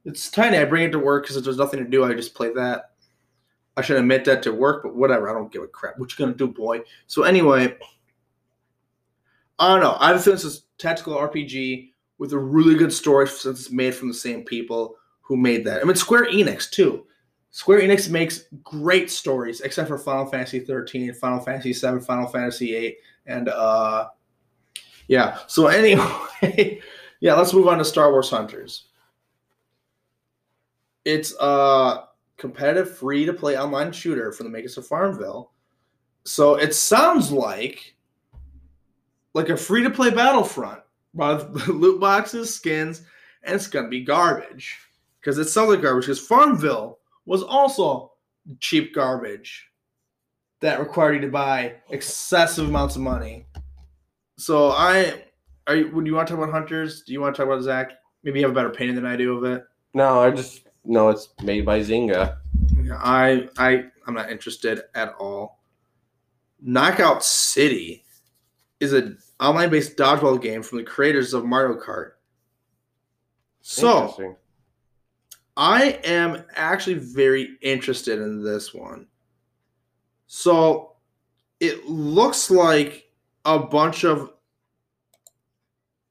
It's 0.04 0.30
tiny. 0.30 0.58
I 0.58 0.64
bring 0.64 0.84
it 0.84 0.92
to 0.92 0.98
work 0.98 1.24
because 1.24 1.36
if 1.36 1.44
there's 1.44 1.56
nothing 1.56 1.82
to 1.82 1.88
do, 1.88 2.04
I 2.04 2.14
just 2.14 2.34
play 2.34 2.52
that. 2.54 2.92
I 3.76 3.82
should 3.82 3.98
admit 3.98 4.24
that 4.24 4.42
to 4.44 4.52
work, 4.52 4.82
but 4.82 4.96
whatever. 4.96 5.28
I 5.28 5.34
don't 5.34 5.52
give 5.52 5.62
a 5.62 5.68
crap. 5.68 5.98
What 5.98 6.10
you 6.10 6.24
gonna 6.24 6.36
do, 6.36 6.48
boy? 6.48 6.80
So 7.06 7.22
anyway, 7.22 7.76
I 9.58 9.68
don't 9.68 9.80
know. 9.80 9.96
I 10.00 10.12
a 10.12 10.18
feeling 10.18 10.36
this 10.36 10.44
is 10.44 10.62
tactical 10.78 11.14
RPG 11.14 11.90
with 12.18 12.32
a 12.32 12.38
really 12.38 12.74
good 12.74 12.92
story 12.92 13.28
since 13.28 13.60
it's 13.60 13.70
made 13.70 13.94
from 13.94 14.08
the 14.08 14.14
same 14.14 14.42
people 14.44 14.96
who 15.20 15.36
made 15.36 15.64
that. 15.64 15.80
I 15.80 15.84
mean, 15.84 15.96
Square 15.96 16.30
Enix 16.30 16.70
too. 16.70 17.06
Square 17.50 17.80
Enix 17.80 18.10
makes 18.10 18.44
great 18.62 19.10
stories, 19.10 19.62
except 19.62 19.88
for 19.88 19.98
Final 19.98 20.26
Fantasy 20.26 20.60
13, 20.60 21.14
Final 21.14 21.40
Fantasy 21.40 21.72
7, 21.72 22.00
Final 22.00 22.26
Fantasy 22.26 22.74
8, 22.74 22.98
and 23.26 23.48
uh 23.48 24.08
yeah. 25.08 25.38
So 25.46 25.68
anyway, 25.68 26.80
yeah, 27.20 27.34
let's 27.34 27.52
move 27.52 27.68
on 27.68 27.78
to 27.78 27.84
Star 27.84 28.10
Wars 28.10 28.30
Hunters. 28.30 28.88
It's 31.04 31.34
a 31.40 32.04
competitive 32.36 32.96
free 32.98 33.24
to 33.24 33.32
play 33.32 33.56
online 33.56 33.92
shooter 33.92 34.32
from 34.32 34.46
the 34.46 34.50
makers 34.50 34.76
of 34.76 34.86
Farmville. 34.86 35.52
So 36.24 36.56
it 36.56 36.74
sounds 36.74 37.30
like 37.30 37.94
like 39.34 39.48
a 39.50 39.56
free 39.56 39.82
to 39.82 39.90
play 39.90 40.10
Battlefront. 40.10 40.80
with 41.14 41.68
loot 41.68 42.00
boxes, 42.00 42.52
skins, 42.52 43.02
and 43.44 43.54
it's 43.54 43.68
gonna 43.68 43.88
be 43.88 44.02
garbage. 44.02 44.78
Because 45.20 45.38
it 45.38 45.48
sounds 45.48 45.70
like 45.70 45.82
garbage. 45.82 46.06
Because 46.06 46.26
Farmville 46.26 46.95
was 47.26 47.42
also 47.42 48.12
cheap 48.60 48.94
garbage 48.94 49.68
that 50.60 50.80
required 50.80 51.16
you 51.16 51.20
to 51.20 51.28
buy 51.28 51.74
excessive 51.90 52.68
amounts 52.68 52.96
of 52.96 53.02
money. 53.02 53.46
So 54.38 54.70
I 54.70 55.24
are 55.66 55.76
you 55.76 55.90
would 55.90 56.06
you 56.06 56.14
want 56.14 56.28
to 56.28 56.34
talk 56.34 56.42
about 56.42 56.52
hunters? 56.52 57.02
Do 57.02 57.12
you 57.12 57.20
want 57.20 57.34
to 57.34 57.42
talk 57.42 57.52
about 57.52 57.62
Zach? 57.62 57.92
Maybe 58.22 58.40
you 58.40 58.46
have 58.46 58.52
a 58.52 58.54
better 58.54 58.70
opinion 58.70 58.96
than 58.96 59.06
I 59.06 59.16
do 59.16 59.36
of 59.36 59.44
it. 59.44 59.64
No, 59.94 60.22
I 60.22 60.30
just 60.30 60.66
know 60.84 61.08
it's 61.08 61.28
made 61.42 61.66
by 61.66 61.80
Zynga. 61.80 62.36
Yeah, 62.82 62.98
I 63.02 63.48
I 63.58 63.84
I'm 64.06 64.14
not 64.14 64.30
interested 64.30 64.82
at 64.94 65.14
all. 65.18 65.60
Knockout 66.60 67.24
City 67.24 68.04
is 68.80 68.92
an 68.92 69.18
online-based 69.40 69.96
dodgeball 69.96 70.40
game 70.40 70.62
from 70.62 70.78
the 70.78 70.84
creators 70.84 71.34
of 71.34 71.44
Mario 71.44 71.78
Kart. 71.78 72.12
So 73.60 74.00
Interesting. 74.00 74.36
I 75.56 75.98
am 76.04 76.44
actually 76.54 76.94
very 76.94 77.56
interested 77.62 78.20
in 78.20 78.42
this 78.42 78.74
one. 78.74 79.06
So 80.26 80.96
it 81.60 81.86
looks 81.86 82.50
like 82.50 83.04
a 83.44 83.58
bunch 83.58 84.04
of 84.04 84.32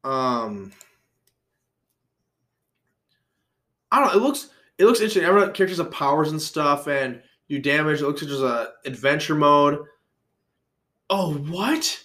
um 0.04 0.72
I 3.92 4.00
don't 4.00 4.08
know, 4.08 4.20
it 4.20 4.24
looks 4.24 4.50
it 4.78 4.86
looks 4.86 5.00
interesting. 5.00 5.24
Everyone 5.24 5.54
characters 5.54 5.78
have 5.78 5.92
powers 5.92 6.32
and 6.32 6.42
stuff 6.42 6.88
and 6.88 7.22
you 7.48 7.60
damage. 7.60 8.02
It 8.02 8.06
looks 8.06 8.22
like 8.22 8.30
there's 8.30 8.42
a 8.42 8.74
adventure 8.86 9.36
mode. 9.36 9.80
Oh, 11.10 11.36
what? 11.36 12.04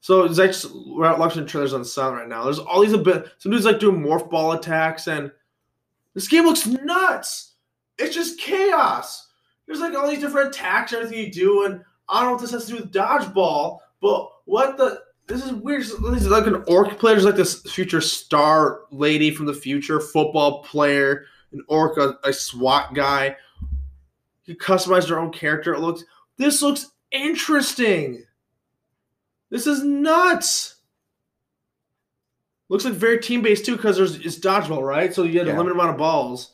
So 0.00 0.24
it's 0.24 0.38
actually 0.38 0.94
we're 0.94 1.06
out 1.06 1.18
watching 1.18 1.46
trailers 1.46 1.72
on 1.72 1.84
sound 1.84 2.16
right 2.16 2.28
now. 2.28 2.44
There's 2.44 2.58
all 2.58 2.80
these 2.80 2.92
a 2.92 2.98
bit 2.98 3.30
some 3.38 3.52
dudes 3.52 3.64
like 3.64 3.78
doing 3.78 4.02
morph 4.02 4.28
ball 4.30 4.52
attacks 4.52 5.06
and 5.06 5.30
this 6.14 6.28
game 6.28 6.44
looks 6.44 6.66
nuts. 6.66 7.54
It's 7.98 8.14
just 8.14 8.40
chaos. 8.40 9.28
There's 9.66 9.80
like 9.80 9.94
all 9.94 10.08
these 10.08 10.20
different 10.20 10.54
attacks, 10.54 10.92
everything 10.92 11.18
you 11.18 11.30
do, 11.30 11.64
and 11.64 11.84
I 12.08 12.20
don't 12.20 12.30
know 12.30 12.32
what 12.32 12.40
this 12.40 12.50
has 12.50 12.66
to 12.66 12.72
do 12.72 12.78
with 12.78 12.92
dodgeball, 12.92 13.78
but 14.00 14.28
what 14.44 14.76
the 14.76 15.02
this 15.28 15.44
is 15.44 15.52
weird. 15.52 15.82
This 15.82 16.22
is 16.22 16.28
like 16.28 16.48
an 16.48 16.64
orc 16.66 16.98
player. 16.98 17.14
There's 17.14 17.24
like 17.24 17.36
this 17.36 17.62
future 17.62 18.00
star 18.00 18.80
lady 18.90 19.30
from 19.30 19.46
the 19.46 19.54
future, 19.54 20.00
football 20.00 20.64
player, 20.64 21.26
an 21.52 21.62
orc, 21.68 21.98
a, 21.98 22.18
a 22.24 22.32
SWAT 22.32 22.94
guy. 22.94 23.36
You 24.46 24.56
customize 24.56 25.08
your 25.08 25.20
own 25.20 25.30
character. 25.30 25.72
It 25.72 25.80
looks 25.80 26.04
this 26.36 26.62
looks 26.62 26.90
interesting. 27.12 28.24
This 29.50 29.68
is 29.68 29.84
nuts. 29.84 30.79
Looks 32.70 32.84
like 32.84 32.94
very 32.94 33.18
team 33.18 33.42
based 33.42 33.66
too, 33.66 33.74
because 33.76 33.96
there's 33.96 34.14
it's 34.14 34.38
dodgeball, 34.38 34.86
right? 34.86 35.12
So 35.12 35.24
you 35.24 35.40
had 35.40 35.48
a 35.48 35.56
limited 35.56 35.74
amount 35.74 35.90
of 35.90 35.96
balls, 35.96 36.52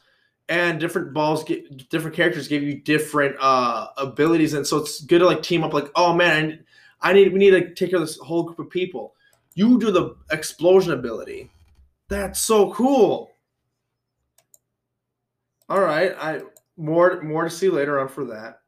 and 0.48 0.80
different 0.80 1.12
balls 1.12 1.44
get 1.44 1.90
different 1.90 2.16
characters 2.16 2.48
give 2.48 2.62
you 2.62 2.80
different 2.80 3.36
uh 3.38 3.88
abilities, 3.98 4.54
and 4.54 4.66
so 4.66 4.78
it's 4.78 5.02
good 5.02 5.18
to 5.18 5.26
like 5.26 5.42
team 5.42 5.62
up. 5.62 5.74
Like, 5.74 5.90
oh 5.94 6.14
man, 6.14 6.64
I 7.02 7.12
need 7.12 7.34
we 7.34 7.38
need 7.38 7.50
to 7.50 7.74
take 7.74 7.90
care 7.90 8.00
of 8.00 8.06
this 8.06 8.16
whole 8.16 8.44
group 8.44 8.58
of 8.58 8.70
people. 8.70 9.14
You 9.56 9.78
do 9.78 9.90
the 9.90 10.16
explosion 10.30 10.94
ability. 10.94 11.50
That's 12.08 12.40
so 12.40 12.72
cool. 12.72 13.32
All 15.68 15.82
right, 15.82 16.16
I 16.18 16.40
more 16.78 17.20
more 17.20 17.44
to 17.44 17.50
see 17.50 17.68
later 17.68 18.00
on 18.00 18.08
for 18.08 18.24
that. 18.24 18.62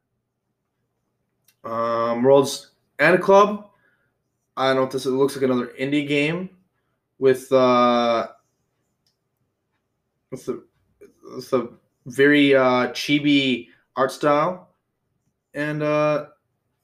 Um, 1.63 2.21
World's 2.21 2.69
End 2.99 3.19
Club. 3.23 3.71
I 4.55 4.67
don't 4.67 4.75
know 4.75 4.83
if 4.83 4.91
this 4.91 5.07
it 5.07 5.09
looks 5.09 5.35
like 5.35 5.45
another 5.45 5.71
indie 5.79 6.07
game 6.07 6.51
with 7.19 7.51
uh 7.51 8.27
with 10.31 10.45
the 10.45 10.63
with 11.35 11.53
a 11.53 11.69
very 12.05 12.55
uh 12.55 12.87
chibi 12.89 13.67
art 13.95 14.11
style. 14.11 14.69
And 15.53 15.83
uh 15.83 16.27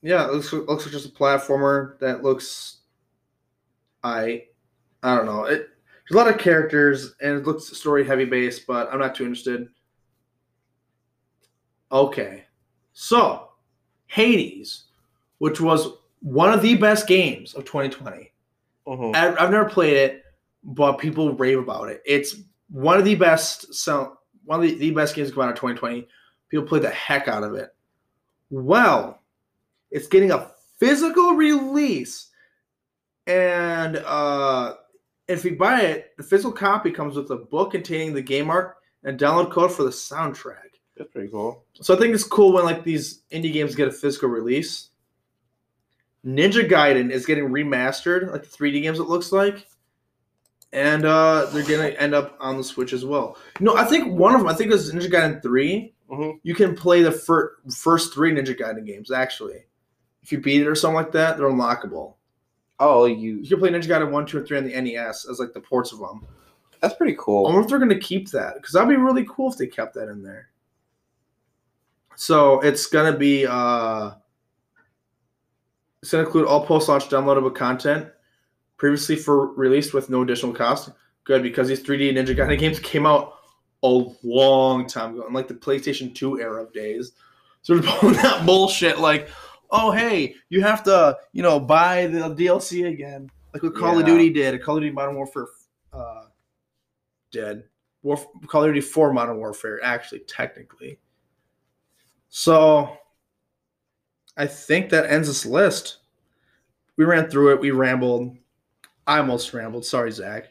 yeah, 0.02 0.28
it 0.28 0.34
looks 0.34 0.53
looks 0.53 0.86
like 0.86 0.91
just 0.91 1.07
a 1.07 1.10
platformer 1.10 1.98
that 1.99 2.24
looks 2.24 2.78
I 4.03 4.44
I 5.03 5.16
don't 5.16 5.26
know. 5.26 5.45
It 5.45 5.70
there's 6.10 6.22
a 6.22 6.24
lot 6.24 6.28
of 6.34 6.40
characters 6.40 7.16
and 7.22 7.38
it 7.38 7.48
looks 7.48 7.66
story 7.76 8.06
heavy 8.06 8.26
based, 8.26 8.68
but 8.68 8.91
I'm 8.91 8.99
not 8.99 9.16
too 9.16 9.24
interested. 9.24 9.68
Okay. 11.91 12.44
So, 12.94 13.49
Hades, 14.07 14.86
which 15.40 15.60
was 15.60 15.88
one 16.22 16.53
of 16.53 16.62
the 16.62 16.76
best 16.76 17.07
games 17.07 17.53
of 17.53 17.66
2020. 17.66 18.32
Mhm. 18.88 19.16
I- 19.16 19.36
I've 19.44 19.52
never 19.52 19.68
played 19.70 19.98
it, 19.98 20.24
but 20.66 20.98
people 20.98 21.34
rave 21.34 21.60
about 21.60 21.90
it. 21.90 22.02
It's 22.06 22.36
one 22.70 22.98
of 22.98 23.06
the 23.06 23.16
best 23.16 23.74
so 23.74 24.18
one 24.44 24.64
of 24.64 24.68
the, 24.68 24.76
the 24.76 24.92
best 24.92 25.16
games 25.16 25.30
to 25.30 25.36
come 25.36 25.44
out 25.44 25.50
of 25.50 25.56
2020. 25.56 26.08
People 26.50 26.66
play 26.66 26.80
the 26.80 26.90
heck 26.90 27.28
out 27.28 27.44
of 27.44 27.56
it. 27.56 27.70
Well, 28.50 29.22
it's 29.92 30.08
getting 30.08 30.32
a 30.32 30.52
physical 30.78 31.36
release. 31.36 32.30
And 33.28 33.98
uh 33.98 34.76
if 35.28 35.44
you 35.44 35.56
buy 35.56 35.82
it, 35.82 36.16
the 36.18 36.24
physical 36.24 36.52
copy 36.52 36.92
comes 36.92 37.16
with 37.16 37.32
a 37.32 37.36
book 37.36 37.72
containing 37.72 38.14
the 38.14 38.22
game 38.22 38.50
art 38.50 38.78
and 39.04 39.20
download 39.20 39.52
code 39.52 39.72
for 39.72 39.84
the 39.84 39.90
soundtrack. 39.90 40.58
That's 40.98 41.12
pretty 41.12 41.30
cool. 41.30 41.66
So 41.82 41.96
I 41.96 42.00
think 42.00 42.14
it's 42.14 42.24
cool 42.24 42.54
when 42.54 42.64
like 42.64 42.84
these 42.84 43.22
indie 43.32 43.52
games 43.52 43.76
get 43.76 43.88
a 43.88 43.92
physical 43.92 44.30
release. 44.30 44.90
Ninja 46.26 46.68
Gaiden 46.68 47.12
is 47.12 47.26
getting 47.26 47.50
remastered, 47.50 48.32
like 48.32 48.44
the 48.44 48.50
3D 48.50 48.82
games 48.82 49.00
it 49.00 49.04
looks 49.04 49.32
like. 49.32 49.68
And 50.76 51.06
uh 51.06 51.45
they're 51.52 51.64
gonna 51.64 51.89
end 51.97 52.14
up 52.14 52.35
on 52.39 52.57
the 52.57 52.64
Switch 52.64 52.91
as 52.93 53.06
well. 53.06 53.38
No, 53.60 53.76
I 53.76 53.85
think 53.85 54.14
one 54.14 54.35
of 54.35 54.41
them, 54.41 54.47
I 54.49 54.53
think 54.53 54.69
it 54.69 54.73
was 54.73 54.91
Ninja 54.91 55.10
Gaiden 55.10 55.41
3. 55.41 55.93
Mhm. 56.11 56.39
You 56.43 56.53
can 56.53 56.76
play 56.76 57.02
the 57.02 57.11
fir- 57.11 57.56
first 57.76 58.14
three 58.14 58.31
Ninja 58.31 58.56
Gaiden 58.57 58.85
games, 58.85 59.10
actually. 59.11 59.65
If 60.22 60.31
you 60.31 60.39
beat 60.39 60.61
it 60.61 60.68
or 60.68 60.76
something 60.76 60.95
like 60.95 61.11
that, 61.14 61.38
they're 61.38 61.49
unlockable. 61.49 62.15
Oh, 62.80 63.06
you. 63.06 63.38
You 63.38 63.47
can 63.47 63.60
play 63.60 63.69
Ninja 63.69 63.85
Gaiden 63.88 64.11
1, 64.11 64.26
2, 64.26 64.38
and 64.39 64.45
3 64.47 64.57
on 64.57 64.64
the 64.65 64.76
NES 64.81 65.26
as 65.30 65.39
like 65.39 65.53
the 65.53 65.61
ports 65.61 65.93
of 65.93 65.99
them. 65.99 66.26
That's 66.81 66.95
pretty 66.95 67.15
cool. 67.18 67.47
I 67.47 67.49
wonder 67.52 67.61
if 67.64 67.69
they're 67.69 67.80
going 67.80 67.89
to 67.89 67.97
keep 67.99 68.30
that 68.31 68.56
because 68.56 68.73
that'd 68.73 68.89
be 68.89 68.97
really 68.97 69.26
cool 69.30 69.49
if 69.52 69.57
they 69.57 69.65
kept 69.68 69.93
that 69.95 70.10
in 70.10 70.22
there. 70.22 70.49
So 72.15 72.60
it's 72.60 72.85
going 72.85 73.11
to 73.11 73.18
be 73.18 73.45
uh, 73.47 74.11
it's 76.02 76.11
to 76.11 76.19
include 76.19 76.47
all 76.47 76.65
post-launch 76.65 77.06
downloadable 77.10 77.56
content 77.56 78.07
previously 78.77 79.15
for 79.15 79.53
released 79.53 79.93
with 79.93 80.10
no 80.10 80.22
additional 80.22 80.53
cost. 80.53 80.89
Good 81.23 81.43
because 81.43 81.68
these 81.68 81.81
3D 81.81 82.14
Ninja 82.14 82.35
Gaiden 82.35 82.60
games 82.60 82.80
came 82.80 83.06
out 83.06 83.35
a 83.84 84.06
long 84.23 84.88
time 84.88 85.14
ago, 85.14 85.27
in 85.27 85.34
like 85.34 85.47
the 85.47 85.53
PlayStation 85.53 86.14
2 86.14 86.39
era 86.39 86.64
of 86.64 86.73
days. 86.73 87.14
So 87.61 87.77
they're 87.77 87.91
pulling 87.99 88.15
that 88.15 88.45
bullshit 88.45 88.99
like, 88.99 89.30
oh 89.72 89.91
hey, 89.91 90.35
you 90.49 90.61
have 90.61 90.84
to 90.84 91.18
you 91.34 91.43
know 91.43 91.60
buy 91.60 92.07
the 92.07 92.35
DLC 92.35 92.88
again, 92.88 93.30
like 93.53 93.64
what 93.64 93.76
Call 93.76 93.99
of 93.99 94.06
Duty 94.06 94.30
did. 94.30 94.61
Call 94.61 94.77
of 94.77 94.84
Duty 94.84 94.93
Modern 94.93 95.15
Warfare 95.15 95.47
uh, 95.93 96.26
did. 97.31 97.64
Warf- 98.06 98.27
Call 98.47 98.64
of 98.64 98.69
Duty 98.69 98.81
4 98.81 99.14
Modern 99.14 99.38
Warfare, 99.38 99.84
actually, 99.84 100.19
technically. 100.19 100.99
So, 102.30 102.97
I 104.38 104.45
think 104.45 104.89
that 104.89 105.10
ends 105.10 105.27
this 105.27 105.45
list. 105.45 105.97
We 106.97 107.06
ran 107.06 107.30
through 107.30 107.53
it. 107.53 107.60
We 107.60 107.72
rambled. 107.72 108.38
I 109.07 109.19
almost 109.19 109.53
rambled. 109.53 109.86
Sorry, 109.86 110.11
Zach. 110.11 110.45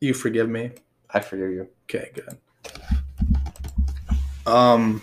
You 0.00 0.12
forgive 0.14 0.48
me? 0.48 0.72
I 1.10 1.20
forgive 1.20 1.50
you. 1.50 1.68
Okay, 1.84 2.10
good. 2.14 2.36
Um, 4.46 5.02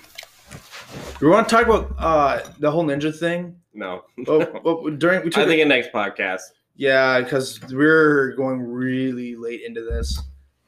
we 1.21 1.27
want 1.27 1.49
to 1.49 1.55
talk 1.55 1.65
about 1.65 1.95
uh 1.97 2.41
the 2.59 2.69
whole 2.71 2.83
ninja 2.85 3.17
thing. 3.17 3.57
No. 3.73 4.03
Oh, 4.27 4.61
oh, 4.63 4.89
during 4.91 5.23
we 5.23 5.29
took 5.31 5.39
I 5.41 5.43
a- 5.45 5.47
think 5.47 5.61
in 5.61 5.67
next 5.67 5.91
podcast. 5.91 6.41
yeah, 6.75 7.19
because 7.21 7.59
we're 7.71 8.33
going 8.35 8.61
really 8.61 9.35
late 9.35 9.61
into 9.65 9.81
this. 9.83 10.21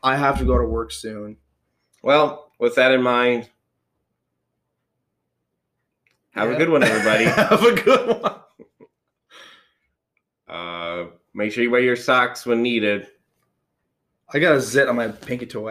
I 0.03 0.15
have 0.15 0.37
to 0.39 0.45
go 0.45 0.57
to 0.57 0.65
work 0.65 0.91
soon. 0.91 1.37
Well, 2.01 2.51
with 2.59 2.75
that 2.75 2.91
in 2.91 3.01
mind, 3.01 3.49
have 6.31 6.49
Yeah. 6.49 6.55
a 6.55 6.57
good 6.57 6.69
one, 6.69 6.83
everybody. 6.83 7.23
have 7.25 7.63
a 7.63 7.73
good 7.81 8.21
one. 8.21 8.35
Uh, 10.47 11.05
make 11.33 11.51
sure 11.51 11.63
you 11.63 11.71
wear 11.71 11.81
your 11.81 11.95
socks 11.95 12.45
when 12.45 12.61
needed. 12.61 13.07
I 14.33 14.39
got 14.39 14.55
a 14.55 14.61
zit 14.61 14.87
on 14.87 14.95
my 14.95 15.07
pinky 15.09 15.45
toe. 15.45 15.69